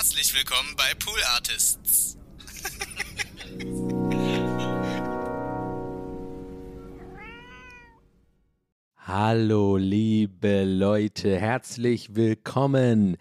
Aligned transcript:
Herzlich 0.00 0.34
willkommen 0.34 0.74
bei 0.78 0.94
Pool 0.98 1.20
Artists. 1.34 2.16
Hallo, 8.96 9.76
liebe 9.76 10.64
Leute, 10.64 11.38
herzlich 11.38 12.16
willkommen 12.16 13.18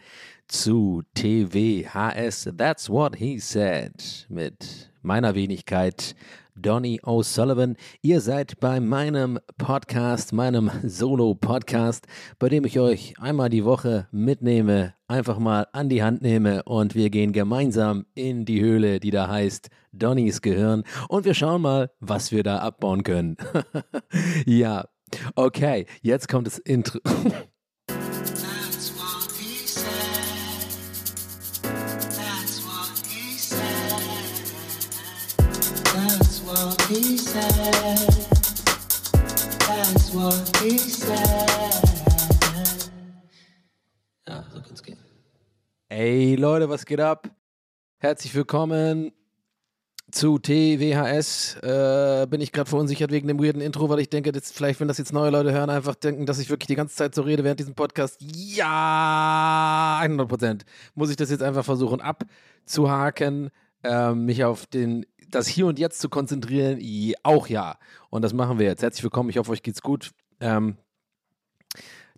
zu 0.47 1.03
TWHS 1.15 2.51
That's 2.57 2.89
What 2.89 3.17
He 3.17 3.39
Said. 3.39 4.25
Mit 4.29 4.89
meiner 5.01 5.35
Wenigkeit 5.35 6.15
Donny 6.61 6.99
O'Sullivan. 7.03 7.77
Ihr 8.01 8.21
seid 8.21 8.59
bei 8.59 8.79
meinem 8.79 9.39
Podcast, 9.57 10.33
meinem 10.33 10.69
Solo-Podcast, 10.83 12.05
bei 12.37 12.49
dem 12.49 12.65
ich 12.65 12.79
euch 12.79 13.13
einmal 13.19 13.49
die 13.49 13.65
Woche 13.65 14.07
mitnehme, 14.11 14.93
einfach 15.07 15.39
mal 15.39 15.67
an 15.71 15.89
die 15.89 16.03
Hand 16.03 16.21
nehme 16.21 16.63
und 16.63 16.95
wir 16.95 17.09
gehen 17.09 17.33
gemeinsam 17.33 18.05
in 18.13 18.45
die 18.45 18.61
Höhle, 18.61 18.99
die 18.99 19.11
da 19.11 19.27
heißt 19.27 19.69
Donnys 19.91 20.41
Gehirn 20.41 20.83
und 21.07 21.25
wir 21.25 21.33
schauen 21.33 21.61
mal, 21.61 21.91
was 21.99 22.31
wir 22.31 22.43
da 22.43 22.59
abbauen 22.59 23.03
können. 23.03 23.37
ja, 24.45 24.85
okay, 25.35 25.85
jetzt 26.01 26.27
kommt 26.27 26.47
das 26.47 26.57
Intro. 26.59 26.99
Ja, 44.27 44.43
so 44.51 44.59
kann's 44.59 44.81
gehen. 44.81 44.97
Ey 45.89 46.33
Leute, 46.33 46.67
was 46.67 46.87
geht 46.87 46.99
ab? 46.99 47.29
Herzlich 47.99 48.33
willkommen 48.33 49.11
zu 50.09 50.39
TWHS. 50.39 51.57
Äh, 51.61 52.25
bin 52.27 52.41
ich 52.41 52.51
gerade 52.51 52.67
verunsichert 52.67 53.11
wegen 53.11 53.27
dem 53.27 53.39
weirden 53.39 53.61
Intro, 53.61 53.87
weil 53.89 53.99
ich 53.99 54.09
denke, 54.09 54.31
dass 54.31 54.51
vielleicht, 54.51 54.79
wenn 54.79 54.87
das 54.87 54.97
jetzt 54.97 55.13
neue 55.13 55.29
Leute 55.29 55.51
hören, 55.51 55.69
einfach 55.69 55.93
denken, 55.93 56.25
dass 56.25 56.39
ich 56.39 56.49
wirklich 56.49 56.69
die 56.69 56.75
ganze 56.75 56.95
Zeit 56.95 57.13
so 57.13 57.21
rede 57.21 57.43
während 57.43 57.59
diesem 57.59 57.75
Podcast. 57.75 58.17
Ja, 58.19 59.99
100 60.01 60.27
Prozent. 60.27 60.65
Muss 60.95 61.11
ich 61.11 61.17
das 61.17 61.29
jetzt 61.29 61.43
einfach 61.43 61.65
versuchen 61.65 62.01
abzuhaken, 62.01 63.51
ähm, 63.83 64.25
mich 64.25 64.43
auf 64.43 64.65
den, 64.65 65.05
das 65.31 65.47
Hier 65.47 65.67
und 65.67 65.79
Jetzt 65.79 65.99
zu 65.99 66.09
konzentrieren? 66.09 66.79
Auch 67.23 67.47
ja. 67.47 67.77
Und 68.09 68.23
das 68.23 68.33
machen 68.33 68.59
wir 68.59 68.65
jetzt. 68.65 68.81
Herzlich 68.81 69.03
willkommen. 69.03 69.29
Ich 69.29 69.37
hoffe, 69.37 69.51
euch 69.51 69.63
geht's 69.63 69.81
gut. 69.81 70.11
Ähm, 70.39 70.77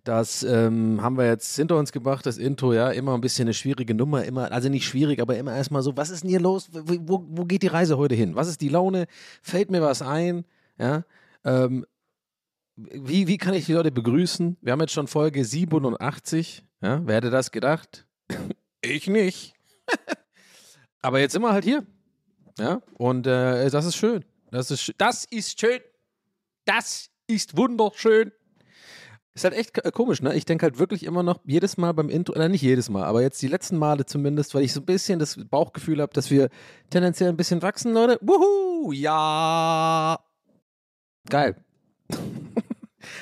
das 0.04 0.42
ähm, 0.42 1.00
haben 1.00 1.16
wir 1.16 1.26
jetzt 1.26 1.54
hinter 1.54 1.78
uns 1.78 1.92
gebracht, 1.92 2.26
das 2.26 2.36
Intro, 2.36 2.72
ja, 2.72 2.90
immer 2.90 3.14
ein 3.14 3.20
bisschen 3.20 3.46
eine 3.46 3.54
schwierige 3.54 3.94
Nummer, 3.94 4.24
immer, 4.24 4.50
also 4.50 4.68
nicht 4.68 4.84
schwierig, 4.84 5.20
aber 5.20 5.36
immer 5.36 5.54
erstmal 5.54 5.82
so, 5.82 5.96
was 5.96 6.10
ist 6.10 6.24
denn 6.24 6.30
hier 6.30 6.40
los? 6.40 6.70
Wo, 6.72 7.24
wo, 7.28 7.44
geht 7.44 7.62
die 7.62 7.68
Reise 7.68 7.98
heute 7.98 8.16
hin? 8.16 8.34
Was 8.34 8.48
ist 8.48 8.60
die 8.60 8.68
Laune? 8.68 9.06
Fällt 9.42 9.70
mir 9.70 9.80
was 9.80 10.02
ein? 10.02 10.44
Ja, 10.76 11.04
ähm, 11.44 11.86
wie, 12.74 13.28
wie 13.28 13.38
kann 13.38 13.54
ich 13.54 13.66
die 13.66 13.74
Leute 13.74 13.92
begrüßen? 13.92 14.56
Wir 14.60 14.72
haben 14.72 14.80
jetzt 14.80 14.92
schon 14.92 15.06
Folge 15.06 15.44
87, 15.44 16.64
ja, 16.80 17.00
wer 17.06 17.16
hätte 17.16 17.30
das 17.30 17.52
gedacht? 17.52 18.04
ich 18.80 19.06
nicht. 19.06 19.54
aber 21.00 21.20
jetzt 21.20 21.38
wir 21.38 21.52
halt 21.52 21.64
hier, 21.64 21.86
ja, 22.58 22.82
und 22.98 23.26
äh, 23.26 23.70
das 23.70 23.84
ist 23.84 23.96
schön. 23.96 24.24
Das 24.50 24.70
ist, 24.70 24.92
das 24.98 25.24
ist 25.24 25.58
schön. 25.58 25.80
Das 26.64 27.10
ist 27.26 27.56
wunderschön. 27.56 28.32
Ist 29.34 29.44
halt 29.44 29.54
echt 29.54 29.82
komisch, 29.94 30.20
ne? 30.20 30.34
Ich 30.34 30.44
denke 30.44 30.64
halt 30.64 30.78
wirklich 30.78 31.04
immer 31.04 31.22
noch 31.22 31.40
jedes 31.44 31.78
Mal 31.78 31.92
beim 31.92 32.10
Intro, 32.10 32.34
oder 32.34 32.50
nicht 32.50 32.60
jedes 32.60 32.90
Mal, 32.90 33.04
aber 33.04 33.22
jetzt 33.22 33.40
die 33.40 33.48
letzten 33.48 33.78
Male 33.78 34.04
zumindest, 34.04 34.54
weil 34.54 34.62
ich 34.62 34.74
so 34.74 34.80
ein 34.80 34.86
bisschen 34.86 35.18
das 35.18 35.38
Bauchgefühl 35.48 36.02
habe, 36.02 36.12
dass 36.12 36.30
wir 36.30 36.50
tendenziell 36.90 37.30
ein 37.30 37.36
bisschen 37.38 37.62
wachsen, 37.62 37.94
Leute. 37.94 38.18
Wuhu! 38.20 38.92
Ja! 38.92 40.22
Geil. 41.30 41.56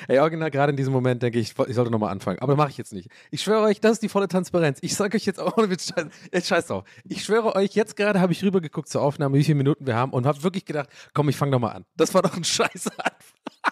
Ey, 0.07 0.19
original, 0.19 0.51
gerade 0.51 0.71
in 0.71 0.77
diesem 0.77 0.93
Moment 0.93 1.21
denke 1.21 1.39
ich, 1.39 1.53
ich 1.67 1.75
sollte 1.75 1.91
nochmal 1.91 2.11
anfangen. 2.11 2.39
Aber 2.39 2.55
mache 2.55 2.69
ich 2.69 2.77
jetzt 2.77 2.93
nicht. 2.93 3.09
Ich 3.29 3.41
schwöre 3.41 3.63
euch, 3.63 3.79
das 3.79 3.93
ist 3.93 4.03
die 4.03 4.09
volle 4.09 4.27
Transparenz. 4.27 4.79
Ich 4.81 4.95
sage 4.95 5.17
euch 5.17 5.25
jetzt 5.25 5.39
auch 5.39 5.57
Witz, 5.69 5.93
jetzt 6.31 6.47
scheiß 6.47 6.67
drauf. 6.67 6.83
Ich 7.03 7.23
schwöre 7.23 7.55
euch, 7.55 7.73
jetzt 7.75 7.95
gerade 7.95 8.19
habe 8.19 8.33
ich 8.33 8.43
rübergeguckt 8.43 8.89
zur 8.89 9.01
Aufnahme, 9.01 9.37
wie 9.37 9.43
viele 9.43 9.55
Minuten 9.55 9.85
wir 9.85 9.95
haben 9.95 10.11
und 10.11 10.25
habe 10.25 10.41
wirklich 10.43 10.65
gedacht, 10.65 10.89
komm, 11.13 11.29
ich 11.29 11.37
fange 11.37 11.51
nochmal 11.51 11.75
an. 11.75 11.85
Das 11.95 12.13
war 12.13 12.21
doch 12.21 12.35
ein 12.35 12.43
scheiß 12.43 12.87
Anfang. 12.87 13.71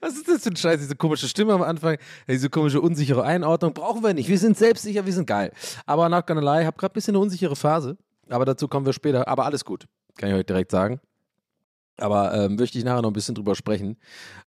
Was 0.00 0.14
ist 0.14 0.28
das 0.28 0.44
für 0.44 0.50
ein 0.50 0.56
Scheiß? 0.56 0.78
Diese 0.78 0.94
komische 0.94 1.26
Stimme 1.26 1.52
am 1.52 1.62
Anfang, 1.62 1.96
diese 2.28 2.48
komische 2.48 2.80
unsichere 2.80 3.24
Einordnung 3.24 3.74
brauchen 3.74 4.04
wir 4.04 4.14
nicht. 4.14 4.28
Wir 4.28 4.38
sind 4.38 4.56
selbstsicher, 4.56 5.04
wir 5.04 5.12
sind 5.12 5.26
geil. 5.26 5.52
Aber 5.86 6.08
not 6.08 6.26
gonna 6.26 6.40
lie, 6.40 6.64
habe 6.64 6.76
gerade 6.76 6.92
ein 6.92 6.94
bisschen 6.94 7.16
eine 7.16 7.22
unsichere 7.22 7.56
Phase. 7.56 7.96
Aber 8.28 8.44
dazu 8.44 8.68
kommen 8.68 8.86
wir 8.86 8.92
später. 8.92 9.26
Aber 9.26 9.46
alles 9.46 9.64
gut, 9.64 9.86
kann 10.16 10.28
ich 10.28 10.36
euch 10.36 10.46
direkt 10.46 10.70
sagen. 10.70 11.00
Aber 12.00 12.34
ähm, 12.34 12.56
möchte 12.56 12.78
ich 12.78 12.84
nachher 12.84 13.02
noch 13.02 13.10
ein 13.10 13.14
bisschen 13.14 13.34
drüber 13.34 13.54
sprechen. 13.54 13.96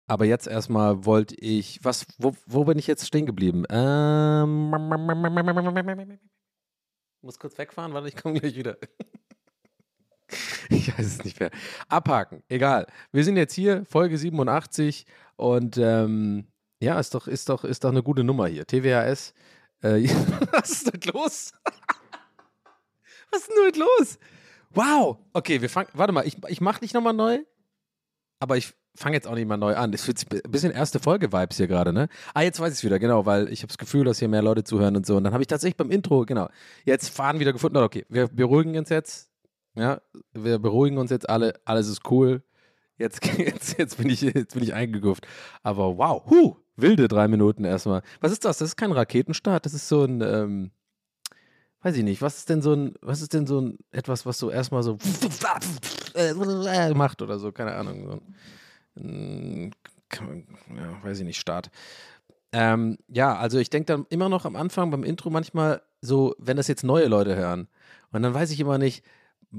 Aber 0.06 0.24
jetzt 0.24 0.46
erstmal 0.46 1.04
wollte 1.04 1.34
ich, 1.36 1.84
was, 1.84 2.06
wo, 2.18 2.34
wo 2.46 2.64
bin 2.64 2.78
ich 2.78 2.86
jetzt 2.86 3.06
stehen 3.06 3.26
geblieben? 3.26 3.64
Ähm, 3.70 4.70
muss 7.22 7.38
kurz 7.38 7.58
wegfahren, 7.58 7.92
weil 7.92 8.06
ich 8.06 8.16
komme 8.16 8.40
gleich 8.40 8.56
wieder. 8.56 8.76
Ich 10.72 10.96
weiß 10.96 11.04
es 11.04 11.24
nicht 11.24 11.40
mehr. 11.40 11.50
Abhaken, 11.88 12.44
egal. 12.48 12.86
Wir 13.10 13.24
sind 13.24 13.36
jetzt 13.36 13.54
hier, 13.54 13.84
Folge 13.86 14.16
87 14.16 15.04
und 15.34 15.76
ähm, 15.78 16.46
ja, 16.80 17.00
ist 17.00 17.14
doch, 17.14 17.26
ist, 17.26 17.48
doch, 17.48 17.64
ist 17.64 17.82
doch 17.82 17.90
eine 17.90 18.04
gute 18.04 18.22
Nummer 18.22 18.46
hier. 18.46 18.64
TWHS. 18.64 19.34
Äh, 19.82 20.08
was 20.52 20.70
ist 20.70 20.92
denn 20.92 21.00
los? 21.12 21.52
was 23.32 23.40
ist 23.40 23.50
denn 23.50 23.80
los? 23.80 24.18
Wow. 24.74 25.18
Okay, 25.32 25.60
wir 25.60 25.68
fangen. 25.68 25.88
Warte 25.94 26.12
mal, 26.12 26.26
ich, 26.26 26.36
ich 26.48 26.60
mache 26.60 26.80
nicht 26.82 26.94
nochmal 26.94 27.12
neu, 27.12 27.40
aber 28.38 28.56
ich 28.56 28.72
fange 28.96 29.16
jetzt 29.16 29.26
auch 29.26 29.34
nicht 29.34 29.46
mal 29.48 29.56
neu 29.56 29.74
an. 29.74 29.92
Das 29.92 30.04
sich 30.04 30.16
ein 30.32 30.50
bisschen 30.50 30.72
erste 30.72 30.98
Folge-Vibes 30.98 31.56
hier 31.56 31.66
gerade, 31.66 31.92
ne? 31.92 32.08
Ah, 32.34 32.42
jetzt 32.42 32.60
weiß 32.60 32.72
ich 32.72 32.78
es 32.78 32.84
wieder, 32.84 32.98
genau, 32.98 33.26
weil 33.26 33.52
ich 33.52 33.60
habe 33.60 33.68
das 33.68 33.78
Gefühl, 33.78 34.04
dass 34.04 34.18
hier 34.18 34.28
mehr 34.28 34.42
Leute 34.42 34.64
zuhören 34.64 34.96
und 34.96 35.06
so. 35.06 35.16
Und 35.16 35.24
dann 35.24 35.32
habe 35.32 35.42
ich 35.42 35.48
tatsächlich 35.48 35.76
beim 35.76 35.90
Intro, 35.90 36.24
genau, 36.24 36.48
jetzt 36.84 37.08
Faden 37.08 37.40
wieder 37.40 37.52
gefunden. 37.52 37.78
Okay, 37.78 38.04
wir 38.08 38.28
beruhigen 38.28 38.76
uns 38.76 38.88
jetzt. 38.88 39.30
Ja, 39.76 40.00
wir 40.32 40.58
beruhigen 40.58 40.98
uns 40.98 41.10
jetzt 41.10 41.28
alle, 41.28 41.54
alles 41.64 41.88
ist 41.88 42.10
cool. 42.10 42.42
Jetzt, 42.98 43.24
jetzt, 43.38 43.78
jetzt, 43.78 43.96
bin, 43.98 44.10
ich, 44.10 44.22
ich 44.22 44.74
eingegufft. 44.74 45.26
Aber 45.62 45.96
wow, 45.96 46.22
huh, 46.28 46.56
wilde 46.76 47.08
drei 47.08 47.28
Minuten 47.28 47.64
erstmal. 47.64 48.02
Was 48.20 48.32
ist 48.32 48.44
das? 48.44 48.58
Das 48.58 48.68
ist 48.68 48.76
kein 48.76 48.92
Raketenstart, 48.92 49.64
das 49.64 49.74
ist 49.74 49.88
so 49.88 50.04
ein, 50.04 50.20
ähm, 50.20 50.70
weiß 51.82 51.96
ich 51.96 52.04
nicht, 52.04 52.22
was 52.22 52.38
ist 52.38 52.48
denn 52.48 52.62
so 52.62 52.74
ein, 52.74 52.94
was 53.00 53.22
ist 53.22 53.32
denn 53.32 53.46
so 53.46 53.60
ein, 53.60 53.78
etwas, 53.90 54.26
was 54.26 54.38
so 54.38 54.50
erstmal 54.50 54.82
so 54.82 54.98
macht 56.94 57.22
oder 57.22 57.38
so, 57.38 57.52
keine 57.52 57.74
Ahnung. 57.74 58.06
So 58.06 58.20
ein, 59.00 59.74
ja, 60.76 61.02
weiß 61.02 61.20
ich 61.20 61.24
nicht, 61.24 61.40
Start. 61.40 61.70
Ähm, 62.52 62.98
ja, 63.08 63.36
also 63.36 63.58
ich 63.58 63.70
denke 63.70 63.86
dann 63.86 64.06
immer 64.10 64.28
noch 64.28 64.44
am 64.44 64.56
Anfang 64.56 64.90
beim 64.90 65.04
Intro 65.04 65.30
manchmal 65.30 65.82
so, 66.00 66.34
wenn 66.38 66.56
das 66.56 66.68
jetzt 66.68 66.82
neue 66.82 67.06
Leute 67.06 67.36
hören. 67.36 67.68
Und 68.12 68.22
dann 68.22 68.34
weiß 68.34 68.50
ich 68.50 68.58
immer 68.58 68.76
nicht, 68.76 69.04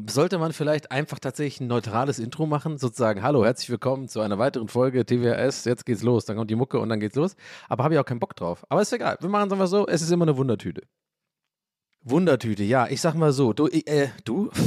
sollte 0.09 0.37
man 0.37 0.53
vielleicht 0.53 0.91
einfach 0.91 1.19
tatsächlich 1.19 1.61
ein 1.61 1.67
neutrales 1.67 2.19
Intro 2.19 2.45
machen, 2.45 2.77
sozusagen, 2.77 3.23
hallo, 3.23 3.43
herzlich 3.43 3.69
willkommen 3.69 4.07
zu 4.07 4.21
einer 4.21 4.39
weiteren 4.39 4.67
Folge 4.67 5.05
TWRS, 5.05 5.65
jetzt 5.65 5.85
geht's 5.85 6.01
los, 6.01 6.25
dann 6.25 6.37
kommt 6.37 6.49
die 6.49 6.55
Mucke 6.55 6.79
und 6.79 6.89
dann 6.89 6.99
geht's 6.99 7.15
los. 7.15 7.35
Aber 7.67 7.83
habe 7.83 7.93
ich 7.93 7.99
auch 7.99 8.05
keinen 8.05 8.19
Bock 8.19 8.35
drauf. 8.35 8.65
Aber 8.69 8.81
ist 8.81 8.93
egal, 8.93 9.17
wir 9.19 9.29
machen 9.29 9.47
es 9.47 9.53
einfach 9.53 9.67
so, 9.67 9.87
es 9.87 10.01
ist 10.01 10.11
immer 10.11 10.25
eine 10.25 10.37
Wundertüte. 10.37 10.83
Wundertüte, 12.03 12.63
ja, 12.63 12.87
ich 12.87 12.99
sag 12.99 13.13
mal 13.13 13.31
so, 13.31 13.53
du, 13.53 13.67
äh, 13.67 14.09
du? 14.23 14.49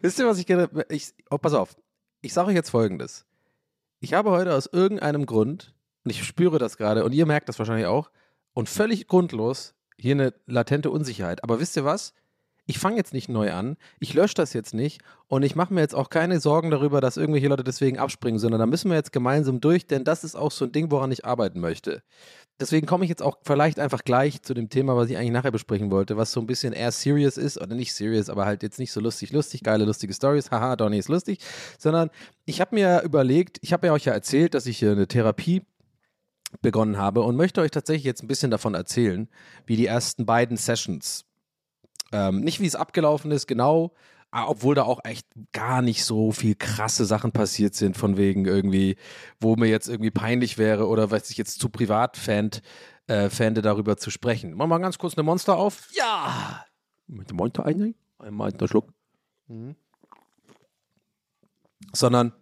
Wisst 0.00 0.18
ihr, 0.18 0.26
was 0.26 0.38
ich 0.38 0.46
gerne, 0.46 0.70
ich, 0.88 1.12
oh, 1.30 1.36
pass 1.38 1.52
auf, 1.52 1.76
ich 2.22 2.32
sage 2.32 2.48
euch 2.48 2.54
jetzt 2.54 2.70
folgendes. 2.70 3.26
Ich 4.00 4.14
habe 4.14 4.30
heute 4.30 4.54
aus 4.54 4.66
irgendeinem 4.66 5.26
Grund, 5.26 5.74
und 6.04 6.12
ich 6.12 6.24
spüre 6.24 6.58
das 6.58 6.78
gerade, 6.78 7.04
und 7.04 7.12
ihr 7.12 7.26
merkt 7.26 7.48
das 7.48 7.58
wahrscheinlich 7.58 7.86
auch, 7.86 8.10
und 8.54 8.68
völlig 8.68 9.06
grundlos 9.06 9.74
hier 9.98 10.14
eine 10.14 10.32
latente 10.46 10.90
Unsicherheit. 10.90 11.44
Aber 11.44 11.60
wisst 11.60 11.76
ihr 11.76 11.84
was? 11.84 12.14
Ich 12.64 12.78
fange 12.78 12.96
jetzt 12.96 13.12
nicht 13.14 13.28
neu 13.28 13.52
an, 13.52 13.76
ich 13.98 14.12
lösche 14.12 14.34
das 14.34 14.52
jetzt 14.52 14.74
nicht 14.74 15.00
und 15.26 15.42
ich 15.42 15.56
mache 15.56 15.72
mir 15.72 15.80
jetzt 15.80 15.94
auch 15.94 16.10
keine 16.10 16.38
Sorgen 16.38 16.70
darüber, 16.70 17.00
dass 17.00 17.16
irgendwelche 17.16 17.48
Leute 17.48 17.64
deswegen 17.64 17.98
abspringen, 17.98 18.38
sondern 18.38 18.60
da 18.60 18.66
müssen 18.66 18.90
wir 18.90 18.96
jetzt 18.96 19.10
gemeinsam 19.10 19.60
durch, 19.60 19.86
denn 19.86 20.04
das 20.04 20.22
ist 20.22 20.36
auch 20.36 20.50
so 20.50 20.66
ein 20.66 20.72
Ding, 20.72 20.90
woran 20.90 21.10
ich 21.10 21.24
arbeiten 21.24 21.60
möchte. 21.60 22.02
Deswegen 22.60 22.88
komme 22.88 23.04
ich 23.04 23.08
jetzt 23.08 23.22
auch 23.22 23.38
vielleicht 23.42 23.78
einfach 23.78 24.02
gleich 24.02 24.42
zu 24.42 24.52
dem 24.52 24.68
Thema, 24.68 24.96
was 24.96 25.08
ich 25.08 25.16
eigentlich 25.16 25.30
nachher 25.30 25.52
besprechen 25.52 25.92
wollte, 25.92 26.16
was 26.16 26.32
so 26.32 26.40
ein 26.40 26.46
bisschen 26.46 26.72
eher 26.72 26.90
serious 26.90 27.36
ist, 27.36 27.56
oder 27.56 27.76
nicht 27.76 27.94
serious, 27.94 28.28
aber 28.28 28.46
halt 28.46 28.64
jetzt 28.64 28.80
nicht 28.80 28.90
so 28.90 29.00
lustig, 29.00 29.30
lustig, 29.30 29.62
geile, 29.62 29.84
lustige 29.84 30.12
Stories, 30.12 30.50
haha, 30.50 30.74
Donny 30.74 30.98
ist 30.98 31.08
lustig, 31.08 31.38
sondern 31.78 32.10
ich 32.46 32.60
habe 32.60 32.74
mir 32.74 33.02
überlegt, 33.02 33.58
ich 33.62 33.72
habe 33.72 33.86
ja 33.86 33.92
euch 33.92 34.06
ja 34.06 34.12
erzählt, 34.12 34.54
dass 34.54 34.66
ich 34.66 34.78
hier 34.78 34.90
eine 34.90 35.06
Therapie 35.06 35.62
begonnen 36.60 36.96
habe 36.96 37.22
und 37.22 37.36
möchte 37.36 37.60
euch 37.60 37.70
tatsächlich 37.70 38.04
jetzt 38.04 38.22
ein 38.22 38.28
bisschen 38.28 38.50
davon 38.50 38.74
erzählen, 38.74 39.28
wie 39.66 39.76
die 39.76 39.86
ersten 39.86 40.26
beiden 40.26 40.56
Sessions, 40.56 41.26
ähm, 42.10 42.40
nicht 42.40 42.60
wie 42.60 42.66
es 42.66 42.74
abgelaufen 42.74 43.30
ist, 43.30 43.46
genau, 43.46 43.92
Obwohl 44.30 44.74
da 44.74 44.82
auch 44.82 45.00
echt 45.04 45.26
gar 45.52 45.80
nicht 45.80 46.04
so 46.04 46.32
viel 46.32 46.54
krasse 46.54 47.06
Sachen 47.06 47.32
passiert 47.32 47.74
sind, 47.74 47.96
von 47.96 48.16
wegen 48.18 48.44
irgendwie, 48.44 48.96
wo 49.40 49.56
mir 49.56 49.68
jetzt 49.68 49.88
irgendwie 49.88 50.10
peinlich 50.10 50.58
wäre 50.58 50.86
oder 50.86 51.10
weiß 51.10 51.30
ich 51.30 51.38
jetzt 51.38 51.60
zu 51.60 51.70
privat 51.70 52.16
fänd, 52.16 52.62
äh, 53.06 53.30
fände, 53.30 53.62
darüber 53.62 53.96
zu 53.96 54.10
sprechen. 54.10 54.50
Machen 54.50 54.68
wir 54.70 54.78
mal 54.78 54.82
ganz 54.82 54.98
kurz 54.98 55.16
eine 55.16 55.22
Monster 55.22 55.56
auf. 55.56 55.88
Ja! 55.92 56.64
Mit 57.06 57.30
dem 57.30 57.38
Monster 57.38 57.64
einnehmen. 57.64 57.94
Einmal 58.18 58.50
einen 58.50 58.68
Schluck. 58.68 58.92
Mhm. 59.46 59.76
Sondern, 61.94 62.32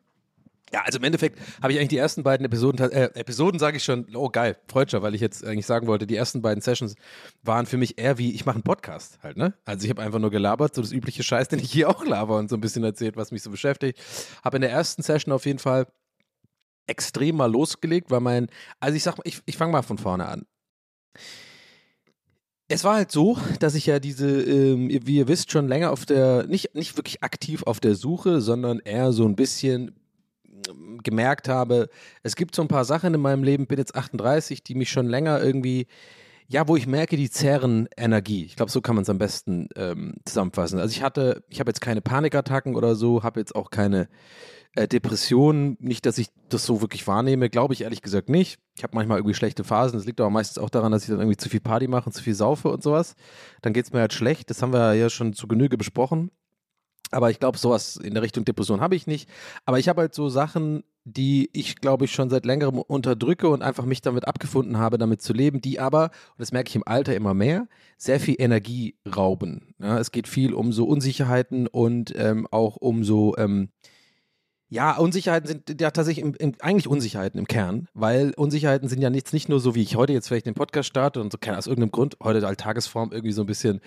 ja, 0.72 0.82
also 0.82 0.98
im 0.98 1.04
Endeffekt 1.04 1.38
habe 1.62 1.72
ich 1.72 1.78
eigentlich 1.78 1.90
die 1.90 1.96
ersten 1.96 2.22
beiden 2.22 2.44
Episoden, 2.44 2.90
äh, 2.90 3.10
Episoden 3.14 3.58
sage 3.58 3.76
ich 3.76 3.84
schon, 3.84 4.06
oh 4.14 4.28
geil, 4.28 4.56
Freudscher, 4.66 5.00
weil 5.00 5.14
ich 5.14 5.20
jetzt 5.20 5.44
eigentlich 5.44 5.66
sagen 5.66 5.86
wollte, 5.86 6.06
die 6.06 6.16
ersten 6.16 6.42
beiden 6.42 6.60
Sessions 6.60 6.94
waren 7.42 7.66
für 7.66 7.76
mich 7.76 7.98
eher 7.98 8.18
wie, 8.18 8.32
ich 8.32 8.46
mache 8.46 8.56
einen 8.56 8.64
Podcast 8.64 9.20
halt, 9.22 9.36
ne? 9.36 9.54
Also 9.64 9.84
ich 9.84 9.90
habe 9.90 10.02
einfach 10.02 10.18
nur 10.18 10.30
gelabert, 10.30 10.74
so 10.74 10.82
das 10.82 10.92
übliche 10.92 11.22
Scheiß, 11.22 11.48
den 11.48 11.60
ich 11.60 11.70
hier 11.70 11.88
auch 11.88 12.04
laber 12.04 12.36
und 12.38 12.50
so 12.50 12.56
ein 12.56 12.60
bisschen 12.60 12.82
erzählt, 12.82 13.16
was 13.16 13.30
mich 13.30 13.42
so 13.42 13.50
beschäftigt. 13.50 14.00
Habe 14.44 14.56
in 14.56 14.62
der 14.62 14.70
ersten 14.70 15.02
Session 15.02 15.32
auf 15.32 15.46
jeden 15.46 15.60
Fall 15.60 15.86
extrem 16.88 17.36
mal 17.36 17.50
losgelegt, 17.50 18.10
weil 18.10 18.20
mein, 18.20 18.48
also 18.80 18.96
ich 18.96 19.02
sag 19.02 19.18
mal, 19.18 19.24
ich, 19.24 19.40
ich 19.46 19.56
fange 19.56 19.72
mal 19.72 19.82
von 19.82 19.98
vorne 19.98 20.26
an. 20.26 20.46
Es 22.68 22.82
war 22.82 22.96
halt 22.96 23.12
so, 23.12 23.38
dass 23.60 23.76
ich 23.76 23.86
ja 23.86 24.00
diese, 24.00 24.42
ähm, 24.42 24.88
wie 24.90 25.18
ihr 25.18 25.28
wisst, 25.28 25.52
schon 25.52 25.68
länger 25.68 25.92
auf 25.92 26.06
der, 26.06 26.46
nicht, 26.48 26.74
nicht 26.74 26.96
wirklich 26.96 27.22
aktiv 27.22 27.62
auf 27.62 27.78
der 27.78 27.94
Suche, 27.94 28.40
sondern 28.40 28.80
eher 28.80 29.12
so 29.12 29.24
ein 29.24 29.36
bisschen 29.36 29.94
gemerkt 31.02 31.48
habe, 31.48 31.88
es 32.22 32.36
gibt 32.36 32.54
so 32.54 32.62
ein 32.62 32.68
paar 32.68 32.84
Sachen 32.84 33.14
in 33.14 33.20
meinem 33.20 33.44
Leben, 33.44 33.66
bin 33.66 33.78
jetzt 33.78 33.94
38, 33.94 34.62
die 34.62 34.74
mich 34.74 34.90
schon 34.90 35.06
länger 35.06 35.42
irgendwie, 35.42 35.86
ja, 36.48 36.68
wo 36.68 36.76
ich 36.76 36.86
merke, 36.86 37.16
die 37.16 37.30
zehren 37.30 37.88
Energie. 37.96 38.44
Ich 38.44 38.56
glaube, 38.56 38.70
so 38.70 38.80
kann 38.80 38.94
man 38.94 39.02
es 39.02 39.10
am 39.10 39.18
besten 39.18 39.68
ähm, 39.76 40.14
zusammenfassen. 40.24 40.78
Also 40.78 40.92
ich 40.92 41.02
hatte, 41.02 41.44
ich 41.48 41.60
habe 41.60 41.70
jetzt 41.70 41.80
keine 41.80 42.00
Panikattacken 42.00 42.76
oder 42.76 42.94
so, 42.94 43.22
habe 43.22 43.40
jetzt 43.40 43.54
auch 43.54 43.70
keine 43.70 44.08
äh, 44.76 44.86
Depressionen, 44.86 45.76
nicht, 45.80 46.06
dass 46.06 46.18
ich 46.18 46.28
das 46.48 46.64
so 46.64 46.80
wirklich 46.80 47.06
wahrnehme, 47.06 47.50
glaube 47.50 47.74
ich 47.74 47.82
ehrlich 47.82 48.02
gesagt 48.02 48.28
nicht. 48.28 48.58
Ich 48.76 48.84
habe 48.84 48.94
manchmal 48.94 49.18
irgendwie 49.18 49.34
schlechte 49.34 49.64
Phasen. 49.64 49.98
Das 49.98 50.06
liegt 50.06 50.20
aber 50.20 50.30
meistens 50.30 50.62
auch 50.62 50.70
daran, 50.70 50.92
dass 50.92 51.02
ich 51.02 51.08
dann 51.08 51.18
irgendwie 51.18 51.36
zu 51.36 51.48
viel 51.48 51.60
Party 51.60 51.88
mache 51.88 52.06
und 52.06 52.12
zu 52.12 52.22
viel 52.22 52.34
saufe 52.34 52.68
und 52.68 52.82
sowas. 52.82 53.14
Dann 53.62 53.72
geht 53.72 53.86
es 53.86 53.92
mir 53.92 54.00
halt 54.00 54.12
schlecht. 54.12 54.50
Das 54.50 54.62
haben 54.62 54.72
wir 54.72 54.94
ja 54.94 55.10
schon 55.10 55.32
zu 55.32 55.48
Genüge 55.48 55.76
besprochen. 55.76 56.30
Aber 57.10 57.30
ich 57.30 57.38
glaube, 57.38 57.58
sowas 57.58 57.96
in 57.96 58.14
der 58.14 58.22
Richtung 58.22 58.44
Depression 58.44 58.80
habe 58.80 58.96
ich 58.96 59.06
nicht. 59.06 59.28
Aber 59.64 59.78
ich 59.78 59.88
habe 59.88 60.02
halt 60.02 60.14
so 60.14 60.28
Sachen, 60.28 60.82
die 61.04 61.48
ich, 61.52 61.76
glaube 61.76 62.04
ich, 62.04 62.12
schon 62.12 62.30
seit 62.30 62.44
längerem 62.44 62.78
unterdrücke 62.78 63.48
und 63.48 63.62
einfach 63.62 63.84
mich 63.84 64.02
damit 64.02 64.26
abgefunden 64.26 64.78
habe, 64.78 64.98
damit 64.98 65.22
zu 65.22 65.32
leben, 65.32 65.60
die 65.60 65.78
aber, 65.78 66.04
und 66.04 66.38
das 66.38 66.50
merke 66.50 66.68
ich 66.68 66.76
im 66.76 66.86
Alter 66.86 67.14
immer 67.14 67.32
mehr, 67.32 67.68
sehr 67.96 68.18
viel 68.18 68.34
Energie 68.38 68.96
rauben. 69.06 69.74
Ja, 69.78 70.00
es 70.00 70.10
geht 70.10 70.26
viel 70.26 70.52
um 70.52 70.72
so 70.72 70.84
Unsicherheiten 70.86 71.68
und 71.68 72.12
ähm, 72.16 72.48
auch 72.50 72.74
um 72.76 73.04
so, 73.04 73.36
ähm, 73.38 73.68
ja, 74.68 74.96
Unsicherheiten 74.96 75.46
sind 75.46 75.80
ja 75.80 75.92
tatsächlich 75.92 76.24
im, 76.24 76.34
im, 76.34 76.54
eigentlich 76.58 76.88
Unsicherheiten 76.88 77.38
im 77.38 77.46
Kern, 77.46 77.86
weil 77.94 78.32
Unsicherheiten 78.36 78.88
sind 78.88 79.00
ja 79.00 79.10
nichts, 79.10 79.32
nicht 79.32 79.48
nur 79.48 79.60
so, 79.60 79.76
wie 79.76 79.82
ich 79.82 79.94
heute 79.94 80.12
jetzt 80.12 80.26
vielleicht 80.26 80.46
den 80.46 80.54
Podcast 80.54 80.88
starte 80.88 81.20
und 81.20 81.30
so 81.30 81.38
keine, 81.38 81.56
aus 81.56 81.68
irgendeinem 81.68 81.92
Grund 81.92 82.16
heute 82.20 82.44
als 82.44 82.56
Tagesform 82.56 83.12
irgendwie 83.12 83.32
so 83.32 83.42
ein 83.44 83.46
bisschen 83.46 83.80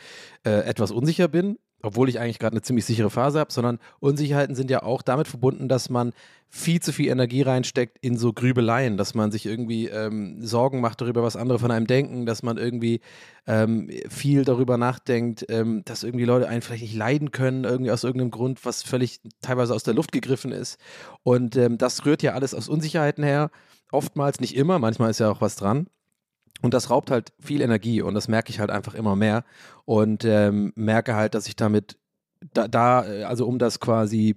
äh, 0.46 0.62
etwas 0.62 0.92
unsicher 0.92 1.28
bin, 1.28 1.58
obwohl 1.82 2.10
ich 2.10 2.20
eigentlich 2.20 2.40
gerade 2.40 2.54
eine 2.54 2.62
ziemlich 2.62 2.86
sichere 2.86 3.10
Phase 3.10 3.40
habe, 3.40 3.52
sondern 3.52 3.80
Unsicherheiten 4.00 4.56
sind 4.56 4.70
ja 4.70 4.84
auch 4.84 5.02
damit 5.02 5.28
verbunden, 5.28 5.68
dass 5.68 5.90
man 5.90 6.14
viel 6.50 6.82
zu 6.82 6.92
viel 6.92 7.10
Energie 7.10 7.44
reinsteckt 7.44 7.98
in 8.02 8.18
so 8.18 8.34
Grübeleien, 8.34 8.98
dass 8.98 9.14
man 9.14 9.32
sich 9.32 9.46
irgendwie 9.46 9.88
ähm, 9.88 10.44
Sorgen 10.46 10.82
macht 10.82 11.00
darüber, 11.02 11.24
was 11.24 11.36
andere 11.36 11.60
von 11.60 11.72
einem 11.72 11.86
denken, 11.86 12.26
dass 12.26 12.42
man 12.44 12.58
irgendwie 12.58 13.02
ähm, 13.46 13.90
viel 14.10 14.46
darüber 14.46 14.78
nachdenkt, 14.78 15.46
ähm, 15.50 15.84
dass 15.86 16.04
irgendwie 16.04 16.26
Leute 16.26 16.48
einen 16.48 16.62
vielleicht 16.62 16.84
nicht 16.84 16.96
leiden 16.96 17.32
können, 17.32 17.64
irgendwie 17.64 17.92
aus 17.92 18.04
irgendeinem 18.04 18.32
Grund, 18.32 18.66
was 18.66 18.82
völlig 18.82 19.22
teilweise 19.42 19.76
aus 19.76 19.84
der 19.84 19.94
Luft 19.94 20.12
gegriffen 20.12 20.52
ist. 20.52 20.80
Und 21.24 21.56
ähm, 21.56 21.78
das 21.78 22.06
rührt 22.06 22.24
ja 22.24 22.34
alles 22.34 22.54
aus 22.54 22.68
Unsicherheiten 22.68 23.24
her. 23.24 23.52
Oftmals, 23.92 24.40
nicht 24.40 24.56
immer, 24.56 24.80
manchmal 24.80 25.12
ist 25.12 25.20
ja 25.20 25.32
auch 25.32 25.42
was 25.42 25.56
dran. 25.56 25.88
Und 26.62 26.74
das 26.74 26.90
raubt 26.90 27.12
halt 27.12 27.32
viel 27.40 27.62
Energie 27.62 28.02
und 28.02 28.14
das 28.14 28.28
merke 28.28 28.52
ich 28.52 28.60
halt 28.60 28.70
einfach 28.70 28.94
immer 28.94 29.16
mehr 29.16 29.46
und 29.86 30.26
ähm, 30.26 30.74
merke 30.76 31.16
halt, 31.16 31.34
dass 31.34 31.48
ich 31.48 31.56
damit 31.56 31.98
da, 32.54 32.68
da, 32.68 33.00
also 33.00 33.48
um 33.48 33.60
das 33.60 33.80
quasi 33.80 34.36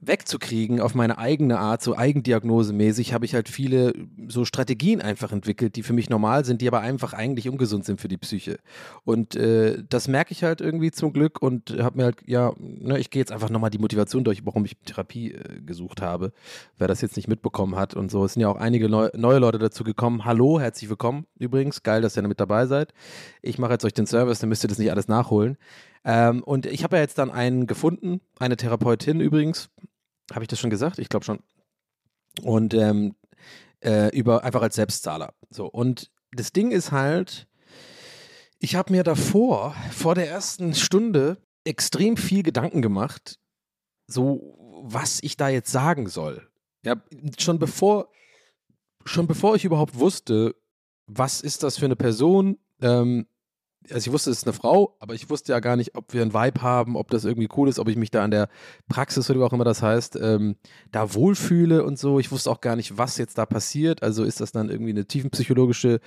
wegzukriegen 0.00 0.80
auf 0.80 0.94
meine 0.94 1.18
eigene 1.18 1.58
Art, 1.58 1.82
so 1.82 1.96
eigendiagnosemäßig, 1.96 3.12
habe 3.12 3.26
ich 3.26 3.34
halt 3.34 3.48
viele 3.48 3.92
so 4.28 4.44
Strategien 4.44 5.02
einfach 5.02 5.30
entwickelt, 5.30 5.76
die 5.76 5.82
für 5.82 5.92
mich 5.92 6.08
normal 6.08 6.44
sind, 6.44 6.62
die 6.62 6.68
aber 6.68 6.80
einfach 6.80 7.12
eigentlich 7.12 7.48
ungesund 7.48 7.84
sind 7.84 8.00
für 8.00 8.08
die 8.08 8.16
Psyche. 8.16 8.58
Und 9.04 9.36
äh, 9.36 9.82
das 9.88 10.08
merke 10.08 10.32
ich 10.32 10.42
halt 10.42 10.62
irgendwie 10.62 10.90
zum 10.90 11.12
Glück 11.12 11.42
und 11.42 11.76
habe 11.78 11.98
mir 11.98 12.04
halt, 12.04 12.16
ja, 12.26 12.52
ne, 12.58 12.98
ich 12.98 13.10
gehe 13.10 13.20
jetzt 13.20 13.32
einfach 13.32 13.50
nochmal 13.50 13.70
die 13.70 13.78
Motivation 13.78 14.24
durch, 14.24 14.46
warum 14.46 14.64
ich 14.64 14.78
Therapie 14.78 15.32
äh, 15.32 15.60
gesucht 15.60 16.00
habe, 16.00 16.32
wer 16.78 16.88
das 16.88 17.02
jetzt 17.02 17.16
nicht 17.16 17.28
mitbekommen 17.28 17.76
hat 17.76 17.94
und 17.94 18.10
so. 18.10 18.24
Es 18.24 18.34
sind 18.34 18.42
ja 18.42 18.48
auch 18.48 18.56
einige 18.56 18.88
neu, 18.88 19.10
neue 19.14 19.38
Leute 19.38 19.58
dazu 19.58 19.84
gekommen. 19.84 20.24
Hallo, 20.24 20.58
herzlich 20.58 20.88
willkommen 20.88 21.26
übrigens, 21.38 21.82
geil, 21.82 22.00
dass 22.00 22.16
ihr 22.16 22.26
mit 22.26 22.40
dabei 22.40 22.66
seid. 22.66 22.94
Ich 23.42 23.58
mache 23.58 23.72
jetzt 23.72 23.84
euch 23.84 23.94
den 23.94 24.06
Service, 24.06 24.38
dann 24.38 24.48
müsst 24.48 24.64
ihr 24.64 24.68
das 24.68 24.78
nicht 24.78 24.90
alles 24.90 25.08
nachholen. 25.08 25.58
Ähm, 26.04 26.42
und 26.42 26.66
ich 26.66 26.84
habe 26.84 26.96
ja 26.96 27.02
jetzt 27.02 27.18
dann 27.18 27.30
einen 27.30 27.66
gefunden, 27.66 28.20
eine 28.38 28.56
Therapeutin 28.56 29.20
übrigens. 29.20 29.68
Habe 30.32 30.44
ich 30.44 30.48
das 30.48 30.60
schon 30.60 30.70
gesagt? 30.70 30.98
Ich 30.98 31.08
glaube 31.08 31.24
schon. 31.24 31.40
Und 32.42 32.74
ähm, 32.74 33.14
äh, 33.80 34.16
über 34.16 34.44
einfach 34.44 34.62
als 34.62 34.76
Selbstzahler. 34.76 35.34
So, 35.50 35.66
und 35.66 36.10
das 36.32 36.52
Ding 36.52 36.70
ist 36.70 36.92
halt, 36.92 37.48
ich 38.58 38.74
habe 38.76 38.92
mir 38.92 39.02
davor, 39.02 39.74
vor 39.90 40.14
der 40.14 40.28
ersten 40.28 40.74
Stunde, 40.74 41.38
extrem 41.64 42.16
viel 42.16 42.42
Gedanken 42.42 42.82
gemacht, 42.82 43.38
so 44.06 44.56
was 44.82 45.22
ich 45.22 45.36
da 45.36 45.48
jetzt 45.48 45.70
sagen 45.70 46.08
soll. 46.08 46.48
Ja, 46.84 46.96
schon 47.38 47.58
bevor, 47.58 48.10
schon 49.04 49.26
bevor 49.26 49.56
ich 49.56 49.64
überhaupt 49.64 49.98
wusste, 49.98 50.54
was 51.06 51.40
ist 51.40 51.62
das 51.62 51.76
für 51.76 51.84
eine 51.84 51.96
Person, 51.96 52.58
ähm, 52.80 53.26
also 53.88 54.08
ich 54.08 54.12
wusste, 54.12 54.30
es 54.30 54.38
ist 54.38 54.46
eine 54.46 54.52
Frau, 54.52 54.96
aber 54.98 55.14
ich 55.14 55.30
wusste 55.30 55.52
ja 55.52 55.60
gar 55.60 55.76
nicht, 55.76 55.94
ob 55.94 56.12
wir 56.12 56.22
einen 56.22 56.34
Vibe 56.34 56.62
haben, 56.62 56.96
ob 56.96 57.10
das 57.10 57.24
irgendwie 57.24 57.48
cool 57.56 57.68
ist, 57.68 57.78
ob 57.78 57.88
ich 57.88 57.96
mich 57.96 58.10
da 58.10 58.22
an 58.22 58.30
der 58.30 58.48
Praxis 58.88 59.30
oder 59.30 59.40
wie 59.40 59.44
auch 59.44 59.52
immer 59.52 59.64
das 59.64 59.82
heißt, 59.82 60.16
ähm, 60.20 60.56
da 60.92 61.14
wohlfühle 61.14 61.84
und 61.84 61.98
so. 61.98 62.18
Ich 62.20 62.30
wusste 62.30 62.50
auch 62.50 62.60
gar 62.60 62.76
nicht, 62.76 62.98
was 62.98 63.16
jetzt 63.16 63.38
da 63.38 63.46
passiert. 63.46 64.02
Also 64.02 64.24
ist 64.24 64.40
das 64.40 64.52
dann 64.52 64.68
irgendwie 64.68 64.90
eine 64.90 65.06
tiefenpsychologische 65.06 66.00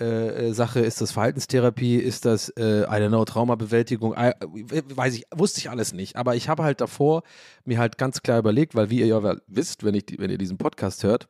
äh, 0.00 0.48
äh 0.48 0.52
Sache? 0.52 0.80
Ist 0.80 1.00
das 1.00 1.12
Verhaltenstherapie? 1.12 1.96
Ist 1.96 2.24
das, 2.24 2.48
äh, 2.50 2.82
I 2.82 3.00
don't 3.00 3.08
know, 3.08 3.24
Traumabewältigung? 3.24 4.14
I, 4.14 4.32
weiß 4.42 5.14
ich, 5.14 5.26
wusste 5.34 5.60
ich 5.60 5.70
alles 5.70 5.92
nicht. 5.92 6.16
Aber 6.16 6.34
ich 6.34 6.48
habe 6.48 6.64
halt 6.64 6.80
davor 6.80 7.22
mir 7.64 7.78
halt 7.78 7.96
ganz 7.96 8.22
klar 8.22 8.38
überlegt, 8.38 8.74
weil 8.74 8.90
wie 8.90 9.00
ihr 9.00 9.06
ja 9.06 9.36
wisst, 9.46 9.84
wenn, 9.84 9.94
ich, 9.94 10.06
wenn 10.18 10.30
ihr 10.30 10.38
diesen 10.38 10.58
Podcast 10.58 11.04
hört, 11.04 11.28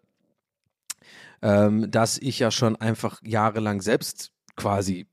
ähm, 1.43 1.91
dass 1.91 2.19
ich 2.19 2.39
ja 2.39 2.51
schon 2.51 2.77
einfach 2.77 3.21
jahrelang 3.23 3.81
selbst 3.83 4.33
quasi 4.57 5.07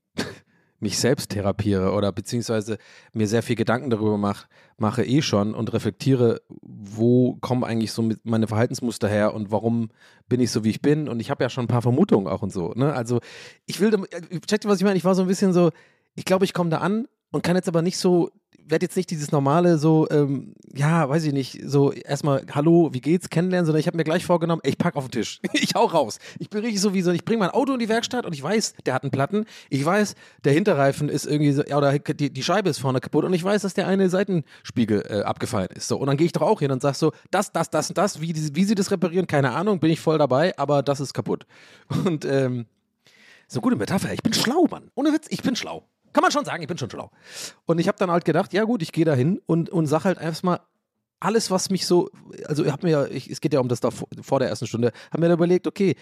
mich 0.80 0.98
selbst 0.98 1.30
therapiere 1.30 1.92
oder 1.92 2.12
beziehungsweise 2.12 2.78
mir 3.12 3.26
sehr 3.26 3.42
viel 3.42 3.56
Gedanken 3.56 3.90
darüber 3.90 4.16
mach, 4.16 4.46
mache 4.76 5.04
eh 5.04 5.22
schon 5.22 5.54
und 5.54 5.72
reflektiere, 5.72 6.40
wo 6.48 7.34
kommen 7.40 7.64
eigentlich 7.64 7.92
so 7.92 8.08
meine 8.22 8.46
Verhaltensmuster 8.46 9.08
her 9.08 9.34
und 9.34 9.50
warum 9.50 9.90
bin 10.28 10.40
ich 10.40 10.50
so, 10.50 10.64
wie 10.64 10.70
ich 10.70 10.80
bin. 10.80 11.08
Und 11.08 11.20
ich 11.20 11.30
habe 11.30 11.42
ja 11.42 11.50
schon 11.50 11.64
ein 11.64 11.68
paar 11.68 11.82
Vermutungen 11.82 12.28
auch 12.28 12.42
und 12.42 12.52
so. 12.52 12.72
Ne? 12.74 12.92
Also 12.92 13.20
ich 13.66 13.80
will, 13.80 13.92
äh, 13.94 14.40
checkt 14.40 14.66
was 14.66 14.78
ich 14.78 14.84
meine? 14.84 14.96
Ich 14.96 15.04
war 15.04 15.14
so 15.14 15.22
ein 15.22 15.28
bisschen 15.28 15.52
so, 15.52 15.70
ich 16.14 16.24
glaube, 16.24 16.44
ich 16.44 16.52
komme 16.52 16.70
da 16.70 16.78
an 16.78 17.08
und 17.32 17.42
kann 17.42 17.56
jetzt 17.56 17.68
aber 17.68 17.82
nicht 17.82 17.98
so 17.98 18.30
werde 18.70 18.84
jetzt 18.84 18.96
nicht 18.96 19.10
dieses 19.10 19.32
normale 19.32 19.78
so, 19.78 20.06
ähm, 20.10 20.54
ja, 20.74 21.08
weiß 21.08 21.24
ich 21.24 21.32
nicht, 21.32 21.60
so 21.64 21.92
erstmal, 21.92 22.44
hallo, 22.52 22.90
wie 22.92 23.00
geht's, 23.00 23.30
kennenlernen, 23.30 23.66
sondern 23.66 23.80
ich 23.80 23.86
habe 23.86 23.96
mir 23.96 24.04
gleich 24.04 24.24
vorgenommen, 24.24 24.60
ey, 24.64 24.70
ich 24.70 24.78
pack 24.78 24.96
auf 24.96 25.06
den 25.06 25.12
Tisch. 25.12 25.40
ich 25.52 25.74
hau 25.74 25.84
raus. 25.84 26.18
Ich 26.38 26.50
bin 26.50 26.60
richtig 26.60 26.80
so 26.80 26.94
wie 26.94 27.02
so, 27.02 27.10
ich 27.10 27.24
bringe 27.24 27.40
mein 27.40 27.50
Auto 27.50 27.72
in 27.72 27.78
die 27.78 27.88
Werkstatt 27.88 28.26
und 28.26 28.32
ich 28.32 28.42
weiß, 28.42 28.74
der 28.86 28.94
hat 28.94 29.02
einen 29.02 29.10
Platten. 29.10 29.46
Ich 29.70 29.84
weiß, 29.84 30.14
der 30.44 30.52
Hinterreifen 30.52 31.08
ist 31.08 31.26
irgendwie 31.26 31.52
so, 31.52 31.62
ja, 31.64 31.76
oder 31.78 31.98
die, 31.98 32.30
die 32.30 32.42
Scheibe 32.42 32.70
ist 32.70 32.78
vorne 32.78 33.00
kaputt 33.00 33.24
und 33.24 33.32
ich 33.32 33.44
weiß, 33.44 33.62
dass 33.62 33.74
der 33.74 33.86
eine 33.86 34.08
Seitenspiegel 34.08 35.04
äh, 35.08 35.22
abgefallen 35.22 35.68
ist. 35.74 35.88
So, 35.88 35.96
und 35.96 36.06
dann 36.06 36.16
gehe 36.16 36.26
ich 36.26 36.32
doch 36.32 36.42
auch 36.42 36.60
hin 36.60 36.70
und 36.70 36.82
sag 36.82 36.94
so, 36.94 37.12
das, 37.30 37.52
das, 37.52 37.70
das 37.70 37.88
und 37.90 37.98
das, 37.98 38.20
wie, 38.20 38.34
wie 38.54 38.64
sie 38.64 38.74
das 38.74 38.90
reparieren, 38.90 39.26
keine 39.26 39.52
Ahnung, 39.52 39.80
bin 39.80 39.90
ich 39.90 40.00
voll 40.00 40.18
dabei, 40.18 40.56
aber 40.58 40.82
das 40.82 41.00
ist 41.00 41.14
kaputt. 41.14 41.46
Und, 42.04 42.24
ähm, 42.24 42.66
so 43.50 43.62
gute 43.62 43.76
Metapher. 43.76 44.12
Ich 44.12 44.22
bin 44.22 44.34
schlau, 44.34 44.66
Mann. 44.70 44.90
Ohne 44.94 45.12
Witz, 45.12 45.26
ich 45.30 45.42
bin 45.42 45.56
schlau. 45.56 45.88
Kann 46.12 46.22
man 46.22 46.30
schon 46.30 46.44
sagen, 46.44 46.62
ich 46.62 46.68
bin 46.68 46.78
schon 46.78 46.90
schlau. 46.90 47.10
Und 47.66 47.78
ich 47.78 47.88
habe 47.88 47.98
dann 47.98 48.10
halt 48.10 48.24
gedacht, 48.24 48.52
ja 48.52 48.64
gut, 48.64 48.82
ich 48.82 48.92
gehe 48.92 49.04
da 49.04 49.14
hin 49.14 49.40
und, 49.46 49.70
und 49.70 49.86
sag 49.86 50.04
halt 50.04 50.20
erstmal 50.20 50.60
alles, 51.20 51.50
was 51.50 51.70
mich 51.70 51.86
so, 51.86 52.10
also 52.46 52.64
ich 52.64 52.70
habe 52.70 52.86
mir 52.86 52.92
ja, 52.92 53.06
ich, 53.06 53.28
es 53.28 53.40
geht 53.40 53.52
ja 53.52 53.60
um 53.60 53.68
das 53.68 53.80
da 53.80 53.90
vor, 53.90 54.08
vor 54.22 54.38
der 54.38 54.48
ersten 54.48 54.66
Stunde, 54.66 54.92
habe 55.10 55.20
mir 55.20 55.28
da 55.28 55.34
überlegt, 55.34 55.66
okay, 55.66 55.96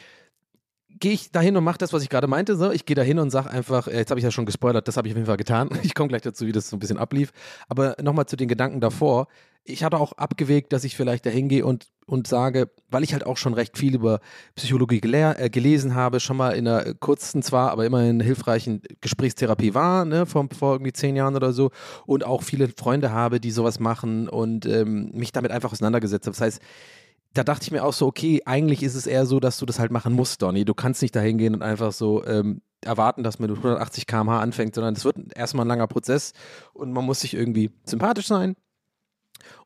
gehe 0.98 1.12
ich 1.12 1.30
dahin 1.30 1.56
und 1.56 1.64
mache 1.64 1.78
das, 1.78 1.92
was 1.92 2.02
ich 2.02 2.08
gerade 2.08 2.26
meinte. 2.26 2.56
So. 2.56 2.70
Ich 2.70 2.86
gehe 2.86 2.96
dahin 2.96 3.18
und 3.18 3.30
sage 3.30 3.50
einfach, 3.50 3.88
äh, 3.88 3.96
jetzt 3.96 4.10
habe 4.10 4.20
ich 4.20 4.24
ja 4.24 4.30
schon 4.30 4.46
gespoilert, 4.46 4.86
das 4.88 4.96
habe 4.96 5.08
ich 5.08 5.14
auf 5.14 5.16
jeden 5.16 5.26
Fall 5.26 5.36
getan. 5.36 5.68
Ich 5.82 5.94
komme 5.94 6.08
gleich 6.08 6.22
dazu, 6.22 6.46
wie 6.46 6.52
das 6.52 6.68
so 6.68 6.76
ein 6.76 6.80
bisschen 6.80 6.98
ablief. 6.98 7.32
Aber 7.68 7.96
nochmal 8.02 8.26
zu 8.26 8.36
den 8.36 8.48
Gedanken 8.48 8.80
davor. 8.80 9.28
Ich 9.64 9.82
hatte 9.82 9.98
auch 9.98 10.12
abgewegt, 10.12 10.72
dass 10.72 10.84
ich 10.84 10.96
vielleicht 10.96 11.26
dahin 11.26 11.48
gehe 11.48 11.64
und, 11.64 11.88
und 12.06 12.26
sage, 12.26 12.70
weil 12.88 13.02
ich 13.02 13.12
halt 13.12 13.26
auch 13.26 13.36
schon 13.36 13.54
recht 13.54 13.76
viel 13.76 13.94
über 13.94 14.20
Psychologie 14.54 15.00
gelehr, 15.00 15.40
äh, 15.40 15.50
gelesen 15.50 15.94
habe, 15.94 16.20
schon 16.20 16.36
mal 16.36 16.52
in 16.52 16.68
einer 16.68 16.94
kurzen 16.94 17.42
zwar, 17.42 17.70
aber 17.70 17.84
immerhin 17.84 18.20
hilfreichen 18.20 18.82
Gesprächstherapie 19.00 19.74
war, 19.74 20.04
ne, 20.04 20.24
vor, 20.24 20.48
vor 20.56 20.74
irgendwie 20.74 20.92
zehn 20.92 21.16
Jahren 21.16 21.34
oder 21.34 21.52
so, 21.52 21.70
und 22.06 22.24
auch 22.24 22.42
viele 22.42 22.68
Freunde 22.68 23.10
habe, 23.10 23.40
die 23.40 23.50
sowas 23.50 23.80
machen 23.80 24.28
und 24.28 24.66
ähm, 24.66 25.10
mich 25.12 25.32
damit 25.32 25.50
einfach 25.50 25.72
auseinandergesetzt 25.72 26.26
habe. 26.26 26.36
Das 26.36 26.42
heißt, 26.42 26.62
da 27.36 27.44
dachte 27.44 27.64
ich 27.64 27.70
mir 27.70 27.84
auch 27.84 27.92
so, 27.92 28.06
okay, 28.06 28.42
eigentlich 28.44 28.82
ist 28.82 28.94
es 28.94 29.06
eher 29.06 29.26
so, 29.26 29.40
dass 29.40 29.58
du 29.58 29.66
das 29.66 29.78
halt 29.78 29.90
machen 29.90 30.12
musst, 30.12 30.42
Donny. 30.42 30.64
Du 30.64 30.74
kannst 30.74 31.02
nicht 31.02 31.14
dahin 31.14 31.38
gehen 31.38 31.54
und 31.54 31.62
einfach 31.62 31.92
so 31.92 32.24
ähm, 32.24 32.62
erwarten, 32.80 33.22
dass 33.22 33.38
man 33.38 33.50
mit 33.50 33.58
180 33.58 34.06
km/h 34.06 34.40
anfängt, 34.40 34.74
sondern 34.74 34.94
es 34.94 35.04
wird 35.04 35.16
erstmal 35.34 35.64
ein 35.64 35.68
langer 35.68 35.86
Prozess 35.86 36.32
und 36.72 36.92
man 36.92 37.04
muss 37.04 37.20
sich 37.20 37.34
irgendwie 37.34 37.70
sympathisch 37.84 38.26
sein. 38.26 38.56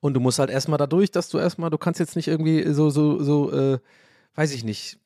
Und 0.00 0.14
du 0.14 0.20
musst 0.20 0.38
halt 0.38 0.50
erstmal 0.50 0.78
dadurch, 0.78 1.10
dass 1.10 1.28
du 1.28 1.38
erstmal, 1.38 1.70
du 1.70 1.78
kannst 1.78 2.00
jetzt 2.00 2.16
nicht 2.16 2.28
irgendwie 2.28 2.72
so, 2.72 2.90
so, 2.90 3.22
so, 3.22 3.52
äh, 3.52 3.78
weiß 4.34 4.52
ich 4.52 4.64
nicht, 4.64 4.98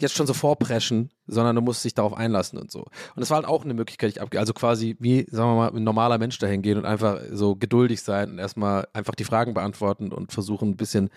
jetzt 0.00 0.14
schon 0.14 0.26
so 0.26 0.34
vorpreschen, 0.34 1.10
sondern 1.26 1.56
du 1.56 1.62
musst 1.62 1.84
dich 1.84 1.94
darauf 1.94 2.14
einlassen 2.14 2.58
und 2.58 2.70
so. 2.70 2.80
Und 2.80 2.90
das 3.16 3.30
war 3.30 3.36
halt 3.36 3.46
auch 3.46 3.64
eine 3.64 3.74
Möglichkeit, 3.74 4.10
ich 4.10 4.20
abge 4.20 4.38
also 4.38 4.52
quasi 4.52 4.96
wie, 4.98 5.26
sagen 5.30 5.50
wir 5.50 5.56
mal, 5.56 5.72
ein 5.74 5.84
normaler 5.84 6.18
Mensch 6.18 6.38
dahin 6.38 6.62
gehen 6.62 6.78
und 6.78 6.84
einfach 6.84 7.20
so 7.32 7.56
geduldig 7.56 8.02
sein 8.02 8.30
und 8.30 8.38
erstmal 8.38 8.88
einfach 8.92 9.14
die 9.14 9.24
Fragen 9.24 9.54
beantworten 9.54 10.12
und 10.12 10.32
versuchen 10.32 10.70
ein 10.70 10.76
bisschen 10.76 11.10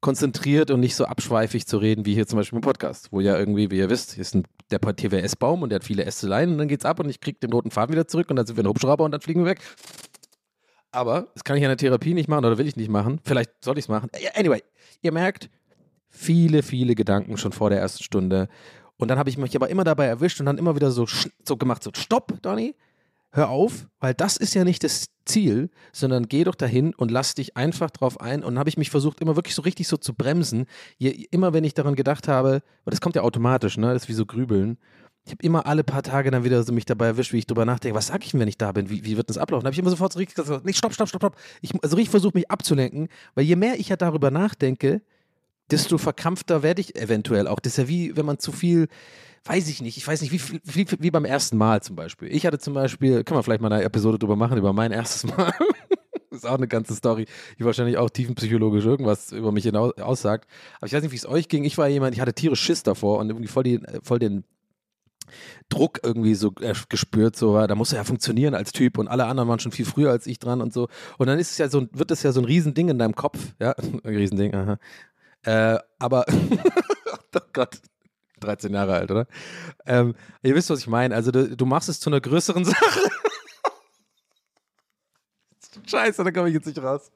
konzentriert 0.00 0.70
und 0.70 0.80
nicht 0.80 0.94
so 0.94 1.04
abschweifig 1.06 1.66
zu 1.66 1.78
reden, 1.78 2.06
wie 2.06 2.14
hier 2.14 2.26
zum 2.26 2.38
Beispiel 2.38 2.58
im 2.58 2.62
Podcast, 2.62 3.08
wo 3.12 3.20
ja 3.20 3.38
irgendwie, 3.38 3.70
wie 3.70 3.78
ihr 3.78 3.90
wisst, 3.90 4.12
hier 4.12 4.22
ist 4.22 4.34
ein, 4.34 4.44
der 4.70 4.80
TWS-Baum 4.80 5.62
und 5.62 5.70
der 5.70 5.76
hat 5.76 5.84
viele 5.84 6.04
Ästeleien 6.04 6.52
und 6.52 6.58
dann 6.58 6.68
geht's 6.68 6.84
ab 6.84 7.00
und 7.00 7.08
ich 7.08 7.20
krieg 7.20 7.40
den 7.40 7.52
roten 7.52 7.70
Faden 7.70 7.92
wieder 7.92 8.06
zurück 8.06 8.30
und 8.30 8.36
dann 8.36 8.46
sind 8.46 8.56
wir 8.56 8.64
ein 8.64 8.68
Hubschrauber 8.68 9.04
und 9.04 9.12
dann 9.12 9.20
fliegen 9.20 9.40
wir 9.40 9.50
weg. 9.50 9.60
Aber 10.92 11.28
das 11.34 11.44
kann 11.44 11.56
ich 11.56 11.62
in 11.62 11.68
der 11.68 11.76
Therapie 11.76 12.14
nicht 12.14 12.28
machen 12.28 12.44
oder 12.44 12.56
will 12.58 12.66
ich 12.66 12.76
nicht 12.76 12.90
machen. 12.90 13.20
Vielleicht 13.24 13.50
soll 13.62 13.76
ich 13.78 13.84
es 13.84 13.88
machen. 13.88 14.10
Anyway, 14.34 14.62
ihr 15.02 15.12
merkt, 15.12 15.50
viele, 16.08 16.62
viele 16.62 16.94
Gedanken 16.94 17.36
schon 17.36 17.52
vor 17.52 17.70
der 17.70 17.80
ersten 17.80 18.02
Stunde. 18.02 18.48
Und 18.96 19.08
dann 19.08 19.18
habe 19.18 19.28
ich 19.28 19.36
mich 19.36 19.54
aber 19.56 19.68
immer 19.68 19.84
dabei 19.84 20.06
erwischt 20.06 20.40
und 20.40 20.46
dann 20.46 20.58
immer 20.58 20.74
wieder 20.74 20.90
so, 20.90 21.06
so 21.44 21.56
gemacht, 21.56 21.82
so 21.82 21.90
Stopp, 21.94 22.40
Donny, 22.42 22.74
hör 23.32 23.50
auf, 23.50 23.86
weil 24.00 24.14
das 24.14 24.36
ist 24.36 24.54
ja 24.54 24.64
nicht 24.64 24.82
das 24.82 25.06
Ziel, 25.26 25.70
sondern 25.92 26.28
geh 26.28 26.44
doch 26.44 26.54
dahin 26.54 26.94
und 26.94 27.10
lass 27.10 27.34
dich 27.34 27.56
einfach 27.56 27.90
drauf 27.90 28.20
ein. 28.20 28.42
Und 28.42 28.54
dann 28.54 28.58
habe 28.58 28.70
ich 28.70 28.78
mich 28.78 28.90
versucht, 28.90 29.20
immer 29.20 29.36
wirklich 29.36 29.54
so 29.54 29.62
richtig 29.62 29.88
so 29.88 29.96
zu 29.96 30.14
bremsen. 30.14 30.66
Je, 30.96 31.10
immer 31.30 31.52
wenn 31.52 31.64
ich 31.64 31.74
daran 31.74 31.94
gedacht 31.94 32.28
habe, 32.28 32.62
weil 32.84 32.90
das 32.90 33.00
kommt 33.00 33.16
ja 33.16 33.22
automatisch, 33.22 33.76
ne? 33.76 33.92
Das 33.92 34.04
ist 34.04 34.08
wie 34.08 34.14
so 34.14 34.24
Grübeln. 34.24 34.78
Ich 35.26 35.32
habe 35.32 35.42
immer 35.42 35.66
alle 35.66 35.82
paar 35.82 36.04
Tage 36.04 36.30
dann 36.30 36.44
wieder 36.44 36.62
so 36.62 36.72
mich 36.72 36.84
dabei 36.84 37.06
erwischt, 37.06 37.32
wie 37.32 37.38
ich 37.38 37.46
drüber 37.46 37.64
nachdenke, 37.64 37.96
was 37.96 38.06
sag 38.06 38.24
ich 38.24 38.30
denn, 38.30 38.40
wenn 38.40 38.48
ich 38.48 38.58
da 38.58 38.70
bin? 38.70 38.88
Wie, 38.88 39.04
wie 39.04 39.16
wird 39.16 39.28
das 39.28 39.38
ablaufen? 39.38 39.64
Da 39.64 39.66
habe 39.66 39.74
ich 39.74 39.78
immer 39.80 39.90
sofort 39.90 40.12
so 40.12 40.20
richtig 40.20 40.36
gesagt, 40.36 40.64
nee, 40.64 40.72
stopp, 40.72 40.94
stopp, 40.94 41.08
stopp, 41.08 41.20
stopp. 41.20 41.36
Ich, 41.60 41.72
also 41.82 41.96
richtig 41.96 42.10
versucht, 42.10 42.36
mich 42.36 42.48
abzulenken, 42.50 43.08
weil 43.34 43.44
je 43.44 43.56
mehr 43.56 43.78
ich 43.78 43.88
ja 43.88 43.96
darüber 43.96 44.30
nachdenke, 44.30 45.02
desto 45.70 45.98
verkrampfter 45.98 46.62
werde 46.62 46.80
ich 46.80 46.96
eventuell 46.96 47.48
auch. 47.48 47.60
Das 47.60 47.72
ist 47.72 47.78
ja 47.78 47.88
wie, 47.88 48.16
wenn 48.16 48.26
man 48.26 48.38
zu 48.38 48.52
viel, 48.52 48.88
weiß 49.44 49.68
ich 49.68 49.82
nicht, 49.82 49.96
ich 49.96 50.06
weiß 50.06 50.22
nicht, 50.22 50.32
wie, 50.32 50.60
wie, 50.64 50.86
wie 50.98 51.10
beim 51.10 51.24
ersten 51.24 51.56
Mal 51.56 51.82
zum 51.82 51.96
Beispiel. 51.96 52.28
Ich 52.34 52.46
hatte 52.46 52.58
zum 52.58 52.74
Beispiel, 52.74 53.24
können 53.24 53.38
wir 53.38 53.42
vielleicht 53.42 53.60
mal 53.60 53.72
eine 53.72 53.84
Episode 53.84 54.18
drüber 54.18 54.36
machen, 54.36 54.58
über 54.58 54.72
mein 54.72 54.92
erstes 54.92 55.24
Mal. 55.24 55.52
das 56.30 56.38
ist 56.42 56.46
auch 56.46 56.56
eine 56.56 56.68
ganze 56.68 56.94
Story, 56.94 57.26
die 57.58 57.64
wahrscheinlich 57.64 57.98
auch 57.98 58.10
tiefenpsychologisch 58.10 58.84
irgendwas 58.84 59.32
über 59.32 59.52
mich 59.52 59.64
hinaus 59.64 59.96
aussagt. 59.98 60.48
Aber 60.78 60.86
ich 60.86 60.92
weiß 60.92 61.02
nicht, 61.02 61.12
wie 61.12 61.16
es 61.16 61.26
euch 61.26 61.48
ging. 61.48 61.64
Ich 61.64 61.78
war 61.78 61.88
jemand, 61.88 62.14
ich 62.14 62.20
hatte 62.20 62.34
tierisch 62.34 62.60
Schiss 62.60 62.82
davor 62.82 63.18
und 63.18 63.28
irgendwie 63.28 63.48
voll, 63.48 63.64
die, 63.64 63.80
voll 64.02 64.18
den 64.18 64.44
Druck 65.68 66.00
irgendwie 66.02 66.34
so 66.34 66.52
äh, 66.60 66.74
gespürt, 66.88 67.36
so 67.36 67.54
war, 67.54 67.66
da 67.66 67.74
muss 67.74 67.92
er 67.92 67.98
ja 67.98 68.04
funktionieren 68.04 68.54
als 68.54 68.72
Typ 68.72 68.98
und 68.98 69.08
alle 69.08 69.26
anderen 69.26 69.48
waren 69.48 69.58
schon 69.58 69.72
viel 69.72 69.84
früher 69.84 70.10
als 70.10 70.26
ich 70.26 70.38
dran 70.38 70.60
und 70.60 70.72
so. 70.72 70.88
Und 71.18 71.26
dann 71.26 71.38
ist 71.38 71.50
es 71.50 71.58
ja 71.58 71.68
so, 71.68 71.86
wird 71.92 72.10
es 72.10 72.22
ja 72.22 72.32
so 72.32 72.40
ein 72.40 72.44
Riesending 72.44 72.88
in 72.88 72.98
deinem 72.98 73.14
Kopf, 73.14 73.54
ja, 73.60 73.72
ein 73.72 74.00
Riesending, 74.04 74.54
aha. 74.54 74.78
Äh, 75.42 75.78
aber, 75.98 76.24
oh 77.34 77.40
Gott, 77.52 77.80
13 78.40 78.72
Jahre 78.72 78.94
alt, 78.94 79.10
oder? 79.10 79.26
Ähm, 79.86 80.14
ihr 80.42 80.54
wisst, 80.54 80.70
was 80.70 80.80
ich 80.80 80.86
meine. 80.86 81.14
Also 81.14 81.30
du, 81.30 81.56
du 81.56 81.66
machst 81.66 81.88
es 81.88 82.00
zu 82.00 82.10
einer 82.10 82.20
größeren 82.20 82.64
Sache. 82.64 83.00
Scheiße, 85.86 86.24
da 86.24 86.30
komme 86.30 86.48
ich 86.48 86.54
jetzt 86.54 86.66
nicht 86.66 86.82
raus. 86.82 87.12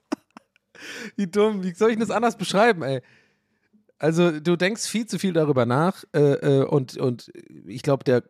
Wie 1.17 1.27
dumm, 1.27 1.63
wie 1.63 1.75
soll 1.75 1.91
ich 1.91 1.99
das 1.99 2.11
anders 2.11 2.37
beschreiben, 2.37 2.83
ey? 2.83 3.03
Also 3.99 4.41
du 4.41 4.57
denkst 4.57 4.87
viel 4.87 5.07
zu 5.07 5.19
viel 5.19 5.35
darüber 5.35 5.67
nach 5.67 6.05
äh, 6.15 6.61
äh, 6.61 6.65
und, 6.65 6.97
und 6.97 7.31
ich 7.67 7.83
glaube, 7.83 8.05
der 8.05 8.23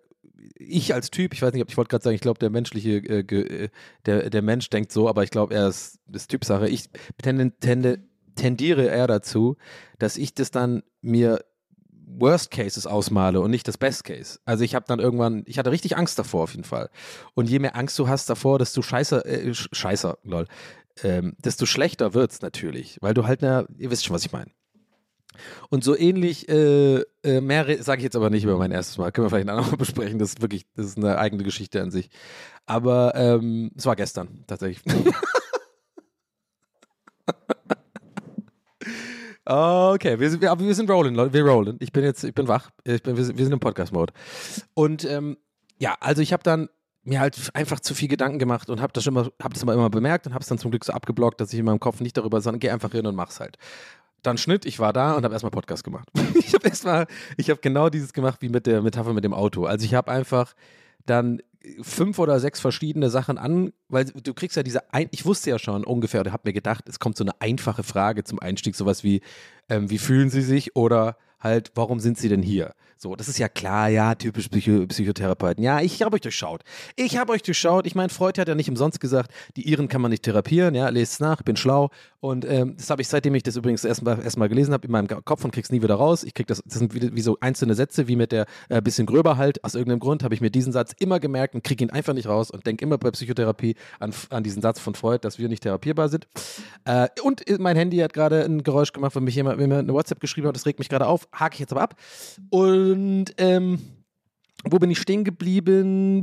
ich 0.57 0.95
als 0.95 1.11
Typ, 1.11 1.33
ich 1.35 1.43
weiß 1.43 1.53
nicht, 1.53 1.63
ob 1.63 1.71
ich 1.71 1.77
wollte 1.77 1.91
gerade 1.91 2.03
sagen, 2.03 2.15
ich 2.15 2.21
glaube, 2.21 2.39
der 2.39 2.51
menschliche, 2.51 2.97
äh, 2.97 3.21
äh, 3.21 3.69
der, 4.07 4.31
der 4.31 4.43
Mensch 4.43 4.69
denkt 4.71 4.91
so, 4.91 5.09
aber 5.09 5.23
ich 5.23 5.31
glaube, 5.31 5.55
er 5.55 5.69
ist, 5.69 5.99
ist 6.13 6.29
Typsache. 6.29 6.69
Ich 6.69 6.91
tende, 7.23 7.53
tende, 7.59 8.01
tendiere 8.41 8.87
eher 8.87 9.07
dazu, 9.07 9.57
dass 9.99 10.17
ich 10.17 10.35
das 10.35 10.51
dann 10.51 10.83
mir 11.03 11.45
Worst 12.07 12.51
Cases 12.51 12.87
ausmale 12.87 13.41
und 13.41 13.51
nicht 13.51 13.69
das 13.69 13.79
Best 13.79 14.05
Case. 14.05 14.41
Also 14.45 14.65
ich 14.65 14.75
habe 14.75 14.87
dann 14.89 14.99
irgendwann, 14.99 15.43
ich 15.47 15.59
hatte 15.59 15.71
richtig 15.71 15.97
Angst 15.97 16.19
davor 16.19 16.45
auf 16.45 16.53
jeden 16.53 16.65
Fall. 16.65 16.91
Und 17.35 17.49
je 17.49 17.59
mehr 17.59 17.77
Angst 17.77 17.99
du 17.99 18.09
hast 18.09 18.29
davor, 18.29 18.59
desto 18.59 18.83
scheißer, 18.83 19.25
äh, 19.27 19.55
scheißer, 19.55 20.19
lol, 20.25 20.47
ähm, 21.03 21.37
desto 21.39 21.67
schlechter 21.67 22.15
wird's 22.15 22.43
natürlich, 22.43 22.99
weil 23.01 23.15
du 23.15 23.27
halt, 23.27 23.43
na, 23.43 23.67
ihr 23.77 23.91
wisst 23.91 24.05
schon, 24.05 24.15
was 24.15 24.25
ich 24.25 24.33
meine. 24.33 24.51
Und 25.69 25.85
so 25.85 25.97
ähnlich, 25.97 26.49
äh, 26.49 27.03
äh, 27.23 27.41
mehr 27.41 27.83
sage 27.83 28.01
ich 28.01 28.05
jetzt 28.05 28.17
aber 28.17 28.31
nicht 28.31 28.45
über 28.45 28.59
mein 28.59 28.73
erstes 28.73 28.99
Mal. 28.99 29.13
Können 29.13 29.27
wir 29.27 29.31
vielleicht 29.31 29.49
andermal 29.49 29.77
besprechen. 29.79 30.19
Das 30.19 30.31
ist 30.31 30.43
wirklich, 30.43 30.67
das 30.75 30.87
ist 30.87 30.99
eine 30.99 31.19
eigene 31.19 31.45
Geschichte 31.45 31.81
an 31.81 31.91
sich. 31.91 32.11
Aber 32.67 33.15
ähm, 33.15 33.71
es 33.77 33.87
war 33.87 33.97
gestern 33.97 34.45
tatsächlich. 34.47 34.83
okay, 39.51 40.19
wir 40.19 40.31
sind, 40.31 40.41
wir, 40.41 40.59
wir 40.59 40.75
sind 40.75 40.91
rolling, 40.91 41.15
Leute. 41.15 41.33
Wir 41.33 41.45
rollen. 41.45 41.77
Ich 41.81 41.93
bin 41.93 42.05
jetzt, 42.05 42.25
ich 42.25 42.35
bin 42.35 42.49
wach. 42.49 42.71
Ich 42.85 43.03
bin, 43.03 43.17
wir, 43.17 43.25
sind, 43.25 43.37
wir 43.37 43.45
sind 43.45 43.53
im 43.53 43.61
Podcast-Mode. 43.61 44.13
Und 44.75 45.05
ähm, 45.05 45.37
ja, 45.79 45.97
also 46.01 46.23
ich 46.23 46.33
habe 46.33 46.43
dann 46.43 46.69
mir 47.03 47.21
halt 47.21 47.51
einfach 47.55 47.81
zu 47.81 47.95
viel 47.95 48.09
Gedanken 48.09 48.39
gemacht 48.39 48.69
und 48.69 48.81
habe 48.81 48.93
das 48.93 49.07
immer, 49.07 49.31
habe 49.43 49.55
das 49.55 49.63
immer, 49.63 49.73
immer 49.73 49.91
bemerkt 49.91 50.27
und 50.27 50.35
habe 50.35 50.43
es 50.43 50.49
dann 50.49 50.59
zum 50.59 50.71
Glück 50.71 50.85
so 50.85 50.93
abgeblockt, 50.93 51.41
dass 51.41 51.53
ich 51.53 51.59
in 51.59 51.65
meinem 51.65 51.81
Kopf 51.81 52.01
nicht 52.01 52.17
darüber, 52.17 52.41
sondern 52.41 52.61
geh 52.61 52.71
einfach 52.71 52.93
hin 52.93 53.07
und 53.07 53.15
mach's 53.15 53.41
halt 53.41 53.57
dann 54.23 54.39
Schnitt, 54.39 54.67
ich 54.67 54.79
war 54.79 54.93
da 54.93 55.15
und 55.15 55.25
habe 55.25 55.35
erstmal 55.35 55.51
Podcast 55.51 55.85
gemacht. 55.85 56.09
ich 56.35 56.55
habe 56.55 56.69
erstmal, 56.69 57.07
ich 57.37 57.51
habe 57.51 57.61
genau 57.61 57.89
dieses 57.89 58.13
gemacht 58.13 58.43
wie 58.43 58.49
mit 58.49 58.67
der 58.67 58.83
Metapher 58.83 59.13
mit 59.13 59.25
dem 59.25 59.35
Auto. 59.35 59.65
Also 59.65 59.85
ich 59.85 59.95
habe 59.95 60.11
einfach 60.11 60.55
dann 61.07 61.41
fünf 61.83 62.19
oder 62.19 62.41
sechs 62.41 62.61
verschiedene 62.61 63.11
Sachen 63.11 63.39
an, 63.39 63.73
weil 63.89 64.07
du 64.07 64.35
kriegst 64.35 64.57
ja 64.57 64.63
diese, 64.63 64.93
ein 64.93 65.09
ich 65.11 65.25
wusste 65.27 65.51
ja 65.51 65.59
schon 65.59 65.85
ungefähr 65.85 66.21
oder 66.21 66.33
habe 66.33 66.49
mir 66.49 66.53
gedacht, 66.53 66.89
es 66.89 66.99
kommt 66.99 67.17
so 67.17 67.25
eine 67.25 67.39
einfache 67.41 67.83
Frage 67.83 68.25
zum 68.25 68.39
Einstieg, 68.39 68.75
sowas 68.75 69.05
wie, 69.05 69.21
ähm, 69.69 69.91
wie 69.91 69.99
fühlen 69.99 70.31
Sie 70.31 70.43
sich 70.43 70.75
oder 70.75 71.17
halt, 71.39 71.73
warum 71.75 72.01
sind 72.01 72.19
Sie 72.19 72.29
denn 72.29 72.43
hier? 72.43 72.75
So, 72.97 73.17
das 73.17 73.29
ist 73.29 73.39
ja 73.39 73.49
klar, 73.49 73.89
ja, 73.89 74.15
typisch 74.15 74.49
Psycho 74.49 74.87
Psychotherapeuten. 74.87 75.65
Ja, 75.65 75.81
ich 75.81 76.03
habe 76.03 76.17
euch 76.17 76.21
durchschaut. 76.21 76.65
Ich 76.97 77.17
habe 77.17 77.33
euch 77.33 77.43
durchschaut. 77.43 77.87
Ich 77.87 77.95
meine, 77.95 78.11
Freud 78.11 78.39
hat 78.39 78.47
ja 78.47 78.55
nicht 78.55 78.69
umsonst 78.69 79.01
gesagt, 79.01 79.33
die 79.57 79.67
Iren 79.67 79.89
kann 79.89 80.03
man 80.03 80.11
nicht 80.11 80.23
therapieren. 80.23 80.75
Ja, 80.75 80.91
lest 80.91 81.15
es 81.15 81.21
nach, 81.21 81.41
bin 81.41 81.57
schlau. 81.57 81.89
Und 82.21 82.45
ähm, 82.45 82.77
das 82.77 82.91
habe 82.91 83.01
ich, 83.01 83.09
seitdem 83.09 83.35
ich 83.35 83.43
das 83.43 83.57
übrigens 83.57 83.83
erstmal 83.85 84.23
erst 84.23 84.37
gelesen 84.37 84.75
habe, 84.75 84.87
in 84.87 84.93
meinem 84.93 85.09
Kopf 85.09 85.43
und 85.45 85.53
krieg's 85.53 85.73
nie 85.73 85.83
wieder 85.83 85.95
raus. 85.95 86.23
Ich 86.23 86.35
krieg 86.35 86.47
das, 86.47 86.63
das 86.65 86.79
sind 86.79 86.95
wie, 86.95 87.15
wie 87.15 87.21
so 87.23 87.39
einzelne 87.41 87.75
Sätze, 87.75 88.09
wie 88.09 88.17
mit 88.17 88.31
der 88.31 88.45
äh, 88.69 88.83
bisschen 88.83 89.07
gröber 89.07 89.39
halt. 89.39 89.65
Aus 89.65 89.75
irgendeinem 89.75 90.01
Grund 90.01 90.23
habe 90.23 90.35
ich 90.35 90.43
mir 90.43 90.51
diesen 90.51 90.73
Satz 90.73 90.93
immer 90.99 91.19
gemerkt 91.19 91.55
und 91.55 91.65
kriege 91.65 91.83
ihn 91.83 91.91
einfach 91.91 92.13
nicht 92.13 92.29
raus 92.29 92.51
und 92.51 92.67
denke 92.67 92.85
immer 92.85 92.99
bei 92.99 93.11
Psychotherapie 93.11 93.75
an, 94.01 94.13
an 94.29 94.43
diesen 94.43 94.61
Satz 94.61 94.81
von 94.81 94.95
Freud, 94.95 95.21
dass 95.23 95.39
wir 95.39 95.49
nicht 95.49 95.63
therapierbar 95.63 96.11
sind. 96.11 96.29
Äh, 96.85 97.09
und 97.23 97.43
mein 97.59 97.77
Handy 97.77 97.97
hat 97.99 98.13
gerade 98.13 98.45
ein 98.45 98.63
Geräusch 98.63 98.93
gemacht, 98.93 99.17
wenn 99.17 99.25
mich 99.25 99.35
jemand 99.35 99.59
wenn 99.59 99.71
mir 99.71 99.79
eine 99.79 99.95
WhatsApp 99.95 100.21
geschrieben 100.21 100.49
hat, 100.49 100.57
das 100.57 100.67
regt 100.67 100.79
mich 100.79 100.91
gerade 100.91 101.07
auf. 101.07 101.27
Hake 101.33 101.55
ich 101.55 101.61
jetzt 101.61 101.73
aber 101.73 101.83
ab. 101.83 101.97
Und 102.51 103.27
ähm, 103.39 103.79
wo 104.65 104.79
bin 104.79 104.91
ich 104.91 104.99
stehen 104.99 105.25
geblieben? 105.25 106.23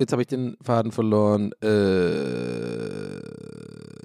Jetzt 0.00 0.12
habe 0.12 0.22
ich 0.22 0.28
den 0.28 0.56
Faden 0.62 0.92
verloren. 0.92 1.52
Äh, 1.62 3.18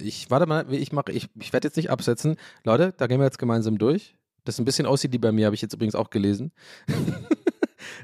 ich 0.03 0.29
warte 0.29 0.45
mal, 0.45 0.65
ich 0.73 0.91
mache, 0.91 1.13
ich, 1.13 1.29
ich 1.39 1.53
werde 1.53 1.69
jetzt 1.69 1.77
nicht 1.77 1.89
absetzen. 1.89 2.35
Leute, 2.65 2.93
da 2.97 3.07
gehen 3.07 3.19
wir 3.19 3.25
jetzt 3.25 3.39
gemeinsam 3.39 3.77
durch. 3.77 4.17
Das 4.43 4.59
ein 4.59 4.65
bisschen 4.65 4.87
aussieht 4.87 5.13
wie 5.13 5.19
bei 5.19 5.31
mir, 5.31 5.45
habe 5.45 5.55
ich 5.55 5.61
jetzt 5.61 5.73
übrigens 5.73 5.95
auch 5.95 6.09
gelesen. 6.09 6.51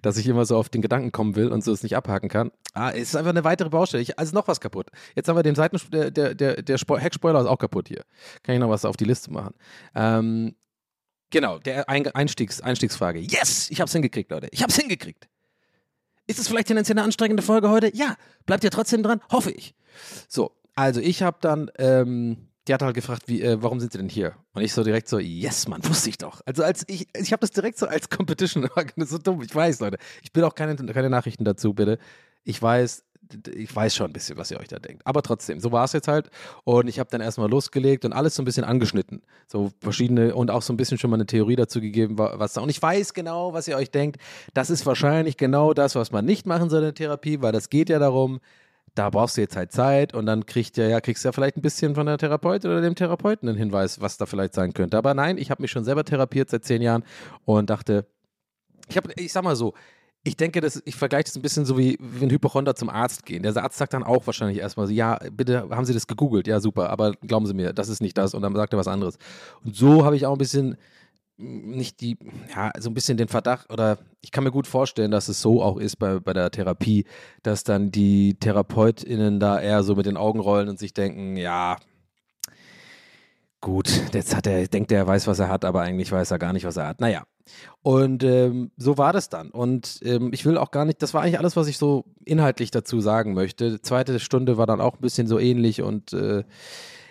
Dass 0.03 0.15
ich 0.15 0.25
immer 0.27 0.45
so 0.45 0.55
auf 0.55 0.69
den 0.69 0.81
Gedanken 0.81 1.12
kommen 1.12 1.36
will 1.36 1.50
und 1.50 1.65
so 1.65 1.74
es 1.74 1.83
nicht 1.83 1.98
abhaken 1.98 2.29
kann. 2.29 2.51
Ah, 2.74 2.91
es 2.91 3.10
ist 3.10 3.15
einfach 3.17 3.31
eine 3.31 3.43
weitere 3.43 3.69
Baustelle. 3.69 4.01
Ich, 4.01 4.17
also 4.17 4.33
noch 4.36 4.48
was 4.48 4.62
kaputt. 4.62 4.88
Jetzt 5.15 5.27
haben 5.27 5.36
wir 5.36 5.43
den 5.43 5.55
Seiten, 5.55 5.77
der, 5.91 6.12
der, 6.12 6.33
der, 6.33 6.62
der 6.62 6.77
Heckspoiler 6.77 7.41
ist 7.41 7.48
auch 7.48 7.60
kaputt 7.60 7.89
hier. 7.89 8.03
Kann 8.43 8.55
ich 8.55 8.62
noch 8.62 8.69
was 8.69 8.86
auf 8.86 8.95
die 8.95 9.03
Liste 9.03 9.31
machen. 9.33 9.53
Ähm, 9.95 10.55
genau, 11.29 11.60
der 11.60 11.89
Einstiegs, 11.89 12.62
Einstiegsfrage. 12.62 13.19
Yes! 13.19 13.69
Ich 13.69 13.81
hab's 13.81 13.91
hingekriegt, 13.91 14.31
Leute. 14.31 14.48
Ich 14.51 14.63
hab's 14.63 14.77
hingekriegt. 14.77 15.27
Ist 16.31 16.39
es 16.39 16.47
vielleicht 16.47 16.67
tendenziell 16.67 16.97
eine 16.97 17.03
anstrengende 17.03 17.43
Folge 17.43 17.69
heute? 17.69 17.95
Ja. 17.95 18.15
Bleibt 18.45 18.63
ihr 18.63 18.71
trotzdem 18.71 19.03
dran? 19.03 19.21
Hoffe 19.31 19.51
ich. 19.51 19.75
So, 20.27 20.51
also 20.75 21.01
ich 21.01 21.21
habe 21.21 21.38
dann 21.41 21.69
ähm, 21.77 22.47
die 22.67 22.73
hat 22.73 22.81
halt 22.81 22.95
gefragt, 22.95 23.23
wie, 23.25 23.41
äh, 23.41 23.61
warum 23.61 23.79
sind 23.79 23.91
sie 23.91 23.97
denn 23.97 24.09
hier? 24.09 24.35
Und 24.53 24.61
ich 24.61 24.73
so 24.73 24.83
direkt 24.83 25.09
so, 25.09 25.17
yes, 25.17 25.67
Mann, 25.67 25.83
wusste 25.85 26.09
ich 26.09 26.17
doch. 26.17 26.41
Also 26.45 26.63
als 26.63 26.83
ich, 26.88 27.07
ich 27.15 27.31
habe 27.31 27.41
das 27.41 27.51
direkt 27.51 27.77
so 27.77 27.88
als 27.88 28.09
Competition, 28.09 28.69
so 28.97 29.17
dumm, 29.17 29.41
ich 29.41 29.53
weiß, 29.53 29.79
Leute. 29.79 29.97
Ich 30.21 30.29
will 30.33 30.43
auch 30.43 30.55
keine, 30.55 30.75
keine 30.75 31.09
Nachrichten 31.09 31.43
dazu, 31.43 31.73
bitte. 31.73 31.97
Ich 32.43 32.61
weiß, 32.61 33.03
ich 33.53 33.75
weiß 33.75 33.95
schon 33.95 34.07
ein 34.07 34.13
bisschen, 34.13 34.38
was 34.38 34.51
ihr 34.51 34.59
euch 34.59 34.67
da 34.67 34.79
denkt. 34.79 35.05
Aber 35.05 35.21
trotzdem, 35.21 35.59
so 35.59 35.71
war 35.71 35.85
es 35.85 35.93
jetzt 35.93 36.07
halt. 36.07 36.29
Und 36.63 36.88
ich 36.88 37.00
habe 37.00 37.09
dann 37.09 37.21
erstmal 37.21 37.50
losgelegt 37.50 38.05
und 38.05 38.13
alles 38.13 38.35
so 38.35 38.41
ein 38.41 38.45
bisschen 38.45 38.63
angeschnitten. 38.63 39.21
So 39.47 39.71
verschiedene 39.79 40.35
und 40.35 40.51
auch 40.51 40.61
so 40.61 40.73
ein 40.73 40.77
bisschen 40.77 40.97
schon 40.97 41.09
mal 41.09 41.17
eine 41.17 41.25
Theorie 41.25 41.55
dazu 41.55 41.81
gegeben, 41.81 42.17
was 42.17 42.53
da. 42.53 42.61
Und 42.61 42.69
ich 42.69 42.81
weiß 42.81 43.13
genau, 43.13 43.53
was 43.53 43.67
ihr 43.67 43.75
euch 43.77 43.91
denkt. 43.91 44.21
Das 44.53 44.69
ist 44.69 44.85
wahrscheinlich 44.85 45.38
genau 45.38 45.73
das, 45.73 45.95
was 45.95 46.11
man 46.11 46.25
nicht 46.25 46.45
machen 46.45 46.69
soll 46.69 46.79
in 46.79 46.85
der 46.85 46.93
Therapie, 46.93 47.41
weil 47.41 47.51
das 47.51 47.69
geht 47.69 47.89
ja 47.89 48.00
darum, 48.00 48.39
da 48.95 49.09
brauchst 49.09 49.38
du 49.38 49.41
jetzt 49.41 49.55
halt 49.55 49.71
Zeit 49.71 50.13
und 50.13 50.25
dann 50.25 50.45
kriegst 50.45 50.77
ja, 50.77 50.88
ja, 50.88 51.00
kriegst 51.00 51.23
du 51.23 51.29
ja 51.29 51.31
vielleicht 51.31 51.57
ein 51.57 51.61
bisschen 51.61 51.95
von 51.95 52.05
der 52.05 52.17
Therapeutin 52.17 52.71
oder 52.71 52.81
dem 52.81 52.95
Therapeuten 52.95 53.47
einen 53.47 53.57
Hinweis, 53.57 54.01
was 54.01 54.17
da 54.17 54.25
vielleicht 54.25 54.53
sein 54.53 54.73
könnte. 54.73 54.97
Aber 54.97 55.13
nein, 55.13 55.38
ich 55.38 55.50
habe 55.50 55.61
mich 55.61 55.71
schon 55.71 55.85
selber 55.85 56.03
therapiert 56.03 56.50
seit 56.50 56.65
zehn 56.65 56.81
Jahren 56.81 57.03
und 57.45 57.69
dachte, 57.69 58.05
ich 58.89 58.97
habe, 58.97 59.09
ich 59.15 59.31
sag 59.31 59.43
mal 59.43 59.55
so, 59.55 59.73
ich 60.23 60.37
denke, 60.37 60.61
das, 60.61 60.81
ich 60.85 60.95
vergleiche 60.95 61.25
das 61.25 61.35
ein 61.35 61.41
bisschen 61.41 61.65
so 61.65 61.77
wie 61.77 61.97
wenn 61.99 62.29
Hypochonder 62.29 62.75
zum 62.75 62.89
Arzt 62.89 63.25
gehen. 63.25 63.41
Der 63.41 63.55
Arzt 63.57 63.77
sagt 63.77 63.93
dann 63.93 64.03
auch 64.03 64.25
wahrscheinlich 64.27 64.59
erstmal 64.59 64.85
so, 64.85 64.93
ja, 64.93 65.19
bitte 65.31 65.67
haben 65.69 65.85
Sie 65.85 65.93
das 65.93 66.05
gegoogelt? 66.05 66.47
Ja, 66.47 66.59
super, 66.59 66.89
aber 66.89 67.13
glauben 67.13 67.47
Sie 67.47 67.55
mir, 67.55 67.73
das 67.73 67.89
ist 67.89 68.01
nicht 68.01 68.17
das. 68.17 68.33
Und 68.35 68.43
dann 68.43 68.55
sagt 68.55 68.73
er 68.73 68.79
was 68.79 68.87
anderes. 68.87 69.17
Und 69.63 69.75
so 69.75 70.05
habe 70.05 70.15
ich 70.15 70.25
auch 70.27 70.33
ein 70.33 70.37
bisschen 70.37 70.77
nicht 71.37 72.01
die, 72.01 72.17
ja, 72.55 72.71
so 72.77 72.89
ein 72.89 72.93
bisschen 72.93 73.17
den 73.17 73.27
Verdacht 73.27 73.71
oder 73.71 73.97
ich 74.21 74.29
kann 74.31 74.43
mir 74.43 74.51
gut 74.51 74.67
vorstellen, 74.67 75.09
dass 75.09 75.27
es 75.27 75.41
so 75.41 75.63
auch 75.63 75.77
ist 75.77 75.97
bei, 75.97 76.19
bei 76.19 76.33
der 76.33 76.51
Therapie, 76.51 77.05
dass 77.41 77.63
dann 77.63 77.89
die 77.89 78.35
TherapeutInnen 78.35 79.39
da 79.39 79.59
eher 79.59 79.81
so 79.81 79.95
mit 79.95 80.05
den 80.05 80.17
Augen 80.17 80.39
rollen 80.39 80.69
und 80.69 80.77
sich 80.77 80.93
denken, 80.93 81.37
ja, 81.37 81.77
gut, 83.61 84.13
jetzt 84.13 84.35
hat 84.35 84.47
er, 84.47 84.67
denkt 84.67 84.91
er, 84.91 84.99
er 84.99 85.07
weiß, 85.07 85.27
was 85.27 85.39
er 85.39 85.47
hat, 85.47 85.63
aber 85.63 85.81
eigentlich 85.81 86.11
weiß 86.11 86.31
er 86.31 86.39
gar 86.39 86.53
nicht, 86.53 86.65
was 86.65 86.77
er 86.77 86.87
hat. 86.87 86.99
Naja. 86.99 87.23
Und 87.81 88.23
ähm, 88.23 88.71
so 88.77 88.97
war 88.97 89.13
das 89.13 89.29
dann. 89.29 89.51
Und 89.51 89.99
ähm, 90.03 90.31
ich 90.33 90.45
will 90.45 90.57
auch 90.57 90.71
gar 90.71 90.85
nicht, 90.85 91.01
das 91.01 91.13
war 91.13 91.21
eigentlich 91.21 91.39
alles, 91.39 91.55
was 91.55 91.67
ich 91.67 91.77
so 91.77 92.05
inhaltlich 92.25 92.71
dazu 92.71 93.01
sagen 93.01 93.33
möchte. 93.33 93.71
Die 93.71 93.81
zweite 93.81 94.19
Stunde 94.19 94.57
war 94.57 94.65
dann 94.65 94.81
auch 94.81 94.95
ein 94.95 95.01
bisschen 95.01 95.27
so 95.27 95.39
ähnlich 95.39 95.81
und 95.81 96.13
äh, 96.13 96.43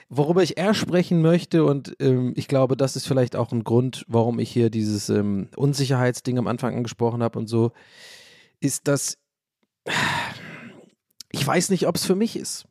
worüber 0.08 0.42
ich 0.42 0.58
eher 0.58 0.74
sprechen 0.74 1.22
möchte, 1.22 1.64
und 1.64 1.94
ähm, 2.00 2.32
ich 2.36 2.48
glaube, 2.48 2.76
das 2.76 2.96
ist 2.96 3.06
vielleicht 3.06 3.36
auch 3.36 3.52
ein 3.52 3.64
Grund, 3.64 4.04
warum 4.08 4.38
ich 4.38 4.50
hier 4.50 4.70
dieses 4.70 5.08
ähm, 5.08 5.48
Unsicherheitsding 5.56 6.38
am 6.38 6.48
Anfang 6.48 6.74
angesprochen 6.76 7.22
habe 7.22 7.38
und 7.38 7.48
so, 7.48 7.72
ist, 8.60 8.88
dass 8.88 9.18
ich 11.32 11.46
weiß 11.46 11.70
nicht, 11.70 11.86
ob 11.86 11.96
es 11.96 12.04
für 12.04 12.16
mich 12.16 12.36
ist. 12.36 12.66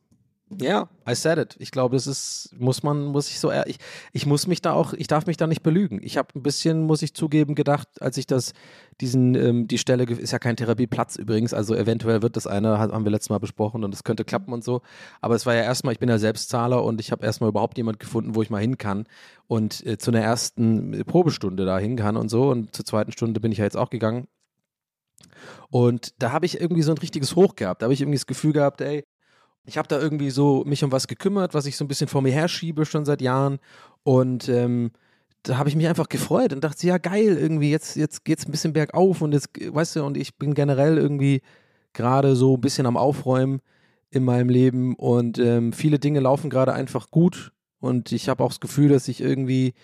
Ja, 0.58 0.90
I 1.08 1.14
said 1.14 1.38
it. 1.38 1.56
Ich 1.60 1.70
glaube, 1.70 1.96
das 1.96 2.08
ist, 2.08 2.56
muss 2.58 2.82
man, 2.82 3.06
muss 3.06 3.30
ich 3.30 3.40
so, 3.40 3.52
ich, 3.52 3.78
ich 4.14 4.26
muss 4.26 4.48
mich 4.48 4.62
da 4.64 4.74
auch, 4.74 4.94
ich 4.94 5.06
darf 5.06 5.28
mich 5.28 5.38
da 5.38 5.46
nicht 5.46 5.62
belügen. 5.62 6.00
Ich 6.02 6.18
habe 6.18 6.30
ein 6.36 6.42
bisschen, 6.42 6.88
muss 6.88 7.04
ich 7.04 7.14
zugeben, 7.14 7.54
gedacht, 7.54 7.88
als 8.02 8.18
ich 8.18 8.26
das, 8.26 8.54
diesen, 9.00 9.36
ähm, 9.36 9.68
die 9.68 9.78
Stelle, 9.78 10.06
ist 10.06 10.32
ja 10.32 10.40
kein 10.40 10.56
Therapieplatz 10.56 11.18
übrigens, 11.18 11.54
also 11.54 11.76
eventuell 11.76 12.24
wird 12.24 12.36
das 12.36 12.48
eine, 12.48 12.80
haben 12.80 13.04
wir 13.04 13.12
letztes 13.12 13.30
Mal 13.30 13.38
besprochen 13.38 13.84
und 13.84 13.94
es 13.94 14.04
könnte 14.04 14.26
klappen 14.26 14.52
und 14.52 14.64
so. 14.64 14.82
Aber 15.22 15.36
es 15.36 15.46
war 15.46 15.54
ja 15.54 15.62
erstmal, 15.62 15.94
ich 15.94 16.00
bin 16.00 16.10
ja 16.10 16.18
Selbstzahler 16.18 16.84
und 16.84 17.00
ich 17.00 17.12
habe 17.12 17.24
erstmal 17.24 17.52
überhaupt 17.52 17.78
jemand 17.78 18.00
gefunden, 18.00 18.34
wo 18.34 18.42
ich 18.42 18.50
mal 18.50 18.62
hin 18.62 18.80
kann 18.80 19.06
und 19.48 19.86
äh, 19.86 20.00
zu 20.00 20.10
einer 20.10 20.22
ersten 20.22 21.04
Probestunde 21.06 21.66
da 21.66 21.78
hin 21.78 21.96
kann 21.96 22.18
und 22.18 22.30
so. 22.30 22.50
Und 22.50 22.76
zur 22.76 22.86
zweiten 22.86 23.12
Stunde 23.12 23.40
bin 23.40 23.52
ich 23.52 23.60
ja 23.60 23.66
jetzt 23.66 23.78
auch 23.78 23.92
gegangen. 23.92 24.28
Und 25.70 26.22
da 26.24 26.32
habe 26.32 26.48
ich 26.48 26.60
irgendwie 26.60 26.82
so 26.82 26.92
ein 26.92 26.98
richtiges 26.98 27.36
Hoch 27.36 27.56
gehabt. 27.56 27.82
Da 27.82 27.86
habe 27.86 27.94
ich 27.94 28.02
irgendwie 28.02 28.18
das 28.18 28.26
Gefühl 28.26 28.54
gehabt, 28.54 28.82
ey, 28.82 29.04
ich 29.70 29.78
habe 29.78 29.88
da 29.88 30.00
irgendwie 30.00 30.32
so 30.32 30.64
mich 30.66 30.84
um 30.84 30.92
was 30.92 31.08
gekümmert, 31.08 31.54
was 31.54 31.68
ich 31.68 31.78
so 31.78 31.86
ein 31.86 31.88
bisschen 31.88 32.08
vor 32.08 32.24
mir 32.24 32.32
herschiebe 32.32 32.86
schon 32.86 33.06
seit 33.06 33.22
Jahren. 33.22 33.60
Und 34.04 34.50
ähm, 34.50 34.92
da 35.44 35.58
habe 35.58 35.70
ich 35.70 35.76
mich 35.76 35.88
einfach 35.88 36.10
gefreut 36.10 36.54
und 36.54 36.64
dachte, 36.64 36.88
ja 36.88 36.98
geil, 36.98 37.38
irgendwie 37.38 37.70
jetzt, 37.70 37.96
jetzt 37.96 38.26
geht 38.26 38.40
es 38.40 38.48
ein 38.48 38.52
bisschen 38.52 38.74
bergauf 38.74 39.22
und 39.22 39.32
jetzt, 39.32 39.50
weißt 39.56 39.98
du, 39.98 40.04
und 40.04 40.18
ich 40.18 40.38
bin 40.38 40.56
generell 40.56 40.98
irgendwie 40.98 41.42
gerade 41.94 42.36
so 42.36 42.56
ein 42.56 42.62
bisschen 42.62 42.88
am 42.88 42.98
Aufräumen 42.98 43.62
in 44.10 44.24
meinem 44.24 44.50
Leben 44.50 44.96
und 44.96 45.38
ähm, 45.38 45.72
viele 45.72 46.00
Dinge 46.00 46.20
laufen 46.20 46.50
gerade 46.50 46.74
einfach 46.74 47.12
gut 47.12 47.52
und 47.80 48.12
ich 48.12 48.28
habe 48.28 48.44
auch 48.44 48.50
das 48.50 48.60
Gefühl, 48.60 48.90
dass 48.90 49.08
ich 49.08 49.22
irgendwie 49.22 49.76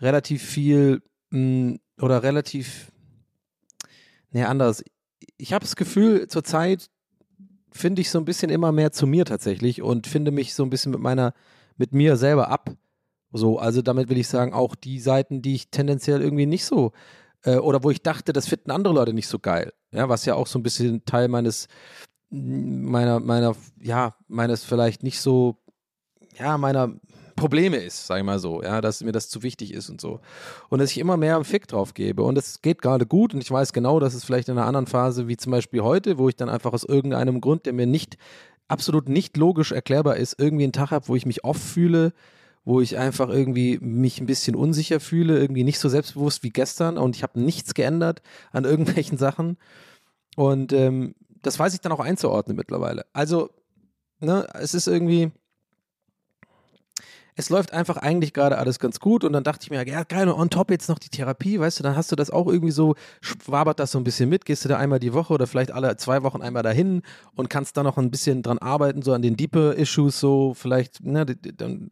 relativ 0.00 0.42
viel 0.42 1.02
mh, 1.30 1.38
hm, 1.38 1.80
oder 2.00 2.22
relativ, 2.22 2.92
nee, 4.30 4.44
anders. 4.44 4.84
Ich 5.36 5.52
habe 5.52 5.64
das 5.64 5.74
Gefühl, 5.74 6.28
zurzeit 6.28 6.90
finde 7.76 8.02
ich 8.02 8.10
so 8.10 8.18
ein 8.18 8.24
bisschen 8.24 8.50
immer 8.50 8.72
mehr 8.72 8.92
zu 8.92 9.06
mir 9.06 9.24
tatsächlich 9.24 9.82
und 9.82 10.06
finde 10.06 10.30
mich 10.30 10.54
so 10.54 10.62
ein 10.62 10.70
bisschen 10.70 10.92
mit 10.92 11.00
meiner, 11.00 11.34
mit 11.76 11.92
mir 11.92 12.16
selber 12.16 12.50
ab. 12.50 12.70
So, 13.32 13.58
also 13.58 13.82
damit 13.82 14.08
will 14.08 14.18
ich 14.18 14.28
sagen, 14.28 14.54
auch 14.54 14.74
die 14.74 14.98
Seiten, 15.00 15.42
die 15.42 15.54
ich 15.54 15.70
tendenziell 15.70 16.22
irgendwie 16.22 16.46
nicht 16.46 16.64
so, 16.64 16.92
äh, 17.42 17.56
oder 17.56 17.82
wo 17.82 17.90
ich 17.90 18.02
dachte, 18.02 18.32
das 18.32 18.48
finden 18.48 18.70
andere 18.70 18.94
Leute 18.94 19.12
nicht 19.12 19.28
so 19.28 19.38
geil. 19.38 19.72
Ja, 19.92 20.08
was 20.08 20.24
ja 20.24 20.34
auch 20.34 20.46
so 20.46 20.58
ein 20.58 20.62
bisschen 20.62 21.04
Teil 21.04 21.28
meines, 21.28 21.68
meiner, 22.30 23.20
meiner, 23.20 23.54
ja, 23.80 24.16
meines 24.28 24.64
vielleicht 24.64 25.02
nicht 25.02 25.20
so, 25.20 25.56
ja, 26.38 26.58
meiner 26.58 26.92
Probleme 27.36 27.76
ist, 27.76 28.06
sag 28.06 28.18
ich 28.18 28.24
mal 28.24 28.38
so, 28.38 28.62
ja, 28.62 28.80
dass 28.80 29.04
mir 29.04 29.12
das 29.12 29.28
zu 29.28 29.42
wichtig 29.42 29.72
ist 29.72 29.90
und 29.90 30.00
so. 30.00 30.20
Und 30.68 30.80
dass 30.80 30.90
ich 30.90 30.98
immer 30.98 31.16
mehr 31.16 31.36
einen 31.36 31.44
Fick 31.44 31.68
drauf 31.68 31.94
gebe. 31.94 32.22
Und 32.22 32.36
es 32.38 32.62
geht 32.62 32.82
gerade 32.82 33.06
gut 33.06 33.34
und 33.34 33.42
ich 33.42 33.50
weiß 33.50 33.72
genau, 33.72 34.00
dass 34.00 34.14
es 34.14 34.24
vielleicht 34.24 34.48
in 34.48 34.58
einer 34.58 34.66
anderen 34.66 34.86
Phase, 34.86 35.28
wie 35.28 35.36
zum 35.36 35.52
Beispiel 35.52 35.82
heute, 35.82 36.18
wo 36.18 36.28
ich 36.28 36.36
dann 36.36 36.48
einfach 36.48 36.72
aus 36.72 36.84
irgendeinem 36.84 37.40
Grund, 37.40 37.66
der 37.66 37.74
mir 37.74 37.86
nicht, 37.86 38.16
absolut 38.68 39.08
nicht 39.08 39.36
logisch 39.36 39.72
erklärbar 39.72 40.16
ist, 40.16 40.36
irgendwie 40.38 40.64
einen 40.64 40.72
Tag 40.72 40.90
habe, 40.90 41.08
wo 41.08 41.14
ich 41.14 41.26
mich 41.26 41.44
off 41.44 41.58
fühle, 41.58 42.12
wo 42.64 42.80
ich 42.80 42.98
einfach 42.98 43.28
irgendwie 43.28 43.78
mich 43.80 44.20
ein 44.20 44.26
bisschen 44.26 44.56
unsicher 44.56 44.98
fühle, 44.98 45.38
irgendwie 45.38 45.62
nicht 45.62 45.78
so 45.78 45.88
selbstbewusst 45.88 46.42
wie 46.42 46.50
gestern 46.50 46.98
und 46.98 47.14
ich 47.14 47.22
habe 47.22 47.40
nichts 47.40 47.74
geändert 47.74 48.22
an 48.50 48.64
irgendwelchen 48.64 49.18
Sachen. 49.18 49.56
Und 50.34 50.72
ähm, 50.72 51.14
das 51.42 51.58
weiß 51.58 51.74
ich 51.74 51.80
dann 51.80 51.92
auch 51.92 52.00
einzuordnen 52.00 52.56
mittlerweile. 52.56 53.06
Also, 53.12 53.50
ne, 54.20 54.48
es 54.54 54.74
ist 54.74 54.88
irgendwie, 54.88 55.30
es 57.38 57.50
läuft 57.50 57.72
einfach 57.74 57.98
eigentlich 57.98 58.32
gerade 58.32 58.56
alles 58.56 58.78
ganz 58.78 58.98
gut 58.98 59.22
und 59.22 59.34
dann 59.34 59.44
dachte 59.44 59.64
ich 59.64 59.70
mir, 59.70 59.86
ja 59.86 60.04
geil, 60.04 60.28
on 60.28 60.48
top 60.48 60.70
jetzt 60.70 60.88
noch 60.88 60.98
die 60.98 61.10
Therapie, 61.10 61.60
weißt 61.60 61.78
du, 61.78 61.82
dann 61.82 61.94
hast 61.94 62.10
du 62.10 62.16
das 62.16 62.30
auch 62.30 62.46
irgendwie 62.46 62.72
so, 62.72 62.94
schwabert 63.20 63.78
das 63.78 63.92
so 63.92 63.98
ein 63.98 64.04
bisschen 64.04 64.30
mit, 64.30 64.46
gehst 64.46 64.64
du 64.64 64.70
da 64.70 64.78
einmal 64.78 64.98
die 64.98 65.12
Woche 65.12 65.34
oder 65.34 65.46
vielleicht 65.46 65.70
alle 65.70 65.94
zwei 65.98 66.22
Wochen 66.22 66.40
einmal 66.40 66.62
dahin 66.62 67.02
und 67.34 67.50
kannst 67.50 67.76
da 67.76 67.82
noch 67.82 67.98
ein 67.98 68.10
bisschen 68.10 68.42
dran 68.42 68.58
arbeiten, 68.58 69.02
so 69.02 69.12
an 69.12 69.20
den 69.20 69.36
deeper 69.36 69.74
Issues, 69.74 70.18
so 70.18 70.54
vielleicht, 70.54 71.04
ne, 71.04 71.26
dann 71.26 71.90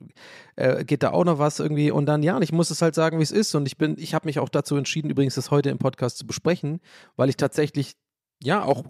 äh, 0.57 0.83
geht 0.85 1.03
da 1.03 1.11
auch 1.11 1.25
noch 1.25 1.39
was 1.39 1.61
irgendwie 1.61 1.91
und 1.91 2.07
dann, 2.07 2.23
ja, 2.23 2.37
und 2.37 2.43
ich 2.43 2.53
muss 2.53 2.71
es 2.71 2.81
halt 2.81 2.95
sagen, 2.95 3.19
wie 3.19 3.23
es 3.23 3.31
ist 3.31 3.55
und 3.55 3.67
ich 3.67 3.77
bin, 3.77 3.97
ich 3.99 4.15
habe 4.15 4.27
mich 4.27 4.39
auch 4.39 4.49
dazu 4.49 4.77
entschieden, 4.77 5.11
übrigens 5.11 5.35
das 5.35 5.51
heute 5.51 5.69
im 5.69 5.79
Podcast 5.79 6.17
zu 6.17 6.27
besprechen, 6.27 6.81
weil 7.17 7.29
ich 7.29 7.37
tatsächlich 7.37 7.97
ja 8.43 8.65
auch 8.65 8.85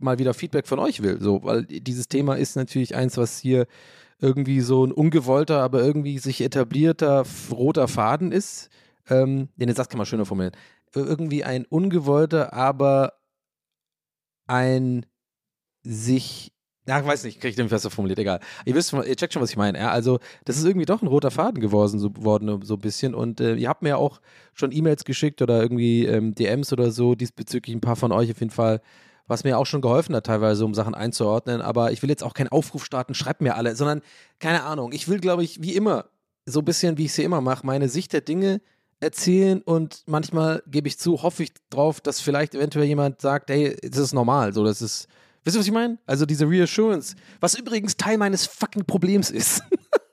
mal 0.00 0.18
wieder 0.18 0.34
Feedback 0.34 0.66
von 0.66 0.80
euch 0.80 1.02
will, 1.02 1.20
so, 1.20 1.44
weil 1.44 1.64
dieses 1.64 2.08
Thema 2.08 2.34
ist 2.34 2.56
natürlich 2.56 2.96
eins, 2.96 3.16
was 3.16 3.38
hier 3.38 3.66
irgendwie 4.20 4.60
so 4.60 4.84
ein 4.84 4.92
ungewollter, 4.92 5.60
aber 5.60 5.82
irgendwie 5.82 6.18
sich 6.18 6.40
etablierter 6.42 7.24
roter 7.50 7.88
Faden 7.88 8.32
ist. 8.32 8.68
Ähm, 9.08 9.48
den 9.56 9.74
Satz 9.74 9.88
kann 9.88 9.98
man 9.98 10.06
schöner 10.06 10.26
formulieren. 10.26 10.56
Irgendwie 10.94 11.44
ein 11.44 11.64
ungewollter, 11.66 12.52
aber 12.52 13.14
ein 14.46 15.06
sich 15.82 16.52
ja, 16.90 16.98
ich 16.98 17.06
weiß 17.06 17.22
nicht, 17.24 17.40
kriege 17.40 17.50
ich 17.50 17.56
den 17.56 17.68
besser 17.68 17.88
formuliert, 17.88 18.18
egal. 18.18 18.40
Ihr 18.64 18.74
wisst, 18.74 18.92
ihr 18.92 19.14
checkt 19.14 19.32
schon, 19.32 19.42
was 19.42 19.50
ich 19.50 19.56
meine. 19.56 19.78
Ja, 19.78 19.90
also, 19.90 20.18
das 20.44 20.56
ist 20.56 20.64
irgendwie 20.64 20.86
doch 20.86 21.02
ein 21.02 21.06
roter 21.06 21.30
Faden 21.30 21.60
geworden, 21.60 22.00
so, 22.00 22.10
worden, 22.16 22.62
so 22.64 22.74
ein 22.74 22.80
bisschen. 22.80 23.14
Und 23.14 23.40
äh, 23.40 23.54
ihr 23.54 23.68
habt 23.68 23.82
mir 23.82 23.96
auch 23.96 24.20
schon 24.54 24.72
E-Mails 24.72 25.04
geschickt 25.04 25.40
oder 25.40 25.60
irgendwie 25.62 26.06
ähm, 26.06 26.34
DMs 26.34 26.72
oder 26.72 26.90
so, 26.90 27.14
diesbezüglich 27.14 27.76
ein 27.76 27.80
paar 27.80 27.94
von 27.94 28.10
euch 28.10 28.32
auf 28.32 28.40
jeden 28.40 28.50
Fall 28.50 28.80
was 29.30 29.44
mir 29.44 29.56
auch 29.58 29.64
schon 29.64 29.80
geholfen 29.80 30.14
hat, 30.16 30.26
teilweise, 30.26 30.64
um 30.64 30.74
Sachen 30.74 30.94
einzuordnen. 30.94 31.62
Aber 31.62 31.92
ich 31.92 32.02
will 32.02 32.10
jetzt 32.10 32.24
auch 32.24 32.34
keinen 32.34 32.48
Aufruf 32.48 32.84
starten, 32.84 33.14
schreibt 33.14 33.40
mir 33.40 33.54
alle, 33.54 33.76
sondern 33.76 34.02
keine 34.40 34.64
Ahnung. 34.64 34.92
Ich 34.92 35.06
will, 35.06 35.20
glaube 35.20 35.44
ich, 35.44 35.62
wie 35.62 35.76
immer, 35.76 36.06
so 36.46 36.58
ein 36.58 36.64
bisschen, 36.64 36.98
wie 36.98 37.04
ich 37.04 37.12
es 37.12 37.16
hier 37.16 37.24
immer 37.24 37.40
mache, 37.40 37.64
meine 37.64 37.88
Sicht 37.88 38.12
der 38.12 38.22
Dinge 38.22 38.60
erzählen 38.98 39.62
und 39.62 40.02
manchmal 40.06 40.62
gebe 40.66 40.88
ich 40.88 40.98
zu, 40.98 41.22
hoffe 41.22 41.44
ich 41.44 41.52
drauf, 41.70 42.00
dass 42.00 42.20
vielleicht 42.20 42.54
eventuell 42.54 42.86
jemand 42.86 43.20
sagt, 43.20 43.50
hey, 43.50 43.76
das 43.82 43.98
ist 43.98 44.12
normal, 44.12 44.52
so, 44.52 44.64
das 44.64 44.82
ist, 44.82 45.06
wisst 45.44 45.56
ihr, 45.56 45.60
was 45.60 45.66
ich 45.66 45.72
meine? 45.72 45.98
Also 46.06 46.26
diese 46.26 46.48
Reassurance, 46.48 47.14
was 47.38 47.54
übrigens 47.54 47.96
Teil 47.96 48.18
meines 48.18 48.46
fucking 48.46 48.84
Problems 48.84 49.30
ist. 49.30 49.62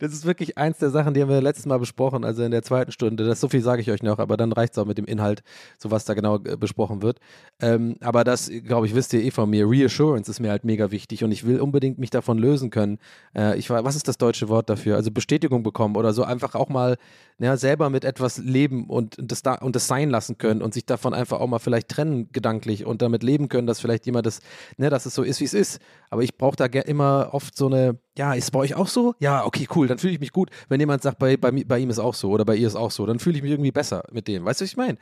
Das 0.00 0.12
ist 0.12 0.24
wirklich 0.24 0.58
eins 0.58 0.78
der 0.78 0.90
Sachen, 0.90 1.14
die 1.14 1.22
haben 1.22 1.28
wir 1.28 1.40
letztes 1.40 1.66
Mal 1.66 1.78
besprochen, 1.78 2.24
also 2.24 2.42
in 2.42 2.50
der 2.50 2.62
zweiten 2.62 2.92
Stunde. 2.92 3.24
Das 3.24 3.40
so 3.40 3.48
viel 3.48 3.62
sage 3.62 3.82
ich 3.82 3.90
euch 3.90 4.02
noch, 4.02 4.18
aber 4.18 4.36
dann 4.36 4.52
reicht 4.52 4.72
es 4.72 4.78
auch 4.78 4.86
mit 4.86 4.98
dem 4.98 5.04
Inhalt, 5.04 5.42
so 5.78 5.90
was 5.90 6.04
da 6.04 6.14
genau 6.14 6.36
äh, 6.36 6.56
besprochen 6.56 7.02
wird. 7.02 7.18
Ähm, 7.60 7.96
aber 8.00 8.24
das, 8.24 8.50
glaube 8.64 8.86
ich, 8.86 8.94
wisst 8.94 9.12
ihr 9.12 9.22
eh 9.22 9.30
von 9.30 9.50
mir. 9.50 9.68
Reassurance 9.68 10.30
ist 10.30 10.40
mir 10.40 10.50
halt 10.50 10.64
mega 10.64 10.90
wichtig 10.90 11.24
und 11.24 11.32
ich 11.32 11.46
will 11.46 11.60
unbedingt 11.60 11.98
mich 11.98 12.10
davon 12.10 12.38
lösen 12.38 12.70
können. 12.70 12.98
Äh, 13.36 13.58
ich 13.58 13.70
was 13.70 13.96
ist 13.96 14.08
das 14.08 14.18
deutsche 14.18 14.48
Wort 14.48 14.68
dafür? 14.68 14.96
Also 14.96 15.10
Bestätigung 15.10 15.62
bekommen 15.62 15.96
oder 15.96 16.12
so 16.12 16.24
einfach 16.24 16.54
auch 16.54 16.68
mal 16.68 16.96
ja, 17.38 17.56
selber 17.56 17.90
mit 17.90 18.04
etwas 18.04 18.38
leben 18.38 18.88
und 18.88 19.16
das 19.18 19.42
da 19.42 19.54
und 19.54 19.74
das 19.74 19.86
sein 19.86 20.10
lassen 20.10 20.38
können 20.38 20.62
und 20.62 20.74
sich 20.74 20.86
davon 20.86 21.14
einfach 21.14 21.40
auch 21.40 21.46
mal 21.46 21.58
vielleicht 21.58 21.88
trennen 21.88 22.28
gedanklich 22.32 22.84
und 22.84 23.02
damit 23.02 23.22
leben 23.22 23.48
können, 23.48 23.66
dass 23.66 23.80
vielleicht 23.80 24.06
jemand 24.06 24.26
das, 24.26 24.40
ne, 24.76 24.90
dass 24.90 25.06
es 25.06 25.14
so 25.14 25.22
ist, 25.22 25.40
wie 25.40 25.44
es 25.44 25.54
ist. 25.54 25.80
Aber 26.12 26.22
ich 26.22 26.36
brauche 26.36 26.56
da 26.56 26.66
immer 26.66 27.30
oft 27.32 27.56
so 27.56 27.68
eine, 27.68 27.98
ja, 28.18 28.34
ist 28.34 28.50
bei 28.50 28.58
euch 28.58 28.74
auch 28.74 28.86
so? 28.86 29.14
Ja, 29.18 29.46
okay, 29.46 29.66
cool, 29.74 29.86
dann 29.86 29.96
fühle 29.96 30.12
ich 30.12 30.20
mich 30.20 30.30
gut. 30.30 30.50
Wenn 30.68 30.78
jemand 30.78 31.02
sagt, 31.02 31.18
bei, 31.18 31.38
bei, 31.38 31.50
bei 31.50 31.78
ihm 31.78 31.88
ist 31.88 31.98
auch 31.98 32.12
so 32.12 32.30
oder 32.30 32.44
bei 32.44 32.54
ihr 32.54 32.66
ist 32.66 32.76
auch 32.76 32.90
so, 32.90 33.06
dann 33.06 33.18
fühle 33.18 33.36
ich 33.36 33.42
mich 33.42 33.50
irgendwie 33.50 33.72
besser 33.72 34.04
mit 34.12 34.28
dem. 34.28 34.44
Weißt 34.44 34.60
du, 34.60 34.64
was 34.64 34.70
ich 34.72 34.76
meine? 34.76 34.98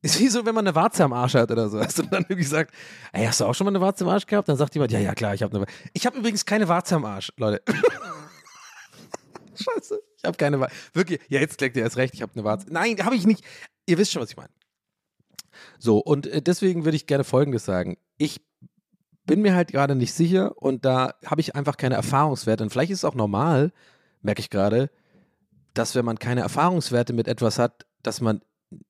Ist 0.00 0.20
wie 0.20 0.28
so, 0.28 0.46
wenn 0.46 0.54
man 0.54 0.64
eine 0.64 0.76
Warze 0.76 1.02
am 1.02 1.12
Arsch 1.12 1.34
hat 1.34 1.50
oder 1.50 1.68
so. 1.68 1.80
Hast 1.80 1.98
du 1.98 2.04
dann 2.04 2.22
irgendwie 2.22 2.44
gesagt, 2.44 2.72
ey, 3.12 3.26
hast 3.26 3.40
du 3.40 3.46
auch 3.46 3.54
schon 3.54 3.64
mal 3.64 3.72
eine 3.72 3.80
Warze 3.80 4.04
am 4.04 4.10
Arsch 4.10 4.26
gehabt? 4.26 4.48
Dann 4.48 4.56
sagt 4.56 4.74
jemand, 4.74 4.92
ja, 4.92 5.00
ja, 5.00 5.12
klar, 5.12 5.34
ich 5.34 5.42
habe 5.42 5.52
eine 5.56 5.66
Warze. 5.66 5.76
Ich 5.92 6.06
habe 6.06 6.16
übrigens 6.16 6.46
keine 6.46 6.68
Warze 6.68 6.94
am 6.94 7.04
Arsch, 7.04 7.32
Leute. 7.36 7.60
Scheiße, 9.56 10.00
ich 10.18 10.24
habe 10.24 10.36
keine 10.36 10.60
Warze. 10.60 10.76
Wirklich, 10.92 11.18
ja, 11.28 11.40
jetzt 11.40 11.58
klickt 11.58 11.76
ihr 11.76 11.82
erst 11.82 11.96
recht, 11.96 12.14
ich 12.14 12.22
habe 12.22 12.30
eine 12.36 12.44
Warze. 12.44 12.68
Nein, 12.70 13.04
habe 13.04 13.16
ich 13.16 13.26
nicht. 13.26 13.44
Ihr 13.86 13.98
wisst 13.98 14.12
schon, 14.12 14.22
was 14.22 14.30
ich 14.30 14.36
meine. 14.36 14.50
So, 15.80 15.98
und 15.98 16.28
äh, 16.28 16.42
deswegen 16.42 16.84
würde 16.84 16.94
ich 16.94 17.08
gerne 17.08 17.24
Folgendes 17.24 17.64
sagen. 17.64 17.96
Ich 18.18 18.40
bin 19.28 19.42
mir 19.42 19.54
halt 19.54 19.70
gerade 19.70 19.94
nicht 19.94 20.14
sicher 20.14 20.60
und 20.60 20.84
da 20.84 21.14
habe 21.24 21.40
ich 21.40 21.54
einfach 21.54 21.76
keine 21.76 21.94
Erfahrungswerte. 21.94 22.64
Und 22.64 22.70
vielleicht 22.70 22.90
ist 22.90 22.98
es 22.98 23.04
auch 23.04 23.14
normal, 23.14 23.72
merke 24.22 24.40
ich 24.40 24.50
gerade, 24.50 24.90
dass 25.74 25.94
wenn 25.94 26.04
man 26.04 26.18
keine 26.18 26.40
Erfahrungswerte 26.40 27.12
mit 27.12 27.28
etwas 27.28 27.58
hat, 27.58 27.86
dass 28.02 28.20
man 28.20 28.40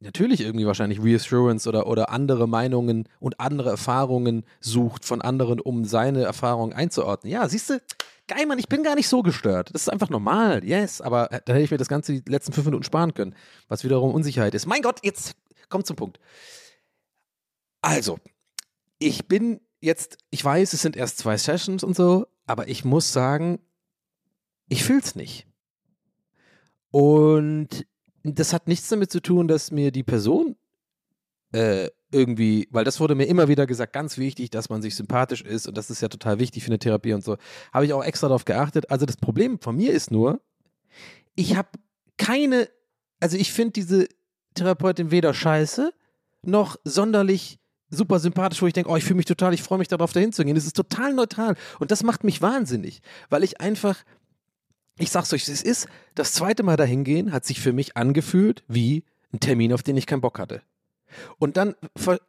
natürlich 0.01 0.41
irgendwie 0.41 0.67
wahrscheinlich 0.67 1.03
Reassurance 1.03 1.69
oder, 1.69 1.87
oder 1.87 2.11
andere 2.11 2.49
Meinungen 2.49 3.09
und 3.21 3.41
andere 3.41 3.71
Erfahrungen 3.71 4.45
sucht 4.61 5.05
von 5.05 5.21
anderen, 5.21 5.61
um 5.61 5.85
seine 5.85 6.23
Erfahrungen 6.23 6.73
einzuordnen. 6.73 7.33
Ja, 7.33 7.49
siehst 7.49 7.71
du, 7.71 7.81
geil, 8.29 8.47
Mann, 8.47 8.61
ich 8.61 8.69
bin 8.69 8.85
gar 8.85 8.95
nicht 8.95 9.09
so 9.09 9.23
gestört. 9.23 9.71
Das 9.73 9.83
ist 9.83 9.89
einfach 9.89 10.09
normal, 10.09 10.65
yes, 10.65 11.01
aber 11.01 11.33
äh, 11.33 11.41
da 11.45 11.53
hätte 11.53 11.65
ich 11.65 11.71
mir 11.71 11.79
das 11.79 11.89
Ganze 11.89 12.13
die 12.13 12.31
letzten 12.31 12.53
fünf 12.53 12.65
Minuten 12.67 12.85
sparen 12.85 13.13
können, 13.13 13.35
was 13.67 13.83
wiederum 13.83 14.15
Unsicherheit 14.15 14.55
ist. 14.55 14.67
Mein 14.67 14.83
Gott, 14.83 15.01
jetzt 15.03 15.35
kommt 15.69 15.87
zum 15.87 15.97
Punkt. 15.97 16.21
Also, 17.83 18.19
ich 18.99 19.27
bin 19.27 19.61
jetzt, 19.81 20.19
ich 20.31 20.45
weiß, 20.45 20.73
es 20.73 20.83
sind 20.83 20.97
erst 20.97 21.19
zwei 21.19 21.37
Sessions 21.37 21.85
und 21.85 21.97
so, 21.97 22.27
aber 22.47 22.69
ich 22.69 22.85
muss 22.85 23.13
sagen, 23.13 23.61
ich 24.69 24.85
fühl's 24.85 25.15
nicht. 25.15 25.47
Und 26.91 27.87
das 28.23 28.53
hat 28.53 28.69
nichts 28.69 28.89
damit 28.89 29.11
zu 29.11 29.21
tun, 29.21 29.49
dass 29.49 29.71
mir 29.71 29.91
die 29.91 30.03
Person 30.03 30.57
äh, 31.53 31.89
irgendwie, 32.11 32.69
weil 32.71 32.85
das 32.85 33.01
wurde 33.01 33.15
mir 33.15 33.27
immer 33.27 33.49
wieder 33.49 33.67
gesagt, 33.67 33.93
ganz 33.93 34.19
wichtig, 34.19 34.51
dass 34.51 34.69
man 34.71 34.83
sich 34.83 34.95
sympathisch 34.95 35.43
ist 35.43 35.67
und 35.67 35.77
das 35.77 35.91
ist 35.91 36.01
ja 36.01 36.09
total 36.09 36.39
wichtig 36.39 36.65
für 36.65 36.71
eine 36.71 36.79
Therapie 36.79 37.13
und 37.13 37.23
so. 37.23 37.37
Habe 37.73 37.85
ich 37.85 37.93
auch 37.93 38.05
extra 38.05 38.29
darauf 38.29 38.45
geachtet. 38.45 38.91
Also 38.91 39.07
das 39.07 39.17
Problem 39.17 39.59
von 39.61 39.77
mir 39.77 39.93
ist 39.93 40.11
nur, 40.11 40.41
ich 41.35 41.57
habe 41.57 41.69
keine, 42.17 42.69
also 43.21 43.37
ich 43.37 43.53
finde 43.53 43.73
diese 43.73 44.09
Therapeutin 44.55 45.11
weder 45.11 45.35
scheiße 45.35 45.93
noch 46.43 46.77
sonderlich 46.85 47.59
super 47.91 48.19
sympathisch, 48.19 48.61
wo 48.63 48.67
ich 48.67 48.73
denke, 48.73 48.91
oh, 48.91 48.97
ich 48.97 49.05
fühle 49.05 49.17
mich 49.17 49.27
total, 49.27 49.55
ich 49.55 49.63
freue 49.63 49.79
mich 49.79 49.89
darauf, 49.89 50.13
dahin 50.13 50.33
zu 50.33 50.45
gehen. 50.45 50.57
Es 50.57 50.67
ist 50.67 50.77
total 50.77 51.15
neutral 51.15 51.57
und 51.79 51.91
das 51.91 52.03
macht 52.03 52.25
mich 52.25 52.43
wahnsinnig, 52.43 53.01
weil 53.31 53.45
ich 53.45 53.61
einfach, 53.61 53.97
ich 54.99 55.11
sag's 55.11 55.33
euch, 55.33 55.49
es 55.49 55.63
ist, 55.63 55.89
das 56.15 56.33
zweite 56.33 56.63
Mal 56.63 56.77
dahin 56.77 57.05
gehen 57.05 57.33
hat 57.33 57.45
sich 57.45 57.61
für 57.61 57.73
mich 57.73 57.97
angefühlt 57.97 58.65
wie 58.69 59.05
ein 59.33 59.41
Termin, 59.41 59.73
auf 59.73 59.83
den 59.83 59.97
ich 59.97 60.07
keinen 60.07 60.21
Bock 60.21 60.39
hatte. 60.39 60.63
Und 61.39 61.57
dann, 61.57 61.75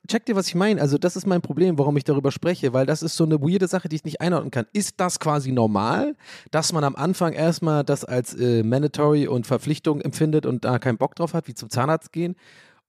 checkt 0.08 0.30
ihr, 0.30 0.36
was 0.36 0.48
ich 0.48 0.56
meine? 0.56 0.82
Also, 0.82 0.98
das 0.98 1.16
ist 1.16 1.28
mein 1.28 1.42
Problem, 1.42 1.78
warum 1.78 1.98
ich 1.98 2.04
darüber 2.04 2.32
spreche, 2.32 2.74
weil 2.74 2.86
das 2.86 3.04
ist 3.04 3.16
so 3.16 3.26
eine 3.26 3.42
weirde 3.42 3.68
Sache, 3.68 3.90
die 3.90 3.98
ich 3.98 4.06
nicht 4.06 4.22
einordnen 4.22 4.52
kann. 4.52 4.68
Ist 4.74 4.96
das 4.98 5.20
quasi 5.20 5.52
normal, 5.52 6.16
dass 6.52 6.72
man 6.72 6.84
am 6.84 6.96
Anfang 6.96 7.34
erstmal 7.34 7.84
das 7.84 8.06
als 8.06 8.34
äh, 8.36 8.64
mandatory 8.64 9.28
und 9.28 9.48
Verpflichtung 9.48 10.02
empfindet 10.02 10.46
und 10.46 10.66
da 10.66 10.80
keinen 10.80 10.98
Bock 10.98 11.16
drauf 11.16 11.34
hat, 11.34 11.48
wie 11.48 11.54
zum 11.54 11.70
Zahnarzt 11.70 12.12
gehen? 12.12 12.36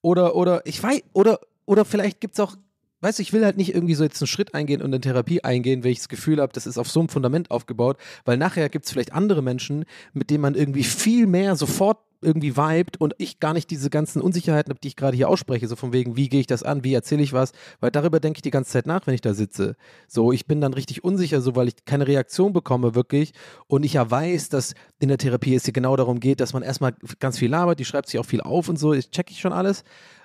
Oder, 0.01 0.35
oder, 0.35 0.65
ich 0.65 0.81
weiß, 0.81 1.01
oder, 1.13 1.39
oder 1.65 1.85
vielleicht 1.85 2.19
gibt 2.21 2.35
es 2.35 2.39
auch, 2.39 2.55
weißt 3.01 3.19
du, 3.19 3.23
ich 3.23 3.33
will 3.33 3.45
halt 3.45 3.57
nicht 3.57 3.73
irgendwie 3.73 3.95
so 3.95 4.03
jetzt 4.03 4.21
einen 4.21 4.27
Schritt 4.27 4.53
eingehen 4.53 4.81
und 4.81 4.93
in 4.93 5.01
Therapie 5.01 5.43
eingehen, 5.43 5.83
wenn 5.83 5.91
ich 5.91 5.99
das 5.99 6.09
Gefühl 6.09 6.41
habe, 6.41 6.53
das 6.53 6.67
ist 6.67 6.77
auf 6.77 6.89
so 6.89 6.99
einem 6.99 7.09
Fundament 7.09 7.51
aufgebaut, 7.51 7.97
weil 8.25 8.37
nachher 8.37 8.69
gibt 8.69 8.85
es 8.85 8.91
vielleicht 8.91 9.13
andere 9.13 9.41
Menschen, 9.41 9.85
mit 10.13 10.29
denen 10.29 10.41
man 10.41 10.55
irgendwie 10.55 10.83
viel 10.83 11.27
mehr 11.27 11.55
sofort 11.55 11.99
irgendwie 12.21 12.55
vibet 12.55 12.97
und 12.97 13.13
ich 13.17 13.39
gar 13.39 13.53
nicht 13.53 13.69
diese 13.69 13.89
ganzen 13.89 14.21
Unsicherheiten 14.21 14.69
habe, 14.69 14.79
die 14.79 14.89
ich 14.89 14.95
gerade 14.95 15.17
hier 15.17 15.27
ausspreche, 15.27 15.67
so 15.67 15.75
von 15.75 15.91
wegen, 15.91 16.15
wie 16.15 16.29
gehe 16.29 16.39
ich 16.39 16.47
das 16.47 16.63
an, 16.63 16.83
wie 16.83 16.93
erzähle 16.93 17.23
ich 17.23 17.33
was, 17.33 17.51
weil 17.79 17.91
darüber 17.91 18.19
denke 18.19 18.37
ich 18.37 18.41
die 18.43 18.51
ganze 18.51 18.71
Zeit 18.71 18.85
nach, 18.85 19.07
wenn 19.07 19.15
ich 19.15 19.21
da 19.21 19.33
sitze. 19.33 19.75
So, 20.07 20.31
ich 20.31 20.45
bin 20.45 20.61
dann 20.61 20.73
richtig 20.73 21.03
unsicher, 21.03 21.41
so 21.41 21.55
weil 21.55 21.67
ich 21.67 21.83
keine 21.85 22.07
Reaktion 22.07 22.53
bekomme 22.53 22.95
wirklich 22.95 23.33
und 23.67 23.83
ich 23.83 23.93
ja 23.93 24.09
weiß, 24.09 24.49
dass 24.49 24.75
in 24.99 25.09
der 25.09 25.17
Therapie 25.17 25.55
es 25.55 25.65
hier 25.65 25.73
genau 25.73 25.95
darum 25.95 26.19
geht, 26.19 26.39
dass 26.39 26.53
man 26.53 26.63
erstmal 26.63 26.93
ganz 27.19 27.39
viel 27.39 27.49
labert, 27.49 27.79
die 27.79 27.85
schreibt 27.85 28.07
sich 28.07 28.19
auch 28.19 28.25
viel 28.25 28.41
auf 28.41 28.69
und 28.69 28.77
so, 28.77 28.93
ich 28.93 29.09
check 29.09 29.31
ich 29.31 29.39
schon 29.39 29.53
alles. 29.53 29.83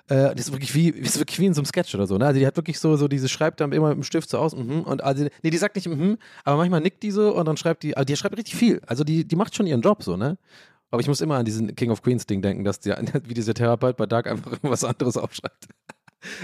Äh, 0.09 0.35
das 0.35 0.47
ist 0.47 0.51
wirklich 0.51 0.73
wie, 0.73 0.89
ist 0.89 1.19
wirklich 1.19 1.39
wie 1.39 1.45
in 1.45 1.53
so 1.53 1.61
einem 1.61 1.65
Sketch 1.65 1.93
oder 1.95 2.07
so, 2.07 2.17
ne? 2.17 2.25
Also 2.25 2.39
die 2.39 2.47
hat 2.47 2.55
wirklich 2.55 2.79
so, 2.79 2.95
so 2.95 3.07
diese 3.07 3.27
schreibt 3.29 3.59
dann 3.59 3.71
immer 3.71 3.89
mit 3.89 3.97
dem 3.97 4.03
Stift 4.03 4.29
so 4.29 4.37
aus, 4.37 4.55
mhm, 4.55 4.81
und 4.81 5.03
also, 5.03 5.27
nee, 5.43 5.49
die 5.49 5.57
sagt 5.57 5.75
nicht 5.75 5.87
mhm, 5.87 6.17
aber 6.43 6.57
manchmal 6.57 6.81
nickt 6.81 7.03
die 7.03 7.11
so 7.11 7.35
und 7.35 7.45
dann 7.45 7.57
schreibt 7.57 7.83
die, 7.83 7.95
also 7.95 8.05
die 8.05 8.15
schreibt 8.15 8.37
richtig 8.37 8.55
viel. 8.55 8.81
Also 8.87 9.03
die, 9.03 9.25
die 9.25 9.35
macht 9.35 9.55
schon 9.55 9.67
ihren 9.67 9.81
Job 9.81 10.03
so, 10.03 10.17
ne? 10.17 10.37
Aber 10.89 11.01
ich 11.01 11.07
muss 11.07 11.19
immer 11.19 11.35
an 11.35 11.45
diesen 11.45 11.75
King 11.75 11.91
of 11.91 12.01
Queens 12.01 12.25
Ding 12.25 12.41
denken, 12.41 12.63
dass 12.63 12.79
der, 12.79 13.01
wie 13.25 13.33
dieser 13.33 13.53
Therapeut 13.53 13.97
bei 13.97 14.05
Dark 14.05 14.27
einfach 14.27 14.51
irgendwas 14.53 14.83
anderes 14.83 15.17
aufschreibt. 15.17 15.67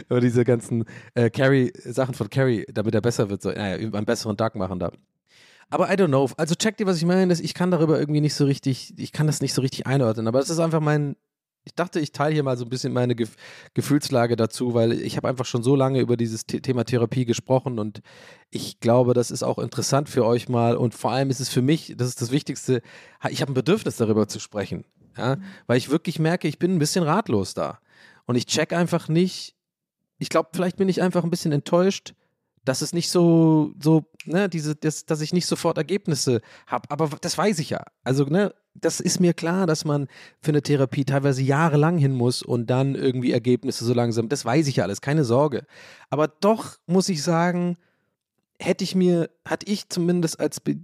Über 0.10 0.22
diese 0.22 0.44
ganzen 0.44 0.86
äh, 1.16 1.30
Carrie, 1.30 1.74
Sachen 1.76 2.14
von 2.14 2.30
Carrie, 2.30 2.66
damit 2.72 2.94
er 2.94 3.02
besser 3.02 3.30
wird, 3.30 3.42
so, 3.42 3.50
naja, 3.50 3.76
einen 3.76 4.06
besseren 4.06 4.38
Dark 4.38 4.56
machen 4.56 4.80
da. 4.80 4.92
Aber 5.70 5.92
I 5.92 5.96
don't 5.96 6.08
know. 6.08 6.30
Also 6.38 6.54
checkt 6.54 6.80
ihr, 6.80 6.86
was 6.86 6.98
ich 6.98 7.06
meine? 7.06 7.34
Ich 7.34 7.54
kann 7.56 7.72
darüber 7.72 8.00
irgendwie 8.00 8.22
nicht 8.22 8.36
so 8.36 8.46
richtig, 8.46 8.94
ich 8.98 9.12
kann 9.12 9.26
das 9.26 9.42
nicht 9.42 9.54
so 9.54 9.62
richtig 9.62 9.88
einordnen. 9.88 10.28
Aber 10.28 10.40
das 10.40 10.52
ist 10.52 10.60
einfach 10.60 10.82
mein, 10.82 11.16
ich 11.66 11.76
dachte, 11.76 12.00
ich 12.00 12.12
teile 12.12 12.34
hier 12.34 12.44
mal 12.44 12.58
so 12.58 12.66
ein 12.66 12.70
bisschen 12.70 12.94
meine 12.94 13.16
Gef 13.16 13.36
Gefühlslage 13.74 14.36
dazu, 14.36 14.74
weil 14.74 14.92
ich 14.94 15.18
habe 15.18 15.30
einfach 15.30 15.46
schon 15.46 15.64
so 15.64 15.76
lange 15.76 16.00
über 16.00 16.18
dieses 16.18 16.44
The 16.50 16.62
Thema 16.62 16.84
Therapie 16.84 17.26
gesprochen 17.26 17.80
und 17.80 18.02
ich 18.50 18.80
glaube, 18.80 19.14
das 19.14 19.32
ist 19.32 19.44
auch 19.44 19.60
interessant 19.60 20.10
für 20.10 20.26
euch 20.26 20.50
mal 20.50 20.76
und 20.76 20.94
vor 20.94 21.12
allem 21.12 21.30
ist 21.30 21.40
es 21.40 21.50
für 21.50 21.62
mich, 21.62 21.94
das 21.98 22.10
ist 22.10 22.22
das 22.22 22.32
Wichtigste, 22.32 22.82
ich 23.30 23.42
habe 23.42 23.52
ein 23.52 23.56
Bedürfnis 23.56 23.98
darüber 23.98 24.28
zu 24.28 24.40
sprechen, 24.40 24.86
ja, 25.18 25.38
weil 25.68 25.78
ich 25.78 25.90
wirklich 25.90 26.20
merke, 26.20 26.48
ich 26.48 26.60
bin 26.60 26.76
ein 26.76 26.80
bisschen 26.80 27.04
ratlos 27.04 27.54
da 27.54 27.80
und 28.26 28.36
ich 28.36 28.46
check 28.46 28.74
einfach 28.74 29.08
nicht, 29.08 29.56
ich 30.18 30.30
glaube, 30.30 30.50
vielleicht 30.54 30.78
bin 30.78 30.90
ich 30.90 31.02
einfach 31.02 31.24
ein 31.24 31.30
bisschen 31.30 31.52
enttäuscht, 31.52 32.14
dass 32.66 32.82
es 32.82 32.94
nicht 32.94 33.10
so, 33.10 33.74
so, 33.82 34.06
ne, 34.26 34.48
diese, 34.48 34.76
das, 34.76 35.06
dass 35.06 35.22
ich 35.22 35.34
nicht 35.34 35.46
sofort 35.46 35.78
Ergebnisse 35.78 36.42
habe. 36.66 36.90
Aber 36.92 37.10
das 37.20 37.38
weiß 37.38 37.60
ich 37.60 37.72
ja. 37.72 37.84
Also, 38.04 38.24
ne, 38.26 38.54
das 38.76 39.00
ist 39.00 39.20
mir 39.20 39.34
klar, 39.34 39.68
dass 39.68 39.86
man 39.86 40.08
für 40.40 40.52
eine 40.52 40.62
Therapie 40.62 41.06
teilweise 41.06 41.42
jahrelang 41.42 41.98
hin 41.98 42.14
muss 42.14 42.42
und 42.42 42.70
dann 42.70 42.96
irgendwie 42.96 43.32
Ergebnisse 43.32 43.86
so 43.86 43.94
langsam. 43.94 44.30
Das 44.30 44.46
weiß 44.46 44.68
ich 44.68 44.78
ja 44.78 44.84
alles, 44.84 45.02
keine 45.02 45.24
Sorge. 45.24 45.66
Aber 46.10 46.28
doch 46.28 46.78
muss 46.86 47.10
ich 47.10 47.24
sagen, 47.24 47.78
hätte 48.60 48.84
ich 48.84 48.96
mir, 48.96 49.30
hatte 49.46 49.72
ich 49.72 49.90
zumindest 49.90 50.40
als, 50.40 50.60
äh, 50.68 50.76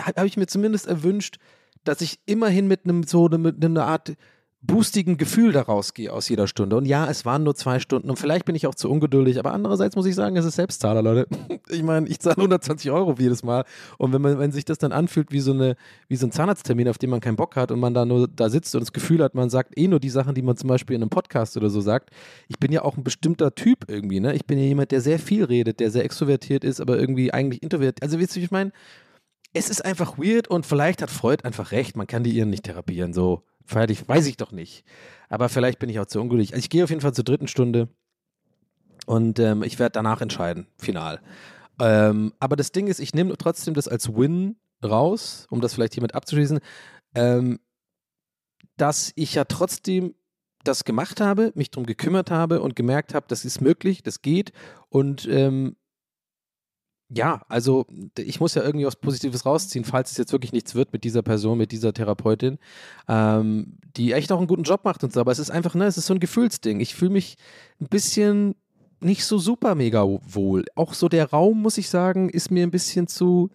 habe 0.00 0.26
ich 0.26 0.36
mir 0.36 0.46
zumindest 0.46 0.86
erwünscht, 0.86 1.38
dass 1.84 2.00
ich 2.00 2.18
immerhin 2.26 2.66
mit 2.66 2.84
einem 2.84 3.04
so 3.04 3.28
mit 3.28 3.64
einer 3.64 3.86
Art 3.86 4.14
boostigen 4.60 5.16
Gefühl 5.18 5.52
daraus 5.52 5.94
gehe 5.94 6.12
aus 6.12 6.28
jeder 6.28 6.48
Stunde. 6.48 6.76
Und 6.76 6.84
ja, 6.84 7.08
es 7.08 7.24
waren 7.24 7.44
nur 7.44 7.54
zwei 7.54 7.78
Stunden 7.78 8.10
und 8.10 8.18
vielleicht 8.18 8.44
bin 8.44 8.56
ich 8.56 8.66
auch 8.66 8.74
zu 8.74 8.90
ungeduldig, 8.90 9.38
aber 9.38 9.52
andererseits 9.52 9.94
muss 9.94 10.06
ich 10.06 10.16
sagen, 10.16 10.36
es 10.36 10.44
ist 10.44 10.56
Selbstzahler, 10.56 11.02
Leute. 11.02 11.26
Ich 11.70 11.82
meine, 11.82 12.08
ich 12.08 12.18
zahle 12.18 12.38
120 12.38 12.90
Euro 12.90 13.14
jedes 13.18 13.42
Mal 13.42 13.64
und 13.98 14.14
wenn, 14.14 14.22
man, 14.22 14.38
wenn 14.38 14.52
sich 14.52 14.64
das 14.64 14.78
dann 14.78 14.90
anfühlt 14.90 15.32
wie 15.32 15.40
so, 15.40 15.52
eine, 15.52 15.76
wie 16.08 16.16
so 16.16 16.26
ein 16.26 16.32
Zahnarzttermin, 16.32 16.88
auf 16.88 16.96
den 16.96 17.10
man 17.10 17.20
keinen 17.20 17.36
Bock 17.36 17.56
hat 17.56 17.70
und 17.70 17.78
man 17.78 17.92
da 17.92 18.06
nur 18.06 18.26
da 18.26 18.48
sitzt 18.48 18.74
und 18.74 18.80
das 18.80 18.94
Gefühl 18.94 19.22
hat, 19.22 19.34
man 19.34 19.50
sagt 19.50 19.76
eh 19.76 19.86
nur 19.86 20.00
die 20.00 20.08
Sachen, 20.08 20.34
die 20.34 20.40
man 20.40 20.56
zum 20.56 20.68
Beispiel 20.68 20.96
in 20.96 21.02
einem 21.02 21.10
Podcast 21.10 21.58
oder 21.58 21.68
so 21.68 21.82
sagt. 21.82 22.08
Ich 22.48 22.58
bin 22.58 22.72
ja 22.72 22.82
auch 22.82 22.96
ein 22.96 23.04
bestimmter 23.04 23.54
Typ 23.54 23.84
irgendwie, 23.86 24.18
ne? 24.18 24.34
Ich 24.34 24.46
bin 24.46 24.58
ja 24.58 24.64
jemand, 24.64 24.90
der 24.90 25.02
sehr 25.02 25.18
viel 25.18 25.44
redet, 25.44 25.78
der 25.78 25.90
sehr 25.90 26.04
extrovertiert 26.04 26.64
ist, 26.64 26.80
aber 26.80 26.98
irgendwie 26.98 27.34
eigentlich 27.34 27.62
introvertiert. 27.62 28.02
Also, 28.02 28.18
wisst 28.18 28.34
ihr, 28.34 28.40
wie 28.40 28.46
ich 28.46 28.50
meine? 28.50 28.72
es 29.54 29.70
ist 29.70 29.84
einfach 29.84 30.18
weird 30.18 30.48
und 30.48 30.66
vielleicht 30.66 31.02
hat 31.02 31.10
Freud 31.10 31.44
einfach 31.44 31.72
recht, 31.72 31.96
man 31.96 32.06
kann 32.06 32.22
die 32.22 32.36
Iren 32.36 32.50
nicht 32.50 32.64
therapieren, 32.64 33.12
so 33.12 33.44
fertig, 33.68 34.08
weiß 34.08 34.26
ich 34.26 34.36
doch 34.36 34.52
nicht. 34.52 34.84
Aber 35.28 35.48
vielleicht 35.48 35.78
bin 35.78 35.88
ich 35.88 36.00
auch 36.00 36.06
zu 36.06 36.20
ungeduldig. 36.20 36.52
Also 36.52 36.60
ich 36.60 36.70
gehe 36.70 36.84
auf 36.84 36.90
jeden 36.90 37.02
Fall 37.02 37.14
zur 37.14 37.24
dritten 37.24 37.48
Stunde 37.48 37.88
und 39.06 39.38
ähm, 39.38 39.62
ich 39.62 39.78
werde 39.78 39.92
danach 39.92 40.20
entscheiden, 40.20 40.66
final. 40.78 41.20
Ähm, 41.80 42.32
aber 42.40 42.56
das 42.56 42.72
Ding 42.72 42.88
ist, 42.88 42.98
ich 42.98 43.14
nehme 43.14 43.36
trotzdem 43.36 43.74
das 43.74 43.88
als 43.88 44.08
Win 44.14 44.56
raus, 44.84 45.46
um 45.50 45.60
das 45.60 45.74
vielleicht 45.74 45.94
hiermit 45.94 46.14
abzuschließen, 46.14 46.60
ähm, 47.14 47.60
dass 48.76 49.12
ich 49.16 49.34
ja 49.34 49.44
trotzdem 49.44 50.14
das 50.64 50.84
gemacht 50.84 51.20
habe, 51.20 51.52
mich 51.54 51.70
darum 51.70 51.86
gekümmert 51.86 52.30
habe 52.30 52.60
und 52.60 52.74
gemerkt 52.74 53.14
habe, 53.14 53.26
das 53.28 53.44
ist 53.44 53.60
möglich, 53.60 54.02
das 54.02 54.22
geht 54.22 54.52
und 54.88 55.26
ähm, 55.30 55.76
ja, 57.10 57.40
also 57.48 57.86
ich 58.18 58.38
muss 58.38 58.54
ja 58.54 58.62
irgendwie 58.62 58.84
was 58.84 58.96
Positives 58.96 59.46
rausziehen, 59.46 59.84
falls 59.84 60.10
es 60.10 60.18
jetzt 60.18 60.32
wirklich 60.32 60.52
nichts 60.52 60.74
wird 60.74 60.92
mit 60.92 61.04
dieser 61.04 61.22
Person, 61.22 61.56
mit 61.56 61.72
dieser 61.72 61.94
Therapeutin, 61.94 62.58
ähm, 63.08 63.78
die 63.96 64.12
echt 64.12 64.30
auch 64.30 64.38
einen 64.38 64.46
guten 64.46 64.64
Job 64.64 64.84
macht 64.84 65.02
und 65.04 65.12
so. 65.12 65.20
Aber 65.20 65.32
es 65.32 65.38
ist 65.38 65.50
einfach, 65.50 65.74
ne, 65.74 65.86
es 65.86 65.96
ist 65.96 66.06
so 66.06 66.14
ein 66.14 66.20
Gefühlsding. 66.20 66.80
Ich 66.80 66.94
fühle 66.94 67.12
mich 67.12 67.36
ein 67.80 67.88
bisschen 67.88 68.54
nicht 69.00 69.24
so 69.24 69.38
super 69.38 69.74
mega 69.74 70.04
wohl. 70.04 70.64
Auch 70.74 70.92
so 70.92 71.08
der 71.08 71.30
Raum, 71.30 71.62
muss 71.62 71.78
ich 71.78 71.88
sagen, 71.88 72.28
ist 72.28 72.50
mir 72.50 72.62
ein 72.62 72.70
bisschen 72.70 73.06
zu, 73.06 73.50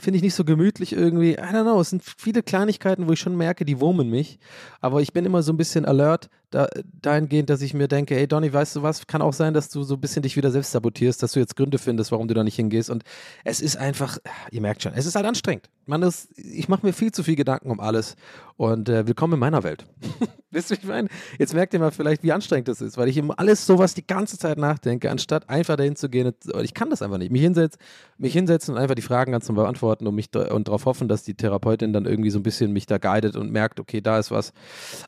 finde 0.00 0.16
ich 0.16 0.22
nicht 0.22 0.34
so 0.34 0.44
gemütlich 0.44 0.92
irgendwie. 0.92 1.32
I 1.32 1.36
don't 1.36 1.62
know, 1.62 1.80
es 1.80 1.90
sind 1.90 2.02
viele 2.04 2.42
Kleinigkeiten, 2.42 3.08
wo 3.08 3.12
ich 3.12 3.20
schon 3.20 3.36
merke, 3.36 3.64
die 3.64 3.80
wurmen 3.80 4.08
mich. 4.08 4.38
Aber 4.80 5.00
ich 5.00 5.12
bin 5.12 5.24
immer 5.24 5.42
so 5.42 5.52
ein 5.52 5.56
bisschen 5.56 5.84
alert, 5.84 6.30
da, 6.50 6.68
dahingehend, 7.02 7.50
dass 7.50 7.62
ich 7.62 7.74
mir 7.74 7.88
denke, 7.88 8.14
hey 8.14 8.26
Donny, 8.26 8.52
weißt 8.52 8.76
du 8.76 8.82
was, 8.82 9.06
kann 9.06 9.22
auch 9.22 9.32
sein, 9.32 9.54
dass 9.54 9.68
du 9.68 9.82
so 9.82 9.94
ein 9.94 10.00
bisschen 10.00 10.22
dich 10.22 10.36
wieder 10.36 10.50
selbst 10.50 10.72
sabotierst, 10.72 11.22
dass 11.22 11.32
du 11.32 11.40
jetzt 11.40 11.56
Gründe 11.56 11.78
findest, 11.78 12.12
warum 12.12 12.28
du 12.28 12.34
da 12.34 12.44
nicht 12.44 12.56
hingehst. 12.56 12.90
Und 12.90 13.02
es 13.44 13.60
ist 13.60 13.76
einfach, 13.76 14.18
ihr 14.50 14.60
merkt 14.60 14.82
schon, 14.82 14.92
es 14.94 15.06
ist 15.06 15.16
halt 15.16 15.26
anstrengend. 15.26 15.68
Man 15.88 16.02
ist, 16.02 16.28
ich 16.36 16.68
mache 16.68 16.84
mir 16.84 16.92
viel 16.92 17.12
zu 17.12 17.22
viel 17.22 17.34
Gedanken 17.34 17.70
um 17.70 17.80
alles. 17.80 18.14
Und 18.58 18.90
äh, 18.90 19.06
willkommen 19.06 19.32
in 19.32 19.38
meiner 19.38 19.62
Welt. 19.62 19.86
Wisst 20.50 20.70
ihr, 20.70 20.76
ich 20.76 20.84
meine? 20.84 21.08
Jetzt 21.38 21.54
merkt 21.54 21.72
ihr 21.72 21.80
mal 21.80 21.92
vielleicht, 21.92 22.22
wie 22.22 22.30
anstrengend 22.30 22.68
das 22.68 22.82
ist, 22.82 22.98
weil 22.98 23.08
ich 23.08 23.16
immer 23.16 23.38
alles 23.38 23.64
sowas 23.64 23.94
die 23.94 24.06
ganze 24.06 24.36
Zeit 24.36 24.58
nachdenke, 24.58 25.10
anstatt 25.10 25.48
einfach 25.48 25.76
dahin 25.76 25.96
zu 25.96 26.10
gehen. 26.10 26.34
Ich 26.60 26.74
kann 26.74 26.90
das 26.90 27.00
einfach 27.00 27.16
nicht. 27.16 27.32
Mich 27.32 27.40
hinsetzen, 27.40 27.80
mich 28.18 28.34
hinsetzen 28.34 28.74
und 28.74 28.80
einfach 28.82 28.96
die 28.96 29.02
Fragen 29.02 29.32
ganz 29.32 29.46
zu 29.46 29.54
beantworten 29.54 30.06
und 30.06 30.14
mich 30.14 30.28
und 30.36 30.68
darauf 30.68 30.84
hoffen, 30.84 31.08
dass 31.08 31.22
die 31.22 31.32
Therapeutin 31.32 31.94
dann 31.94 32.04
irgendwie 32.04 32.28
so 32.28 32.38
ein 32.38 32.42
bisschen 32.42 32.70
mich 32.74 32.84
da 32.84 32.98
guidet 32.98 33.34
und 33.34 33.50
merkt, 33.50 33.80
okay, 33.80 34.02
da 34.02 34.18
ist 34.18 34.30
was. 34.30 34.52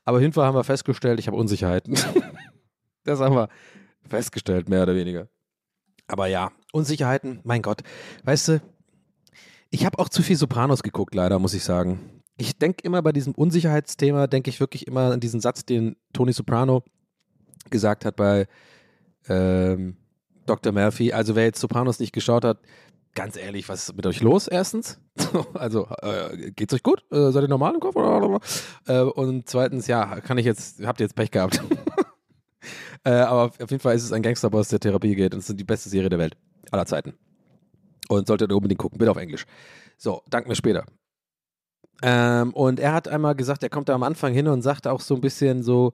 Aber 0.07 0.19
hinterher 0.19 0.49
haben 0.49 0.57
wir 0.57 0.65
festgestellt, 0.65 1.21
ich 1.21 1.27
habe 1.27 1.37
Unsicherheiten. 1.37 1.95
das 3.05 3.21
haben 3.21 3.35
wir 3.35 3.51
festgestellt, 4.09 4.71
mehr 4.71 4.85
oder 4.85 4.95
weniger. 4.95 5.29
Aber 6.07 6.27
ja, 6.27 6.53
Unsicherheiten, 6.73 7.41
mein 7.45 7.61
Gott. 7.61 7.83
Weißt 8.25 8.49
du, 8.49 8.61
ich 9.71 9.87
habe 9.87 9.99
auch 9.99 10.09
zu 10.09 10.23
viel 10.23 10.37
Sopranos 10.37 10.83
geguckt, 10.83 11.15
leider, 11.15 11.39
muss 11.39 11.55
ich 11.55 11.65
sagen. 11.65 12.23
Ich 12.37 12.59
denke 12.59 12.83
immer 12.85 13.03
bei 13.03 13.13
diesem 13.13 13.35
Unsicherheitsthema, 13.35 14.27
denke 14.27 14.51
ich 14.51 14.61
wirklich 14.61 14.87
immer 14.87 15.13
an 15.13 15.21
diesen 15.21 15.41
Satz, 15.41 15.65
den 15.65 15.97
Tony 16.13 16.33
Soprano 16.33 16.83
gesagt 17.69 18.05
hat 18.05 18.17
bei 18.17 18.47
ähm, 19.29 19.97
Dr. 20.47 20.73
Murphy. 20.73 21.13
Also 21.13 21.37
wer 21.37 21.45
jetzt 21.45 21.61
Sopranos 21.61 22.01
nicht 22.01 22.13
geschaut 22.13 22.45
hat, 22.45 22.59
ganz 23.15 23.37
ehrlich, 23.37 23.69
was 23.69 23.89
ist 23.89 23.97
mit 23.97 24.07
euch 24.07 24.21
los 24.21 24.49
erstens? 24.49 24.99
also 25.55 25.87
äh, 26.03 26.51
geht's 26.53 26.75
euch 26.75 26.83
gut? 26.83 27.05
Äh, 27.11 27.31
seid 27.31 27.45
ihr 27.45 27.49
normal 27.49 27.75
im 27.75 27.81
Kopf? 27.81 27.97
Äh, 28.87 29.01
und 29.01 29.49
zweitens, 29.49 29.87
ja, 29.87 30.21
kann 30.21 30.39
ich 30.39 30.47
jetzt, 30.47 30.85
habt 30.85 31.01
ihr 31.01 31.05
jetzt 31.05 31.15
Pech 31.15 31.31
gehabt? 31.31 31.63
äh, 33.05 33.11
aber 33.11 33.53
auf 33.63 33.71
jeden 33.71 33.81
Fall 33.81 33.95
ist 33.95 34.05
es 34.05 34.13
ein 34.13 34.23
Gangsterboss, 34.23 34.69
der 34.69 34.81
Therapie 34.81 35.15
geht 35.15 35.35
und 35.35 35.41
es 35.41 35.51
ist 35.51 35.61
die 35.61 35.65
beste 35.65 35.89
Serie 35.89 36.09
der 36.09 36.19
Welt 36.19 36.37
aller 36.71 36.87
Zeiten. 36.87 37.15
Und 38.11 38.27
solltet 38.27 38.51
ihr 38.51 38.57
unbedingt 38.57 38.81
gucken, 38.81 38.99
bitte 38.99 39.13
auf 39.13 39.17
Englisch. 39.17 39.47
So, 39.97 40.23
dank 40.29 40.49
mir 40.49 40.57
später. 40.57 40.85
Ähm, 42.03 42.53
und 42.55 42.81
er 42.81 42.93
hat 42.93 43.07
einmal 43.07 43.37
gesagt, 43.37 43.63
er 43.63 43.69
kommt 43.69 43.89
da 43.89 43.95
am 43.95 44.03
Anfang 44.03 44.33
hin 44.33 44.49
und 44.49 44.63
sagt 44.63 44.89
auch 44.89 45.01
so 45.01 45.15
ein 45.15 45.21
bisschen 45.21 45.63
so, 45.63 45.93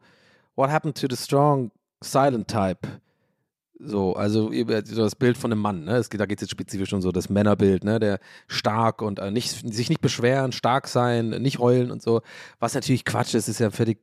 what 0.55 0.71
happened 0.71 0.99
to 0.99 1.09
the 1.11 1.17
strong 1.17 1.71
silent 2.03 2.49
type? 2.49 2.89
So, 3.79 4.15
also 4.15 4.51
das 4.51 5.17
Bild 5.17 5.37
von 5.37 5.53
einem 5.53 5.61
Mann, 5.61 5.85
ne? 5.85 5.97
Es 5.97 6.09
geht, 6.09 6.19
da 6.19 6.25
geht 6.25 6.39
es 6.39 6.43
jetzt 6.43 6.51
spezifisch 6.51 6.95
um 6.95 7.03
so 7.03 7.13
das 7.13 7.29
Männerbild, 7.29 7.85
ne? 7.85 8.01
Der 8.01 8.21
stark 8.49 9.03
und 9.03 9.19
äh, 9.19 9.31
nicht, 9.31 9.51
sich 9.51 9.91
nicht 9.91 10.01
beschweren, 10.01 10.53
stark 10.53 10.89
sein, 10.89 11.29
nicht 11.29 11.59
heulen 11.59 11.91
und 11.91 12.01
so. 12.01 12.23
Was 12.59 12.75
natürlich 12.75 13.05
Quatsch 13.05 13.35
ist, 13.35 13.49
ist 13.49 13.61
ja 13.61 13.67
ein 13.67 13.73
völlig 13.73 13.99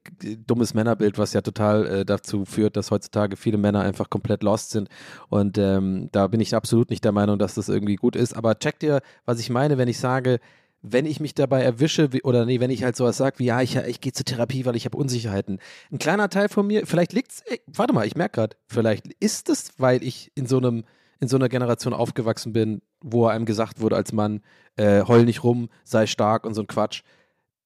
dummes 0.45 0.75
Männerbild, 0.75 1.17
was 1.17 1.33
ja 1.33 1.41
total 1.41 1.88
äh, 1.88 2.05
dazu 2.05 2.45
führt, 2.45 2.77
dass 2.77 2.91
heutzutage 2.91 3.36
viele 3.36 3.57
Männer 3.57 3.81
einfach 3.81 4.12
komplett 4.12 4.43
lost 4.43 4.69
sind. 4.69 4.89
Und 5.29 5.57
ähm, 5.57 6.09
da 6.12 6.27
bin 6.27 6.39
ich 6.39 6.55
absolut 6.55 6.91
nicht 6.91 7.03
der 7.03 7.12
Meinung, 7.12 7.39
dass 7.39 7.55
das 7.55 7.67
irgendwie 7.67 7.95
gut 7.95 8.15
ist. 8.15 8.36
Aber 8.38 8.59
checkt 8.59 8.83
ihr, 8.83 9.01
was 9.25 9.39
ich 9.39 9.49
meine, 9.49 9.79
wenn 9.79 9.88
ich 9.88 9.97
sage, 9.97 10.39
wenn 10.83 11.05
ich 11.05 11.21
mich 11.21 11.33
dabei 11.33 11.63
erwische, 11.63 12.09
oder 12.23 12.45
nee, 12.45 12.59
wenn 12.59 12.69
ich 12.69 12.83
halt 12.83 12.95
sowas 12.95 13.17
sage 13.17 13.39
wie, 13.39 13.45
ja, 13.45 13.61
ich, 13.61 13.77
ich 13.77 14.01
gehe 14.01 14.11
zur 14.11 14.25
Therapie, 14.25 14.65
weil 14.65 14.75
ich 14.75 14.85
habe 14.85 14.97
Unsicherheiten. 14.97 15.59
Ein 15.91 15.97
kleiner 15.97 16.29
Teil 16.29 16.49
von 16.49 16.67
mir, 16.67 16.85
vielleicht 16.85 17.13
liegt's, 17.13 17.41
ey, 17.45 17.61
warte 17.67 17.93
mal, 17.93 18.05
ich 18.05 18.15
merke 18.15 18.35
gerade, 18.35 18.57
vielleicht 18.67 19.07
ist 19.19 19.49
es, 19.49 19.71
weil 19.77 20.03
ich 20.03 20.31
in 20.35 20.45
so 20.45 20.57
einem, 20.57 20.83
in 21.21 21.29
so 21.29 21.37
einer 21.37 21.47
Generation 21.47 21.93
aufgewachsen 21.93 22.51
bin, 22.51 22.81
wo 23.01 23.25
einem 23.27 23.45
gesagt 23.45 23.79
wurde 23.79 23.95
als 23.95 24.11
Mann, 24.11 24.41
äh, 24.75 25.03
heul 25.07 25.23
nicht 25.23 25.43
rum, 25.43 25.69
sei 25.85 26.05
stark 26.05 26.45
und 26.45 26.53
so 26.53 26.61
ein 26.61 26.67
Quatsch 26.67 27.03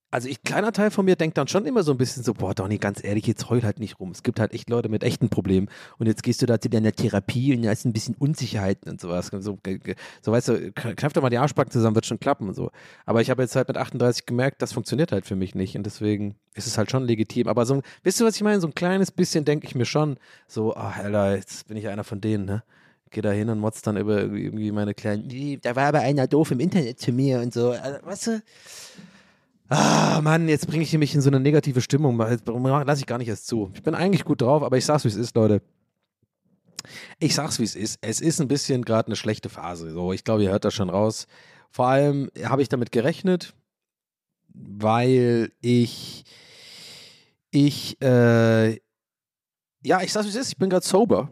also 0.09 0.29
ich, 0.29 0.41
kleiner 0.43 0.71
Teil 0.71 0.89
von 0.89 1.03
mir 1.05 1.15
denkt 1.17 1.37
dann 1.37 1.47
schon 1.47 1.65
immer 1.65 1.83
so 1.83 1.91
ein 1.91 1.97
bisschen 1.97 2.23
so, 2.23 2.33
boah, 2.33 2.53
Donny, 2.53 2.77
ganz 2.77 3.03
ehrlich, 3.03 3.27
jetzt 3.27 3.49
heul 3.49 3.63
halt 3.63 3.79
nicht 3.79 3.99
rum. 3.99 4.11
Es 4.11 4.23
gibt 4.23 4.39
halt 4.39 4.53
echt 4.53 4.69
Leute 4.69 4.87
mit 4.87 5.03
echten 5.03 5.29
Problemen. 5.29 5.67
Und 5.97 6.07
jetzt 6.07 6.23
gehst 6.23 6.41
du 6.41 6.45
da 6.45 6.59
zu 6.61 6.69
deiner 6.69 6.93
Therapie 6.93 7.55
und 7.55 7.63
da 7.63 7.71
ist 7.71 7.85
ein 7.85 7.91
bisschen 7.91 8.15
Unsicherheiten 8.15 8.89
und 8.89 9.01
sowas. 9.01 9.31
So, 9.39 9.59
so 10.21 10.31
weißt 10.31 10.47
du, 10.47 10.71
knapp 10.71 11.13
doch 11.13 11.21
mal 11.21 11.29
die 11.29 11.37
Arschbacken 11.37 11.71
zusammen, 11.71 11.95
wird 11.95 12.05
schon 12.05 12.19
klappen 12.19 12.47
und 12.47 12.53
so. 12.53 12.71
Aber 13.05 13.21
ich 13.21 13.29
habe 13.29 13.41
jetzt 13.41 13.55
halt 13.55 13.67
mit 13.67 13.77
38 13.77 14.25
gemerkt, 14.25 14.61
das 14.61 14.71
funktioniert 14.71 15.11
halt 15.11 15.25
für 15.25 15.35
mich 15.35 15.55
nicht. 15.55 15.75
Und 15.75 15.85
deswegen 15.85 16.35
ist 16.53 16.67
es 16.67 16.77
halt 16.77 16.89
schon 16.89 17.03
legitim. 17.03 17.49
Aber 17.49 17.65
so, 17.65 17.81
wisst 18.03 18.21
ihr, 18.21 18.25
was 18.25 18.35
ich 18.37 18.43
meine? 18.43 18.61
So 18.61 18.67
ein 18.67 18.75
kleines 18.75 19.11
bisschen 19.11 19.43
denke 19.43 19.67
ich 19.67 19.75
mir 19.75 19.85
schon, 19.85 20.17
so, 20.47 20.73
ach, 20.73 20.97
Alter, 20.97 21.35
jetzt 21.35 21.67
bin 21.67 21.75
ich 21.75 21.89
einer 21.89 22.05
von 22.05 22.21
denen, 22.21 22.45
ne? 22.45 22.63
Geh 23.09 23.21
da 23.21 23.31
hin 23.31 23.49
und 23.49 23.59
motzt 23.59 23.87
dann 23.87 23.95
über 23.95 24.19
irgendwie 24.19 24.69
meine 24.71 24.93
kleinen, 24.93 25.61
da 25.61 25.77
war 25.77 25.85
aber 25.87 25.99
einer 25.99 26.27
doof 26.27 26.51
im 26.51 26.59
Internet 26.59 26.99
zu 26.99 27.13
mir 27.13 27.39
und 27.39 27.53
so. 27.53 27.71
Also, 27.71 28.05
weißt 28.05 28.27
du? 28.27 28.43
Ah, 29.69 30.21
Mann, 30.21 30.47
jetzt 30.47 30.67
bringe 30.67 30.83
ich 30.83 30.97
mich 30.97 31.13
in 31.13 31.21
so 31.21 31.29
eine 31.29 31.39
negative 31.39 31.81
Stimmung. 31.81 32.17
Lass 32.17 32.99
ich 32.99 33.05
gar 33.05 33.17
nicht 33.17 33.27
erst 33.27 33.47
zu. 33.47 33.71
Ich 33.73 33.83
bin 33.83 33.95
eigentlich 33.95 34.23
gut 34.23 34.41
drauf, 34.41 34.63
aber 34.63 34.77
ich 34.77 34.85
sag's, 34.85 35.03
wie 35.03 35.09
es 35.09 35.15
ist, 35.15 35.35
Leute. 35.35 35.61
Ich 37.19 37.35
sag's, 37.35 37.59
wie 37.59 37.63
es 37.63 37.75
ist. 37.75 37.99
Es 38.01 38.21
ist 38.21 38.39
ein 38.39 38.47
bisschen 38.47 38.85
gerade 38.85 39.07
eine 39.07 39.17
schlechte 39.17 39.49
Phase. 39.49 39.91
So, 39.91 40.13
ich 40.13 40.23
glaube, 40.23 40.43
ihr 40.43 40.51
hört 40.51 40.63
das 40.63 40.73
schon 40.73 40.89
raus. 40.89 41.27
Vor 41.69 41.87
allem 41.87 42.31
habe 42.43 42.61
ich 42.61 42.69
damit 42.69 42.93
gerechnet, 42.93 43.53
weil 44.53 45.51
ich, 45.59 46.23
ich, 47.51 48.01
äh, 48.01 48.79
ja, 49.83 50.01
ich 50.01 50.13
sag's, 50.13 50.27
wie 50.27 50.29
es 50.29 50.35
ist. 50.35 50.49
Ich 50.49 50.57
bin 50.57 50.69
gerade 50.69 50.85
sober. 50.85 51.29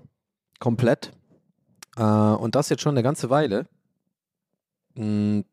Komplett. 0.59 1.13
Äh, 1.95 2.01
und 2.03 2.55
das 2.55 2.67
jetzt 2.67 2.81
schon 2.81 2.95
eine 2.95 3.03
ganze 3.03 3.29
Weile. 3.29 3.67
Hm, 4.97 5.45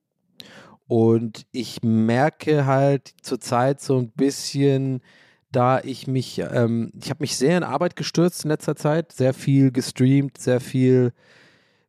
und 0.93 1.47
ich 1.53 1.83
merke 1.83 2.67
halt 2.67 3.15
zurzeit 3.23 3.81
so 3.81 3.97
ein 3.97 4.11
bisschen, 4.11 5.01
da 5.51 5.81
ich 5.81 6.07
mich, 6.07 6.39
ähm, 6.39 6.93
ich 7.03 7.09
habe 7.09 7.23
mich 7.23 7.39
sehr 7.39 7.57
in 7.57 7.63
Arbeit 7.63 7.97
gestürzt 7.97 8.45
in 8.45 8.51
letzter 8.51 8.77
Zeit, 8.77 9.11
sehr 9.11 9.33
viel 9.33 9.73
gestreamt, 9.73 10.37
sehr 10.37 10.61
viel 10.61 11.15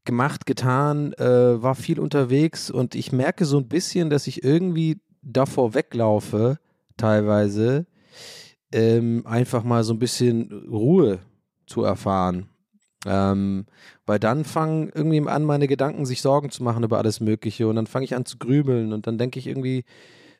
gemacht, 0.05 0.45
getan, 0.45 1.11
äh, 1.15 1.61
war 1.61 1.75
viel 1.75 1.99
unterwegs 1.99 2.71
und 2.71 2.95
ich 2.95 3.11
merke 3.11 3.43
so 3.43 3.57
ein 3.57 3.67
bisschen, 3.67 4.09
dass 4.09 4.25
ich 4.25 4.41
irgendwie 4.41 5.01
davor 5.21 5.73
weglaufe, 5.73 6.59
teilweise, 6.95 7.85
ähm, 8.71 9.27
einfach 9.27 9.65
mal 9.65 9.83
so 9.83 9.93
ein 9.93 9.99
bisschen 9.99 10.49
Ruhe 10.69 11.19
zu 11.67 11.83
erfahren. 11.83 12.47
Ähm, 13.05 13.65
weil 14.05 14.19
dann 14.19 14.45
fangen 14.45 14.91
irgendwie 14.93 15.27
an, 15.27 15.43
meine 15.43 15.67
Gedanken 15.67 16.05
sich 16.05 16.21
Sorgen 16.21 16.51
zu 16.51 16.63
machen 16.63 16.83
über 16.83 16.97
alles 16.97 17.19
Mögliche 17.19 17.67
und 17.67 17.75
dann 17.75 17.87
fange 17.87 18.05
ich 18.05 18.15
an 18.15 18.25
zu 18.25 18.37
grübeln 18.37 18.93
und 18.93 19.07
dann 19.07 19.17
denke 19.17 19.39
ich 19.39 19.47
irgendwie, 19.47 19.83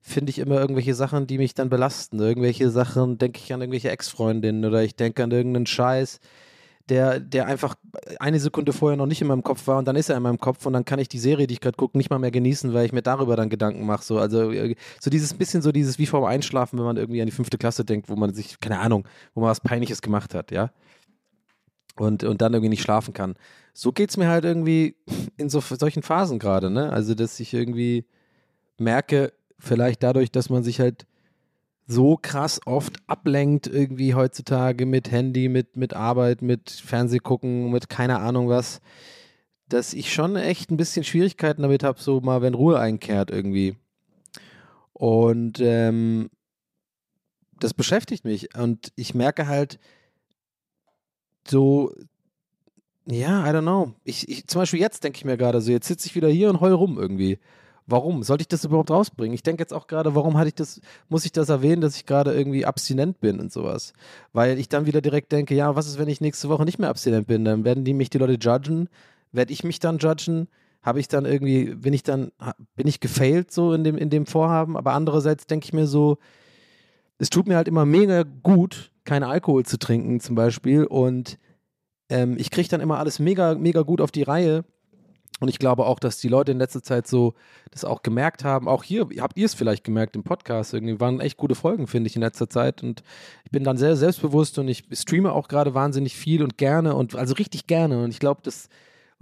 finde 0.02 0.30
ich 0.30 0.40
immer 0.40 0.60
irgendwelche 0.60 0.96
Sachen, 0.96 1.28
die 1.28 1.38
mich 1.38 1.54
dann 1.54 1.70
belasten. 1.70 2.20
Irgendwelche 2.20 2.70
Sachen, 2.70 3.18
denke 3.18 3.40
ich 3.44 3.54
an 3.54 3.62
irgendwelche 3.62 3.90
Ex-Freundinnen 3.90 4.66
oder 4.66 4.84
ich 4.84 4.96
denke 4.96 5.24
an 5.24 5.32
irgendeinen 5.32 5.66
Scheiß, 5.66 6.20
der, 6.90 7.22
der 7.22 7.48
einfach 7.48 7.76
eine 8.20 8.40
Sekunde 8.42 8.74
vorher 8.74 8.98
noch 8.98 9.06
nicht 9.06 9.22
in 9.22 9.28
meinem 9.28 9.44
Kopf 9.44 9.68
war 9.68 9.78
und 9.78 9.88
dann 9.88 9.96
ist 9.96 10.10
er 10.10 10.18
in 10.18 10.24
meinem 10.24 10.40
Kopf 10.40 10.66
und 10.66 10.74
dann 10.74 10.84
kann 10.84 11.00
ich 11.00 11.08
die 11.08 11.20
Serie, 11.20 11.48
die 11.48 11.54
ich 11.54 11.62
gerade 11.62 11.78
gucke, 11.78 11.98
nicht 11.98 12.10
mal 12.10 12.20
mehr 12.20 12.32
genießen, 12.32 12.74
weil 12.74 12.86
ich 12.86 12.92
mir 12.92 13.02
darüber 13.02 13.38
dann 13.38 13.50
Gedanken 13.50 13.86
mache. 13.86 14.04
So, 14.04 14.20
also 14.20 14.52
äh, 14.52 14.76
so 15.00 15.10
dieses 15.10 15.34
bisschen 15.34 15.62
so 15.62 15.72
dieses 15.72 15.98
wie 15.98 16.06
vorm 16.06 16.26
Einschlafen, 16.26 16.78
wenn 16.78 16.86
man 16.86 16.98
irgendwie 16.98 17.22
an 17.22 17.28
die 17.28 17.32
fünfte 17.32 17.58
Klasse 17.58 17.86
denkt, 17.86 18.10
wo 18.10 18.18
man 18.18 18.34
sich, 18.34 18.60
keine 18.60 18.80
Ahnung, 18.80 19.08
wo 19.34 19.42
man 19.42 19.50
was 19.50 19.62
Peinliches 19.62 20.02
gemacht 20.02 20.34
hat, 20.34 20.52
ja 20.52 20.72
und, 21.96 22.24
und 22.24 22.42
dann 22.42 22.54
irgendwie 22.54 22.70
nicht 22.70 22.82
schlafen 22.82 23.14
kann. 23.14 23.36
So 23.74 23.92
geht 23.92 24.10
es 24.10 24.18
mir 24.18 24.28
halt 24.28 24.46
irgendwie 24.46 24.96
in 25.38 25.50
so, 25.50 25.60
solchen 25.60 26.04
Phasen 26.04 26.40
gerade, 26.40 26.70
ne? 26.70 26.92
Also, 26.92 27.16
dass 27.16 27.40
ich 27.40 27.54
irgendwie 27.54 28.06
merke, 28.78 29.34
vielleicht 29.60 30.04
dadurch, 30.04 30.32
dass 30.32 30.50
man 30.50 30.64
sich 30.64 30.80
halt 30.80 31.06
so 31.86 32.18
krass 32.22 32.62
oft 32.66 32.98
ablenkt, 33.08 33.68
irgendwie 33.68 34.14
heutzutage 34.16 34.86
mit 34.86 35.12
Handy, 35.12 35.50
mit, 35.50 35.76
mit 35.76 35.94
Arbeit, 35.94 36.42
mit 36.42 36.70
Fernsehgucken, 36.70 37.72
mit 37.72 37.90
keine 37.90 38.20
Ahnung 38.20 38.48
was, 38.48 38.80
dass 39.68 39.94
ich 39.94 40.14
schon 40.14 40.36
echt 40.36 40.72
ein 40.72 40.78
bisschen 40.78 41.04
Schwierigkeiten 41.04 41.62
damit 41.62 41.84
habe, 41.84 42.00
so 42.00 42.22
mal, 42.22 42.42
wenn 42.42 42.54
Ruhe 42.54 42.80
einkehrt 42.80 43.32
irgendwie. 43.32 43.76
Und 44.94 45.60
ähm, 45.60 46.30
das 47.60 47.74
beschäftigt 47.74 48.26
mich. 48.26 48.56
Und 48.56 48.92
ich 48.96 49.16
merke 49.16 49.48
halt, 49.48 49.80
so, 51.48 51.94
ja, 53.06 53.46
I 53.46 53.54
don't 53.54 53.62
know. 53.62 53.94
Ich, 54.04 54.28
ich, 54.30 54.48
zum 54.48 54.62
Beispiel 54.62 54.80
jetzt 54.80 55.04
denke 55.04 55.18
ich 55.18 55.26
mir 55.26 55.38
gerade 55.38 55.60
so, 55.62 55.72
jetzt 55.72 55.88
sitze 55.88 56.08
ich 56.08 56.16
wieder 56.16 56.30
hier 56.30 56.50
und 56.50 56.62
heul 56.62 56.74
rum 56.74 56.98
irgendwie. 56.98 57.40
Warum? 57.86 58.24
Sollte 58.24 58.44
ich 58.44 58.48
das 58.48 58.64
überhaupt 58.64 58.92
rausbringen? 58.92 59.34
Ich 59.34 59.44
denke 59.44 59.62
jetzt 59.62 59.74
auch 59.74 59.88
gerade, 59.88 60.16
warum 60.16 60.38
hatte 60.38 60.48
ich 60.48 60.56
das, 60.56 60.80
muss 61.10 61.26
ich 61.26 61.34
das 61.34 61.50
erwähnen, 61.50 61.82
dass 61.82 61.98
ich 61.98 62.06
gerade 62.06 62.34
irgendwie 62.34 62.66
abstinent 62.66 63.20
bin 63.20 63.42
und 63.42 63.52
sowas? 63.52 63.92
Weil 64.32 64.58
ich 64.58 64.70
dann 64.70 64.86
wieder 64.86 65.02
direkt 65.02 65.34
denke, 65.34 65.54
ja, 65.54 65.76
was 65.76 65.88
ist, 65.88 65.98
wenn 65.98 66.08
ich 66.08 66.22
nächste 66.22 66.48
Woche 66.48 66.64
nicht 66.64 66.80
mehr 66.80 66.90
abstinent 66.90 67.28
bin? 67.28 67.44
Dann 67.44 67.66
werden 67.66 67.84
die 67.84 67.94
mich 67.94 68.10
die 68.10 68.20
Leute 68.20 68.38
judgen. 68.40 68.88
Werde 69.34 69.52
ich 69.52 69.66
mich 69.66 69.80
dann 69.80 69.98
judgen? 69.98 70.48
Habe 70.82 71.02
ich 71.02 71.10
dann 71.10 71.26
irgendwie, 71.26 71.76
bin 71.76 71.94
ich 71.94 72.04
dann, 72.04 72.32
bin 72.76 72.88
ich 72.88 73.02
gefailt 73.02 73.52
so 73.52 73.74
in 73.74 73.84
dem, 73.84 73.98
in 73.98 74.10
dem 74.10 74.26
Vorhaben? 74.26 74.78
Aber 74.78 74.94
andererseits 74.94 75.46
denke 75.46 75.66
ich 75.66 75.74
mir 75.74 75.88
so, 75.88 76.20
es 77.18 77.30
tut 77.30 77.48
mir 77.48 77.58
halt 77.58 77.68
immer 77.68 77.86
mega 77.86 78.24
gut, 78.24 78.93
keinen 79.06 79.24
Alkohol 79.24 79.66
zu 79.66 79.78
trinken 79.78 80.20
zum 80.20 80.36
Beispiel 80.36 80.86
und 80.86 81.38
ähm, 82.10 82.36
ich 82.38 82.52
kriege 82.52 82.70
dann 82.70 82.82
immer 82.82 83.00
alles 83.00 83.20
mega, 83.20 83.56
mega 83.56 83.82
gut 83.82 84.02
auf 84.02 84.12
die 84.12 84.24
Reihe 84.24 84.66
Und 85.40 85.50
ich 85.50 85.60
glaube 85.60 85.86
auch, 85.86 86.00
dass 86.00 86.20
die 86.20 86.30
Leute 86.30 86.52
in 86.54 86.58
letzter 86.58 86.84
Zeit 86.84 87.08
so 87.08 87.34
das 87.72 87.84
auch 87.84 88.04
gemerkt 88.04 88.44
haben. 88.44 88.68
Auch 88.68 88.84
hier 88.84 89.08
habt 89.20 89.38
ihr 89.38 89.46
es 89.46 89.54
vielleicht 89.54 89.84
gemerkt 89.84 90.16
im 90.16 90.24
Podcast. 90.24 90.74
Irgendwie 90.74 91.00
waren 91.00 91.20
echt 91.20 91.38
gute 91.38 91.56
Folgen, 91.56 91.88
finde 91.88 92.08
ich, 92.08 92.16
in 92.16 92.22
letzter 92.22 92.50
Zeit. 92.50 92.84
Und 92.84 93.04
ich 93.44 93.52
bin 93.52 93.64
dann 93.64 93.78
sehr 93.78 93.96
selbstbewusst 93.96 94.58
und 94.60 94.68
ich 94.68 94.86
streame 94.94 95.34
auch 95.34 95.48
gerade 95.48 95.74
wahnsinnig 95.74 96.16
viel 96.16 96.44
und 96.44 96.58
gerne 96.58 96.96
und 96.96 97.16
also 97.16 97.34
richtig 97.34 97.68
gerne. 97.68 98.04
Und 98.04 98.12
ich 98.12 98.20
glaube, 98.20 98.42
das 98.44 98.70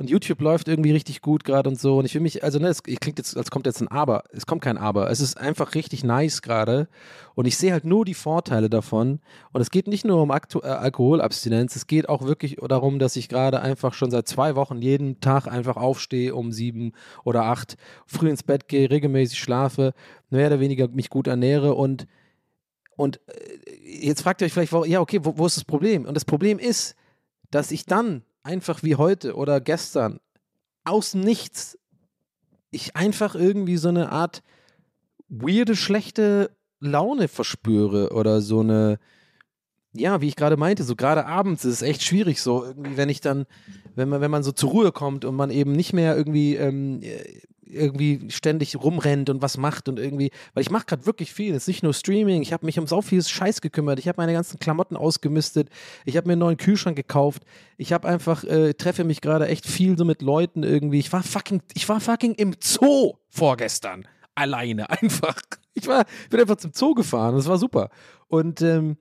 und 0.01 0.09
YouTube 0.09 0.41
läuft 0.41 0.67
irgendwie 0.67 0.91
richtig 0.91 1.21
gut 1.21 1.43
gerade 1.43 1.69
und 1.69 1.79
so. 1.79 1.99
Und 1.99 2.05
ich 2.05 2.15
will 2.15 2.21
mich, 2.21 2.43
also 2.43 2.57
ne, 2.57 2.69
es 2.69 2.81
klingt 2.81 3.19
jetzt, 3.19 3.37
als 3.37 3.51
kommt 3.51 3.67
jetzt 3.67 3.81
ein 3.81 3.87
Aber. 3.87 4.23
Es 4.31 4.47
kommt 4.47 4.63
kein 4.63 4.79
Aber. 4.79 5.11
Es 5.11 5.21
ist 5.21 5.37
einfach 5.37 5.75
richtig 5.75 6.03
nice 6.03 6.41
gerade. 6.41 6.87
Und 7.35 7.45
ich 7.45 7.55
sehe 7.55 7.71
halt 7.71 7.85
nur 7.85 8.03
die 8.03 8.15
Vorteile 8.15 8.67
davon. 8.67 9.19
Und 9.53 9.61
es 9.61 9.69
geht 9.69 9.87
nicht 9.87 10.03
nur 10.03 10.19
um 10.19 10.31
Aktu 10.31 10.59
äh, 10.61 10.69
Alkoholabstinenz, 10.69 11.75
es 11.75 11.85
geht 11.85 12.09
auch 12.09 12.23
wirklich 12.23 12.57
darum, 12.67 12.97
dass 12.97 13.15
ich 13.15 13.29
gerade 13.29 13.61
einfach 13.61 13.93
schon 13.93 14.09
seit 14.09 14.27
zwei 14.27 14.55
Wochen 14.55 14.81
jeden 14.81 15.19
Tag 15.19 15.45
einfach 15.45 15.77
aufstehe 15.77 16.33
um 16.33 16.51
sieben 16.51 16.93
oder 17.23 17.43
acht, 17.43 17.77
früh 18.07 18.29
ins 18.29 18.41
Bett 18.41 18.67
gehe, 18.67 18.89
regelmäßig 18.89 19.37
schlafe, 19.37 19.93
mehr 20.31 20.47
oder 20.47 20.59
weniger 20.59 20.87
mich 20.87 21.11
gut 21.11 21.27
ernähre 21.27 21.75
und 21.75 22.07
und 22.97 23.19
äh, 23.27 23.99
jetzt 24.01 24.23
fragt 24.23 24.41
ihr 24.41 24.45
euch 24.45 24.53
vielleicht, 24.53 24.73
ja, 24.87 24.99
okay, 24.99 25.19
wo, 25.23 25.37
wo 25.37 25.45
ist 25.45 25.57
das 25.57 25.63
Problem? 25.63 26.05
Und 26.05 26.15
das 26.15 26.25
Problem 26.25 26.57
ist, 26.57 26.95
dass 27.51 27.71
ich 27.71 27.85
dann 27.85 28.23
einfach 28.43 28.83
wie 28.83 28.95
heute 28.95 29.35
oder 29.35 29.61
gestern 29.61 30.19
aus 30.83 31.13
Nichts 31.13 31.77
ich 32.71 32.95
einfach 32.95 33.35
irgendwie 33.35 33.77
so 33.77 33.89
eine 33.89 34.11
Art 34.11 34.41
weirde, 35.27 35.75
schlechte 35.75 36.51
Laune 36.79 37.27
verspüre 37.27 38.11
oder 38.13 38.41
so 38.41 38.61
eine, 38.61 38.97
ja, 39.93 40.21
wie 40.21 40.29
ich 40.29 40.35
gerade 40.35 40.57
meinte, 40.57 40.83
so 40.83 40.95
gerade 40.95 41.25
abends 41.25 41.65
ist 41.65 41.73
es 41.73 41.81
echt 41.81 42.01
schwierig, 42.01 42.41
so 42.41 42.65
irgendwie, 42.65 42.97
wenn 42.97 43.09
ich 43.09 43.21
dann, 43.21 43.45
wenn 43.95 44.09
man, 44.09 44.21
wenn 44.21 44.31
man 44.31 44.43
so 44.43 44.51
zur 44.51 44.71
Ruhe 44.71 44.91
kommt 44.91 45.25
und 45.25 45.35
man 45.35 45.51
eben 45.51 45.73
nicht 45.73 45.93
mehr 45.93 46.15
irgendwie 46.15 46.55
ähm, 46.55 47.01
irgendwie 47.71 48.29
ständig 48.29 48.75
rumrennt 48.75 49.29
und 49.29 49.41
was 49.41 49.57
macht 49.57 49.89
und 49.89 49.99
irgendwie, 49.99 50.31
weil 50.53 50.61
ich 50.61 50.69
mache 50.69 50.85
gerade 50.85 51.05
wirklich 51.05 51.33
viel. 51.33 51.53
Es 51.53 51.63
ist 51.63 51.67
nicht 51.67 51.83
nur 51.83 51.93
Streaming, 51.93 52.41
ich 52.41 52.53
habe 52.53 52.65
mich 52.65 52.79
um 52.79 52.87
so 52.87 53.01
viel 53.01 53.23
Scheiß 53.23 53.61
gekümmert. 53.61 53.99
Ich 53.99 54.07
habe 54.07 54.21
meine 54.21 54.33
ganzen 54.33 54.59
Klamotten 54.59 54.95
ausgemistet. 54.95 55.69
Ich 56.05 56.17
habe 56.17 56.27
mir 56.27 56.33
einen 56.33 56.41
neuen 56.41 56.57
Kühlschrank 56.57 56.95
gekauft. 56.95 57.43
Ich 57.77 57.93
habe 57.93 58.07
einfach, 58.07 58.43
äh, 58.43 58.73
treffe 58.73 59.03
mich 59.03 59.21
gerade 59.21 59.47
echt 59.47 59.65
viel 59.65 59.97
so 59.97 60.05
mit 60.05 60.21
Leuten 60.21 60.63
irgendwie. 60.63 60.99
Ich 60.99 61.11
war 61.13 61.23
fucking, 61.23 61.61
ich 61.73 61.87
war 61.89 61.99
fucking 61.99 62.35
im 62.35 62.55
Zoo 62.59 63.13
vorgestern. 63.29 64.07
Alleine, 64.35 64.89
einfach. 65.01 65.39
Ich 65.73 65.87
war, 65.87 66.05
bin 66.29 66.39
einfach 66.39 66.57
zum 66.57 66.73
Zoo 66.73 66.93
gefahren. 66.93 67.35
Das 67.35 67.47
war 67.47 67.57
super. 67.57 67.89
Und, 68.27 68.61
ähm, 68.61 68.97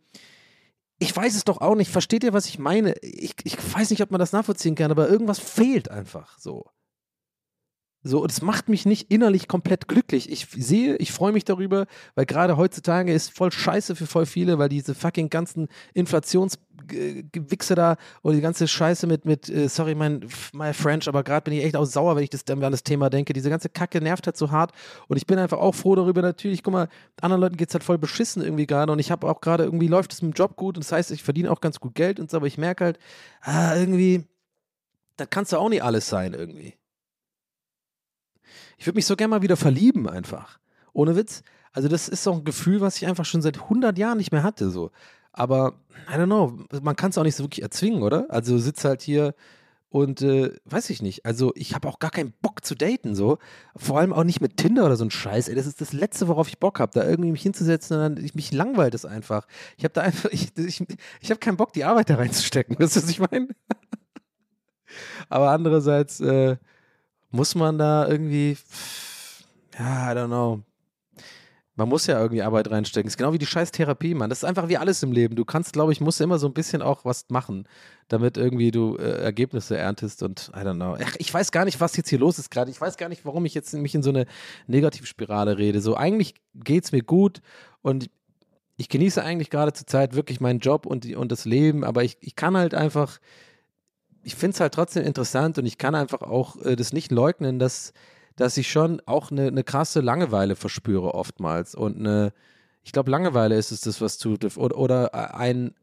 ich 1.02 1.16
weiß 1.16 1.34
es 1.34 1.44
doch 1.44 1.62
auch 1.62 1.74
nicht. 1.74 1.90
Versteht 1.90 2.24
ihr, 2.24 2.34
was 2.34 2.46
ich 2.46 2.58
meine? 2.58 2.94
Ich, 3.00 3.34
ich 3.44 3.56
weiß 3.74 3.90
nicht, 3.90 4.02
ob 4.02 4.10
man 4.10 4.18
das 4.18 4.32
nachvollziehen 4.32 4.74
kann, 4.74 4.90
aber 4.90 5.08
irgendwas 5.08 5.38
fehlt 5.38 5.90
einfach 5.90 6.38
so. 6.38 6.66
So, 8.02 8.26
das 8.26 8.40
macht 8.40 8.70
mich 8.70 8.86
nicht 8.86 9.10
innerlich 9.12 9.46
komplett 9.46 9.86
glücklich. 9.86 10.30
Ich 10.30 10.46
sehe, 10.46 10.96
ich 10.96 11.12
freue 11.12 11.32
mich 11.32 11.44
darüber, 11.44 11.86
weil 12.14 12.24
gerade 12.24 12.56
heutzutage 12.56 13.12
ist 13.12 13.36
voll 13.36 13.52
scheiße 13.52 13.94
für 13.94 14.06
voll 14.06 14.24
viele, 14.24 14.58
weil 14.58 14.70
diese 14.70 14.94
fucking 14.94 15.28
ganzen 15.28 15.68
Inflationsgewichse 15.92 17.74
da 17.74 17.96
oder 18.22 18.36
die 18.36 18.40
ganze 18.40 18.68
Scheiße 18.68 19.06
mit, 19.06 19.26
mit 19.26 19.50
äh, 19.50 19.68
sorry, 19.68 19.94
mein 19.94 20.26
my 20.54 20.72
French, 20.72 21.08
aber 21.08 21.22
gerade 21.22 21.44
bin 21.44 21.52
ich 21.52 21.62
echt 21.62 21.76
auch 21.76 21.84
sauer, 21.84 22.16
wenn 22.16 22.24
ich 22.24 22.30
das 22.30 22.44
an 22.48 22.60
das 22.60 22.84
Thema 22.84 23.10
denke. 23.10 23.34
Diese 23.34 23.50
ganze 23.50 23.68
Kacke 23.68 24.00
nervt 24.00 24.26
halt 24.26 24.38
so 24.38 24.50
hart 24.50 24.72
und 25.08 25.18
ich 25.18 25.26
bin 25.26 25.38
einfach 25.38 25.58
auch 25.58 25.74
froh 25.74 25.94
darüber. 25.94 26.22
Natürlich, 26.22 26.62
guck 26.62 26.72
mal, 26.72 26.88
anderen 27.20 27.42
Leuten 27.42 27.58
geht 27.58 27.68
es 27.68 27.74
halt 27.74 27.84
voll 27.84 27.98
beschissen 27.98 28.42
irgendwie 28.42 28.66
gerade 28.66 28.90
und 28.92 28.98
ich 28.98 29.10
habe 29.10 29.28
auch 29.28 29.42
gerade 29.42 29.64
irgendwie 29.64 29.88
läuft 29.88 30.14
es 30.14 30.22
mit 30.22 30.32
dem 30.32 30.38
Job 30.38 30.56
gut 30.56 30.78
und 30.78 30.84
das 30.86 30.92
heißt, 30.92 31.10
ich 31.10 31.22
verdiene 31.22 31.50
auch 31.50 31.60
ganz 31.60 31.80
gut 31.80 31.94
Geld 31.94 32.18
und 32.18 32.30
so, 32.30 32.38
aber 32.38 32.46
ich 32.46 32.56
merke 32.56 32.84
halt, 32.84 32.98
ah, 33.42 33.76
irgendwie, 33.76 34.24
das 35.16 35.28
kannst 35.28 35.52
du 35.52 35.58
auch 35.58 35.68
nicht 35.68 35.82
alles 35.84 36.08
sein 36.08 36.32
irgendwie. 36.32 36.79
Ich 38.80 38.86
würde 38.86 38.96
mich 38.96 39.04
so 39.04 39.14
gerne 39.14 39.28
mal 39.28 39.42
wieder 39.42 39.58
verlieben 39.58 40.08
einfach. 40.08 40.58
Ohne 40.94 41.14
Witz. 41.14 41.42
Also 41.70 41.86
das 41.88 42.08
ist 42.08 42.22
so 42.24 42.32
ein 42.32 42.44
Gefühl, 42.44 42.80
was 42.80 42.96
ich 42.96 43.06
einfach 43.06 43.26
schon 43.26 43.42
seit 43.42 43.60
100 43.60 43.98
Jahren 43.98 44.16
nicht 44.16 44.32
mehr 44.32 44.42
hatte. 44.42 44.70
So. 44.70 44.90
Aber, 45.32 45.74
I 46.08 46.14
don't 46.14 46.24
know, 46.24 46.58
man 46.80 46.96
kann 46.96 47.10
es 47.10 47.18
auch 47.18 47.22
nicht 47.22 47.36
so 47.36 47.44
wirklich 47.44 47.62
erzwingen, 47.62 48.02
oder? 48.02 48.24
Also 48.30 48.56
sitzt 48.56 48.82
halt 48.86 49.02
hier 49.02 49.34
und 49.90 50.22
äh, 50.22 50.54
weiß 50.64 50.88
ich 50.88 51.02
nicht. 51.02 51.26
Also 51.26 51.52
ich 51.56 51.74
habe 51.74 51.88
auch 51.88 51.98
gar 51.98 52.10
keinen 52.10 52.32
Bock 52.40 52.64
zu 52.64 52.74
daten, 52.74 53.14
so. 53.14 53.36
Vor 53.76 53.98
allem 53.98 54.14
auch 54.14 54.24
nicht 54.24 54.40
mit 54.40 54.56
Tinder 54.56 54.86
oder 54.86 54.96
so 54.96 55.04
ein 55.04 55.10
Scheiß. 55.10 55.48
Ey, 55.48 55.54
das 55.54 55.66
ist 55.66 55.82
das 55.82 55.92
Letzte, 55.92 56.26
worauf 56.26 56.48
ich 56.48 56.58
Bock 56.58 56.80
habe, 56.80 56.92
da 56.94 57.06
irgendwie 57.06 57.32
mich 57.32 57.42
hinzusetzen 57.42 57.98
und 57.98 58.02
dann 58.02 58.24
ich, 58.24 58.34
mich 58.34 58.50
langweilt 58.50 58.94
es 58.94 59.04
einfach. 59.04 59.46
Ich 59.76 59.84
habe 59.84 59.92
da 59.92 60.00
einfach, 60.00 60.30
ich, 60.32 60.56
ich, 60.56 60.82
ich 61.20 61.30
habe 61.30 61.38
keinen 61.38 61.58
Bock, 61.58 61.74
die 61.74 61.84
Arbeit 61.84 62.08
da 62.08 62.14
reinzustecken. 62.14 62.78
Weißt 62.78 62.96
du, 62.96 63.02
was 63.02 63.10
ich 63.10 63.20
meine? 63.20 63.48
Aber 65.28 65.50
andererseits, 65.50 66.20
äh, 66.20 66.56
muss 67.30 67.54
man 67.54 67.78
da 67.78 68.08
irgendwie, 68.08 68.56
ja, 69.78 70.12
I 70.12 70.16
don't 70.16 70.26
know. 70.26 70.60
Man 71.76 71.88
muss 71.88 72.06
ja 72.06 72.20
irgendwie 72.20 72.42
Arbeit 72.42 72.70
reinstecken. 72.70 73.06
Das 73.06 73.14
ist 73.14 73.16
genau 73.16 73.32
wie 73.32 73.38
die 73.38 73.46
scheiß 73.46 73.70
Therapie, 73.70 74.12
Mann. 74.12 74.28
Das 74.28 74.40
ist 74.40 74.44
einfach 74.44 74.68
wie 74.68 74.76
alles 74.76 75.02
im 75.02 75.12
Leben. 75.12 75.34
Du 75.34 75.46
kannst, 75.46 75.72
glaube 75.72 75.92
ich, 75.92 76.00
musst 76.02 76.20
immer 76.20 76.38
so 76.38 76.46
ein 76.46 76.52
bisschen 76.52 76.82
auch 76.82 77.06
was 77.06 77.30
machen, 77.30 77.66
damit 78.08 78.36
irgendwie 78.36 78.70
du 78.70 78.96
äh, 78.96 79.22
Ergebnisse 79.22 79.78
erntest 79.78 80.22
und 80.22 80.50
I 80.54 80.58
don't 80.58 80.74
know. 80.74 80.96
Ach, 81.02 81.16
ich 81.18 81.32
weiß 81.32 81.52
gar 81.52 81.64
nicht, 81.64 81.80
was 81.80 81.96
jetzt 81.96 82.10
hier 82.10 82.18
los 82.18 82.38
ist 82.38 82.50
gerade. 82.50 82.70
Ich 82.70 82.80
weiß 82.80 82.98
gar 82.98 83.08
nicht, 83.08 83.24
warum 83.24 83.46
ich 83.46 83.54
jetzt 83.54 83.72
mich 83.72 83.94
in 83.94 84.02
so 84.02 84.10
eine 84.10 84.26
Negativspirale 84.66 85.56
rede. 85.56 85.80
So, 85.80 85.96
eigentlich 85.96 86.34
geht 86.54 86.84
es 86.84 86.92
mir 86.92 87.02
gut 87.02 87.40
und 87.80 88.10
ich 88.76 88.88
genieße 88.88 89.22
eigentlich 89.22 89.48
gerade 89.48 89.72
zur 89.72 89.86
Zeit 89.86 90.14
wirklich 90.14 90.40
meinen 90.40 90.58
Job 90.58 90.84
und, 90.84 91.06
und 91.14 91.32
das 91.32 91.44
Leben, 91.46 91.84
aber 91.84 92.02
ich, 92.02 92.18
ich 92.20 92.36
kann 92.36 92.56
halt 92.56 92.74
einfach 92.74 93.20
ich 94.22 94.34
finde 94.34 94.54
es 94.54 94.60
halt 94.60 94.74
trotzdem 94.74 95.04
interessant 95.04 95.58
und 95.58 95.66
ich 95.66 95.78
kann 95.78 95.94
einfach 95.94 96.22
auch 96.22 96.56
äh, 96.62 96.76
das 96.76 96.92
nicht 96.92 97.10
leugnen, 97.10 97.58
dass, 97.58 97.92
dass 98.36 98.56
ich 98.56 98.70
schon 98.70 99.00
auch 99.06 99.30
eine, 99.30 99.46
eine 99.46 99.64
krasse 99.64 100.00
Langeweile 100.00 100.56
verspüre 100.56 101.14
oftmals. 101.14 101.74
Und 101.74 101.98
eine, 101.98 102.32
ich 102.82 102.92
glaube, 102.92 103.10
Langeweile 103.10 103.56
ist 103.56 103.72
es 103.72 103.80
das, 103.82 104.00
was 104.00 104.18
tut. 104.18 104.56
Oder, 104.56 104.76
oder 104.76 105.34
ein, 105.34 105.74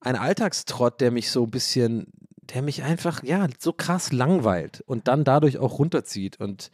ein 0.00 0.16
Alltagstrott, 0.16 1.00
der 1.00 1.10
mich 1.10 1.30
so 1.30 1.44
ein 1.44 1.50
bisschen, 1.50 2.06
der 2.42 2.62
mich 2.62 2.82
einfach, 2.82 3.22
ja, 3.22 3.46
so 3.58 3.72
krass 3.72 4.12
langweilt 4.12 4.82
und 4.86 5.08
dann 5.08 5.24
dadurch 5.24 5.58
auch 5.58 5.78
runterzieht. 5.78 6.38
Und 6.40 6.70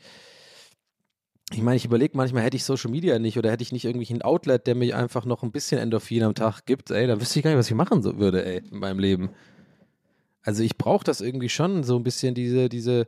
ich 1.53 1.62
meine, 1.62 1.77
ich 1.77 1.85
überlege 1.85 2.16
manchmal, 2.16 2.42
hätte 2.42 2.57
ich 2.57 2.64
Social 2.64 2.90
Media 2.90 3.18
nicht 3.18 3.38
oder 3.38 3.51
hätte 3.51 3.62
ich 3.62 3.73
nicht 3.73 3.85
irgendwie 3.85 4.12
ein 4.12 4.23
Outlet, 4.23 4.66
der 4.66 4.75
mich 4.75 4.95
einfach 4.95 5.25
noch 5.25 5.42
ein 5.42 5.53
bisschen 5.53 5.79
Endorphin 5.79 6.23
am 6.25 6.35
Tag 6.35 6.66
gibt, 6.66 6.90
ey, 6.90 7.07
dann 7.07 7.21
wüsste 7.21 7.38
ich 7.38 7.45
gar 7.45 7.51
nicht, 7.51 7.59
was 7.59 7.71
ich 7.71 7.77
machen 7.77 8.03
so 8.03 8.18
würde, 8.18 8.45
ey, 8.45 8.62
in 8.71 8.79
meinem 8.79 8.99
Leben. 8.99 9.31
Also 10.42 10.62
ich 10.62 10.76
brauche 10.76 11.05
das 11.05 11.20
irgendwie 11.20 11.48
schon, 11.48 11.85
so 11.85 11.96
ein 11.96 12.02
bisschen 12.02 12.35
diese, 12.35 12.68
diese 12.68 13.07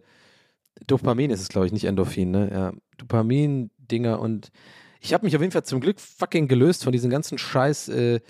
Dopamin 0.86 1.30
ist 1.30 1.40
es, 1.40 1.48
glaube 1.48 1.66
ich, 1.66 1.72
nicht 1.72 1.84
Endorphin, 1.84 2.30
ne? 2.30 2.50
Ja, 2.52 2.72
Dopamin-Dinger 2.98 4.20
und 4.20 4.50
ich 5.00 5.12
habe 5.12 5.26
mich 5.26 5.36
auf 5.36 5.42
jeden 5.42 5.52
Fall 5.52 5.64
zum 5.64 5.80
Glück 5.80 6.00
fucking 6.00 6.48
gelöst 6.48 6.84
von 6.84 6.92
diesen 6.92 7.10
ganzen 7.10 7.36
Scheiß, 7.36 7.88
äh, 7.88 8.20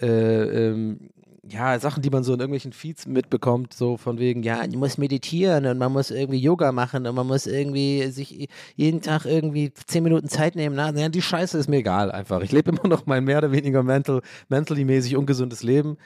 äh, 0.00 0.06
ähm, 0.06 1.10
ja, 1.52 1.78
Sachen, 1.80 2.02
die 2.02 2.10
man 2.10 2.22
so 2.22 2.32
in 2.32 2.38
irgendwelchen 2.40 2.72
Feeds 2.72 3.06
mitbekommt, 3.06 3.74
so 3.74 3.96
von 3.96 4.18
wegen, 4.18 4.42
ja, 4.44 4.58
man 4.58 4.78
muss 4.78 4.98
meditieren 4.98 5.66
und 5.66 5.78
man 5.78 5.92
muss 5.92 6.10
irgendwie 6.12 6.38
Yoga 6.38 6.70
machen 6.70 7.06
und 7.06 7.14
man 7.14 7.26
muss 7.26 7.46
irgendwie 7.46 8.06
sich 8.10 8.48
jeden 8.76 9.00
Tag 9.00 9.24
irgendwie 9.24 9.72
zehn 9.72 10.04
Minuten 10.04 10.28
Zeit 10.28 10.54
nehmen. 10.54 10.76
Na, 10.76 10.92
ja, 10.92 11.08
die 11.08 11.22
Scheiße 11.22 11.58
ist 11.58 11.68
mir 11.68 11.78
egal 11.78 12.12
einfach. 12.12 12.40
Ich 12.42 12.52
lebe 12.52 12.70
immer 12.70 12.86
noch 12.86 13.06
mein 13.06 13.24
mehr 13.24 13.38
oder 13.38 13.50
weniger 13.50 13.82
mental, 13.82 14.22
mentally 14.48 14.84
mäßig 14.84 15.16
ungesundes 15.16 15.64
Leben. 15.64 15.96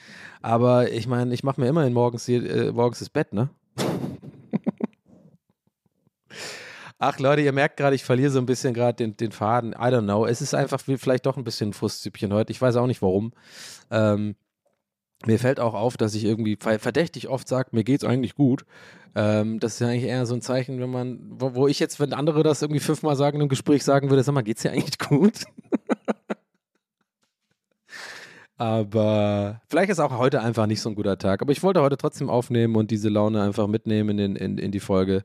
Aber 0.41 0.91
ich 0.91 1.07
meine, 1.07 1.35
ich 1.35 1.45
mache 1.45 1.61
mir 1.61 1.69
immerhin 1.69 1.93
morgens, 1.93 2.27
äh, 2.29 2.73
morgens 2.73 3.01
das 3.01 3.11
Bett, 3.11 3.35
ne? 3.35 3.51
Ach 6.99 7.19
Leute, 7.19 7.43
ihr 7.43 7.53
merkt 7.53 7.77
gerade, 7.77 7.95
ich 7.95 8.05
verliere 8.05 8.31
so 8.31 8.39
ein 8.39 8.47
bisschen 8.47 8.73
gerade 8.73 8.97
den, 8.97 9.17
den 9.19 9.33
Faden. 9.33 9.73
I 9.73 9.91
don't 9.91 10.05
know. 10.05 10.25
Es 10.25 10.41
ist 10.41 10.55
einfach 10.55 10.81
vielleicht 10.81 11.27
doch 11.27 11.37
ein 11.37 11.45
bisschen 11.45 11.71
ein 11.71 11.75
Frustsüppchen 11.75 12.33
heute. 12.33 12.51
Ich 12.51 12.63
weiß 12.63 12.77
auch 12.77 12.87
nicht 12.87 13.03
warum. 13.03 13.33
Ähm, 13.91 14.37
mir 15.27 15.39
fällt 15.39 15.61
auch 15.61 15.75
auf, 15.75 15.97
dass 15.97 16.15
ich 16.15 16.25
irgendwie 16.25 16.57
verdächtig 16.57 17.29
oft 17.29 17.49
sage, 17.49 17.71
mir 17.73 17.85
geht's 17.85 18.05
eigentlich 18.05 18.35
gut. 18.35 18.65
Ähm, 19.15 19.61
das 19.61 19.75
ist 19.75 19.81
ja 19.81 19.89
eigentlich 19.89 20.05
eher 20.05 20.27
so 20.27 20.35
ein 20.35 20.41
Zeichen, 20.41 20.81
wenn 20.81 20.91
man, 20.91 21.21
wo, 21.29 21.55
wo, 21.55 21.69
ich 21.69 21.79
jetzt, 21.79 22.01
wenn 22.01 22.13
andere 22.13 22.43
das 22.43 22.63
irgendwie 22.63 22.81
fünfmal 22.81 23.17
sagen 23.17 23.41
im 23.41 23.49
Gespräch 23.49 23.85
sagen 23.85 24.11
würde, 24.11 24.23
sag 24.23 24.35
mal, 24.35 24.43
geht's 24.43 24.63
dir 24.63 24.73
eigentlich 24.73 24.99
gut? 24.99 25.45
Aber 28.57 29.61
vielleicht 29.69 29.91
ist 29.91 29.99
auch 29.99 30.17
heute 30.17 30.41
einfach 30.41 30.67
nicht 30.67 30.81
so 30.81 30.89
ein 30.89 30.95
guter 30.95 31.19
Tag. 31.19 31.43
Aber 31.43 31.53
ich 31.53 31.63
wollte 31.63 31.83
heute 31.83 31.97
trotzdem 31.97 32.31
aufnehmen 32.31 32.77
und 32.77 32.91
diese 32.91 33.09
Laune 33.09 33.43
einfach 33.43 33.67
mitnehmen 33.67 34.19
in, 34.19 34.37
in, 34.37 34.59
in 34.59 34.71
die 34.71 34.81
Folge. 34.81 35.25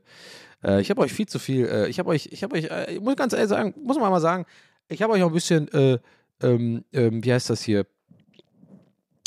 Äh, 0.64 0.80
ich 0.80 0.90
habe 0.90 1.00
euch 1.00 1.12
viel 1.12 1.26
zu 1.26 1.38
viel, 1.38 1.66
äh, 1.66 1.88
ich 1.88 1.98
habe 1.98 2.10
euch, 2.10 2.28
ich 2.32 2.42
habe 2.42 2.56
euch, 2.56 2.64
äh, 2.64 2.94
ich 2.94 3.00
muss 3.00 3.16
ganz 3.16 3.32
ehrlich 3.32 3.48
sagen, 3.48 3.74
muss 3.82 3.98
man 3.98 4.10
mal 4.10 4.20
sagen, 4.20 4.46
ich 4.88 5.02
habe 5.02 5.12
euch 5.12 5.22
auch 5.22 5.28
ein 5.28 5.34
bisschen, 5.34 5.68
äh, 5.72 5.98
ähm, 6.42 6.84
ähm, 6.92 7.24
wie 7.24 7.32
heißt 7.32 7.50
das 7.50 7.62
hier? 7.62 7.86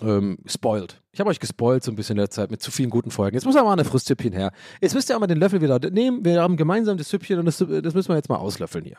Ähm, 0.03 0.37
spoiled. 0.45 1.01
Ich 1.11 1.19
habe 1.19 1.29
euch 1.29 1.39
gespoilt 1.39 1.83
so 1.83 1.91
ein 1.91 1.95
bisschen 1.95 2.17
in 2.17 2.21
der 2.21 2.29
Zeit 2.29 2.51
mit 2.51 2.61
zu 2.61 2.71
vielen 2.71 2.89
guten 2.89 3.11
Folgen. 3.11 3.35
Jetzt 3.35 3.45
muss 3.45 3.55
aber 3.55 3.67
mal 3.67 3.73
eine 3.73 3.85
Frühstüppchen 3.85 4.33
her. 4.33 4.51
Jetzt 4.81 4.93
müsst 4.93 5.09
ihr 5.09 5.15
auch 5.15 5.19
mal 5.19 5.27
den 5.27 5.39
Löffel 5.39 5.61
wieder 5.61 5.79
nehmen. 5.89 6.23
Wir 6.25 6.41
haben 6.41 6.57
gemeinsam 6.57 6.97
das 6.97 7.09
Süppchen 7.09 7.39
und 7.39 7.45
das, 7.45 7.57
das 7.57 7.93
müssen 7.93 8.09
wir 8.09 8.15
jetzt 8.15 8.29
mal 8.29 8.37
auslöffeln 8.37 8.85
hier. 8.85 8.97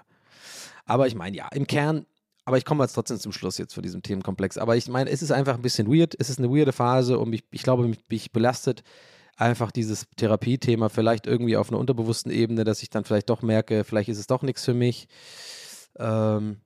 Aber 0.87 1.07
ich 1.07 1.15
meine, 1.15 1.37
ja, 1.37 1.49
im 1.49 1.67
Kern, 1.67 2.07
aber 2.45 2.59
ich 2.59 2.65
komme 2.65 2.85
jetzt 2.85 2.95
trotzdem 2.95 3.19
zum 3.19 3.33
Schluss 3.33 3.59
jetzt 3.59 3.75
von 3.75 3.83
diesem 3.83 4.03
Themenkomplex. 4.03 4.59
Aber 4.59 4.77
ich 4.77 4.89
meine, 4.89 5.11
es 5.11 5.23
ist 5.23 5.31
einfach 5.31 5.55
ein 5.55 5.63
bisschen 5.63 5.93
weird. 5.93 6.15
Es 6.19 6.31
ist 6.31 6.39
eine 6.39 6.51
weirde 6.51 6.73
Phase 6.73 7.19
und 7.19 7.31
mich, 7.31 7.45
ich 7.51 7.63
glaube, 7.63 7.87
mich, 7.87 7.99
mich 8.09 8.33
belastet 8.33 8.83
einfach 9.37 9.73
dieses 9.73 10.07
Therapiethema 10.17 10.89
vielleicht 10.89 11.27
irgendwie 11.27 11.57
auf 11.57 11.69
einer 11.69 11.79
unterbewussten 11.79 12.31
Ebene, 12.31 12.65
dass 12.65 12.83
ich 12.83 12.91
dann 12.91 13.05
vielleicht 13.05 13.31
doch 13.31 13.43
merke, 13.43 13.83
vielleicht 13.85 14.09
ist 14.09 14.19
es 14.19 14.27
doch 14.27 14.43
nichts 14.43 14.65
für 14.65 14.75
mich. 14.75 15.09
Ähm, 15.99 16.59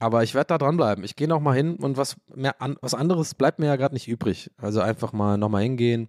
aber 0.00 0.22
ich 0.22 0.34
werde 0.34 0.48
da 0.48 0.58
dranbleiben. 0.58 1.04
Ich 1.04 1.14
gehe 1.14 1.28
noch 1.28 1.40
mal 1.40 1.54
hin 1.54 1.76
und 1.76 1.96
was, 1.96 2.16
mehr 2.34 2.60
an, 2.60 2.76
was 2.80 2.94
anderes 2.94 3.34
bleibt 3.34 3.58
mir 3.58 3.66
ja 3.66 3.76
gerade 3.76 3.94
nicht 3.94 4.08
übrig. 4.08 4.50
Also 4.56 4.80
einfach 4.80 5.12
mal 5.12 5.36
noch 5.36 5.50
mal 5.50 5.62
hingehen 5.62 6.08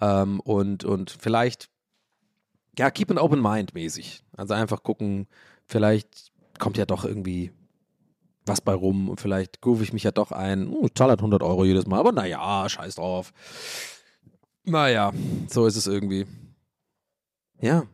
ähm, 0.00 0.40
und, 0.40 0.84
und 0.84 1.10
vielleicht, 1.10 1.68
ja, 2.78 2.90
keep 2.90 3.10
an 3.10 3.18
open 3.18 3.42
mind 3.42 3.74
mäßig. 3.74 4.24
Also 4.36 4.54
einfach 4.54 4.84
gucken, 4.84 5.26
vielleicht 5.66 6.32
kommt 6.58 6.76
ja 6.76 6.86
doch 6.86 7.04
irgendwie 7.04 7.50
was 8.46 8.60
bei 8.60 8.74
rum 8.74 9.08
und 9.08 9.20
vielleicht 9.20 9.60
groove 9.60 9.82
ich 9.82 9.92
mich 9.92 10.04
ja 10.04 10.12
doch 10.12 10.30
ein. 10.30 10.68
Uh, 10.68 10.88
zahle 10.94 11.10
halt 11.10 11.20
100 11.20 11.42
Euro 11.42 11.64
jedes 11.64 11.86
Mal, 11.86 11.98
aber 11.98 12.12
naja, 12.12 12.68
scheiß 12.68 12.96
drauf. 12.96 13.32
Naja, 14.64 15.12
so 15.48 15.66
ist 15.66 15.76
es 15.76 15.86
irgendwie. 15.88 16.26
Ja. 17.60 17.84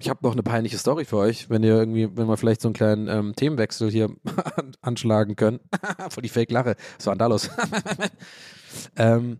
Ich 0.00 0.08
habe 0.08 0.20
noch 0.22 0.32
eine 0.32 0.44
peinliche 0.44 0.78
Story 0.78 1.04
für 1.04 1.16
euch, 1.16 1.50
wenn 1.50 1.64
ihr 1.64 1.74
irgendwie, 1.74 2.16
wenn 2.16 2.28
wir 2.28 2.36
vielleicht 2.36 2.60
so 2.60 2.68
einen 2.68 2.74
kleinen 2.74 3.08
ähm, 3.08 3.34
Themenwechsel 3.34 3.90
hier 3.90 4.14
anschlagen 4.80 5.34
können. 5.34 5.58
Voll 6.10 6.22
die 6.22 6.28
Fake-Lache. 6.28 6.76
Was 6.96 7.06
war 7.06 7.16
ähm, 8.96 9.38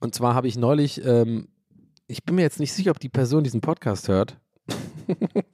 und 0.00 0.14
zwar 0.14 0.34
habe 0.34 0.48
ich 0.48 0.58
neulich, 0.58 1.02
ähm, 1.02 1.48
ich 2.06 2.24
bin 2.24 2.36
mir 2.36 2.42
jetzt 2.42 2.60
nicht 2.60 2.74
sicher, 2.74 2.90
ob 2.90 3.00
die 3.00 3.08
Person 3.08 3.42
diesen 3.42 3.62
Podcast 3.62 4.08
hört. 4.08 4.38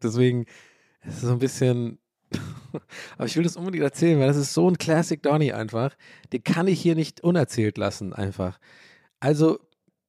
Deswegen 0.02 0.46
ist 1.04 1.16
es 1.16 1.20
so 1.20 1.32
ein 1.32 1.38
bisschen. 1.38 1.98
Aber 3.16 3.26
ich 3.26 3.36
will 3.36 3.44
das 3.44 3.56
unbedingt 3.56 3.84
erzählen, 3.84 4.18
weil 4.18 4.26
das 4.26 4.36
ist 4.36 4.54
so 4.54 4.68
ein 4.68 4.76
Classic 4.76 5.22
Donny 5.22 5.52
einfach. 5.52 5.94
Den 6.32 6.42
kann 6.42 6.66
ich 6.66 6.80
hier 6.80 6.96
nicht 6.96 7.22
unerzählt 7.22 7.78
lassen, 7.78 8.12
einfach. 8.12 8.58
Also, 9.20 9.60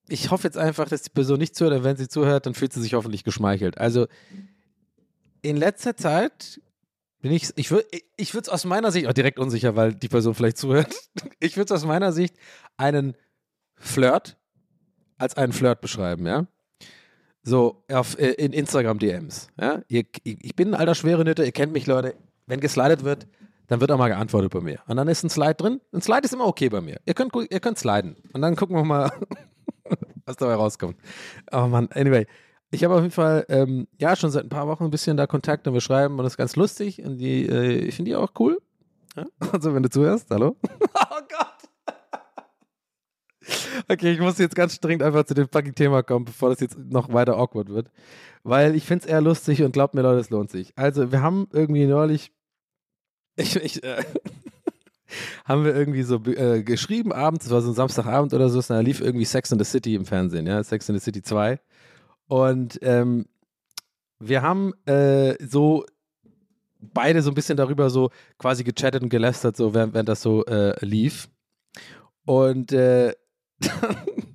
ich 0.08 0.32
hoffe 0.32 0.48
jetzt 0.48 0.58
einfach, 0.58 0.88
dass 0.88 1.02
die 1.02 1.10
Person 1.10 1.40
nicht 1.40 1.56
zuhört, 1.56 1.84
wenn 1.84 1.98
sie 1.98 2.08
zuhört, 2.08 2.46
dann 2.46 2.54
fühlt 2.54 2.74
sie 2.74 2.82
sich 2.82 2.94
hoffentlich 2.94 3.24
geschmeichelt. 3.24 3.78
Also, 3.78 4.08
in 5.42 5.58
letzter 5.58 5.96
Zeit 5.96 6.60
bin 7.22 7.32
ich, 7.32 7.50
ich 7.56 7.72
würde 7.72 7.88
ich 8.18 8.34
es 8.34 8.50
aus 8.50 8.66
meiner 8.66 8.92
Sicht, 8.92 9.08
auch 9.08 9.14
direkt 9.14 9.40
unsicher, 9.40 9.76
weil 9.76 9.94
die 9.94 10.08
Person 10.08 10.36
vielleicht 10.36 10.58
zuhört, 10.58 10.94
ich 11.40 11.58
würde 11.58 11.74
es 11.74 11.82
aus 11.82 11.86
meiner 11.86 12.12
Sicht 12.12 12.36
einen 12.78 13.16
Flirt 13.76 14.38
als 15.18 15.38
einen 15.38 15.54
Flirt 15.54 15.82
beschreiben, 15.82 16.26
ja. 16.28 16.48
So, 17.42 17.84
auf, 17.92 18.18
äh, 18.20 18.32
in 18.32 18.54
Instagram-DMs. 18.54 19.50
Ja? 19.60 19.84
Ich 19.88 20.56
bin 20.56 20.70
ein 20.70 20.74
alter 20.74 20.96
Schwerenütter, 20.96 21.46
ihr 21.46 21.52
kennt 21.52 21.74
mich, 21.74 21.86
Leute. 21.86 22.16
Wenn 22.48 22.60
geslidet 22.60 23.04
wird, 23.04 23.28
dann 23.68 23.82
wird 23.82 23.92
auch 23.92 23.98
mal 23.98 24.10
geantwortet 24.10 24.52
bei 24.52 24.62
mir. 24.62 24.80
Und 24.88 24.98
dann 24.98 25.08
ist 25.08 25.24
ein 25.24 25.30
Slide 25.30 25.56
drin. 25.56 25.82
Ein 25.92 26.02
Slide 26.02 26.22
ist 26.24 26.34
immer 26.34 26.48
okay 26.48 26.70
bei 26.70 26.82
mir. 26.82 27.00
Ihr 27.06 27.14
könnt, 27.14 27.34
ihr 27.36 27.60
könnt 27.60 27.78
sliden. 27.78 28.16
Und 28.34 28.42
dann 28.42 28.56
gucken 28.56 28.76
wir 28.76 28.84
mal, 28.84 29.12
was 30.26 30.36
dabei 30.38 30.56
rauskommt. 30.56 30.98
Oh 31.52 31.68
Mann, 31.68 31.90
anyway. 31.92 32.26
Ich 32.72 32.84
habe 32.84 32.96
auf 32.96 33.02
jeden 33.02 33.12
Fall, 33.12 33.46
ähm, 33.48 33.88
ja, 34.00 34.16
schon 34.16 34.32
seit 34.32 34.44
ein 34.44 34.50
paar 34.50 34.68
Wochen 34.68 34.84
ein 34.86 34.92
bisschen 34.92 35.18
da 35.18 35.28
Kontakt 35.28 35.68
und 35.68 35.74
wir 35.74 35.82
schreiben 35.82 36.18
und 36.18 36.24
das 36.24 36.34
ist 36.34 36.38
ganz 36.38 36.56
lustig. 36.56 37.02
Und 37.04 37.18
die, 37.20 37.48
äh, 37.48 37.78
ich 37.86 37.96
finde 37.96 38.12
die 38.12 38.16
auch 38.16 38.32
cool. 38.40 38.60
Ja? 39.16 39.26
Also, 39.52 39.74
wenn 39.74 39.84
du 39.84 39.90
zuhörst, 39.90 40.30
hallo. 40.30 40.58
oh 40.64 41.22
Gott. 41.30 41.56
Okay, 43.88 44.12
ich 44.12 44.20
muss 44.20 44.40
jetzt 44.40 44.56
ganz 44.56 44.80
dringend 44.80 45.04
einfach 45.04 45.26
zu 45.26 45.36
dem 45.36 45.48
fucking 45.48 45.76
Thema 45.76 46.02
kommen, 46.02 46.26
bevor 46.26 46.50
das 46.50 46.60
jetzt 46.60 46.78
noch 46.78 47.14
weiter 47.14 47.38
awkward 47.38 47.70
wird. 47.70 47.92
Weil 48.44 48.76
ich 48.76 48.86
finde 48.86 49.06
es 49.06 49.12
eher 49.12 49.22
lustig 49.22 49.62
und 49.62 49.72
glaubt 49.72 49.94
mir, 49.94 50.02
Leute, 50.02 50.20
es 50.20 50.30
lohnt 50.32 50.50
sich. 50.50 50.74
Also, 50.76 51.12
wir 51.12 51.22
haben 51.22 51.48
irgendwie 51.52 51.86
neulich. 51.86 52.32
Ich, 53.38 53.58
ich, 53.58 53.84
äh, 53.84 54.02
haben 55.46 55.66
wir 55.66 55.76
irgendwie 55.76 56.04
so 56.04 56.16
äh, 56.26 56.64
geschrieben 56.64 57.12
abends, 57.12 57.46
es 57.46 57.52
war 57.52 57.62
so 57.62 57.70
ein 57.72 57.76
Samstagabend 57.76 58.34
oder 58.34 58.50
so, 58.50 58.62
da 58.62 58.80
lief 58.80 59.02
irgendwie 59.02 59.26
Sex 59.26 59.52
in 59.52 59.60
the 59.60 59.66
City 59.66 59.96
im 59.96 60.06
Fernsehen, 60.06 60.48
ja, 60.48 60.64
Sex 60.64 60.90
in 60.90 60.96
the 60.96 61.02
City 61.02 61.22
2. 61.22 61.60
Und 62.28 62.80
ähm, 62.82 63.26
wir 64.20 64.42
haben 64.42 64.74
äh, 64.86 65.36
so 65.46 65.86
beide 66.80 67.22
so 67.22 67.32
ein 67.32 67.36
bisschen 67.36 67.58
darüber 67.58 67.90
so 67.90 68.10
quasi 68.38 68.64
gechattet 68.64 69.04
und 69.04 69.10
gelästert, 69.10 69.58
so 69.58 69.74
während, 69.74 69.94
während 69.94 70.10
das 70.10 70.22
so 70.22 70.46
äh, 70.46 70.74
lief. 70.86 71.30
Und 72.26 72.72
äh, 72.72 73.14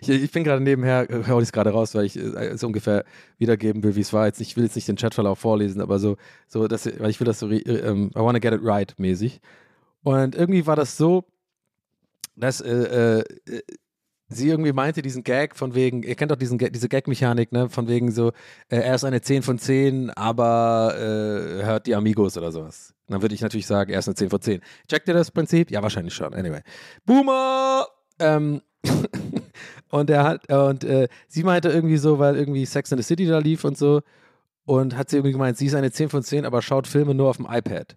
ich, 0.00 0.08
ich, 0.08 0.30
bin 0.30 0.44
gerade 0.44 0.62
nebenher, 0.62 1.06
hau 1.28 1.38
ich 1.38 1.44
es 1.44 1.52
gerade 1.52 1.70
raus, 1.70 1.94
weil 1.94 2.04
ich 2.04 2.16
äh, 2.16 2.56
so 2.56 2.66
ungefähr 2.66 3.04
wiedergeben 3.38 3.82
will, 3.82 3.96
wie 3.96 4.00
es 4.00 4.12
war. 4.12 4.26
Jetzt, 4.26 4.40
ich 4.40 4.56
will 4.56 4.64
jetzt 4.64 4.76
nicht 4.76 4.88
den 4.88 4.96
Chatverlauf 4.96 5.38
vorlesen, 5.38 5.80
aber 5.80 5.98
so, 5.98 6.16
so 6.46 6.68
dass, 6.68 6.86
weil 6.86 7.10
ich 7.10 7.20
will 7.20 7.26
das 7.26 7.38
so, 7.38 7.50
äh, 7.50 7.58
I 7.58 8.10
wanna 8.14 8.38
get 8.38 8.52
it 8.52 8.60
right 8.62 8.94
mäßig. 8.98 9.40
Und 10.02 10.34
irgendwie 10.34 10.66
war 10.66 10.76
das 10.76 10.96
so, 10.96 11.24
dass 12.36 12.60
äh, 12.60 13.20
äh, 13.20 13.24
sie 14.30 14.48
irgendwie 14.48 14.72
meinte, 14.72 15.02
diesen 15.02 15.24
Gag 15.24 15.56
von 15.56 15.74
wegen, 15.74 16.02
ihr 16.02 16.14
kennt 16.14 16.30
doch 16.30 16.36
diesen, 16.36 16.56
diese 16.58 16.88
Gag-Mechanik, 16.88 17.52
ne, 17.52 17.68
von 17.68 17.88
wegen 17.88 18.10
so, 18.10 18.28
äh, 18.68 18.76
er 18.78 18.94
ist 18.94 19.04
eine 19.04 19.20
10 19.20 19.42
von 19.42 19.58
10, 19.58 20.10
aber 20.10 20.94
äh, 20.96 21.64
hört 21.64 21.86
die 21.86 21.94
Amigos 21.94 22.38
oder 22.38 22.52
sowas. 22.52 22.94
dann 23.08 23.22
würde 23.22 23.34
ich 23.34 23.40
natürlich 23.42 23.66
sagen, 23.66 23.92
er 23.92 23.98
ist 23.98 24.08
eine 24.08 24.14
10 24.14 24.30
von 24.30 24.40
10. 24.40 24.60
Checkt 24.88 25.08
ihr 25.08 25.14
das 25.14 25.30
Prinzip? 25.30 25.70
Ja, 25.70 25.82
wahrscheinlich 25.82 26.14
schon. 26.14 26.32
Anyway. 26.32 26.62
Boomer! 27.04 27.86
Ähm, 28.20 28.62
und 29.90 30.10
er 30.10 30.24
hat, 30.24 30.50
und 30.52 30.84
äh, 30.84 31.08
sie 31.28 31.44
meinte 31.44 31.68
irgendwie 31.68 31.98
so, 31.98 32.18
weil 32.18 32.36
irgendwie 32.36 32.64
Sex 32.64 32.90
in 32.90 32.98
the 32.98 33.04
City 33.04 33.26
da 33.26 33.38
lief 33.38 33.64
und 33.64 33.76
so, 33.76 34.02
und 34.64 34.96
hat 34.96 35.10
sie 35.10 35.16
irgendwie 35.16 35.32
gemeint, 35.32 35.58
sie 35.58 35.66
ist 35.66 35.74
eine 35.74 35.90
10 35.90 36.08
von 36.08 36.22
10, 36.22 36.44
aber 36.44 36.62
schaut 36.62 36.86
Filme 36.86 37.14
nur 37.14 37.28
auf 37.28 37.36
dem 37.36 37.46
iPad. 37.50 37.96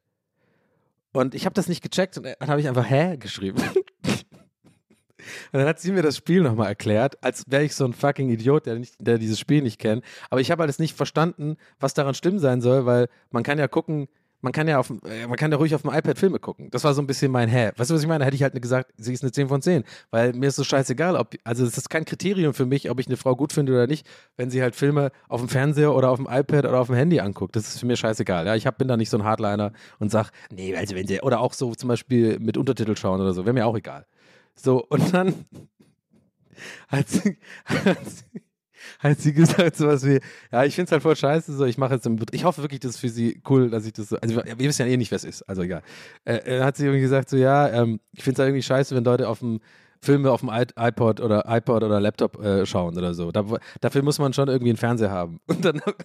Und 1.12 1.36
ich 1.36 1.46
habe 1.46 1.54
das 1.54 1.68
nicht 1.68 1.84
gecheckt 1.84 2.18
und 2.18 2.26
dann 2.26 2.48
habe 2.48 2.60
ich 2.60 2.68
einfach 2.68 2.90
hä 2.90 3.18
geschrieben. 3.18 3.62
Und 5.54 5.60
dann 5.60 5.68
hat 5.68 5.80
sie 5.80 5.94
mir 5.94 6.02
das 6.02 6.18
Spiel 6.18 6.42
nochmal 6.42 6.68
erklärt, 6.68 7.24
als 7.24 7.46
wäre 7.48 7.64
ich 7.64 7.76
so 7.76 7.86
ein 7.86 7.94
fucking 7.94 8.30
Idiot, 8.30 8.66
der, 8.66 8.76
nicht, 8.76 8.96
der 9.00 9.18
dieses 9.18 9.40
Spiel 9.40 9.62
nicht 9.62 9.80
kennt. 9.80 10.04
Aber 10.30 10.42
ich 10.42 10.52
habe 10.52 10.64
alles 10.64 10.80
nicht 10.80 10.98
verstanden, 10.98 11.56
was 11.80 11.94
daran 11.94 12.14
schlimm 12.14 12.40
sein 12.40 12.60
soll, 12.60 12.86
weil 12.86 13.08
man 13.32 13.44
kann 13.44 13.58
ja 13.58 13.70
gucken, 13.70 14.10
man 14.44 14.52
kann 14.52 14.68
ja 14.68 14.78
auf, 14.78 14.90
äh, 14.90 15.26
man 15.26 15.38
kann 15.38 15.52
ja 15.52 15.58
ruhig 15.58 15.74
auf 15.74 15.82
dem 15.84 15.92
iPad 15.92 16.20
Filme 16.20 16.38
gucken. 16.38 16.70
Das 16.70 16.84
war 16.84 16.94
so 16.94 17.02
ein 17.02 17.08
bisschen 17.08 17.32
mein 17.32 17.48
Hä. 17.48 17.72
Weißt 17.78 17.90
du, 17.90 17.96
was 17.96 18.02
ich 18.02 18.08
meine? 18.08 18.26
Hätte 18.26 18.36
ich 18.36 18.44
halt 18.44 18.62
gesagt, 18.62 18.92
sie 18.98 19.14
ist 19.14 19.24
eine 19.24 19.32
10 19.32 19.48
von 19.48 19.62
10. 19.62 19.84
Weil 20.12 20.34
mir 20.34 20.48
ist 20.48 20.58
so 20.58 20.66
scheißegal, 20.66 21.16
ob, 21.16 21.34
also 21.46 21.66
es 21.66 21.78
ist 21.78 21.90
kein 21.90 22.04
Kriterium 22.04 22.54
für 22.54 22.66
mich, 22.66 22.90
ob 22.90 23.00
ich 23.00 23.08
eine 23.08 23.16
Frau 23.16 23.36
gut 23.36 23.54
finde 23.54 23.72
oder 23.72 23.88
nicht, 23.88 24.06
wenn 24.36 24.50
sie 24.50 24.62
halt 24.62 24.76
Filme 24.76 25.12
auf 25.30 25.40
dem 25.40 25.48
Fernseher 25.48 25.96
oder 25.96 26.10
auf 26.10 26.18
dem 26.18 26.28
iPad 26.30 26.66
oder 26.66 26.80
auf 26.80 26.88
dem 26.88 26.96
Handy 26.96 27.22
anguckt. 27.22 27.56
Das 27.56 27.70
ist 27.70 27.80
für 27.80 27.86
mich 27.86 28.00
scheißegal. 28.00 28.46
Ja, 28.46 28.56
ich 28.56 28.68
hab, 28.68 28.78
bin 28.78 28.90
da 28.90 28.98
nicht 28.98 29.10
so 29.10 29.18
ein 29.18 29.24
Hardliner 29.24 29.72
und 30.00 30.12
sag, 30.12 30.32
nee, 30.52 30.76
also 30.76 30.94
wenn 30.96 31.08
sie, 31.08 31.22
oder 31.22 31.40
auch 31.40 31.54
so 31.54 31.74
zum 31.74 31.88
Beispiel 31.88 32.38
mit 32.40 32.58
Untertitel 32.58 32.98
schauen 32.98 33.22
oder 33.22 33.34
so, 33.34 33.46
wäre 33.46 33.54
mir 33.54 33.66
auch 33.66 33.78
egal. 33.78 34.06
So, 34.56 34.86
und 34.86 35.14
dann 35.14 35.46
hat 36.90 37.08
sie, 37.08 37.38
hat 39.00 39.20
sie, 39.20 39.34
gesagt, 39.34 39.76
sowas 39.76 40.06
wie, 40.06 40.20
ja, 40.52 40.64
ich 40.64 40.76
finde 40.76 40.88
es 40.88 40.92
halt 40.92 41.04
voll 41.04 41.16
scheiße, 41.16 41.54
so, 41.54 41.66
ich 41.66 41.78
mache 41.78 41.96
jetzt, 41.96 42.10
ich 42.32 42.44
hoffe 42.44 42.62
wirklich, 42.62 42.80
das 42.80 42.92
ist 42.92 43.00
für 43.00 43.10
sie 43.10 43.42
cool, 43.50 43.70
dass 43.70 43.86
ich 43.86 43.94
das 43.94 44.10
so, 44.10 44.18
also, 44.18 44.36
wir 44.36 44.60
wissen 44.60 44.86
ja 44.86 44.92
eh 44.92 44.98
nicht, 44.98 45.12
wer 45.12 45.18
es 45.18 45.24
ist, 45.24 45.44
also 45.44 45.62
egal. 45.62 45.82
Äh, 46.26 46.62
hat 46.62 46.78
sie 46.78 46.86
irgendwie 46.86 47.02
gesagt, 47.02 47.30
so, 47.30 47.38
ja, 47.38 47.70
ähm, 47.70 48.00
ich 48.12 48.24
finde 48.24 48.36
es 48.36 48.40
halt 48.40 48.50
irgendwie 48.50 48.64
scheiße, 48.64 48.96
wenn 48.96 49.04
Leute 49.04 49.28
auf 49.28 49.40
dem, 49.40 49.60
Filme 50.04 50.32
auf 50.32 50.42
dem 50.42 50.50
iPod 50.50 51.22
oder 51.22 51.46
iPod 51.48 51.82
oder 51.82 52.02
Laptop 52.02 52.38
äh, 52.44 52.66
schauen 52.66 52.98
oder 52.98 53.14
so. 53.14 53.32
Da, 53.32 53.46
dafür 53.80 54.04
muss 54.04 54.20
man 54.20 54.34
schon 54.34 54.50
irgendwie 54.50 54.72
einen 54.72 54.78
Fernseher 54.78 55.12
haben. 55.12 55.40
Und 55.48 55.64
dann 55.64 55.80
habe 55.82 55.96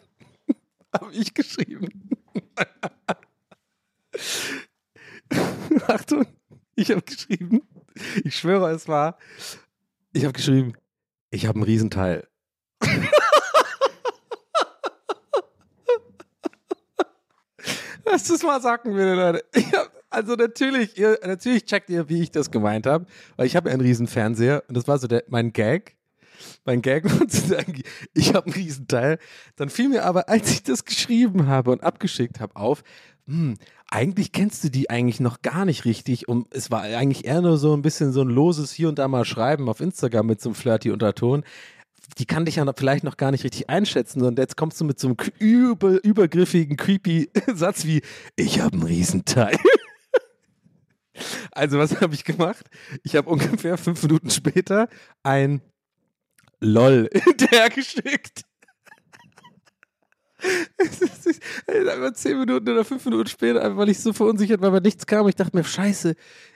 hab 0.92 1.12
ich 1.12 1.34
geschrieben. 1.34 1.88
Achtung, 5.88 6.26
ich 6.76 6.90
habe 6.90 7.02
geschrieben. 7.02 7.62
Ich 8.24 8.36
schwöre, 8.36 8.70
es 8.70 8.86
war. 8.86 9.18
Ich 10.12 10.24
habe 10.24 10.32
geschrieben, 10.32 10.74
ich 11.30 11.46
habe 11.46 11.56
einen 11.56 11.64
Riesenteil. 11.64 12.28
Lass 18.04 18.24
das 18.24 18.42
mal 18.42 18.60
sagen, 18.60 18.92
bitte, 18.94 19.14
Leute. 19.14 19.44
Also 20.10 20.36
natürlich, 20.36 20.96
ihr, 20.96 21.18
natürlich 21.22 21.66
checkt 21.66 21.90
ihr, 21.90 22.08
wie 22.08 22.22
ich 22.22 22.30
das 22.30 22.50
gemeint 22.50 22.86
habe, 22.86 23.04
weil 23.36 23.46
ich 23.46 23.56
habe 23.56 23.70
einen 23.70 23.82
riesen 23.82 24.06
Fernseher 24.06 24.64
und 24.66 24.74
das 24.74 24.88
war 24.88 24.98
so 24.98 25.06
der, 25.06 25.24
mein 25.28 25.52
Gag. 25.52 25.96
Mein 26.64 26.80
Gag 26.80 27.04
war 27.04 27.28
zu 27.28 27.46
sagen, 27.46 27.82
ich 28.14 28.34
habe 28.34 28.46
einen 28.46 28.54
Riesenteil. 28.54 29.18
Dann 29.56 29.68
fiel 29.68 29.90
mir 29.90 30.04
aber, 30.04 30.30
als 30.30 30.50
ich 30.50 30.62
das 30.62 30.86
geschrieben 30.86 31.46
habe 31.46 31.70
und 31.70 31.82
abgeschickt 31.82 32.40
habe, 32.40 32.56
auf, 32.56 32.82
hm, 33.26 33.58
eigentlich 33.90 34.32
kennst 34.32 34.64
du 34.64 34.70
die 34.70 34.90
eigentlich 34.90 35.20
noch 35.20 35.42
gar 35.42 35.64
nicht 35.64 35.84
richtig 35.84 36.28
und 36.28 36.46
es 36.54 36.70
war 36.70 36.82
eigentlich 36.82 37.24
eher 37.24 37.40
nur 37.40 37.56
so 37.56 37.74
ein 37.74 37.82
bisschen 37.82 38.12
so 38.12 38.22
ein 38.22 38.28
loses 38.28 38.72
hier 38.72 38.88
und 38.88 38.98
da 38.98 39.08
mal 39.08 39.24
schreiben 39.24 39.68
auf 39.68 39.80
Instagram 39.80 40.26
mit 40.26 40.40
so 40.40 40.50
einem 40.50 40.54
flirty 40.54 40.90
Unterton. 40.90 41.44
Die 42.16 42.26
kann 42.26 42.46
dich 42.46 42.56
ja 42.56 42.72
vielleicht 42.76 43.04
noch 43.04 43.16
gar 43.16 43.30
nicht 43.30 43.44
richtig 43.44 43.68
einschätzen 43.68 44.22
und 44.22 44.38
jetzt 44.38 44.56
kommst 44.56 44.80
du 44.80 44.84
mit 44.84 44.98
so 44.98 45.08
einem 45.08 45.16
über, 45.38 46.02
übergriffigen, 46.02 46.76
creepy 46.76 47.30
Satz 47.54 47.84
wie, 47.84 48.02
ich 48.34 48.60
habe 48.60 48.74
einen 48.74 48.84
Riesenteil. 48.84 49.56
Also 51.52 51.78
was 51.78 52.00
habe 52.00 52.14
ich 52.14 52.24
gemacht? 52.24 52.66
Ich 53.02 53.16
habe 53.16 53.28
ungefähr 53.28 53.76
fünf 53.76 54.02
Minuten 54.02 54.30
später 54.30 54.88
ein 55.22 55.60
LOL 56.60 57.08
hinterhergeschickt. 57.24 58.42
Es 60.76 61.02
ist, 61.02 61.26
es 61.26 61.88
einfach 61.88 62.12
zehn 62.12 62.38
Minuten 62.38 62.68
oder 62.68 62.84
fünf 62.84 63.04
Minuten 63.04 63.28
später, 63.28 63.60
einfach 63.60 63.78
weil 63.78 63.88
ich 63.88 63.98
so 63.98 64.12
verunsichert 64.12 64.60
war, 64.60 64.72
weil 64.72 64.80
nichts 64.80 65.06
kam. 65.06 65.26
Ich 65.26 65.34
dachte 65.34 65.56
mir, 65.56 65.64
scheiße, 65.64 66.14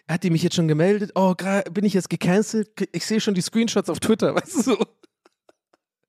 hat 0.09 0.23
die 0.23 0.31
mich 0.31 0.43
jetzt 0.43 0.55
schon 0.55 0.69
gemeldet? 0.69 1.13
Oh, 1.17 1.35
bin 1.73 1.85
ich 1.85 1.95
jetzt 1.95 2.09
gecancelt? 2.09 2.71
Ich 2.93 3.05
sehe 3.05 3.21
schon 3.21 3.35
die 3.35 3.41
Screenshots 3.41 3.91
auf 3.91 3.99
Twitter, 3.99 4.35
weißt 4.37 4.55
du 4.55 4.63
so. 4.63 4.87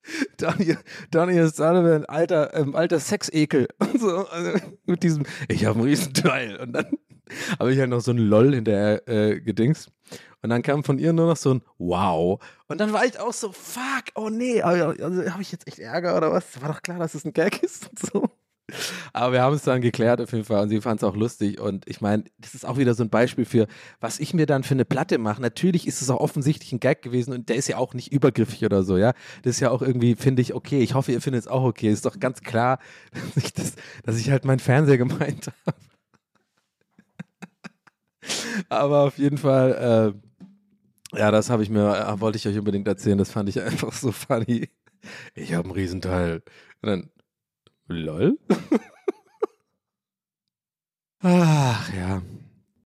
Daniel, 0.38 0.78
Daniel 1.12 1.52
ein 1.62 2.06
alter, 2.06 2.54
ähm, 2.56 2.76
alter 2.76 3.00
Sexekel. 3.00 3.68
Und 3.80 4.00
so, 4.00 4.28
also, 4.28 4.60
mit 4.86 5.04
diesem, 5.04 5.26
ich 5.48 5.66
habe 5.66 5.80
einen 5.80 5.88
Riesenteil. 5.88 6.58
Und 6.58 6.74
dann 6.74 6.86
habe 7.60 7.74
ich 7.74 7.80
halt 7.80 7.90
noch 7.90 8.02
so 8.02 8.12
ein 8.12 8.18
LOL 8.18 8.54
hinterher 8.54 9.08
äh, 9.08 9.40
gedings. 9.40 9.88
Und 10.42 10.50
dann 10.50 10.62
kam 10.62 10.84
von 10.84 11.00
ihr 11.00 11.14
nur 11.14 11.28
noch 11.28 11.38
so 11.38 11.54
ein 11.54 11.62
Wow. 11.78 12.44
Und 12.68 12.82
dann 12.82 12.92
war 12.92 13.06
ich 13.06 13.20
auch 13.20 13.34
so, 13.34 13.52
fuck, 13.52 14.06
oh 14.16 14.30
nee, 14.30 14.62
also, 14.62 14.88
habe 15.32 15.42
ich 15.42 15.52
jetzt 15.52 15.68
echt 15.68 15.80
Ärger 15.80 16.18
oder 16.18 16.32
was? 16.32 16.62
War 16.62 16.70
doch 16.70 16.82
klar, 16.82 17.00
dass 17.00 17.16
es 17.16 17.24
ein 17.24 17.34
Gag 17.34 17.64
ist 17.64 17.90
und 17.90 18.00
so. 18.00 18.30
Aber 19.14 19.34
wir 19.34 19.42
haben 19.42 19.56
es 19.56 19.64
dann 19.64 19.82
geklärt 19.82 20.22
auf 20.22 20.32
jeden 20.32 20.46
Fall 20.46 20.64
und 20.64 20.70
sie 20.70 20.82
fand 20.82 21.00
es 21.02 21.04
auch 21.04 21.16
lustig. 21.16 21.60
Und 21.60 21.88
ich 21.88 22.02
meine, 22.02 22.24
das 22.40 22.56
ist 22.56 22.66
auch 22.66 22.78
wieder 22.78 22.94
so 22.94 23.04
ein 23.04 23.10
Beispiel 23.10 23.46
für, 23.46 23.68
was 24.00 24.20
ich 24.20 24.34
mir 24.34 24.46
dann 24.46 24.64
für 24.64 24.74
eine 24.74 24.86
Platte 24.86 25.18
mache. 25.18 25.42
Natürlich 25.42 25.88
ist 25.88 26.02
es 26.02 26.10
auch 26.10 26.20
offensichtlich 26.20 26.72
ein 26.72 26.80
Gag 26.80 27.02
gewesen 27.02 27.34
und 27.34 27.50
der 27.50 27.56
ist 27.56 27.68
ja 27.68 27.78
auch 27.78 27.94
nicht 27.94 28.12
übergriffig 28.12 28.66
oder 28.66 28.84
so, 28.84 28.98
ja. 28.98 29.14
Das 29.44 29.56
ist 29.56 29.60
ja 29.60 29.72
auch 29.72 29.82
irgendwie, 29.82 30.16
finde 30.16 30.42
ich, 30.42 30.54
okay. 30.54 30.82
Ich 30.82 30.94
hoffe, 30.94 31.12
ihr 31.12 31.22
findet 31.22 31.42
es 31.44 31.48
auch 31.48 31.64
okay. 31.64 31.90
Ist 31.90 32.06
doch 32.06 32.20
ganz 32.20 32.42
klar, 32.42 32.80
dass 33.36 33.44
ich, 33.44 33.54
das, 33.54 33.74
dass 34.04 34.18
ich 34.18 34.30
halt 34.30 34.46
meinen 34.46 34.60
Fernseher 34.60 34.98
gemeint 34.98 35.52
habe. 35.66 35.78
Aber 38.70 39.04
auf 39.04 39.18
jeden 39.18 39.38
Fall, 39.38 40.14
äh, 41.14 41.18
ja, 41.18 41.32
das 41.32 41.50
habe 41.50 41.64
ich 41.64 41.70
mir, 41.70 41.96
äh, 41.96 42.20
wollte 42.20 42.38
ich 42.38 42.48
euch 42.48 42.58
unbedingt 42.58 42.88
erzählen. 42.88 43.18
Das 43.18 43.32
fand 43.32 43.50
ich 43.50 43.62
einfach 43.62 43.94
so 43.94 44.12
funny. 44.12 44.70
Ich 45.36 45.54
habe 45.54 45.66
einen 45.66 45.74
Riesenteil. 45.74 46.42
Und 46.82 46.90
dann, 46.90 47.10
lol? 47.88 48.38
Ach 51.22 51.94
ja. 51.94 52.22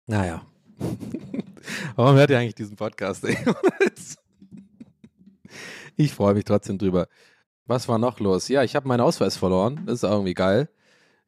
Naja. 0.08 0.46
Warum 1.96 2.16
hört 2.16 2.30
ihr 2.30 2.40
eigentlich 2.40 2.56
diesen 2.56 2.76
Podcast? 2.76 3.24
ich 5.96 6.14
freue 6.14 6.34
mich 6.34 6.44
trotzdem 6.44 6.78
drüber. 6.78 7.08
Was 7.66 7.88
war 7.88 7.98
noch 7.98 8.20
los? 8.20 8.48
Ja, 8.48 8.64
ich 8.64 8.76
habe 8.76 8.88
meinen 8.88 9.02
Ausweis 9.02 9.38
verloren. 9.38 9.84
Das 9.86 9.96
ist 9.96 10.04
irgendwie 10.04 10.34
geil. 10.34 10.70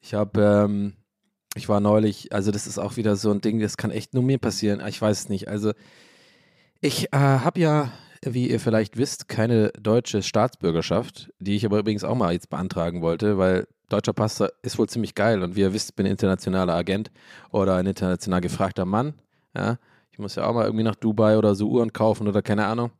Ich 0.01 0.13
habe, 0.13 0.41
ähm, 0.41 0.93
ich 1.55 1.69
war 1.69 1.79
neulich, 1.79 2.31
also 2.33 2.51
das 2.51 2.67
ist 2.67 2.77
auch 2.77 2.97
wieder 2.97 3.15
so 3.15 3.31
ein 3.31 3.41
Ding, 3.41 3.59
das 3.59 3.77
kann 3.77 3.91
echt 3.91 4.13
nur 4.13 4.23
mir 4.23 4.37
passieren. 4.37 4.85
Ich 4.87 5.01
weiß 5.01 5.19
es 5.19 5.29
nicht. 5.29 5.47
Also 5.47 5.73
ich 6.81 7.13
äh, 7.13 7.17
habe 7.17 7.59
ja, 7.59 7.91
wie 8.23 8.49
ihr 8.49 8.59
vielleicht 8.59 8.97
wisst, 8.97 9.27
keine 9.27 9.69
deutsche 9.81 10.21
Staatsbürgerschaft, 10.21 11.31
die 11.39 11.55
ich 11.55 11.65
aber 11.65 11.79
übrigens 11.79 12.03
auch 12.03 12.15
mal 12.15 12.33
jetzt 12.33 12.49
beantragen 12.49 13.01
wollte, 13.01 13.37
weil 13.37 13.67
deutscher 13.89 14.13
Pass 14.13 14.43
ist 14.61 14.77
wohl 14.77 14.89
ziemlich 14.89 15.15
geil 15.15 15.43
und 15.43 15.55
wie 15.55 15.61
ihr 15.61 15.73
wisst, 15.73 15.95
bin 15.95 16.05
internationaler 16.05 16.73
Agent 16.73 17.11
oder 17.51 17.75
ein 17.75 17.85
international 17.85 18.41
gefragter 18.41 18.85
Mann. 18.85 19.13
Ja, 19.55 19.77
ich 20.11 20.19
muss 20.19 20.35
ja 20.35 20.45
auch 20.45 20.53
mal 20.53 20.65
irgendwie 20.65 20.83
nach 20.83 20.95
Dubai 20.95 21.37
oder 21.37 21.55
so 21.55 21.69
Uhren 21.69 21.93
kaufen 21.93 22.27
oder 22.27 22.41
keine 22.41 22.65
Ahnung. 22.65 22.91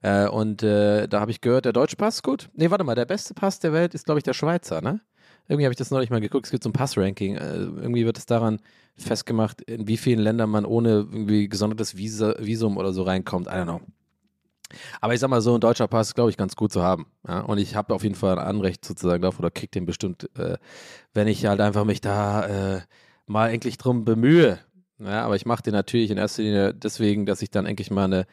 Äh, 0.00 0.28
und 0.28 0.62
äh, 0.62 1.08
da 1.08 1.20
habe 1.20 1.30
ich 1.30 1.40
gehört, 1.40 1.64
der 1.64 1.72
deutsche 1.72 1.96
Pass 1.96 2.16
ist 2.16 2.22
gut. 2.22 2.50
Nee, 2.54 2.70
warte 2.70 2.84
mal, 2.84 2.94
der 2.94 3.04
beste 3.04 3.34
Pass 3.34 3.58
der 3.58 3.72
Welt 3.72 3.94
ist, 3.94 4.04
glaube 4.04 4.18
ich, 4.18 4.24
der 4.24 4.34
Schweizer, 4.34 4.80
ne? 4.80 5.00
Irgendwie 5.48 5.64
habe 5.64 5.72
ich 5.72 5.78
das 5.78 5.90
neulich 5.90 6.10
mal 6.10 6.20
geguckt, 6.20 6.44
es 6.44 6.50
gibt 6.50 6.62
so 6.62 6.68
ein 6.68 6.74
Passranking. 6.74 7.36
Äh, 7.36 7.54
irgendwie 7.56 8.04
wird 8.04 8.18
es 8.18 8.26
daran 8.26 8.60
festgemacht, 8.96 9.62
in 9.62 9.88
wie 9.88 9.96
vielen 9.96 10.18
Ländern 10.18 10.50
man 10.50 10.66
ohne 10.66 10.90
irgendwie 10.90 11.48
gesondertes 11.48 11.96
Visa, 11.96 12.34
Visum 12.38 12.76
oder 12.76 12.92
so 12.92 13.02
reinkommt. 13.02 13.46
I 13.46 13.50
don't 13.50 13.64
know. 13.64 13.80
Aber 15.00 15.14
ich 15.14 15.20
sag 15.20 15.30
mal 15.30 15.40
so, 15.40 15.54
ein 15.54 15.60
deutscher 15.60 15.88
Pass 15.88 16.08
ist, 16.08 16.14
glaube 16.14 16.30
ich, 16.30 16.36
ganz 16.36 16.56
gut 16.56 16.72
zu 16.72 16.82
haben. 16.82 17.06
Ja? 17.26 17.40
Und 17.40 17.58
ich 17.58 17.74
habe 17.74 17.94
auf 17.94 18.02
jeden 18.02 18.14
Fall 18.14 18.38
ein 18.38 18.46
Anrecht 18.46 18.84
sozusagen 18.84 19.22
darauf 19.22 19.38
oder 19.38 19.50
krieg 19.50 19.72
den 19.72 19.86
bestimmt, 19.86 20.28
äh, 20.38 20.58
wenn 21.14 21.28
ich 21.28 21.46
halt 21.46 21.60
einfach 21.60 21.84
mich 21.84 22.00
da 22.00 22.76
äh, 22.76 22.80
mal 23.26 23.50
endlich 23.50 23.78
drum 23.78 24.04
bemühe. 24.04 24.58
Ja, 24.98 25.24
aber 25.24 25.36
ich 25.36 25.46
mache 25.46 25.62
den 25.62 25.74
natürlich 25.74 26.10
in 26.10 26.18
erster 26.18 26.42
Linie 26.42 26.74
deswegen, 26.74 27.24
dass 27.24 27.40
ich 27.42 27.50
dann 27.50 27.66
endlich 27.66 27.90
mal 27.90 28.04
eine, 28.04 28.26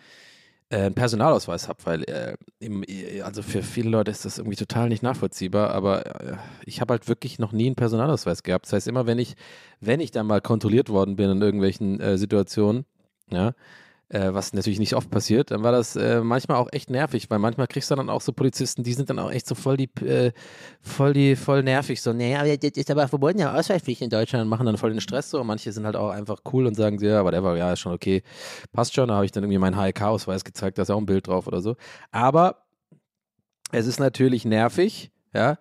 äh, 0.70 0.78
einen 0.78 0.96
Personalausweis 0.96 1.68
habe, 1.68 1.86
weil 1.86 2.04
äh, 2.06 2.36
im, 2.60 2.84
also 3.24 3.44
für 3.44 3.62
viele 3.62 3.90
Leute 3.90 4.10
ist 4.10 4.26
das 4.26 4.40
irgendwie 4.40 4.58
total 4.58 4.90
nicht 4.90 5.04
nachvollziehbar, 5.04 5.70
aber 5.72 6.22
äh, 6.22 6.38
ich 6.66 6.82
habe 6.82 6.94
halt 6.94 7.08
wirklich 7.08 7.38
noch 7.38 7.52
nie 7.52 7.68
einen 7.68 7.76
Personalausweis 7.76 8.42
gehabt. 8.42 8.66
Das 8.66 8.74
heißt, 8.74 8.88
immer 8.88 9.06
wenn 9.06 9.20
ich, 9.20 9.36
wenn 9.80 10.00
ich 10.00 10.10
dann 10.10 10.26
mal 10.26 10.42
kontrolliert 10.42 10.90
worden 10.90 11.16
bin 11.16 11.30
in 11.30 11.42
irgendwelchen 11.42 12.00
äh, 12.00 12.18
Situationen, 12.18 12.86
ja, 13.30 13.54
äh, 14.10 14.34
was 14.34 14.54
natürlich 14.54 14.80
nicht 14.80 14.96
oft 14.96 15.10
passiert, 15.10 15.52
dann 15.52 15.64
war 15.64 15.72
das 15.72 15.96
äh, 15.96 16.22
manchmal 16.22 16.58
auch 16.58 16.70
echt 16.72 16.90
nervig, 16.90 17.30
weil 17.30 17.40
manchmal 17.40 17.68
kriegst 17.68 17.90
du 17.90 17.96
dann 17.96 18.10
auch 18.10 18.22
so 18.22 18.34
Polizisten, 18.34 18.84
die 18.84 18.94
sind 18.94 19.10
dann 19.10 19.20
auch 19.20 19.32
echt 19.32 19.48
so 19.48 19.56
voll 19.56 19.78
die, 19.78 19.90
äh, 20.06 20.32
voll 20.82 21.14
die, 21.14 21.36
voll 21.36 21.64
nervig, 21.64 22.02
so, 22.02 22.14
nee, 22.14 22.36
aber 22.36 22.56
das 22.56 22.72
ist 22.72 22.92
aber 22.92 23.08
verboten, 23.08 23.40
ja, 23.40 23.54
Ausweispflicht 23.54 24.02
in 24.02 24.10
Deutschland 24.10 24.50
machen 24.50 24.66
dann 24.66 24.78
voll 24.78 24.92
den 24.92 25.02
Stress 25.02 25.30
so. 25.32 25.42
Und 25.42 25.48
manche 25.48 25.72
sind 25.72 25.86
halt 25.86 25.96
auch 25.96 26.10
einfach 26.10 26.42
cool 26.54 26.68
und 26.68 26.76
sagen, 26.76 27.00
ja, 27.02 27.24
whatever, 27.24 27.58
ja, 27.58 27.74
ist 27.74 27.80
schon 27.80 27.94
okay, 27.94 28.24
passt 28.72 28.94
schon. 28.94 29.08
Da 29.08 29.16
habe 29.16 29.26
ich 29.26 29.32
dann 29.32 29.44
irgendwie 29.44 29.60
meinen 29.60 29.80
HEK-Ausweis 29.80 30.44
gezeigt, 30.44 30.78
da 30.78 30.84
ist 30.84 30.92
auch 30.92 30.98
ein 30.98 31.06
Bild 31.06 31.28
drauf 31.28 31.48
oder 31.48 31.62
so. 31.62 31.76
Aber 32.12 32.66
es 33.72 33.88
ist 33.88 34.00
natürlich 34.00 34.46
nervig, 34.46 35.12
ja, 35.34 35.58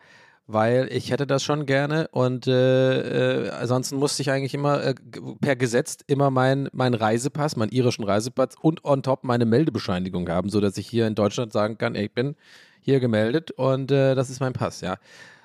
weil 0.46 0.88
ich 0.92 1.10
hätte 1.10 1.26
das 1.26 1.42
schon 1.42 1.64
gerne 1.66 2.08
und 2.12 2.46
äh, 2.46 3.46
äh, 3.46 3.50
ansonsten 3.50 3.96
musste 3.96 4.22
ich 4.22 4.30
eigentlich 4.30 4.54
immer 4.54 4.82
äh, 4.82 4.94
per 5.40 5.56
Gesetz 5.56 5.98
immer 6.06 6.30
meinen 6.30 6.68
mein 6.72 6.94
Reisepass, 6.94 7.56
meinen 7.56 7.70
irischen 7.70 8.04
Reisepass 8.04 8.56
und 8.60 8.84
on 8.84 9.02
top 9.02 9.24
meine 9.24 9.46
Meldebescheinigung 9.46 10.28
haben, 10.28 10.50
sodass 10.50 10.76
ich 10.76 10.86
hier 10.86 11.06
in 11.06 11.14
Deutschland 11.14 11.52
sagen 11.52 11.78
kann, 11.78 11.94
ey, 11.94 12.06
ich 12.06 12.12
bin 12.14 12.36
hier 12.80 13.00
gemeldet 13.00 13.52
und 13.52 13.90
äh, 13.90 14.14
das 14.14 14.28
ist 14.28 14.40
mein 14.40 14.52
Pass, 14.52 14.82
ja. 14.82 14.96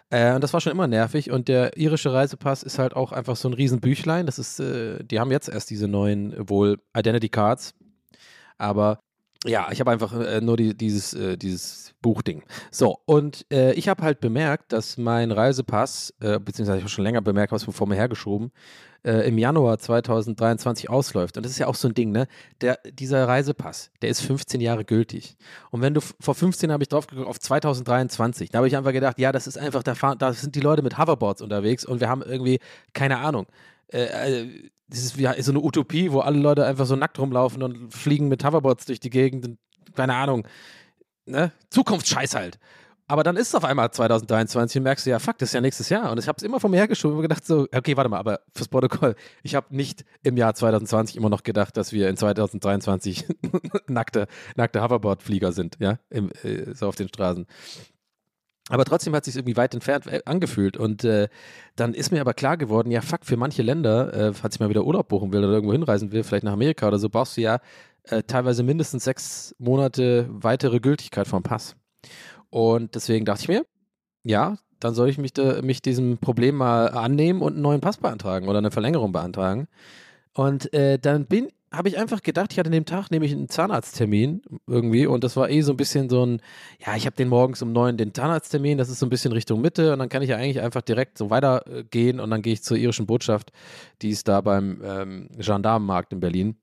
Äh, 0.09 0.33
und 0.33 0.43
das 0.43 0.53
war 0.53 0.59
schon 0.59 0.73
immer 0.73 0.87
nervig 0.87 1.31
und 1.31 1.47
der 1.47 1.77
irische 1.77 2.11
Reisepass 2.11 2.63
ist 2.63 2.79
halt 2.79 2.95
auch 2.95 3.11
einfach 3.11 3.35
so 3.35 3.47
ein 3.47 3.53
Riesenbüchlein. 3.53 4.25
Das 4.25 4.39
ist, 4.39 4.59
äh, 4.59 5.03
die 5.03 5.19
haben 5.19 5.31
jetzt 5.31 5.47
erst 5.47 5.69
diese 5.69 5.87
neuen 5.87 6.49
wohl 6.49 6.79
Identity 6.97 7.29
Cards, 7.29 7.73
aber 8.57 8.99
ja, 9.45 9.69
ich 9.71 9.79
habe 9.79 9.91
einfach 9.91 10.13
äh, 10.13 10.41
nur 10.41 10.57
die, 10.57 10.75
dieses, 10.75 11.13
äh, 11.13 11.37
dieses 11.37 11.93
Buchding. 12.01 12.43
So, 12.71 12.99
und 13.05 13.45
äh, 13.51 13.73
ich 13.73 13.87
habe 13.87 14.03
halt 14.03 14.19
bemerkt, 14.19 14.73
dass 14.73 14.97
mein 14.97 15.31
Reisepass, 15.31 16.13
äh, 16.19 16.39
beziehungsweise 16.39 16.79
ich 16.79 16.83
habe 16.83 16.89
schon 16.89 17.05
länger 17.05 17.21
bemerkt, 17.21 17.53
was 17.53 17.63
vor 17.63 17.87
mir 17.87 17.95
hergeschoben, 17.95 18.51
äh, 19.03 19.27
im 19.27 19.37
Januar 19.37 19.77
2023 19.77 20.89
ausläuft. 20.89 21.37
Und 21.37 21.43
das 21.43 21.51
ist 21.51 21.59
ja 21.59 21.67
auch 21.67 21.75
so 21.75 21.87
ein 21.87 21.93
Ding, 21.93 22.11
ne? 22.11 22.27
Der, 22.61 22.79
dieser 22.91 23.27
Reisepass, 23.27 23.91
der 24.01 24.09
ist 24.09 24.21
15 24.21 24.61
Jahre 24.61 24.85
gültig. 24.85 25.37
Und 25.71 25.81
wenn 25.81 25.93
du 25.93 26.01
vor 26.01 26.35
15 26.35 26.71
habe 26.71 26.83
ich 26.83 26.89
drauf 26.89 27.07
geguckt, 27.07 27.27
auf 27.27 27.39
2023, 27.39 28.49
da 28.49 28.57
habe 28.57 28.67
ich 28.67 28.75
einfach 28.75 28.93
gedacht, 28.93 29.19
ja, 29.19 29.31
das 29.31 29.47
ist 29.47 29.57
einfach, 29.57 29.83
da, 29.83 29.93
da 30.15 30.33
sind 30.33 30.55
die 30.55 30.61
Leute 30.61 30.81
mit 30.81 30.97
Hoverboards 30.97 31.41
unterwegs 31.41 31.85
und 31.85 31.99
wir 31.99 32.09
haben 32.09 32.21
irgendwie, 32.21 32.59
keine 32.93 33.19
Ahnung, 33.19 33.45
äh, 33.91 34.41
äh, 34.41 34.69
das 34.87 34.99
ist 34.99 35.17
wie 35.17 35.29
so 35.41 35.51
eine 35.51 35.61
Utopie, 35.61 36.11
wo 36.11 36.21
alle 36.21 36.39
Leute 36.39 36.65
einfach 36.65 36.85
so 36.85 36.95
nackt 36.95 37.19
rumlaufen 37.19 37.61
und 37.61 37.93
fliegen 37.93 38.27
mit 38.27 38.43
Hoverboards 38.43 38.85
durch 38.85 38.99
die 38.99 39.11
Gegend 39.11 39.45
und 39.45 39.57
keine 39.95 40.15
Ahnung. 40.15 40.47
Ne? 41.25 41.51
Zukunftsscheiß 41.69 42.35
halt. 42.35 42.59
Aber 43.09 43.23
dann 43.23 43.37
ist 43.37 43.47
es 43.47 43.55
auf 43.55 43.63
einmal 43.63 43.89
2023 43.89 44.77
und 44.77 44.83
merkst 44.83 45.07
du, 45.07 45.09
ja, 45.09 45.17
fuck, 45.17 45.39
das 45.39 45.49
ist 45.49 45.53
ja 45.53 45.61
nächstes 45.61 45.89
Jahr. 45.89 46.11
Und 46.11 46.19
ich 46.19 46.27
habe 46.27 46.35
es 46.37 46.43
immer 46.43 46.59
von 46.59 46.69
mir 46.69 46.77
hergeschoben 46.77 47.17
und 47.17 47.23
gedacht 47.23 47.43
so, 47.43 47.67
okay, 47.73 47.97
warte 47.97 48.07
mal, 48.07 48.19
aber 48.19 48.41
fürs 48.53 48.67
Protokoll, 48.67 49.15
ich 49.41 49.55
habe 49.55 49.75
nicht 49.75 50.05
im 50.21 50.37
Jahr 50.37 50.53
2020 50.53 51.17
immer 51.17 51.29
noch 51.29 51.41
gedacht, 51.41 51.75
dass 51.75 51.91
wir 51.91 52.07
in 52.07 52.17
2023 52.17 53.25
nackte, 53.87 54.27
nackte 54.55 54.83
Hoverboard-Flieger 54.83 55.53
sind, 55.53 55.77
ja, 55.79 55.97
Im, 56.11 56.29
äh, 56.43 56.75
so 56.75 56.87
auf 56.87 56.95
den 56.95 57.07
Straßen. 57.07 57.47
Aber 58.69 58.85
trotzdem 58.85 59.15
hat 59.15 59.23
es 59.23 59.33
sich 59.33 59.39
irgendwie 59.39 59.57
weit 59.57 59.73
entfernt 59.73 60.05
äh, 60.05 60.21
angefühlt. 60.25 60.77
Und 60.77 61.03
äh, 61.03 61.29
dann 61.75 61.95
ist 61.95 62.11
mir 62.11 62.21
aber 62.21 62.35
klar 62.35 62.57
geworden, 62.57 62.91
ja, 62.91 63.01
fuck, 63.01 63.25
für 63.25 63.37
manche 63.37 63.63
Länder, 63.63 64.13
äh, 64.13 64.33
falls 64.33 64.53
ich 64.53 64.59
mal 64.59 64.69
wieder 64.69 64.85
Urlaub 64.85 65.07
buchen 65.07 65.33
will 65.33 65.43
oder 65.43 65.53
irgendwo 65.53 65.73
hinreisen 65.73 66.11
will, 66.11 66.23
vielleicht 66.23 66.43
nach 66.43 66.53
Amerika 66.53 66.87
oder 66.87 66.99
so, 66.99 67.09
brauchst 67.09 67.37
du 67.37 67.41
ja 67.41 67.59
äh, 68.03 68.21
teilweise 68.21 68.61
mindestens 68.61 69.03
sechs 69.03 69.55
Monate 69.57 70.27
weitere 70.29 70.79
Gültigkeit 70.79 71.27
vom 71.27 71.41
Pass. 71.41 71.75
Und 72.49 72.95
deswegen 72.95 73.25
dachte 73.25 73.43
ich 73.43 73.47
mir, 73.47 73.65
ja, 74.23 74.57
dann 74.79 74.93
soll 74.93 75.09
ich 75.09 75.17
mich, 75.17 75.33
da, 75.33 75.61
mich 75.61 75.81
diesem 75.81 76.17
Problem 76.17 76.55
mal 76.55 76.89
annehmen 76.89 77.41
und 77.41 77.53
einen 77.53 77.61
neuen 77.61 77.81
Pass 77.81 77.97
beantragen 77.97 78.47
oder 78.47 78.59
eine 78.59 78.71
Verlängerung 78.71 79.11
beantragen. 79.11 79.67
Und 80.33 80.73
äh, 80.73 80.97
dann 80.97 81.25
bin, 81.25 81.49
habe 81.71 81.89
ich 81.89 81.97
einfach 81.97 82.21
gedacht, 82.21 82.51
ich 82.51 82.59
hatte 82.59 82.69
an 82.69 82.73
dem 82.73 82.85
Tag 82.85 83.11
nämlich 83.11 83.31
einen 83.31 83.49
Zahnarzttermin 83.49 84.41
irgendwie 84.67 85.05
und 85.05 85.23
das 85.23 85.35
war 85.35 85.49
eh 85.49 85.61
so 85.61 85.73
ein 85.73 85.77
bisschen 85.77 86.09
so 86.09 86.25
ein, 86.25 86.41
ja, 86.85 86.95
ich 86.95 87.05
habe 87.05 87.15
den 87.15 87.27
morgens 87.27 87.61
um 87.61 87.71
neun 87.71 87.97
den 87.97 88.13
Zahnarzttermin, 88.13 88.77
das 88.77 88.89
ist 88.89 88.99
so 88.99 89.05
ein 89.05 89.09
bisschen 89.09 89.33
Richtung 89.33 89.61
Mitte 89.61 89.93
und 89.93 89.99
dann 89.99 90.09
kann 90.09 90.21
ich 90.21 90.29
ja 90.29 90.37
eigentlich 90.37 90.61
einfach 90.61 90.81
direkt 90.81 91.17
so 91.17 91.29
weitergehen 91.29 92.19
und 92.19 92.29
dann 92.29 92.41
gehe 92.41 92.53
ich 92.53 92.63
zur 92.63 92.77
irischen 92.77 93.05
Botschaft, 93.05 93.51
die 94.01 94.09
ist 94.09 94.27
da 94.27 94.41
beim 94.41 94.81
ähm, 94.83 95.29
Gendarmenmarkt 95.37 96.13
in 96.13 96.19
Berlin. 96.19 96.55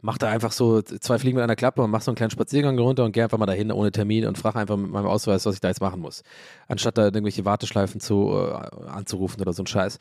Mach 0.00 0.18
da 0.18 0.28
einfach 0.28 0.52
so 0.52 0.82
zwei 0.82 1.18
Fliegen 1.18 1.36
mit 1.36 1.44
einer 1.44 1.56
Klappe 1.56 1.82
und 1.82 1.90
mach 1.90 2.02
so 2.02 2.10
einen 2.10 2.16
kleinen 2.16 2.30
Spaziergang 2.30 2.78
runter 2.78 3.04
und 3.04 3.12
gehe 3.12 3.24
einfach 3.24 3.38
mal 3.38 3.46
dahin 3.46 3.70
ohne 3.72 3.92
Termin 3.92 4.26
und 4.26 4.38
frage 4.38 4.58
einfach 4.58 4.76
mit 4.76 4.90
meinem 4.90 5.06
Ausweis, 5.06 5.46
was 5.46 5.54
ich 5.54 5.60
da 5.60 5.68
jetzt 5.68 5.80
machen 5.80 6.00
muss. 6.00 6.22
Anstatt 6.68 6.98
da 6.98 7.04
irgendwelche 7.04 7.44
Warteschleifen 7.44 8.00
zu, 8.00 8.32
äh, 8.32 8.88
anzurufen 8.88 9.40
oder 9.40 9.52
so 9.52 9.62
ein 9.62 9.66
Scheiß. 9.66 9.98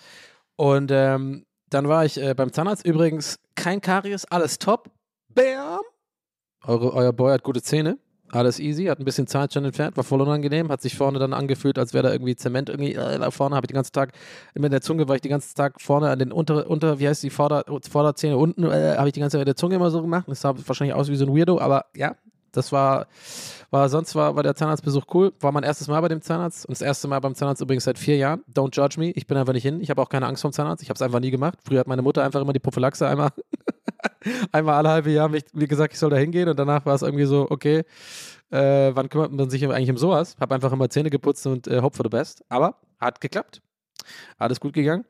Und 0.56 0.92
ähm, 0.92 1.46
dann 1.70 1.88
war 1.88 2.06
ich 2.06 2.22
äh, 2.22 2.34
beim 2.34 2.52
Zahnarzt 2.52 2.86
übrigens 2.86 3.40
kein 3.56 3.82
Karies, 3.82 4.26
alles 4.26 4.60
top. 4.60 4.90
Bam! 5.30 5.80
Eure, 6.66 6.94
euer 6.94 7.14
Boy 7.14 7.32
hat 7.32 7.44
gute 7.44 7.62
Zähne. 7.62 7.98
Alles 8.36 8.60
easy, 8.60 8.86
hat 8.86 9.00
ein 9.00 9.06
bisschen 9.06 9.28
Zeit 9.28 9.54
schon 9.54 9.66
entfernt, 9.66 9.98
war 9.98 10.04
voll 10.04 10.22
unangenehm, 10.22 10.70
hat 10.70 10.82
sich 10.82 10.96
vorne 10.96 11.20
dann 11.20 11.34
angefühlt, 11.34 11.78
als 11.78 11.94
wäre 11.94 12.04
da 12.04 12.12
irgendwie 12.12 12.36
Zement 12.36 12.70
irgendwie 12.70 12.94
äh, 12.94 13.20
da 13.20 13.32
vorne, 13.32 13.56
habe 13.56 13.66
ich 13.66 13.70
den 13.70 13.76
ganzen 13.76 13.94
Tag, 13.94 14.14
mit 14.54 14.72
der 14.72 14.82
Zunge 14.82 15.08
war 15.08 15.16
ich 15.16 15.22
den 15.22 15.32
ganzen 15.32 15.56
Tag 15.56 15.82
vorne 15.82 16.10
an 16.10 16.20
den 16.20 16.32
unter, 16.32 16.70
unter 16.70 17.00
wie 17.00 17.08
heißt 17.08 17.24
die, 17.24 17.30
Vorder, 17.30 17.66
Vorderzähne 17.90 18.38
unten, 18.38 18.64
äh, 18.64 18.96
habe 18.98 19.08
ich 19.08 19.14
die 19.14 19.20
ganze 19.20 19.36
Zeit 19.36 19.42
mit 19.42 19.48
der 19.48 19.56
Zunge 19.56 19.76
immer 19.76 19.92
so 19.92 20.02
gemacht. 20.02 20.26
Das 20.28 20.42
sah 20.42 20.54
wahrscheinlich 20.66 20.96
aus 20.96 21.10
wie 21.10 21.16
so 21.16 21.26
ein 21.26 21.36
Weirdo, 21.36 21.60
aber 21.60 21.86
ja, 21.96 22.16
das 22.52 22.72
war, 22.72 23.08
war 23.70 23.90
sonst 23.90 24.16
war, 24.16 24.36
war 24.36 24.44
der 24.44 24.56
Zahnarztbesuch 24.56 25.06
cool. 25.14 25.34
War 25.40 25.52
mein 25.52 25.64
erstes 25.64 25.88
Mal 25.88 26.02
bei 26.02 26.08
dem 26.08 26.22
Zahnarzt 26.22 26.66
und 26.66 26.72
das 26.72 26.82
erste 26.82 27.08
Mal 27.08 27.20
beim 27.20 27.36
Zahnarzt 27.36 27.62
übrigens 27.62 27.86
seit 27.86 27.98
vier 27.98 28.18
Jahren. 28.18 28.44
Don't 28.54 28.76
judge 28.76 29.00
me. 29.00 29.12
Ich 29.12 29.28
bin 29.28 29.38
einfach 29.38 29.54
nicht 29.54 29.64
hin. 29.64 29.82
Ich 29.82 29.90
habe 29.90 30.02
auch 30.02 30.10
keine 30.10 30.28
Angst 30.28 30.42
vom 30.42 30.52
Zahnarzt. 30.52 30.84
Ich 30.84 30.90
habe 30.90 30.96
es 30.96 31.02
einfach 31.02 31.20
nie 31.20 31.32
gemacht. 31.32 31.60
Früher 31.64 31.80
hat 31.80 31.88
meine 31.88 32.02
Mutter 32.02 32.24
einfach 32.24 32.42
immer 32.42 32.54
die 32.54 32.60
Prophylaxe 32.60 33.08
einmal, 33.08 33.30
einmal 34.52 34.76
alle 34.76 34.90
halbe 34.90 35.12
Jahr 35.12 35.30
mich, 35.30 35.46
wie 35.54 35.68
gesagt, 35.68 35.94
ich 35.94 36.00
soll 36.00 36.10
da 36.10 36.18
hingehen 36.18 36.50
und 36.50 36.60
danach 36.60 36.86
war 36.86 36.96
es 36.96 37.02
irgendwie 37.02 37.26
so, 37.26 37.48
okay, 37.50 37.84
äh, 38.50 38.92
wann 38.94 39.10
kümmert 39.10 39.32
man 39.32 39.50
sich 39.50 39.66
eigentlich 39.68 39.90
um 39.90 39.98
sowas? 39.98 40.36
Habe 40.40 40.56
einfach 40.56 40.72
immer 40.72 40.90
Zähne 40.90 41.10
geputzt 41.10 41.48
und 41.48 41.68
äh, 41.68 41.82
hope 41.82 41.96
for 41.96 42.06
the 42.06 42.10
best. 42.10 42.44
Aber 42.50 42.76
hat 43.00 43.22
geklappt. 43.22 43.62
Alles 44.38 44.60
gut 44.60 44.74
gegangen. 44.74 45.06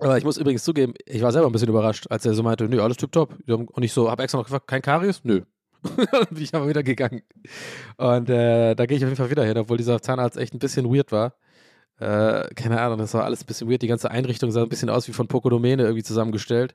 Aber 0.00 0.18
ich 0.18 0.24
muss 0.24 0.38
übrigens 0.38 0.64
zugeben, 0.64 0.94
ich 1.06 1.22
war 1.22 1.32
selber 1.32 1.46
ein 1.46 1.52
bisschen 1.52 1.68
überrascht, 1.68 2.06
als 2.10 2.26
er 2.26 2.34
so 2.34 2.42
meinte, 2.42 2.68
nö, 2.68 2.82
alles 2.82 2.96
tipptopp. 2.96 3.36
Und 3.46 3.82
ich 3.82 3.92
so, 3.92 4.10
habe 4.10 4.22
extra 4.24 4.38
noch 4.38 4.44
gefragt, 4.44 4.66
kein 4.66 4.82
Karies? 4.82 5.20
Nö. 5.22 5.42
Dann 5.84 6.26
bin 6.30 6.42
ich 6.42 6.54
aber 6.54 6.68
wieder 6.68 6.82
gegangen. 6.82 7.22
Und 7.96 8.28
äh, 8.30 8.74
da 8.74 8.86
gehe 8.86 8.96
ich 8.96 9.04
auf 9.04 9.08
jeden 9.08 9.16
Fall 9.16 9.30
wieder 9.30 9.44
hin, 9.44 9.58
obwohl 9.58 9.76
dieser 9.76 10.00
Zahnarzt 10.00 10.36
echt 10.36 10.54
ein 10.54 10.58
bisschen 10.58 10.92
weird 10.92 11.12
war. 11.12 11.34
Äh, 11.98 12.52
keine 12.54 12.80
Ahnung, 12.80 12.98
das 12.98 13.14
war 13.14 13.24
alles 13.24 13.42
ein 13.42 13.46
bisschen 13.46 13.70
weird. 13.70 13.82
Die 13.82 13.86
ganze 13.86 14.10
Einrichtung 14.10 14.50
sah 14.50 14.62
ein 14.62 14.68
bisschen 14.68 14.90
aus 14.90 15.06
wie 15.08 15.12
von 15.12 15.28
Pokodomene 15.28 15.82
irgendwie 15.82 16.02
zusammengestellt. 16.02 16.74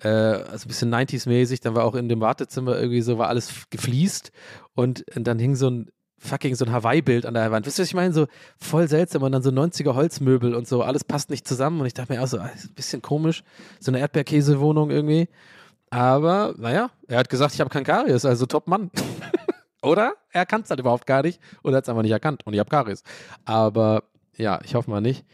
Äh, 0.00 0.08
also 0.08 0.66
ein 0.66 0.68
bisschen 0.68 0.94
90s-mäßig. 0.94 1.60
Dann 1.60 1.74
war 1.74 1.84
auch 1.84 1.94
in 1.94 2.08
dem 2.08 2.20
Wartezimmer 2.20 2.78
irgendwie 2.78 3.00
so, 3.00 3.18
war 3.18 3.28
alles 3.28 3.66
gefliest. 3.70 4.30
Und, 4.74 5.04
und 5.16 5.24
dann 5.24 5.38
hing 5.38 5.56
so 5.56 5.70
ein 5.70 5.90
fucking 6.18 6.54
so 6.54 6.64
ein 6.64 6.72
Hawaii-Bild 6.72 7.26
an 7.26 7.34
der 7.34 7.50
Wand. 7.50 7.66
Wisst 7.66 7.78
ihr, 7.78 7.82
was 7.82 7.88
ich 7.88 7.94
meine? 7.94 8.14
So 8.14 8.26
voll 8.58 8.88
seltsam 8.88 9.22
und 9.22 9.32
dann 9.32 9.42
so 9.42 9.50
90er 9.50 9.94
Holzmöbel 9.94 10.54
und 10.54 10.66
so. 10.66 10.82
Alles 10.82 11.04
passt 11.04 11.30
nicht 11.30 11.46
zusammen. 11.46 11.80
Und 11.80 11.86
ich 11.86 11.94
dachte 11.94 12.12
mir 12.12 12.22
auch 12.22 12.26
so, 12.26 12.38
ah, 12.38 12.44
ein 12.44 12.74
bisschen 12.74 13.02
komisch. 13.02 13.44
So 13.80 13.90
eine 13.90 14.00
Erdbeerkäsewohnung 14.00 14.90
irgendwie. 14.90 15.28
Aber, 15.94 16.56
naja, 16.58 16.90
er 17.06 17.18
hat 17.18 17.28
gesagt, 17.28 17.54
ich 17.54 17.60
habe 17.60 17.70
kein 17.70 17.84
Karies, 17.84 18.24
also 18.24 18.46
top 18.46 18.66
Mann. 18.66 18.90
Oder? 19.82 20.14
Er 20.32 20.44
kann 20.44 20.62
es 20.62 20.70
halt 20.70 20.80
überhaupt 20.80 21.06
gar 21.06 21.22
nicht. 21.22 21.40
Oder 21.62 21.74
er 21.74 21.76
hat 21.76 21.84
es 21.84 21.88
einfach 21.88 22.02
nicht 22.02 22.10
erkannt 22.10 22.44
und 22.44 22.52
ich 22.52 22.58
habe 22.58 22.68
Karies. 22.68 23.04
Aber 23.44 24.02
ja, 24.36 24.58
ich 24.64 24.74
hoffe 24.74 24.90
mal 24.90 25.00
nicht. 25.00 25.24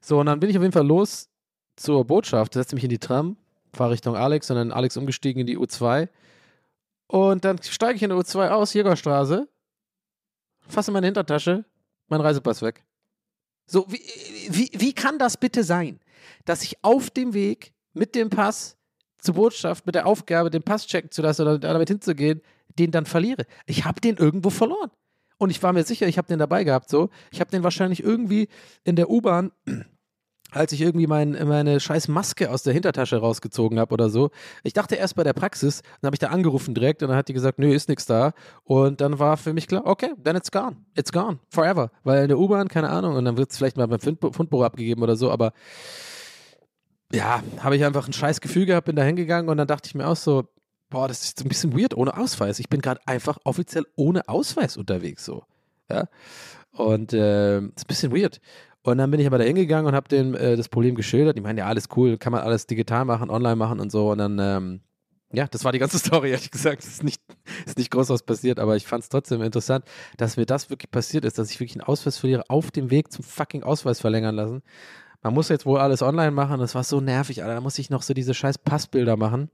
So, 0.00 0.18
und 0.18 0.26
dann 0.26 0.40
bin 0.40 0.50
ich 0.50 0.56
auf 0.56 0.62
jeden 0.62 0.72
Fall 0.72 0.86
los 0.86 1.28
zur 1.76 2.04
Botschaft, 2.04 2.54
setze 2.54 2.74
mich 2.74 2.82
in 2.82 2.90
die 2.90 2.98
Tram, 2.98 3.36
fahre 3.72 3.92
Richtung 3.92 4.16
Alex 4.16 4.50
und 4.50 4.56
dann 4.56 4.72
Alex 4.72 4.96
umgestiegen 4.96 5.42
in 5.42 5.46
die 5.46 5.56
U2. 5.56 6.08
Und 7.06 7.44
dann 7.44 7.62
steige 7.62 7.94
ich 7.94 8.02
in 8.02 8.10
der 8.10 8.18
U2 8.18 8.48
aus, 8.48 8.74
Jägerstraße, 8.74 9.48
fasse 10.66 10.90
meine 10.90 11.06
Hintertasche, 11.06 11.64
mein 12.08 12.20
Reisepass 12.20 12.60
weg. 12.62 12.84
So, 13.66 13.86
wie, 13.88 14.00
wie, 14.48 14.70
wie 14.72 14.92
kann 14.94 15.20
das 15.20 15.36
bitte 15.36 15.62
sein, 15.62 16.00
dass 16.44 16.64
ich 16.64 16.82
auf 16.82 17.08
dem 17.08 17.34
Weg 17.34 17.72
mit 17.92 18.16
dem 18.16 18.30
Pass 18.30 18.77
zur 19.18 19.34
Botschaft 19.34 19.86
mit 19.86 19.94
der 19.94 20.06
Aufgabe, 20.06 20.50
den 20.50 20.62
Pass 20.62 20.86
checken 20.86 21.10
zu 21.10 21.22
lassen 21.22 21.42
oder 21.42 21.58
damit 21.58 21.88
hinzugehen, 21.88 22.40
den 22.78 22.90
dann 22.90 23.06
verliere. 23.06 23.44
Ich 23.66 23.84
habe 23.84 24.00
den 24.00 24.16
irgendwo 24.16 24.50
verloren. 24.50 24.90
Und 25.38 25.50
ich 25.50 25.62
war 25.62 25.72
mir 25.72 25.84
sicher, 25.84 26.06
ich 26.06 26.18
habe 26.18 26.28
den 26.28 26.38
dabei 26.38 26.64
gehabt, 26.64 26.88
so. 26.90 27.10
Ich 27.30 27.40
habe 27.40 27.50
den 27.50 27.62
wahrscheinlich 27.62 28.02
irgendwie 28.02 28.48
in 28.84 28.96
der 28.96 29.08
U-Bahn, 29.08 29.52
als 30.50 30.72
ich 30.72 30.80
irgendwie 30.80 31.06
mein, 31.06 31.32
meine 31.46 31.78
scheiß 31.78 32.08
Maske 32.08 32.50
aus 32.50 32.62
der 32.64 32.72
Hintertasche 32.72 33.18
rausgezogen 33.18 33.78
habe 33.78 33.92
oder 33.92 34.08
so. 34.10 34.30
Ich 34.64 34.72
dachte 34.72 34.96
erst 34.96 35.14
bei 35.14 35.22
der 35.22 35.34
Praxis, 35.34 35.82
dann 36.00 36.08
habe 36.08 36.14
ich 36.14 36.20
da 36.20 36.28
angerufen 36.28 36.74
direkt 36.74 37.02
und 37.02 37.10
dann 37.10 37.18
hat 37.18 37.28
die 37.28 37.34
gesagt, 37.34 37.58
nö, 37.58 37.72
ist 37.72 37.88
nichts 37.88 38.06
da. 38.06 38.32
Und 38.64 39.00
dann 39.00 39.18
war 39.18 39.36
für 39.36 39.52
mich 39.52 39.68
klar, 39.68 39.82
okay, 39.84 40.12
then 40.24 40.34
it's 40.34 40.50
gone. 40.50 40.76
It's 40.96 41.12
gone. 41.12 41.38
Forever. 41.50 41.90
Weil 42.02 42.22
in 42.22 42.28
der 42.28 42.38
U-Bahn, 42.38 42.68
keine 42.68 42.88
Ahnung, 42.88 43.14
und 43.14 43.24
dann 43.24 43.36
wird 43.36 43.50
es 43.50 43.58
vielleicht 43.58 43.76
mal 43.76 43.86
beim 43.86 44.00
Fundbüro 44.00 44.64
abgegeben 44.64 45.02
oder 45.02 45.14
so, 45.14 45.30
aber 45.30 45.52
ja, 47.12 47.42
habe 47.60 47.76
ich 47.76 47.84
einfach 47.84 48.06
ein 48.06 48.12
scheiß 48.12 48.40
Gefühl 48.40 48.66
gehabt, 48.66 48.86
bin 48.86 48.96
da 48.96 49.02
hingegangen 49.02 49.48
und 49.48 49.56
dann 49.56 49.66
dachte 49.66 49.86
ich 49.86 49.94
mir 49.94 50.06
auch 50.06 50.16
so, 50.16 50.48
boah, 50.90 51.08
das 51.08 51.24
ist 51.24 51.40
ein 51.42 51.48
bisschen 51.48 51.78
weird 51.78 51.96
ohne 51.96 52.16
Ausweis. 52.16 52.58
Ich 52.58 52.68
bin 52.68 52.80
gerade 52.80 53.00
einfach 53.06 53.38
offiziell 53.44 53.86
ohne 53.96 54.28
Ausweis 54.28 54.76
unterwegs 54.76 55.24
so. 55.24 55.44
Ja. 55.90 56.08
Und 56.72 57.12
äh, 57.12 57.58
ist 57.58 57.62
ein 57.62 57.86
bisschen 57.86 58.12
weird. 58.14 58.40
Und 58.82 58.98
dann 58.98 59.10
bin 59.10 59.20
ich 59.20 59.26
aber 59.26 59.38
da 59.38 59.44
hingegangen 59.44 59.86
und 59.86 59.94
habe 59.94 60.08
denen 60.08 60.34
äh, 60.34 60.56
das 60.56 60.68
Problem 60.68 60.94
geschildert. 60.94 61.36
Die 61.36 61.40
meinen, 61.40 61.58
ja, 61.58 61.66
alles 61.66 61.88
cool, 61.96 62.16
kann 62.16 62.32
man 62.32 62.42
alles 62.42 62.66
digital 62.66 63.04
machen, 63.04 63.30
online 63.30 63.56
machen 63.56 63.80
und 63.80 63.90
so. 63.90 64.12
Und 64.12 64.18
dann, 64.18 64.38
ähm, 64.38 64.80
ja, 65.32 65.46
das 65.46 65.64
war 65.64 65.72
die 65.72 65.78
ganze 65.78 65.98
Story, 65.98 66.30
ehrlich 66.30 66.50
gesagt. 66.50 66.82
Es 66.82 66.88
ist 66.88 67.04
nicht, 67.04 67.20
ist 67.66 67.78
nicht 67.78 67.90
groß 67.90 68.10
was 68.10 68.22
passiert, 68.22 68.58
aber 68.58 68.76
ich 68.76 68.86
fand 68.86 69.02
es 69.02 69.08
trotzdem 69.08 69.42
interessant, 69.42 69.84
dass 70.16 70.36
mir 70.36 70.46
das 70.46 70.70
wirklich 70.70 70.90
passiert 70.90 71.24
ist, 71.24 71.38
dass 71.38 71.50
ich 71.50 71.58
wirklich 71.60 71.76
einen 71.76 71.88
Ausweis 71.88 72.18
verliere, 72.18 72.44
auf 72.48 72.70
dem 72.70 72.90
Weg 72.90 73.12
zum 73.12 73.24
fucking 73.24 73.62
Ausweis 73.62 74.00
verlängern 74.00 74.36
lassen. 74.36 74.62
Man 75.22 75.34
muss 75.34 75.48
jetzt 75.48 75.66
wohl 75.66 75.80
alles 75.80 76.02
online 76.02 76.30
machen. 76.30 76.60
Das 76.60 76.74
war 76.74 76.84
so 76.84 77.00
nervig, 77.00 77.42
Alter. 77.42 77.54
Da 77.54 77.60
muss 77.60 77.78
ich 77.78 77.90
noch 77.90 78.02
so 78.02 78.14
diese 78.14 78.34
scheiß 78.34 78.58
Passbilder 78.58 79.16
machen. 79.16 79.50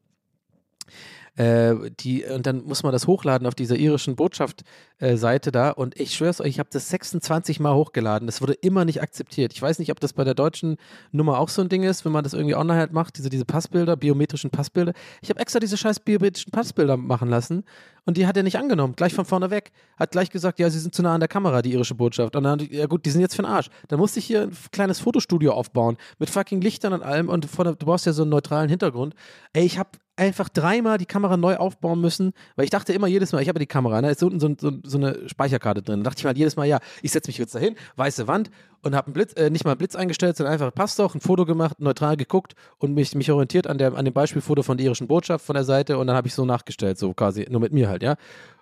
Äh, 1.37 1.75
die, 2.01 2.25
und 2.25 2.47
dann 2.47 2.65
muss 2.65 2.83
man 2.83 2.93
das 2.93 3.07
hochladen 3.07 3.47
auf 3.47 3.55
dieser 3.55 3.77
irischen 3.77 4.15
Botschaft-Seite 4.15 5.49
äh, 5.49 5.53
da. 5.53 5.71
Und 5.71 5.99
ich 5.99 6.15
schwör's 6.15 6.41
euch, 6.41 6.49
ich 6.49 6.59
habe 6.59 6.69
das 6.73 6.89
26 6.89 7.61
Mal 7.61 7.75
hochgeladen. 7.75 8.27
Das 8.27 8.41
wurde 8.41 8.53
immer 8.53 8.85
nicht 8.85 9.03
akzeptiert. 9.03 9.53
Ich 9.53 9.61
weiß 9.61 9.79
nicht, 9.79 9.91
ob 9.91 10.01
das 10.01 10.13
bei 10.13 10.25
der 10.25 10.35
deutschen 10.35 10.77
Nummer 11.13 11.39
auch 11.39 11.49
so 11.49 11.63
ein 11.63 11.69
Ding 11.69 11.83
ist, 11.83 12.05
wenn 12.05 12.13
man 12.13 12.25
das 12.25 12.35
irgendwie 12.35 12.55
online 12.55 12.79
halt 12.79 12.93
macht, 12.93 13.19
diese, 13.19 13.31
diese 13.31 13.45
Passbilder, 13.45 13.97
biometrischen 13.97 14.51
Passbilder. 14.51 14.93
Ich 15.23 15.31
habe 15.31 15.41
extra 15.41 15.59
diese 15.59 15.77
scheiß 15.77 16.01
biometrischen 16.01 16.53
Passbilder 16.53 16.97
machen 16.97 17.29
lassen 17.29 17.65
und 18.07 18.17
die 18.17 18.27
hat 18.27 18.37
er 18.37 18.43
nicht 18.43 18.59
angenommen, 18.59 18.95
gleich 18.97 19.15
von 19.15 19.25
vorne 19.25 19.51
weg. 19.51 19.73
Hat 19.97 20.11
gleich 20.11 20.31
gesagt, 20.31 20.59
ja, 20.59 20.69
sie 20.69 20.79
sind 20.79 20.95
zu 20.95 21.03
nah 21.03 21.15
an 21.15 21.21
der 21.21 21.29
Kamera, 21.29 21.63
die 21.63 21.73
irische 21.73 21.95
Botschaft. 21.95 22.37
Und 22.37 22.45
dann, 22.45 22.61
ja 22.71 22.87
gut, 22.87 23.07
die 23.07 23.11
sind 23.11 23.23
jetzt 23.23 23.35
für 23.35 23.43
den 23.43 23.51
Arsch. 23.51 23.71
Da 23.89 23.97
musste 23.97 24.19
ich 24.19 24.27
hier 24.27 24.43
ein 24.43 24.57
kleines 24.73 25.01
Fotostudio 25.01 25.53
aufbauen 25.53 25.97
mit 26.19 26.29
fucking 26.29 26.61
Lichtern 26.61 26.93
und 26.93 27.03
allem 27.03 27.29
und 27.29 27.47
von, 27.47 27.67
du 27.67 27.77
brauchst 27.77 28.05
ja 28.05 28.13
so 28.13 28.23
einen 28.23 28.31
neutralen 28.31 28.69
Hintergrund. 28.69 29.15
Ey, 29.55 29.65
ich 29.65 29.79
habe 29.79 29.91
einfach 30.17 30.49
dreimal 30.49 30.99
die 30.99 31.07
Kamera 31.07 31.37
neu 31.37 31.57
aufbauen 31.57 32.01
müssen, 32.01 32.33
weil 32.57 32.65
ich 32.65 32.71
dachte 32.71 32.93
immer 32.93 33.07
jedes 33.07 33.33
Mal, 33.33 33.43
ich 33.43 33.49
habe 33.49 33.59
die 33.59 33.67
Kamera, 33.67 34.01
da 34.01 34.09
ist 34.09 34.23
unten 34.23 34.41
so, 34.41 34.55
so, 34.59 34.73
so, 34.83 34.99
eine 34.99 35.29
Speicherkarte 35.29 35.83
drin. 35.83 36.03
Da 36.03 36.11
dachte 36.11 36.21
ich 36.21 36.25
mal 36.25 36.37
jedes 36.37 36.57
Mal, 36.57 36.67
ja, 36.67 36.79
ich 37.03 37.13
setze 37.13 37.29
mich 37.29 37.39
jetzt 37.39 37.55
dahin, 37.55 37.75
weiße 37.97 38.29
Wand 38.29 38.51
und 38.83 38.95
habe 38.95 39.13
äh, 39.37 39.51
nicht 39.51 39.65
mal 39.65 39.73
einen 39.73 39.79
Blitz 39.79 39.97
eingestellt, 39.97 40.37
sondern 40.37 40.53
einfach 40.53 40.73
passt 40.75 40.99
doch, 40.99 41.15
ein 41.15 41.21
Foto 41.21 41.45
gemacht, 41.45 41.81
neutral 41.81 42.17
geguckt 42.17 42.55
und 42.79 42.95
mich, 42.95 43.15
mich 43.15 43.31
orientiert 43.31 43.67
an, 43.67 43.79
der, 43.79 43.95
an 43.95 44.05
dem 44.05 44.15
Beispielfoto 44.15 44.63
von 44.63 44.77
der 44.77 44.87
irischen 44.87 45.09
Botschaft 45.09 45.45
von 45.45 45.55
der 45.55 45.65
Seite 45.65 45.99
und 45.99 46.07
dann 46.07 46.17
habe 46.17 46.29
ich 46.29 46.35
so 46.35 46.45
nachgestellt, 46.45 46.99
so 46.99 47.13
quasi, 47.15 47.47
nur 47.51 47.61
mit 47.61 47.73
mir 47.73 47.89
halt, 47.89 48.03
ja. 48.03 48.17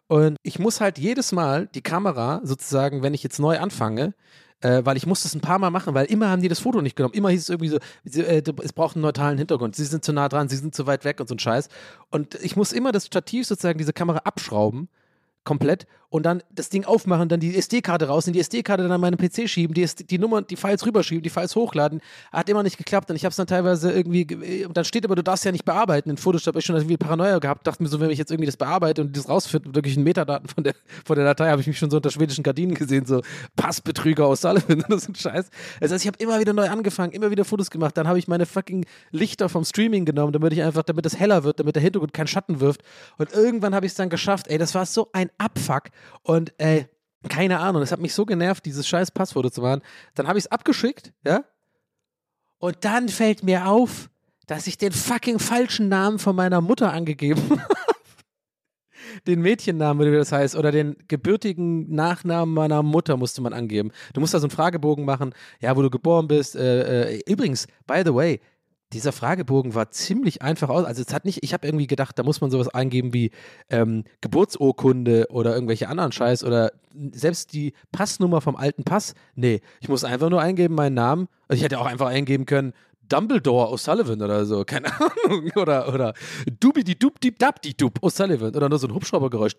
Und 0.09 0.36
ich 0.42 0.59
muss 0.59 0.80
halt 0.80 0.98
jedes 0.98 1.32
Mal 1.32 1.68
die 1.68 1.80
Kamera 1.80 2.40
sozusagen, 2.44 3.03
wenn 3.03 3.14
ich 3.14 3.22
jetzt 3.22 3.38
neu 3.38 3.59
anfange, 3.59 4.14
äh, 4.62 4.84
weil 4.84 4.96
ich 4.96 5.06
musste 5.06 5.28
es 5.28 5.34
ein 5.34 5.40
paar 5.40 5.58
Mal 5.58 5.70
machen, 5.70 5.94
weil 5.94 6.06
immer 6.06 6.30
haben 6.30 6.42
die 6.42 6.48
das 6.48 6.60
Foto 6.60 6.80
nicht 6.80 6.96
genommen. 6.96 7.14
Immer 7.14 7.30
hieß 7.30 7.42
es 7.42 7.48
irgendwie 7.48 7.68
so, 7.68 7.78
äh, 8.20 8.42
es 8.62 8.72
braucht 8.72 8.96
einen 8.96 9.02
neutralen 9.02 9.38
Hintergrund, 9.38 9.76
sie 9.76 9.84
sind 9.84 10.04
zu 10.04 10.12
nah 10.12 10.28
dran, 10.28 10.48
sie 10.48 10.56
sind 10.56 10.74
zu 10.74 10.86
weit 10.86 11.04
weg 11.04 11.20
und 11.20 11.28
so 11.28 11.34
ein 11.34 11.38
Scheiß. 11.38 11.68
Und 12.10 12.34
ich 12.36 12.56
muss 12.56 12.72
immer 12.72 12.92
das 12.92 13.06
Stativ 13.06 13.46
sozusagen, 13.46 13.78
diese 13.78 13.92
Kamera 13.92 14.18
abschrauben 14.18 14.88
komplett 15.45 15.86
und 16.12 16.24
dann 16.24 16.43
das 16.51 16.68
Ding 16.68 16.84
aufmachen, 16.84 17.30
dann 17.30 17.40
die 17.40 17.57
SD-Karte 17.57 18.07
raus, 18.07 18.26
in 18.26 18.34
die 18.34 18.40
SD-Karte 18.40 18.82
dann 18.82 18.93
an 18.93 19.01
meinen 19.01 19.16
PC 19.16 19.49
schieben, 19.49 19.72
die, 19.72 19.86
die 19.86 20.18
Nummer, 20.18 20.43
die 20.43 20.57
Files 20.57 20.84
rüberschieben, 20.84 21.22
die 21.22 21.30
Files 21.30 21.57
hochladen. 21.57 22.03
Hat 22.30 22.51
immer 22.51 22.62
nicht 22.62 22.76
geklappt 22.76 23.09
und 23.09 23.16
ich 23.16 23.24
habe 23.24 23.30
es 23.30 23.36
dann 23.36 23.47
teilweise 23.47 23.90
irgendwie, 23.90 24.66
und 24.66 24.76
dann 24.76 24.84
steht 24.84 25.07
aber, 25.07 25.14
du 25.14 25.22
darfst 25.22 25.47
ja 25.47 25.53
nicht 25.53 25.64
bearbeiten. 25.64 26.11
In 26.11 26.18
Photoshop 26.18 26.53
habe 26.53 26.59
ich 26.59 26.66
schon 26.66 26.76
irgendwie 26.76 26.99
Paranoia 26.99 27.38
gehabt, 27.38 27.66
dachte 27.66 27.82
mir 27.82 27.88
so, 27.88 27.99
wenn 27.99 28.11
ich 28.11 28.18
jetzt 28.18 28.30
irgendwie 28.30 28.45
das 28.45 28.59
bearbeite 28.59 29.01
und 29.01 29.16
das 29.16 29.26
rausfinde, 29.26 29.74
wirklich 29.74 29.97
ein 29.97 30.03
Metadaten 30.03 30.51
von 30.51 30.62
der, 30.62 30.74
von 31.03 31.16
der 31.16 31.24
Datei, 31.24 31.49
habe 31.49 31.62
ich 31.62 31.66
mich 31.66 31.78
schon 31.78 31.90
so 31.90 31.97
unter 31.97 32.11
schwedischen 32.11 32.43
Gardinen 32.43 32.74
gesehen, 32.74 33.07
so 33.07 33.22
Passbetrüger 33.57 34.26
aus 34.26 34.43
Sullivan, 34.43 34.84
das 34.88 35.05
ist 35.05 35.09
ein 35.09 35.14
Scheiß. 35.14 35.49
Das 35.80 35.93
heißt, 35.93 36.05
ich 36.05 36.09
habe 36.09 36.18
immer 36.22 36.38
wieder 36.40 36.53
neu 36.53 36.68
angefangen, 36.68 37.12
immer 37.12 37.30
wieder 37.30 37.47
Fotos 37.47 37.70
gemacht, 37.70 37.97
dann 37.97 38.07
habe 38.07 38.18
ich 38.18 38.28
meine 38.28 38.45
fucking 38.45 38.84
Lichter 39.12 39.49
vom 39.49 39.64
Streaming 39.64 40.05
genommen, 40.05 40.34
damit 40.34 40.53
ich 40.53 40.62
einfach, 40.62 40.82
damit 40.82 41.07
es 41.07 41.18
heller 41.18 41.43
wird, 41.43 41.59
damit 41.59 41.74
der 41.74 41.82
Hintergrund 41.82 42.12
keinen 42.12 42.26
Schatten 42.26 42.61
wirft 42.61 42.82
und 43.16 43.32
irgendwann 43.32 43.74
habe 43.74 43.86
ich 43.86 43.93
es 43.93 43.97
dann 43.97 44.11
geschafft, 44.11 44.49
ey, 44.49 44.59
das 44.59 44.74
war 44.74 44.84
so 44.84 45.09
ein 45.14 45.30
Abfuck 45.39 45.85
und 46.22 46.53
ey, 46.59 46.87
keine 47.28 47.61
Ahnung, 47.61 47.83
es 47.83 47.93
hat 47.93 48.01
mich 48.01 48.14
so 48.14 48.24
genervt, 48.24 48.64
dieses 48.64 48.87
scheiß 48.87 49.11
Passfoto 49.11 49.51
zu 49.51 49.61
machen. 49.61 49.83
Dann 50.14 50.26
habe 50.26 50.39
ich 50.39 50.47
es 50.47 50.51
abgeschickt, 50.51 51.12
ja? 51.24 51.45
Und 52.59 52.85
dann 52.85 53.09
fällt 53.09 53.43
mir 53.43 53.66
auf, 53.66 54.11
dass 54.47 54.66
ich 54.66 54.78
den 54.78 54.93
fucking 54.93 55.39
falschen 55.39 55.89
Namen 55.89 56.18
von 56.18 56.37
meiner 56.37 56.61
Mutter 56.61 56.93
angegeben 56.93 57.43
habe. 57.51 57.74
den 59.26 59.41
Mädchennamen, 59.41 60.11
wie 60.11 60.16
das 60.16 60.33
heißt, 60.33 60.57
oder 60.57 60.72
den 60.72 60.97
gebürtigen 61.09 61.95
Nachnamen 61.95 62.55
meiner 62.55 62.83
Mutter 62.83 63.16
musste 63.16 63.41
man 63.41 63.53
angeben. 63.53 63.93
Du 64.14 64.20
musst 64.20 64.35
da 64.35 64.41
so 64.41 64.47
einen 64.47 64.51
Fragebogen 64.51 65.05
machen, 65.05 65.35
ja, 65.61 65.76
wo 65.76 65.83
du 65.83 65.91
geboren 65.91 66.28
bist. 66.28 66.57
Äh, 66.57 67.14
äh, 67.14 67.22
übrigens, 67.26 67.66
by 67.87 68.03
the 68.05 68.14
way, 68.14 68.41
dieser 68.93 69.12
Fragebogen 69.12 69.74
war 69.74 69.90
ziemlich 69.90 70.43
einfach 70.43 70.68
aus. 70.68 70.84
Also 70.84 71.03
es 71.03 71.12
hat 71.12 71.24
nicht, 71.24 71.43
ich 71.43 71.53
habe 71.53 71.66
irgendwie 71.66 71.86
gedacht, 71.86 72.18
da 72.18 72.22
muss 72.22 72.40
man 72.40 72.51
sowas 72.51 72.68
eingeben 72.68 73.12
wie 73.12 73.30
ähm, 73.70 74.05
Geburtsurkunde 74.20 75.26
oder 75.30 75.55
irgendwelche 75.55 75.88
anderen 75.88 76.12
Scheiß 76.12 76.45
oder 76.45 76.72
selbst 77.12 77.53
die 77.53 77.72
Passnummer 77.90 78.40
vom 78.40 78.57
alten 78.57 78.84
Pass. 78.84 79.14
Nee, 79.34 79.61
ich 79.80 79.88
muss 79.88 80.05
einfach 80.05 80.30
nur 80.30 80.40
eingeben 80.40 80.74
meinen 80.74 80.95
Namen. 80.95 81.28
Also 81.49 81.59
ich 81.59 81.64
hätte 81.64 81.78
auch 81.78 81.86
einfach 81.86 82.09
eingeben 82.09 82.47
können, 82.47 82.72
Dumbledore 83.09 83.72
O'Sullivan 83.72 84.22
oder 84.22 84.47
so, 84.47 84.64
keine 84.64 84.88
Ahnung. 84.93 85.51
Oder, 85.57 85.93
oder 85.93 86.14
Dubidi 86.61 86.99
Dub 86.99 87.20
Dip 87.20 87.38
Dab 87.38 87.61
Dub 87.61 87.99
O'Sullivan 88.03 88.55
oder 88.57 88.68
nur 88.68 88.78
so 88.78 88.86
ein 88.86 88.95
Hubschraubergeräusch. 88.95 89.53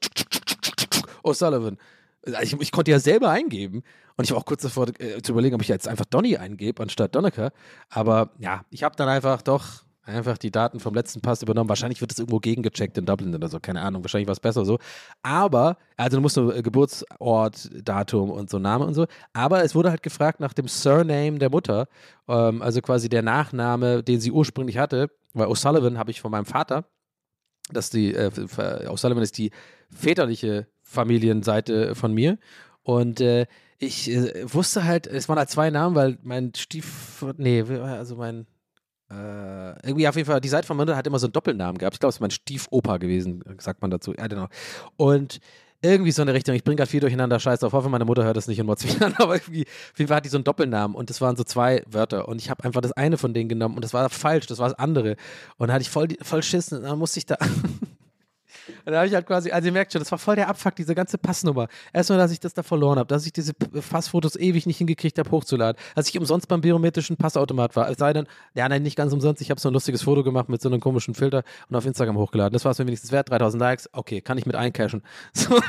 O'Sullivan. 1.24 1.78
Also 2.26 2.42
ich, 2.42 2.62
ich 2.62 2.72
konnte 2.72 2.92
ja 2.92 3.00
selber 3.00 3.30
eingeben 3.30 3.84
und 4.16 4.26
ich 4.26 4.32
war 4.32 4.38
auch 4.38 4.46
kurz 4.46 4.62
davor 4.62 4.88
äh, 5.00 5.22
zu 5.22 5.34
überlegen, 5.34 5.56
ob 5.56 5.62
ich 5.62 5.68
jetzt 5.68 5.88
einfach 5.88 6.06
Donny 6.06 6.38
eingebe 6.38 6.82
anstatt 6.82 7.16
Donneker. 7.16 7.52
Aber 7.90 8.32
ja, 8.40 8.64
ich 8.70 8.84
habe 8.84 8.96
dann 8.96 9.10
einfach 9.10 9.42
doch 9.42 9.84
einfach 10.06 10.38
die 10.38 10.52
Daten 10.52 10.80
vom 10.80 10.94
letzten 10.94 11.22
Pass 11.22 11.42
übernommen. 11.42 11.70
Wahrscheinlich 11.70 12.02
wird 12.02 12.12
es 12.12 12.20
irgendwo 12.20 12.40
gegengecheckt 12.40 12.98
in 12.98 13.06
Dublin 13.06 13.34
oder 13.34 13.48
so, 13.48 13.60
keine 13.60 13.82
Ahnung. 13.82 14.04
Wahrscheinlich 14.04 14.28
war 14.28 14.34
es 14.34 14.40
besser 14.40 14.66
so. 14.66 14.80
Aber, 15.22 15.78
also 15.98 16.18
du 16.18 16.22
musst 16.22 16.38
nur 16.38 16.56
äh, 16.56 16.62
Geburtsort, 16.62 17.70
Datum 17.84 18.30
und 18.30 18.50
so 18.50 18.60
Name 18.60 18.86
und 18.86 18.94
so. 18.94 19.06
Aber 19.34 19.64
es 19.64 19.76
wurde 19.76 19.90
halt 19.90 20.04
gefragt 20.04 20.40
nach 20.40 20.54
dem 20.54 20.68
Surname 20.68 21.40
der 21.40 21.50
Mutter, 21.50 21.88
ähm, 22.28 22.62
also 22.62 22.82
quasi 22.82 23.10
der 23.10 23.22
Nachname, 23.22 24.04
den 24.04 24.20
sie 24.20 24.32
ursprünglich 24.32 24.78
hatte. 24.78 25.10
Weil 25.34 25.48
O'Sullivan 25.48 25.98
habe 25.98 26.12
ich 26.12 26.22
von 26.22 26.32
meinem 26.32 26.46
Vater. 26.46 26.86
Das 27.72 27.90
die, 27.90 28.14
äh, 28.14 28.30
O'Sullivan 28.30 29.22
ist 29.22 29.38
die 29.38 29.52
väterliche 29.90 30.68
Familienseite 30.94 31.96
von 31.96 32.14
mir. 32.14 32.38
Und 32.84 33.22
äh, 33.22 33.46
ich 33.80 34.10
äh, 34.10 34.46
wusste 34.52 34.84
halt, 34.86 35.08
es 35.08 35.28
waren 35.30 35.38
halt 35.38 35.50
zwei 35.50 35.70
Namen, 35.70 35.96
weil 35.96 36.18
mein 36.24 36.54
Stief, 36.56 37.24
nee, 37.38 37.62
also 37.62 38.16
mein, 38.16 38.46
äh, 39.10 39.88
irgendwie 39.88 40.08
auf 40.08 40.16
jeden 40.16 40.28
Fall, 40.28 40.42
die 40.42 40.50
Seite 40.50 40.68
von 40.68 40.78
Mutter 40.78 40.96
hat 40.96 41.08
immer 41.08 41.20
so 41.20 41.28
einen 41.28 41.34
Doppelnamen 41.34 41.78
gehabt. 41.78 41.96
Ich 41.96 42.00
glaube, 42.00 42.10
es 42.12 42.16
ist 42.16 42.22
mein 42.22 42.32
Stiefopa 42.32 42.98
gewesen, 42.98 43.44
sagt 43.60 43.82
man 43.82 43.92
dazu. 43.92 44.12
Don't 44.14 44.30
know. 44.30 44.48
Und 44.98 45.40
irgendwie 45.84 46.12
so 46.12 46.22
eine 46.22 46.34
Richtung. 46.34 46.56
Ich 46.56 46.64
bringe 46.64 46.78
gerade 46.78 46.90
viel 46.90 47.02
durcheinander, 47.02 47.40
scheiß 47.40 47.64
auf. 47.64 47.74
Hoffe, 47.74 47.90
meine 47.90 48.06
Mutter 48.06 48.24
hört 48.24 48.38
das 48.38 48.48
nicht 48.48 48.60
und 48.60 48.68
motzt 48.68 48.86
mich 48.86 49.02
an, 49.04 49.14
aber 49.18 49.36
irgendwie, 49.36 49.66
auf 49.66 50.00
jeden 50.00 50.08
Fall 50.08 50.18
hat 50.18 50.26
die 50.26 50.30
so 50.30 50.38
einen 50.38 50.46
Doppelnamen 50.46 50.96
und 50.96 51.10
das 51.10 51.22
waren 51.22 51.36
so 51.36 51.44
zwei 51.44 51.84
Wörter 51.88 52.28
und 52.28 52.42
ich 52.42 52.50
habe 52.50 52.64
einfach 52.64 52.82
das 52.82 52.94
eine 52.94 53.18
von 53.18 53.34
denen 53.34 53.50
genommen 53.50 53.76
und 53.76 53.84
das 53.84 53.94
war 53.94 54.10
falsch, 54.10 54.48
das 54.48 54.60
war 54.60 54.70
das 54.70 54.80
andere. 54.80 55.18
Und 55.58 55.68
dann 55.68 55.74
hatte 55.74 55.84
ich 55.84 55.90
voll, 55.90 56.08
voll 56.22 56.42
Schiss 56.42 56.72
und 56.72 56.84
dann 56.84 56.98
musste 56.98 57.20
ich 57.20 57.26
da. 57.26 57.38
Und 58.86 58.92
da 58.92 58.98
habe 58.98 59.08
ich 59.08 59.14
halt 59.14 59.26
quasi, 59.26 59.52
also 59.52 59.66
ihr 59.66 59.72
merkt 59.72 59.92
schon, 59.92 60.00
das 60.00 60.12
war 60.12 60.18
voll 60.18 60.36
der 60.36 60.50
Abfuck, 60.50 60.76
diese 60.76 60.96
ganze 60.96 61.18
Passnummer. 61.18 61.68
Erstmal, 61.92 62.18
dass 62.18 62.32
ich 62.32 62.40
das 62.40 62.54
da 62.54 62.64
verloren 62.64 63.00
habe, 63.00 63.08
dass 63.08 63.26
ich 63.26 63.34
diese 63.34 63.54
Passfotos 63.54 64.36
ewig 64.36 64.66
nicht 64.66 64.78
hingekriegt 64.78 65.18
habe, 65.20 65.30
hochzuladen. 65.32 65.82
Als 65.96 66.10
ich 66.10 66.18
umsonst 66.18 66.48
beim 66.48 66.62
biometrischen 66.62 67.18
Passautomat 67.18 67.76
war. 67.76 67.90
Es 67.90 67.98
sei 67.98 68.14
denn, 68.14 68.28
ja, 68.54 68.68
nein, 68.70 68.84
nicht 68.84 68.96
ganz 68.96 69.14
umsonst. 69.14 69.42
Ich 69.42 69.50
habe 69.50 69.60
so 69.60 69.70
ein 69.70 69.74
lustiges 69.74 70.04
Foto 70.04 70.24
gemacht 70.24 70.50
mit 70.50 70.62
so 70.62 70.70
einem 70.70 70.80
komischen 70.80 71.14
Filter 71.14 71.44
und 71.70 71.76
auf 71.76 71.86
Instagram 71.86 72.18
hochgeladen. 72.18 72.54
Das 72.54 72.66
war 72.66 72.72
es 72.72 72.80
mir 72.80 72.86
wenigstens 72.86 73.12
wert. 73.12 73.30
3000 73.30 73.60
Likes. 73.62 73.90
Okay, 73.94 74.22
kann 74.22 74.38
ich 74.38 74.46
mit 74.46 74.56
eincashen. 74.56 75.02
So. 75.34 75.60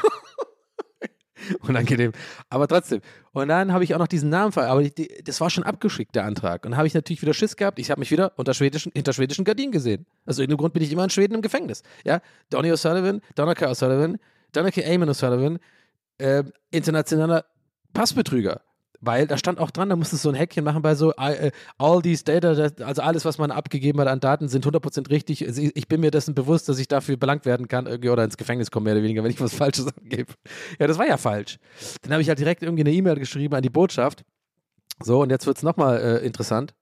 Unangenehm. 1.60 2.12
Aber 2.48 2.68
trotzdem. 2.68 3.00
Und 3.32 3.48
dann 3.48 3.72
habe 3.72 3.84
ich 3.84 3.94
auch 3.94 3.98
noch 3.98 4.06
diesen 4.06 4.30
Namen 4.30 4.52
ver. 4.52 4.68
Aber 4.68 4.82
die, 4.82 5.08
das 5.24 5.40
war 5.40 5.50
schon 5.50 5.64
abgeschickt, 5.64 6.14
der 6.14 6.24
Antrag. 6.24 6.64
Und 6.64 6.72
dann 6.72 6.78
habe 6.78 6.86
ich 6.86 6.94
natürlich 6.94 7.22
wieder 7.22 7.34
Schiss 7.34 7.56
gehabt. 7.56 7.78
Ich 7.78 7.90
habe 7.90 8.00
mich 8.00 8.10
wieder 8.10 8.32
unter 8.36 8.54
schwedischen, 8.54 8.92
hinter 8.94 9.12
schwedischen 9.12 9.44
Gardinen 9.44 9.72
gesehen. 9.72 10.06
Aus 10.26 10.38
irgendeinem 10.38 10.58
Grund 10.58 10.74
bin 10.74 10.82
ich 10.82 10.92
immer 10.92 11.04
in 11.04 11.10
Schweden 11.10 11.34
im 11.34 11.42
Gefängnis. 11.42 11.82
Ja, 12.04 12.20
Donny 12.50 12.70
O'Sullivan, 12.72 13.20
Donnaker 13.34 13.70
O'Sullivan, 13.70 14.18
Donneke 14.52 14.84
Eamon 14.84 15.08
O'Sullivan, 15.08 15.58
äh, 16.18 16.44
internationaler 16.70 17.44
Passbetrüger. 17.92 18.60
Weil 19.04 19.26
da 19.26 19.36
stand 19.36 19.58
auch 19.58 19.70
dran, 19.70 19.88
da 19.88 19.96
musstest 19.96 20.24
du 20.24 20.28
so 20.28 20.32
ein 20.34 20.34
Häkchen 20.34 20.64
machen 20.64 20.82
bei 20.82 20.94
so 20.94 21.12
äh, 21.12 21.50
all 21.78 22.00
these 22.00 22.24
data, 22.24 22.48
also 22.48 23.02
alles, 23.02 23.24
was 23.24 23.38
man 23.38 23.50
abgegeben 23.50 24.00
hat 24.00 24.08
an 24.08 24.20
Daten, 24.20 24.48
sind 24.48 24.66
100% 24.66 25.10
richtig. 25.10 25.42
Ich 25.42 25.88
bin 25.88 26.00
mir 26.00 26.10
dessen 26.10 26.34
bewusst, 26.34 26.68
dass 26.68 26.78
ich 26.78 26.88
dafür 26.88 27.16
belangt 27.16 27.44
werden 27.44 27.68
kann 27.68 27.86
irgendwie 27.86 28.10
oder 28.10 28.24
ins 28.24 28.36
Gefängnis 28.36 28.70
komme, 28.70 28.84
mehr 28.84 28.94
oder 28.94 29.02
weniger, 29.02 29.22
wenn 29.22 29.30
ich 29.30 29.40
was 29.40 29.54
Falsches 29.54 29.86
angebe. 29.96 30.32
Ja, 30.78 30.86
das 30.86 30.98
war 30.98 31.06
ja 31.06 31.16
falsch. 31.16 31.58
Dann 32.02 32.12
habe 32.12 32.22
ich 32.22 32.28
halt 32.28 32.38
direkt 32.38 32.62
irgendwie 32.62 32.82
eine 32.82 32.92
E-Mail 32.92 33.16
geschrieben 33.16 33.54
an 33.54 33.62
die 33.62 33.70
Botschaft. 33.70 34.24
So, 35.02 35.22
und 35.22 35.30
jetzt 35.30 35.46
wird 35.46 35.56
es 35.56 35.62
nochmal 35.62 36.00
äh, 36.00 36.26
interessant. 36.26 36.74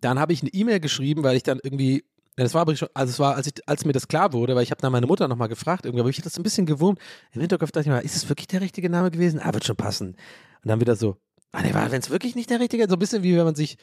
Dann 0.00 0.18
habe 0.18 0.32
ich 0.32 0.42
eine 0.42 0.50
E-Mail 0.52 0.80
geschrieben, 0.80 1.24
weil 1.24 1.36
ich 1.36 1.42
dann 1.42 1.58
irgendwie 1.62 2.04
das 2.36 2.52
war 2.52 2.62
aber 2.62 2.74
schon, 2.74 2.88
also 2.94 3.10
es 3.10 3.18
war, 3.18 3.36
als, 3.36 3.46
ich, 3.46 3.54
als 3.66 3.84
mir 3.84 3.92
das 3.92 4.08
klar 4.08 4.32
wurde, 4.32 4.56
weil 4.56 4.64
ich 4.64 4.70
habe 4.72 4.80
dann 4.80 4.90
meine 4.90 5.06
Mutter 5.06 5.28
nochmal 5.28 5.48
gefragt, 5.48 5.84
irgendwie, 5.84 6.00
aber 6.00 6.10
ich 6.10 6.16
hatte 6.16 6.28
das 6.28 6.36
ein 6.36 6.42
bisschen 6.42 6.66
gewurmt. 6.66 6.98
Im 7.32 7.40
Hinterkopf 7.40 7.70
dachte 7.70 7.88
ich 7.88 7.94
mir, 7.94 8.02
ist 8.02 8.16
es 8.16 8.28
wirklich 8.28 8.48
der 8.48 8.60
richtige 8.60 8.90
Name 8.90 9.10
gewesen? 9.10 9.40
Ah, 9.40 9.54
wird 9.54 9.64
schon 9.64 9.76
passen. 9.76 10.16
Und 10.64 10.68
dann 10.68 10.80
wieder 10.80 10.96
so, 10.96 11.16
ah 11.54 11.62
nee, 11.62 11.72
wenn 11.72 12.00
es 12.00 12.10
wirklich 12.10 12.34
nicht 12.34 12.50
der 12.50 12.60
richtige, 12.60 12.86
so 12.88 12.96
ein 12.96 12.98
bisschen 12.98 13.22
wie 13.22 13.36
wenn 13.36 13.44
man 13.44 13.54
sich 13.54 13.76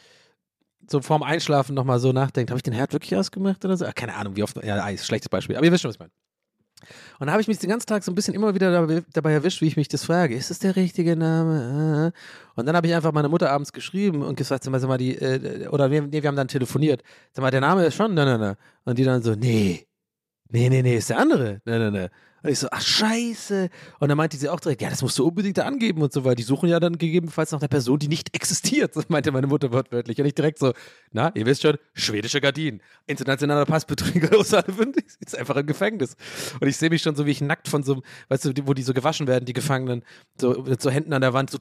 so 0.87 1.01
vorm 1.01 1.23
Einschlafen 1.23 1.75
nochmal 1.75 1.99
so 1.99 2.11
nachdenkt, 2.11 2.51
habe 2.51 2.57
ich 2.57 2.63
den 2.63 2.73
Herd 2.73 2.93
wirklich 2.93 3.15
ausgemacht 3.15 3.63
oder 3.65 3.77
so? 3.77 3.85
Ah, 3.85 3.91
keine 3.93 4.15
Ahnung, 4.15 4.35
wie 4.35 4.43
oft, 4.43 4.63
ja, 4.63 4.83
Eis, 4.83 5.05
schlechtes 5.05 5.29
Beispiel, 5.29 5.55
aber 5.55 5.65
ihr 5.65 5.71
wisst 5.71 5.81
schon, 5.81 5.89
was 5.89 5.95
ich 5.95 5.99
meine. 5.99 6.11
Und 7.19 7.27
da 7.27 7.33
habe 7.33 7.41
ich 7.41 7.47
mich 7.47 7.59
den 7.59 7.69
ganzen 7.69 7.87
Tag 7.87 8.03
so 8.03 8.11
ein 8.11 8.15
bisschen 8.15 8.33
immer 8.33 8.55
wieder 8.55 8.71
dabei, 8.71 9.03
dabei 9.13 9.33
erwischt, 9.33 9.61
wie 9.61 9.67
ich 9.67 9.77
mich 9.77 9.87
das 9.87 10.05
frage. 10.05 10.35
Ist 10.35 10.49
das 10.49 10.59
der 10.59 10.75
richtige 10.75 11.15
Name? 11.15 12.13
Äh. 12.13 12.59
Und 12.59 12.65
dann 12.65 12.75
habe 12.75 12.87
ich 12.87 12.95
einfach 12.95 13.11
meine 13.11 13.29
Mutter 13.29 13.51
abends 13.51 13.71
geschrieben 13.71 14.23
und 14.23 14.35
gesagt, 14.35 14.63
sag 14.63 14.71
mal, 14.71 14.79
sag 14.79 14.87
mal 14.87 14.97
die, 14.97 15.15
äh, 15.15 15.67
oder 15.67 15.87
nee, 15.87 16.01
wir 16.09 16.27
haben 16.27 16.35
dann 16.35 16.47
telefoniert. 16.47 17.03
Sag 17.33 17.43
mal, 17.43 17.51
der 17.51 17.61
Name 17.61 17.85
ist 17.85 17.95
schon, 17.95 18.13
ne, 18.13 18.25
ne, 18.25 18.37
ne. 18.39 18.57
Und 18.85 18.97
die 18.97 19.03
dann 19.03 19.21
so, 19.21 19.35
nee, 19.35 19.85
nee, 20.49 20.69
nee, 20.69 20.81
nee, 20.81 20.97
ist 20.97 21.09
der 21.09 21.19
andere. 21.19 21.61
Ne, 21.65 21.79
ne, 21.79 21.91
ne. 21.91 22.09
Und 22.43 22.49
ich 22.49 22.59
so, 22.59 22.67
ach 22.71 22.81
scheiße. 22.81 23.69
Und 23.99 24.09
dann 24.09 24.17
meinte 24.17 24.37
sie 24.37 24.49
auch 24.49 24.59
direkt, 24.59 24.81
ja, 24.81 24.89
das 24.89 25.01
musst 25.01 25.17
du 25.19 25.27
unbedingt 25.27 25.57
da 25.57 25.63
angeben 25.63 26.01
und 26.01 26.11
so 26.11 26.23
weiter. 26.23 26.35
Die 26.35 26.43
suchen 26.43 26.69
ja 26.69 26.79
dann 26.79 26.97
gegebenenfalls 26.97 27.51
nach 27.51 27.59
der 27.59 27.67
Person, 27.67 27.99
die 27.99 28.07
nicht 28.07 28.33
existiert. 28.35 28.95
Das 28.95 29.09
meinte 29.09 29.31
meine 29.31 29.47
Mutter 29.47 29.71
wortwörtlich. 29.71 30.19
Und 30.19 30.25
ich 30.25 30.35
direkt 30.35 30.59
so, 30.59 30.73
na, 31.11 31.31
ihr 31.35 31.45
wisst 31.45 31.61
schon, 31.61 31.77
schwedische 31.93 32.41
Gardinen, 32.41 32.81
internationaler 33.07 33.65
Passbetrüger 33.65 34.37
aus 34.37 34.51
ist 34.51 35.37
einfach 35.37 35.55
im 35.55 35.65
Gefängnis. 35.65 36.15
Und 36.59 36.67
ich 36.67 36.77
sehe 36.77 36.89
mich 36.89 37.01
schon 37.01 37.15
so, 37.15 37.25
wie 37.25 37.31
ich 37.31 37.41
nackt 37.41 37.67
von 37.67 37.83
so 37.83 38.01
weißt 38.29 38.45
du, 38.45 38.67
wo 38.67 38.73
die 38.73 38.83
so 38.83 38.93
gewaschen 38.93 39.27
werden, 39.27 39.45
die 39.45 39.53
Gefangenen, 39.53 40.03
so 40.39 40.63
mit 40.63 40.81
so 40.81 40.89
Händen 40.89 41.13
an 41.13 41.21
der 41.21 41.33
Wand, 41.33 41.49
so 41.49 41.59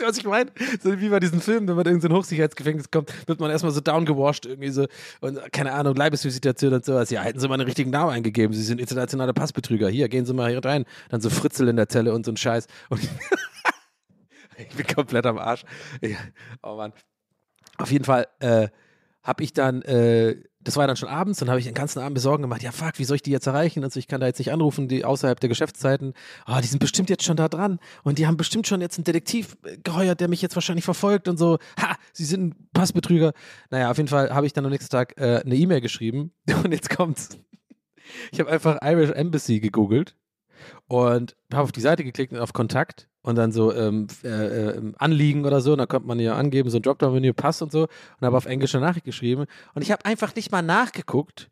Du, 0.00 0.06
was 0.06 0.16
ich 0.16 0.24
meine? 0.24 0.50
So 0.82 0.98
wie 0.98 1.10
bei 1.10 1.20
diesen 1.20 1.42
Filmen, 1.42 1.68
wenn 1.68 1.76
man 1.76 1.84
in 1.84 1.92
irgendein 1.92 2.16
Hochsicherheitsgefängnis 2.16 2.90
kommt, 2.90 3.12
wird 3.28 3.38
man 3.38 3.50
erstmal 3.50 3.72
so 3.72 3.80
downgewashed, 3.80 4.46
irgendwie 4.46 4.70
so, 4.70 4.86
und 5.20 5.38
keine 5.52 5.72
Ahnung, 5.72 5.94
Leibesvisitation 5.94 6.72
und 6.72 6.84
sowas. 6.86 7.10
Ja, 7.10 7.20
hätten 7.20 7.38
sie 7.38 7.48
mal 7.48 7.54
einen 7.54 7.64
richtigen 7.64 7.90
Namen 7.90 8.10
eingegeben. 8.10 8.54
Sie 8.54 8.62
sind 8.62 8.80
internationale 8.80 9.34
Passbetrüger. 9.34 9.90
Hier, 9.90 10.08
gehen 10.08 10.24
Sie 10.24 10.32
mal 10.32 10.50
hier 10.50 10.64
rein. 10.64 10.86
Dann 11.10 11.20
so 11.20 11.28
Fritzel 11.28 11.68
in 11.68 11.76
der 11.76 11.88
Zelle 11.90 12.14
und 12.14 12.24
so 12.24 12.32
ein 12.32 12.38
Scheiß. 12.38 12.66
Und 12.88 13.02
ich 14.56 14.74
bin 14.74 14.86
komplett 14.86 15.26
am 15.26 15.36
Arsch. 15.36 15.64
Ja, 16.00 16.16
oh 16.62 16.76
Mann. 16.76 16.94
Auf 17.76 17.92
jeden 17.92 18.04
Fall 18.06 18.26
äh, 18.38 18.68
habe 19.22 19.44
ich 19.44 19.52
dann, 19.52 19.82
äh, 19.82 20.36
das 20.62 20.76
war 20.76 20.86
dann 20.86 20.96
schon 20.96 21.08
abends, 21.08 21.38
dann 21.38 21.48
habe 21.48 21.58
ich 21.58 21.64
den 21.64 21.74
ganzen 21.74 22.00
Abend 22.00 22.14
Besorgen 22.14 22.42
gemacht, 22.42 22.62
ja 22.62 22.72
fuck, 22.72 22.98
wie 22.98 23.04
soll 23.04 23.16
ich 23.16 23.22
die 23.22 23.30
jetzt 23.30 23.46
erreichen? 23.46 23.82
Und 23.82 23.92
so, 23.92 23.98
ich 23.98 24.08
kann 24.08 24.20
da 24.20 24.26
jetzt 24.26 24.38
nicht 24.38 24.52
anrufen, 24.52 24.88
die 24.88 25.04
außerhalb 25.04 25.40
der 25.40 25.48
Geschäftszeiten. 25.48 26.12
Ah, 26.44 26.60
die 26.60 26.66
sind 26.66 26.78
bestimmt 26.78 27.08
jetzt 27.08 27.24
schon 27.24 27.36
da 27.36 27.48
dran 27.48 27.80
und 28.02 28.18
die 28.18 28.26
haben 28.26 28.36
bestimmt 28.36 28.66
schon 28.66 28.80
jetzt 28.80 28.98
einen 28.98 29.04
Detektiv 29.04 29.56
äh, 29.64 29.78
geheuert, 29.78 30.20
der 30.20 30.28
mich 30.28 30.42
jetzt 30.42 30.54
wahrscheinlich 30.56 30.84
verfolgt 30.84 31.28
und 31.28 31.38
so. 31.38 31.58
Ha, 31.80 31.96
sie 32.12 32.24
sind 32.24 32.48
ein 32.48 32.68
Passbetrüger. 32.72 33.32
Naja, 33.70 33.90
auf 33.90 33.96
jeden 33.96 34.08
Fall 34.08 34.34
habe 34.34 34.46
ich 34.46 34.52
dann 34.52 34.64
am 34.64 34.70
nächsten 34.70 34.90
Tag 34.90 35.14
äh, 35.18 35.42
eine 35.44 35.56
E-Mail 35.56 35.80
geschrieben 35.80 36.32
und 36.64 36.72
jetzt 36.72 36.90
kommt's. 36.90 37.38
Ich 38.32 38.40
habe 38.40 38.50
einfach 38.50 38.78
Irish 38.82 39.10
Embassy 39.10 39.60
gegoogelt 39.60 40.16
und 40.88 41.36
habe 41.52 41.64
auf 41.64 41.72
die 41.72 41.80
Seite 41.80 42.04
geklickt 42.04 42.32
und 42.32 42.38
auf 42.38 42.52
Kontakt 42.52 43.08
und 43.22 43.36
dann 43.36 43.52
so 43.52 43.74
ähm, 43.74 44.06
äh, 44.24 44.28
äh, 44.28 44.92
Anliegen 44.98 45.44
oder 45.44 45.60
so, 45.60 45.72
und 45.72 45.78
dann 45.78 45.88
konnte 45.88 46.08
man 46.08 46.18
ja 46.18 46.36
angeben, 46.36 46.70
so 46.70 46.78
ein 46.78 46.82
Dropdown-Menü, 46.82 47.32
Pass 47.32 47.60
und 47.62 47.70
so, 47.70 47.82
und 47.82 48.26
habe 48.26 48.36
auf 48.36 48.46
Englisch 48.46 48.74
eine 48.74 48.84
Nachricht 48.84 49.04
geschrieben. 49.04 49.46
Und 49.74 49.82
ich 49.82 49.92
habe 49.92 50.04
einfach 50.04 50.34
nicht 50.34 50.50
mal 50.50 50.62
nachgeguckt, 50.62 51.50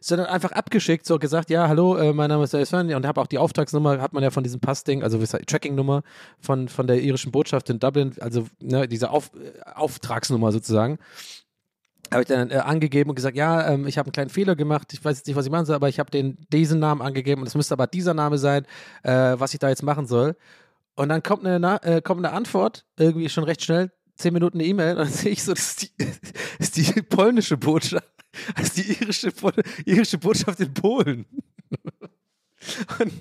sondern 0.00 0.28
einfach 0.28 0.52
abgeschickt, 0.52 1.06
so 1.06 1.18
gesagt, 1.18 1.50
ja, 1.50 1.68
hallo, 1.68 1.96
äh, 1.96 2.12
mein 2.12 2.28
Name 2.28 2.44
ist 2.44 2.54
Darius 2.54 2.72
und 2.72 3.06
habe 3.06 3.20
auch 3.20 3.26
die 3.26 3.38
Auftragsnummer, 3.38 4.00
hat 4.00 4.12
man 4.12 4.22
ja 4.22 4.30
von 4.30 4.44
diesem 4.44 4.60
Passding, 4.60 5.02
also 5.02 5.18
Tracking-Nummer 5.18 6.02
von, 6.40 6.68
von 6.68 6.86
der 6.86 7.00
irischen 7.00 7.32
Botschaft 7.32 7.70
in 7.70 7.78
Dublin, 7.78 8.14
also 8.20 8.46
ne, 8.60 8.86
diese 8.86 9.10
auf, 9.10 9.30
äh, 9.34 9.60
Auftragsnummer 9.74 10.52
sozusagen 10.52 10.98
habe 12.12 12.22
ich 12.22 12.28
dann 12.28 12.50
äh, 12.50 12.56
angegeben 12.56 13.10
und 13.10 13.16
gesagt, 13.16 13.36
ja, 13.36 13.68
ähm, 13.68 13.86
ich 13.86 13.98
habe 13.98 14.06
einen 14.06 14.12
kleinen 14.12 14.30
Fehler 14.30 14.56
gemacht, 14.56 14.92
ich 14.92 15.04
weiß 15.04 15.18
jetzt 15.18 15.26
nicht, 15.26 15.36
was 15.36 15.46
ich 15.46 15.52
machen 15.52 15.66
soll, 15.66 15.76
aber 15.76 15.88
ich 15.88 15.98
habe 15.98 16.10
den 16.10 16.36
diesen 16.52 16.78
Namen 16.78 17.02
angegeben 17.02 17.40
und 17.42 17.46
es 17.46 17.54
müsste 17.54 17.74
aber 17.74 17.86
dieser 17.86 18.14
Name 18.14 18.38
sein, 18.38 18.66
äh, 19.02 19.10
was 19.12 19.54
ich 19.54 19.60
da 19.60 19.68
jetzt 19.68 19.82
machen 19.82 20.06
soll. 20.06 20.36
Und 20.94 21.08
dann 21.08 21.22
kommt 21.22 21.46
eine, 21.46 21.82
äh, 21.82 22.02
kommt 22.02 22.24
eine 22.24 22.34
Antwort, 22.34 22.84
irgendwie 22.98 23.28
schon 23.28 23.44
recht 23.44 23.62
schnell, 23.62 23.90
zehn 24.16 24.32
Minuten 24.32 24.58
eine 24.58 24.66
E-Mail, 24.66 24.92
und 24.92 25.04
dann 25.04 25.08
sehe 25.12 25.32
ich 25.32 25.42
so, 25.42 25.52
das 25.52 25.68
ist 25.68 25.82
die, 25.82 25.90
ist 26.58 26.76
die 26.76 27.02
polnische 27.02 27.56
Botschaft, 27.56 28.06
das 28.56 28.64
ist 28.64 28.76
die 28.76 28.92
irische, 28.92 29.32
irische 29.84 30.18
Botschaft 30.18 30.60
in 30.60 30.72
Polen. 30.74 31.26
Und 32.98 33.12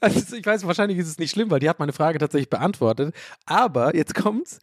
also 0.00 0.36
ich 0.36 0.46
weiß, 0.46 0.66
wahrscheinlich 0.66 0.98
ist 0.98 1.08
es 1.08 1.18
nicht 1.18 1.30
schlimm, 1.30 1.50
weil 1.50 1.60
die 1.60 1.68
hat 1.68 1.78
meine 1.78 1.92
Frage 1.92 2.18
tatsächlich 2.18 2.50
beantwortet. 2.50 3.14
Aber 3.46 3.94
jetzt 3.94 4.14
kommt's, 4.14 4.58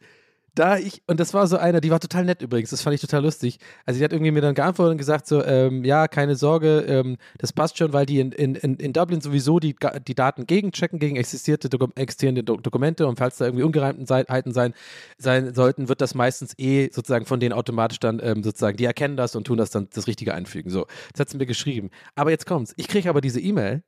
da 0.58 0.76
ich, 0.76 1.02
und 1.06 1.20
das 1.20 1.34
war 1.34 1.46
so 1.46 1.56
einer, 1.56 1.80
die 1.80 1.90
war 1.90 2.00
total 2.00 2.24
nett 2.24 2.42
übrigens, 2.42 2.70
das 2.70 2.82
fand 2.82 2.94
ich 2.94 3.00
total 3.00 3.22
lustig. 3.22 3.58
Also 3.86 3.98
die 3.98 4.04
hat 4.04 4.12
irgendwie 4.12 4.30
mir 4.30 4.40
dann 4.40 4.54
geantwortet 4.54 4.92
und 4.92 4.98
gesagt 4.98 5.26
so, 5.26 5.44
ähm, 5.44 5.84
ja, 5.84 6.08
keine 6.08 6.34
Sorge, 6.36 6.80
ähm, 6.80 7.16
das 7.38 7.52
passt 7.52 7.78
schon, 7.78 7.92
weil 7.92 8.06
die 8.06 8.20
in, 8.20 8.32
in, 8.32 8.54
in 8.54 8.76
in 8.76 8.92
Dublin 8.92 9.20
sowieso 9.20 9.60
die, 9.60 9.76
die 10.06 10.14
Daten 10.14 10.46
gegenchecken, 10.46 10.98
gegen 10.98 11.16
existierte 11.16 11.68
Doku 11.68 11.88
existierende 11.94 12.42
Do 12.42 12.56
Dokumente 12.56 13.06
und 13.06 13.18
falls 13.18 13.38
da 13.38 13.44
irgendwie 13.46 13.64
Ungereimtheiten 13.64 14.52
sein, 14.52 14.74
sein 15.18 15.54
sollten, 15.54 15.88
wird 15.88 16.00
das 16.00 16.14
meistens 16.14 16.54
eh 16.58 16.90
sozusagen 16.92 17.26
von 17.26 17.40
denen 17.40 17.52
automatisch 17.52 18.00
dann 18.00 18.20
ähm, 18.22 18.42
sozusagen, 18.42 18.76
die 18.76 18.84
erkennen 18.84 19.16
das 19.16 19.36
und 19.36 19.46
tun 19.46 19.58
das 19.58 19.70
dann 19.70 19.88
das 19.92 20.06
Richtige 20.06 20.34
einfügen. 20.34 20.70
So, 20.70 20.86
das 21.12 21.20
hat 21.20 21.30
sie 21.30 21.36
mir 21.36 21.46
geschrieben. 21.46 21.90
Aber 22.14 22.30
jetzt 22.30 22.46
kommt's, 22.46 22.74
ich 22.76 22.88
kriege 22.88 23.08
aber 23.08 23.20
diese 23.20 23.40
E-Mail, 23.40 23.82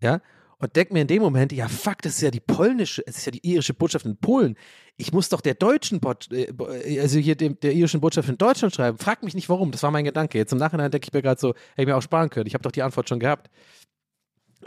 ja, 0.00 0.20
und 0.58 0.74
denk 0.74 0.90
mir 0.90 1.02
in 1.02 1.06
dem 1.06 1.22
Moment, 1.22 1.52
ja 1.52 1.68
fuck, 1.68 2.00
das 2.02 2.14
ist 2.14 2.22
ja 2.22 2.30
die 2.30 2.40
polnische, 2.40 3.02
es 3.06 3.18
ist 3.18 3.26
ja 3.26 3.32
die 3.32 3.46
irische 3.46 3.74
Botschaft 3.74 4.06
in 4.06 4.16
Polen. 4.16 4.56
Ich 4.96 5.12
muss 5.12 5.28
doch 5.28 5.42
der 5.42 5.54
deutschen, 5.54 6.00
Bot, 6.00 6.32
äh, 6.32 6.44
äh, 6.44 7.00
also 7.00 7.18
hier 7.18 7.36
dem, 7.36 7.60
der 7.60 7.72
irischen 7.72 8.00
Botschaft 8.00 8.28
in 8.28 8.38
Deutschland 8.38 8.74
schreiben. 8.74 8.96
Frag 8.96 9.22
mich 9.22 9.34
nicht 9.34 9.50
warum, 9.50 9.70
das 9.70 9.82
war 9.82 9.90
mein 9.90 10.04
Gedanke. 10.04 10.38
Jetzt 10.38 10.52
im 10.52 10.58
Nachhinein 10.58 10.90
denke 10.90 11.06
ich 11.08 11.12
mir 11.12 11.20
gerade 11.20 11.40
so, 11.40 11.50
hätte 11.50 11.82
ich 11.82 11.86
mir 11.86 11.96
auch 11.96 12.02
sparen 12.02 12.30
können. 12.30 12.46
Ich 12.46 12.54
habe 12.54 12.62
doch 12.62 12.72
die 12.72 12.82
Antwort 12.82 13.08
schon 13.08 13.20
gehabt. 13.20 13.50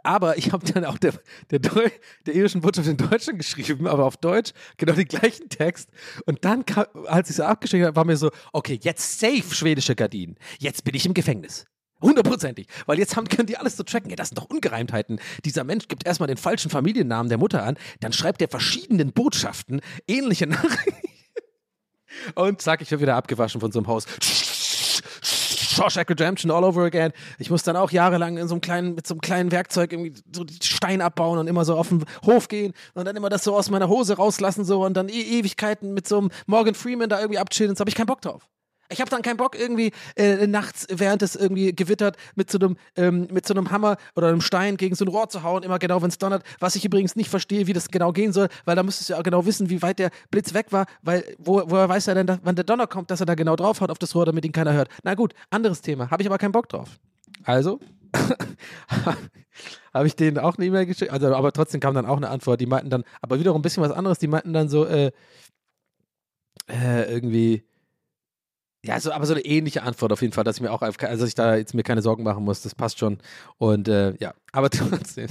Aber 0.04 0.38
ich 0.38 0.52
habe 0.52 0.72
dann 0.72 0.86
auch 0.86 1.00
der, 1.00 1.14
der, 1.50 1.60
Deu 1.60 1.90
der 2.26 2.36
irischen 2.36 2.62
Botschaft 2.62 2.88
in 2.88 2.98
Deutschland 2.98 3.40
geschrieben, 3.40 3.88
aber 3.88 4.06
auf 4.06 4.18
Deutsch, 4.18 4.54
genau 4.78 4.94
den 4.94 5.08
gleichen 5.08 5.50
Text. 5.50 5.90
Und 6.26 6.46
dann, 6.46 6.66
kam, 6.66 6.86
als 7.06 7.32
ich 7.32 7.38
so 7.38 7.44
abgeschickt 7.44 7.84
habe, 7.84 7.96
war 7.96 8.06
mir 8.06 8.16
so, 8.16 8.30
okay, 8.54 8.80
jetzt 8.82 9.20
safe 9.20 9.56
schwedische 9.56 9.96
Gardinen. 9.96 10.36
Jetzt 10.60 10.84
bin 10.84 10.94
ich 10.94 11.06
im 11.06 11.16
Gefängnis. 11.16 11.66
Hundertprozentig. 12.02 12.68
Weil 12.86 13.00
jetzt 13.00 13.16
haben, 13.16 13.28
können 13.28 13.48
die 13.48 13.58
alles 13.58 13.78
so 13.78 13.84
tracken. 13.84 14.10
Ey, 14.10 14.16
das 14.16 14.30
sind 14.30 14.38
doch 14.38 14.50
Ungereimtheiten. 14.50 15.20
Dieser 15.46 15.64
Mensch 15.64 15.88
gibt 15.88 16.06
erstmal 16.06 16.28
den 16.28 16.38
falschen 16.38 16.70
Familiennamen 16.70 17.30
der 17.30 17.38
Mutter 17.38 17.64
an, 17.64 17.78
dann 18.00 18.14
schreibt 18.14 18.42
er 18.42 18.48
verschiedenen 18.48 19.12
Botschaften 19.12 19.82
ähnliche 20.08 20.48
Nachrichten. 20.48 21.10
Und 22.36 22.62
zack, 22.62 22.82
ich 22.82 22.92
werde 22.92 23.02
wieder 23.02 23.16
abgewaschen 23.16 23.62
von 23.62 23.72
so 23.72 23.80
einem 23.80 23.88
Haus. 23.88 24.06
Shawshank 25.80 26.10
Redemption 26.10 26.52
all 26.52 26.64
over 26.64 26.84
again. 26.84 27.14
Ich 27.38 27.50
muss 27.50 27.64
dann 27.64 27.76
auch 27.78 27.92
jahrelang 27.92 28.38
in 28.38 28.48
so 28.48 28.56
einem 28.56 28.62
kleinen, 28.62 28.96
mit 28.96 29.08
so 29.08 29.14
einem 29.14 29.22
kleinen 29.22 29.52
Werkzeug 29.52 29.94
irgendwie 29.94 30.14
so 30.34 30.46
Stein 30.62 31.02
abbauen 31.02 31.38
und 31.38 31.48
immer 31.48 31.64
so 31.64 31.78
auf 31.78 31.90
den 31.90 32.04
Hof 32.26 32.48
gehen 32.50 32.74
und 32.96 33.06
dann 33.06 33.16
immer 33.16 33.30
das 33.30 33.44
so 33.44 33.56
aus 33.56 33.70
meiner 33.70 33.88
Hose 33.88 34.18
rauslassen 34.18 34.66
so 34.66 34.84
und 34.84 34.96
dann 34.96 35.08
e 35.08 35.40
Ewigkeiten 35.40 35.94
mit 35.94 36.08
so 36.08 36.18
einem 36.18 36.32
Morgan 36.48 36.76
Freeman 36.76 37.08
da 37.08 37.20
irgendwie 37.20 37.40
abchillen. 37.40 37.76
Da 37.76 37.80
habe 37.80 37.90
ich 37.90 37.96
keinen 37.96 38.08
Bock 38.08 38.22
drauf. 38.22 38.50
Ich 38.92 39.02
habe 39.02 39.10
dann 39.10 39.22
keinen 39.22 39.38
Bock 39.38 39.58
irgendwie 39.58 39.92
äh, 40.16 40.48
nachts, 40.48 40.88
während 40.90 41.22
es 41.22 41.36
irgendwie 41.36 41.76
gewittert, 41.76 42.18
mit 42.36 42.50
so 42.50 42.58
einem 42.58 42.78
ähm, 42.96 43.28
mit 43.32 43.48
so 43.48 43.54
einem 43.54 43.72
Hammer 43.72 43.98
oder 44.16 44.28
einem 44.28 44.42
Stein 44.42 44.78
gegen 44.78 44.96
so 44.96 45.06
ein 45.06 45.08
Rohr 45.08 45.30
zu 45.30 45.44
hauen, 45.44 45.64
immer 45.64 45.80
genau, 45.80 46.02
wenn 46.02 46.10
es 46.10 46.18
donnert. 46.18 46.44
Was 46.60 46.76
ich 46.76 46.86
übrigens 46.86 47.16
nicht 47.16 47.30
verstehe, 47.30 47.68
wie 47.68 47.74
das 47.74 47.90
genau 47.90 48.12
gehen 48.12 48.34
soll, 48.34 48.50
weil 48.66 48.76
da 48.76 48.84
müsstest 48.84 49.10
du 49.10 49.14
ja 49.14 49.20
auch 49.20 49.24
genau 49.24 49.46
wissen, 49.46 49.70
wie 49.70 49.82
weit 49.82 50.00
der 50.00 50.10
Blitz 50.32 50.54
weg 50.54 50.72
war, 50.72 50.86
weil 51.02 51.24
wo, 51.38 51.62
woher 51.68 51.88
weiß 51.88 52.08
er 52.08 52.16
denn, 52.16 52.28
dass, 52.28 52.40
wann 52.44 52.56
der 52.56 52.66
Donner 52.66 52.88
kommt, 52.88 53.12
dass 53.12 53.20
er 53.20 53.26
da 53.26 53.36
genau 53.36 53.56
drauf 53.56 53.82
hat 53.82 53.92
auf 53.92 54.00
das 54.00 54.16
Rohr, 54.16 54.26
damit 54.26 54.46
ihn 54.46 54.52
keiner 54.52 54.74
hört. 54.74 54.90
Na 55.04 55.14
gut, 55.14 55.34
anderes 55.50 55.82
Thema. 55.82 56.10
Habe 56.10 56.24
ich 56.24 56.28
aber 56.28 56.38
keinen 56.38 56.52
Bock 56.52 56.68
drauf. 56.70 57.00
Also 57.44 57.80
habe 59.94 60.08
ich 60.08 60.16
denen 60.16 60.38
auch 60.40 60.58
eine 60.58 60.66
E-Mail 60.66 60.86
geschickt, 60.86 61.12
also 61.12 61.34
aber 61.36 61.52
trotzdem 61.52 61.80
kam 61.80 61.94
dann 61.94 62.06
auch 62.06 62.18
eine 62.18 62.30
Antwort. 62.30 62.60
Die 62.60 62.66
meinten 62.66 62.90
dann, 62.90 63.04
aber 63.22 63.40
wiederum 63.40 63.60
ein 63.60 63.62
bisschen 63.62 63.84
was 63.84 63.92
anderes. 63.92 64.20
Die 64.20 64.28
meinten 64.28 64.54
dann 64.54 64.70
so 64.70 64.86
äh, 64.86 65.12
äh, 66.68 67.12
irgendwie 67.12 67.69
ja, 68.84 69.00
so, 69.00 69.12
aber 69.12 69.26
so 69.26 69.34
eine 69.34 69.44
ähnliche 69.44 69.84
Antwort 69.84 70.14
auf 70.14 70.22
jeden 70.22 70.34
Fall, 70.34 70.46
dass 70.46 70.56
ich 70.56 70.62
mir 70.62 70.72
auch 70.72 70.82
also 70.82 71.26
ich 71.26 71.36
da 71.36 71.56
jetzt 71.56 71.74
mir 71.74 71.84
keine 71.84 72.02
Sorgen 72.02 72.24
machen 72.24 72.46
muss, 72.46 72.62
das 72.62 72.76
passt 72.76 73.00
schon. 73.00 73.18
Und 73.58 73.90
äh, 73.90 74.16
ja, 74.20 74.34
aber 74.54 74.70
trotzdem, 74.70 75.28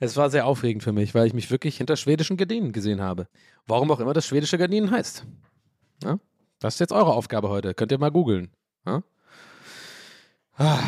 es 0.00 0.16
war 0.16 0.28
sehr 0.28 0.46
aufregend 0.46 0.82
für 0.82 0.92
mich, 0.92 1.14
weil 1.14 1.26
ich 1.26 1.32
mich 1.32 1.50
wirklich 1.50 1.78
hinter 1.78 1.96
schwedischen 1.96 2.36
Gardinen 2.36 2.72
gesehen 2.72 3.00
habe. 3.00 3.26
Warum 3.66 3.90
auch 3.90 4.00
immer 4.00 4.12
das 4.12 4.26
schwedische 4.26 4.58
Gardinen 4.58 4.90
heißt. 4.90 5.24
Ja? 6.02 6.18
Das 6.58 6.74
ist 6.74 6.80
jetzt 6.80 6.92
eure 6.92 7.14
Aufgabe 7.14 7.48
heute. 7.48 7.72
Könnt 7.72 7.90
ihr 7.90 7.98
mal 7.98 8.10
googeln. 8.10 8.50
Ja? 8.86 9.02
Ah, 10.56 10.78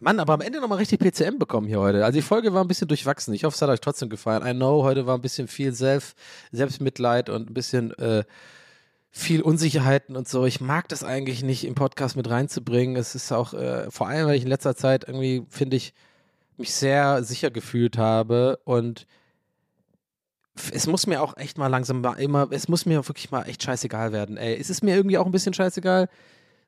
Mann, 0.00 0.20
aber 0.20 0.34
am 0.34 0.40
Ende 0.40 0.60
nochmal 0.60 0.78
richtig 0.78 1.00
PCM 1.00 1.38
bekommen 1.38 1.68
hier 1.68 1.80
heute. 1.80 2.04
Also 2.04 2.16
die 2.16 2.22
Folge 2.22 2.52
war 2.52 2.62
ein 2.62 2.68
bisschen 2.68 2.88
durchwachsen. 2.88 3.32
Ich 3.34 3.44
hoffe, 3.44 3.54
es 3.54 3.62
hat 3.62 3.70
euch 3.70 3.80
trotzdem 3.80 4.08
gefallen. 4.08 4.46
I 4.46 4.52
know, 4.52 4.82
heute 4.82 5.06
war 5.06 5.14
ein 5.14 5.22
bisschen 5.22 5.48
viel 5.48 5.72
Selbst, 5.72 6.18
Selbstmitleid 6.50 7.30
und 7.30 7.48
ein 7.48 7.54
bisschen 7.54 7.92
äh, 7.98 8.24
viel 9.16 9.40
Unsicherheiten 9.40 10.14
und 10.14 10.28
so. 10.28 10.44
Ich 10.44 10.60
mag 10.60 10.88
das 10.88 11.02
eigentlich 11.02 11.42
nicht 11.42 11.64
im 11.64 11.74
Podcast 11.74 12.16
mit 12.16 12.28
reinzubringen. 12.28 12.96
Es 12.96 13.14
ist 13.14 13.32
auch, 13.32 13.54
äh, 13.54 13.90
vor 13.90 14.08
allem, 14.08 14.26
weil 14.26 14.36
ich 14.36 14.42
in 14.42 14.48
letzter 14.48 14.76
Zeit 14.76 15.04
irgendwie, 15.08 15.46
finde 15.48 15.76
ich, 15.76 15.94
mich 16.58 16.74
sehr 16.74 17.24
sicher 17.24 17.50
gefühlt 17.50 17.96
habe 17.96 18.58
und 18.64 19.06
es 20.70 20.86
muss 20.86 21.06
mir 21.06 21.22
auch 21.22 21.36
echt 21.38 21.56
mal 21.56 21.68
langsam 21.68 22.02
mal 22.02 22.14
immer, 22.14 22.48
es 22.50 22.68
muss 22.68 22.84
mir 22.84 23.08
wirklich 23.08 23.30
mal 23.30 23.44
echt 23.44 23.62
scheißegal 23.62 24.12
werden. 24.12 24.36
Ey, 24.36 24.58
es 24.60 24.68
ist 24.68 24.82
mir 24.82 24.94
irgendwie 24.94 25.16
auch 25.16 25.26
ein 25.26 25.32
bisschen 25.32 25.54
scheißegal, 25.54 26.08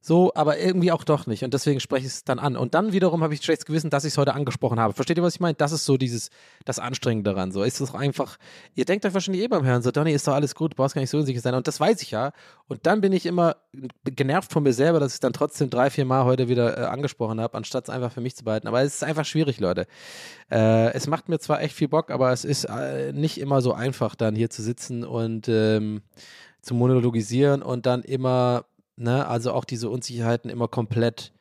so, 0.01 0.32
aber 0.34 0.59
irgendwie 0.59 0.92
auch 0.92 1.03
doch 1.03 1.26
nicht. 1.26 1.42
Und 1.42 1.53
deswegen 1.55 1.80
spreche 1.80 2.07
ich 2.07 2.12
es 2.12 2.24
dann 2.24 2.38
an. 2.38 2.57
Und 2.57 2.74
dann 2.74 2.92
wiederum 2.92 3.22
habe 3.22 3.34
ich 3.34 3.42
schlechtes 3.42 3.66
Gewissen, 3.66 3.90
dass 3.90 4.05
ich 4.05 4.12
es 4.12 4.18
heute 4.18 4.32
angesprochen 4.32 4.78
habe. 4.78 4.94
Versteht 4.94 5.18
ihr, 5.18 5.24
was 5.24 5.34
ich 5.34 5.40
meine? 5.40 5.55
Das 5.55 5.72
ist 5.72 5.84
so 5.84 5.96
dieses, 5.96 6.30
das 6.64 6.78
Anstrengende 6.78 7.30
daran. 7.30 7.51
So 7.51 7.64
ist 7.64 7.80
es 7.80 7.94
einfach, 7.94 8.36
ihr 8.74 8.84
denkt 8.84 9.05
euch 9.05 9.12
wahrscheinlich 9.12 9.42
eh 9.42 9.49
beim 9.49 9.64
Hören, 9.64 9.82
so, 9.82 9.90
Donny, 9.90 10.12
ist 10.12 10.28
doch 10.28 10.34
alles 10.34 10.55
gut, 10.55 10.72
du 10.72 10.76
brauchst 10.76 10.94
gar 10.94 11.01
nicht 11.01 11.11
so 11.11 11.18
unsicher 11.18 11.40
sein. 11.40 11.55
Und 11.55 11.66
das 11.66 11.80
weiß 11.80 12.01
ich 12.03 12.12
ja. 12.12 12.32
Und 12.68 12.86
dann 12.86 13.01
bin 13.01 13.12
ich 13.12 13.26
immer 13.26 13.57
genervt 14.05 14.53
von 14.53 14.62
mir 14.62 14.72
selber, 14.72 15.01
dass 15.01 15.14
ich 15.14 15.20
dann 15.20 15.32
trotzdem 15.32 15.68
drei, 15.68 15.90
vier 15.90 16.05
Mal 16.05 16.24
heute 16.24 16.49
wieder 16.49 16.78
äh, 16.78 16.84
angesprochen 16.84 17.40
habe, 17.40 17.57
anstatt 17.57 17.84
es 17.84 17.90
einfach 17.90 18.12
für 18.12 18.20
mich 18.20 18.36
zu 18.36 18.44
behalten. 18.44 18.68
Aber 18.68 18.80
es 18.82 18.94
ist 18.94 19.05
einfach 19.05 19.24
schwierig, 19.24 19.59
Leute. 19.59 19.86
Äh, 20.51 20.92
es 20.92 21.09
macht 21.09 21.28
mir 21.28 21.40
zwar 21.40 21.61
echt 21.61 21.74
viel 21.74 21.88
Bock, 21.88 22.11
aber 22.11 22.32
es 22.32 22.44
ist 22.44 22.64
äh, 22.64 23.12
nicht 23.12 23.38
immer 23.38 23.61
so 23.62 23.72
einfach, 23.72 24.14
dann 24.14 24.36
hier 24.36 24.49
zu 24.49 24.62
sitzen 24.62 25.05
und 25.05 25.49
ähm, 25.49 26.03
zu 26.62 26.74
monologisieren 26.74 27.62
und 27.62 27.86
dann 27.86 28.03
immer 28.03 28.64
ne, 28.99 29.26
also 29.26 29.53
auch 29.53 29.64
diese 29.64 29.88
Unsicherheiten 29.88 30.51
immer 30.51 30.68
komplett 30.68 31.32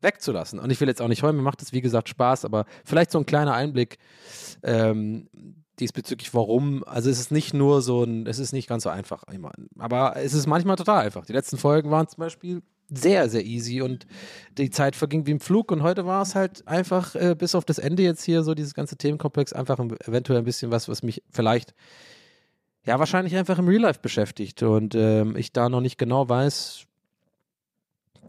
wegzulassen. 0.00 0.58
Und 0.58 0.70
ich 0.70 0.80
will 0.80 0.88
jetzt 0.88 1.00
auch 1.00 1.08
nicht 1.08 1.22
heulen, 1.22 1.36
mir 1.36 1.42
macht 1.42 1.62
es 1.62 1.72
wie 1.72 1.80
gesagt 1.80 2.08
Spaß, 2.08 2.44
aber 2.44 2.66
vielleicht 2.84 3.10
so 3.10 3.18
ein 3.18 3.26
kleiner 3.26 3.54
Einblick 3.54 3.98
ähm, 4.62 5.28
diesbezüglich, 5.80 6.34
warum. 6.34 6.84
Also 6.84 7.10
es 7.10 7.18
ist 7.18 7.32
nicht 7.32 7.54
nur 7.54 7.82
so 7.82 8.04
ein, 8.04 8.26
es 8.26 8.38
ist 8.38 8.52
nicht 8.52 8.68
ganz 8.68 8.84
so 8.84 8.90
einfach, 8.90 9.24
aber 9.78 10.16
es 10.16 10.34
ist 10.34 10.46
manchmal 10.46 10.76
total 10.76 11.04
einfach. 11.04 11.26
Die 11.26 11.32
letzten 11.32 11.58
Folgen 11.58 11.90
waren 11.90 12.06
zum 12.06 12.20
Beispiel 12.20 12.62
sehr, 12.90 13.30
sehr 13.30 13.44
easy 13.44 13.80
und 13.80 14.06
die 14.58 14.70
Zeit 14.70 14.94
verging 14.94 15.26
wie 15.26 15.32
im 15.32 15.40
Flug 15.40 15.72
und 15.72 15.82
heute 15.82 16.04
war 16.04 16.20
es 16.20 16.34
halt 16.34 16.68
einfach 16.68 17.14
äh, 17.14 17.34
bis 17.34 17.54
auf 17.54 17.64
das 17.64 17.78
Ende 17.78 18.02
jetzt 18.02 18.22
hier 18.22 18.42
so 18.42 18.54
dieses 18.54 18.74
ganze 18.74 18.96
Themenkomplex 18.96 19.54
einfach 19.54 19.78
eventuell 19.78 20.38
ein 20.38 20.44
bisschen 20.44 20.70
was, 20.70 20.86
was 20.86 21.02
mich 21.02 21.22
vielleicht 21.30 21.74
ja, 22.86 22.98
wahrscheinlich 22.98 23.36
einfach 23.36 23.58
im 23.58 23.68
Real 23.68 23.82
Life 23.82 24.00
beschäftigt 24.00 24.62
und 24.62 24.94
ähm, 24.94 25.36
ich 25.36 25.52
da 25.52 25.68
noch 25.68 25.80
nicht 25.80 25.98
genau 25.98 26.28
weiß, 26.28 26.86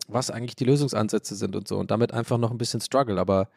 was 0.08 0.32
eigentlich 0.32 0.56
die 0.56 0.66
Lösungsansätze 0.66 1.36
sind 1.36 1.56
und 1.56 1.68
so 1.68 1.78
und 1.78 1.91
damit 1.91 2.14
einfach 2.14 2.38
noch 2.38 2.51
ein 2.51 2.58
bisschen 2.58 2.82
struggle, 2.82 3.20
aber 3.20 3.49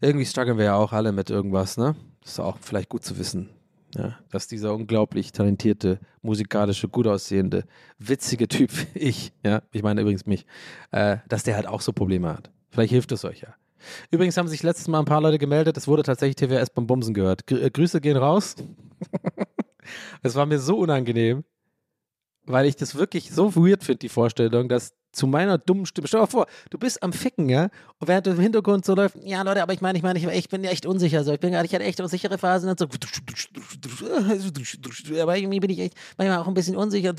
irgendwie 0.00 0.26
strugglen 0.26 0.58
wir 0.58 0.64
ja 0.66 0.76
auch 0.76 0.92
alle 0.92 1.12
mit 1.12 1.30
irgendwas, 1.30 1.76
ne? 1.76 1.96
Das 2.22 2.32
ist 2.32 2.40
auch 2.40 2.58
vielleicht 2.60 2.88
gut 2.88 3.04
zu 3.04 3.18
wissen, 3.18 3.50
ja? 3.94 4.18
dass 4.30 4.46
dieser 4.48 4.74
unglaublich 4.74 5.32
talentierte, 5.32 5.98
musikalische, 6.22 6.88
gut 6.88 7.06
aussehende, 7.06 7.64
witzige 7.98 8.48
Typ, 8.48 8.70
ich, 8.94 9.32
ja, 9.44 9.62
ich 9.72 9.82
meine 9.82 10.00
übrigens 10.00 10.24
mich, 10.24 10.46
äh, 10.92 11.18
dass 11.28 11.42
der 11.42 11.56
halt 11.56 11.66
auch 11.66 11.80
so 11.80 11.92
Probleme 11.92 12.28
hat. 12.28 12.50
Vielleicht 12.70 12.92
hilft 12.92 13.12
es 13.12 13.24
euch 13.24 13.42
ja. 13.42 13.54
Übrigens 14.10 14.38
haben 14.38 14.48
sich 14.48 14.62
letztes 14.62 14.88
Mal 14.88 15.00
ein 15.00 15.04
paar 15.04 15.20
Leute 15.20 15.38
gemeldet, 15.38 15.76
es 15.76 15.86
wurde 15.86 16.02
tatsächlich 16.02 16.36
TWS 16.36 16.70
beim 16.70 16.86
Bumsen 16.86 17.12
gehört. 17.12 17.46
Gr 17.46 17.62
äh, 17.62 17.70
Grüße 17.70 18.00
gehen 18.00 18.16
raus. 18.16 18.56
Es 20.22 20.34
war 20.34 20.46
mir 20.46 20.58
so 20.58 20.78
unangenehm, 20.78 21.44
weil 22.44 22.66
ich 22.66 22.76
das 22.76 22.94
wirklich 22.94 23.30
so 23.30 23.54
weird 23.56 23.84
finde, 23.84 24.00
die 24.00 24.08
Vorstellung, 24.08 24.68
dass 24.68 24.94
zu 25.14 25.26
meiner 25.26 25.58
dummen 25.58 25.86
Stimme. 25.86 26.08
Stell 26.08 26.18
dir 26.18 26.24
mal 26.24 26.30
vor, 26.30 26.46
du 26.70 26.78
bist 26.78 27.02
am 27.02 27.12
Ficken, 27.12 27.48
ja? 27.48 27.70
Und 27.98 28.08
während 28.08 28.26
du 28.26 28.32
im 28.32 28.40
Hintergrund 28.40 28.84
so 28.84 28.94
läuft, 28.94 29.16
ja, 29.22 29.42
Leute, 29.42 29.62
aber 29.62 29.72
ich 29.72 29.80
meine, 29.80 29.96
ich 29.96 30.02
meine, 30.02 30.18
ich, 30.18 30.48
bin 30.48 30.64
echt 30.64 30.86
unsicher. 30.86 31.24
So. 31.24 31.32
Ich 31.32 31.40
bin 31.40 31.52
gerade, 31.52 31.66
ich 31.66 31.74
hatte 31.74 31.84
echt 31.84 32.00
unsichere 32.00 32.36
Phasen 32.36 32.68
und 32.68 32.78
so. 32.78 32.86
Aber 35.20 35.36
irgendwie 35.36 35.60
bin 35.60 35.70
ich 35.70 35.78
echt 35.78 35.94
manchmal 36.18 36.38
auch 36.38 36.48
ein 36.48 36.54
bisschen 36.54 36.76
unsicher. 36.76 37.14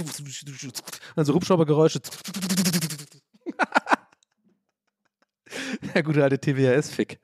Also 1.16 1.34
Hubschraubergeräusche. 1.34 2.02
ja, 5.96 6.02
gute 6.02 6.24
alte 6.24 6.40
TWS-Fick. 6.40 7.20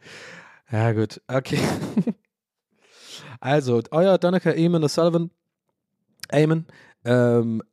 Ja, 0.71 0.93
gut, 0.93 1.21
okay. 1.27 1.59
Also, 3.41 3.81
euer 3.89 4.17
Donnaker 4.19 4.55
Eamon 4.55 4.83
O'Sullivan. 4.83 5.31
Eamon. 6.29 6.67
Ähm, 7.03 7.63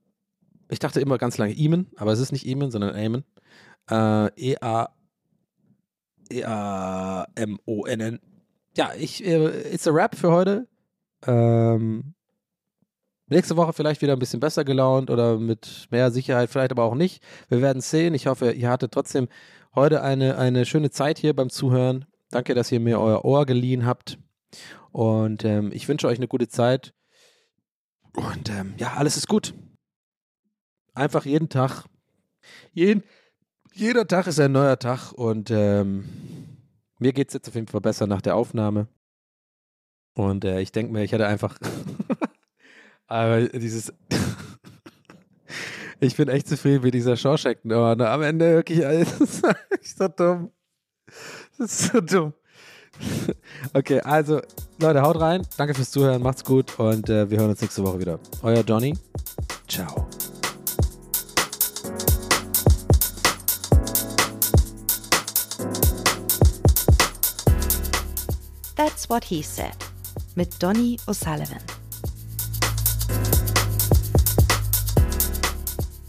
ich 0.71 0.79
dachte 0.79 1.01
immer 1.01 1.19
ganz 1.19 1.39
lange 1.39 1.57
Eamon, 1.57 1.89
aber 1.97 2.13
es 2.13 2.21
ist 2.21 2.33
nicht 2.33 2.47
Eamon, 2.47 2.71
sondern 2.71 2.97
Eamon. 2.97 3.25
Äh, 3.91 4.55
E-A. 4.55 4.89
E-A-M-O-N-N. 6.31 8.21
Ja, 8.77 8.91
ich, 8.99 9.25
äh, 9.25 9.73
it's 9.73 9.87
a 9.87 9.91
Rap 9.91 10.17
für 10.17 10.31
heute. 10.31 10.67
Ähm, 11.27 12.15
nächste 13.29 13.57
Woche 13.57 13.73
vielleicht 13.75 14.01
wieder 14.01 14.15
ein 14.15 14.19
bisschen 14.19 14.41
besser 14.41 14.65
gelaunt 14.65 15.11
oder 15.11 15.39
mit 15.39 15.87
mehr 15.91 16.11
Sicherheit, 16.11 16.49
vielleicht 16.49 16.73
aber 16.73 16.85
auch 16.85 16.95
nicht. 16.95 17.23
Wir 17.49 17.61
werden 17.61 17.83
sehen. 17.83 18.15
Ich 18.15 18.27
hoffe, 18.27 18.53
ihr 18.53 18.71
hattet 18.71 18.93
trotzdem 18.93 19.29
heute 19.75 20.03
eine, 20.03 20.39
eine 20.39 20.65
schöne 20.65 20.91
Zeit 20.91 21.19
hier 21.19 21.35
beim 21.35 21.51
Zuhören. 21.51 22.07
Danke, 22.31 22.55
dass 22.55 22.73
ihr 22.73 22.81
mir 22.81 23.01
euer 23.01 23.25
Ohr 23.25 23.45
geliehen 23.47 23.85
habt. 23.85 24.19
Und 24.99 25.45
ähm, 25.45 25.71
ich 25.73 25.87
wünsche 25.87 26.09
euch 26.09 26.19
eine 26.19 26.27
gute 26.27 26.49
Zeit. 26.49 26.93
Und 28.17 28.51
ähm, 28.51 28.75
ja, 28.79 28.95
alles 28.95 29.17
ist 29.17 29.29
gut. 29.29 29.55
Einfach 30.93 31.25
jeden 31.25 31.49
Tag. 31.49 31.85
Jeden, 32.73 33.05
jeder 33.73 34.09
Tag 34.09 34.27
ist 34.27 34.41
ein 34.41 34.51
neuer 34.51 34.77
Tag. 34.77 35.13
Und 35.13 35.53
ähm, 35.53 36.09
mir 36.99 37.13
geht 37.13 37.29
es 37.29 37.35
jetzt 37.35 37.47
auf 37.47 37.55
jeden 37.55 37.69
Fall 37.69 37.81
besser 37.81 38.09
nach 38.09 38.21
der 38.21 38.35
Aufnahme. 38.35 38.89
Und 40.15 40.45
äh, 40.45 40.61
ich 40.63 40.73
denke 40.73 40.93
mir, 40.93 41.05
ich 41.05 41.13
hätte 41.13 41.29
einfach. 41.29 41.61
aber 43.07 43.47
dieses. 43.51 43.93
ich 46.01 46.17
bin 46.17 46.29
echt 46.29 46.49
zufrieden 46.49 46.83
mit 46.83 46.95
dieser 46.95 47.17
Shawshank. 47.17 47.65
Ne, 47.65 47.77
am 47.77 48.23
Ende 48.23 48.53
wirklich, 48.53 48.81
das 48.81 49.21
ist 49.81 49.97
so 49.97 50.09
dumm. 50.09 50.51
Das 51.57 51.71
ist 51.71 51.93
so 51.93 52.01
dumm. 52.01 52.35
okay, 53.75 54.01
also 54.01 54.41
Leute, 54.81 55.03
haut 55.03 55.21
rein. 55.21 55.47
Danke 55.57 55.75
fürs 55.75 55.91
Zuhören. 55.91 56.23
Macht's 56.23 56.45
gut 56.45 56.79
und 56.79 57.09
äh, 57.09 57.31
wir 57.31 57.39
hören 57.39 57.51
uns 57.51 57.61
nächste 57.61 57.85
Woche 57.85 57.99
wieder. 57.99 58.19
Euer 58.43 58.63
Johnny. 58.63 58.95
Ciao. 59.69 60.09
That's 68.77 69.11
What 69.11 69.25
He 69.25 69.43
Said 69.43 69.77
mit 70.37 70.63
Donny 70.63 70.97
O'Sullivan. 71.07 71.59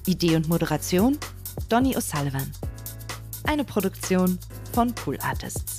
Idee 0.06 0.36
und 0.36 0.48
Moderation 0.48 1.18
Donny 1.68 1.96
O'Sullivan. 1.96 2.52
Eine 3.44 3.64
Produktion 3.64 4.38
von 4.72 4.94
Pool 4.94 5.18
Artists. 5.22 5.79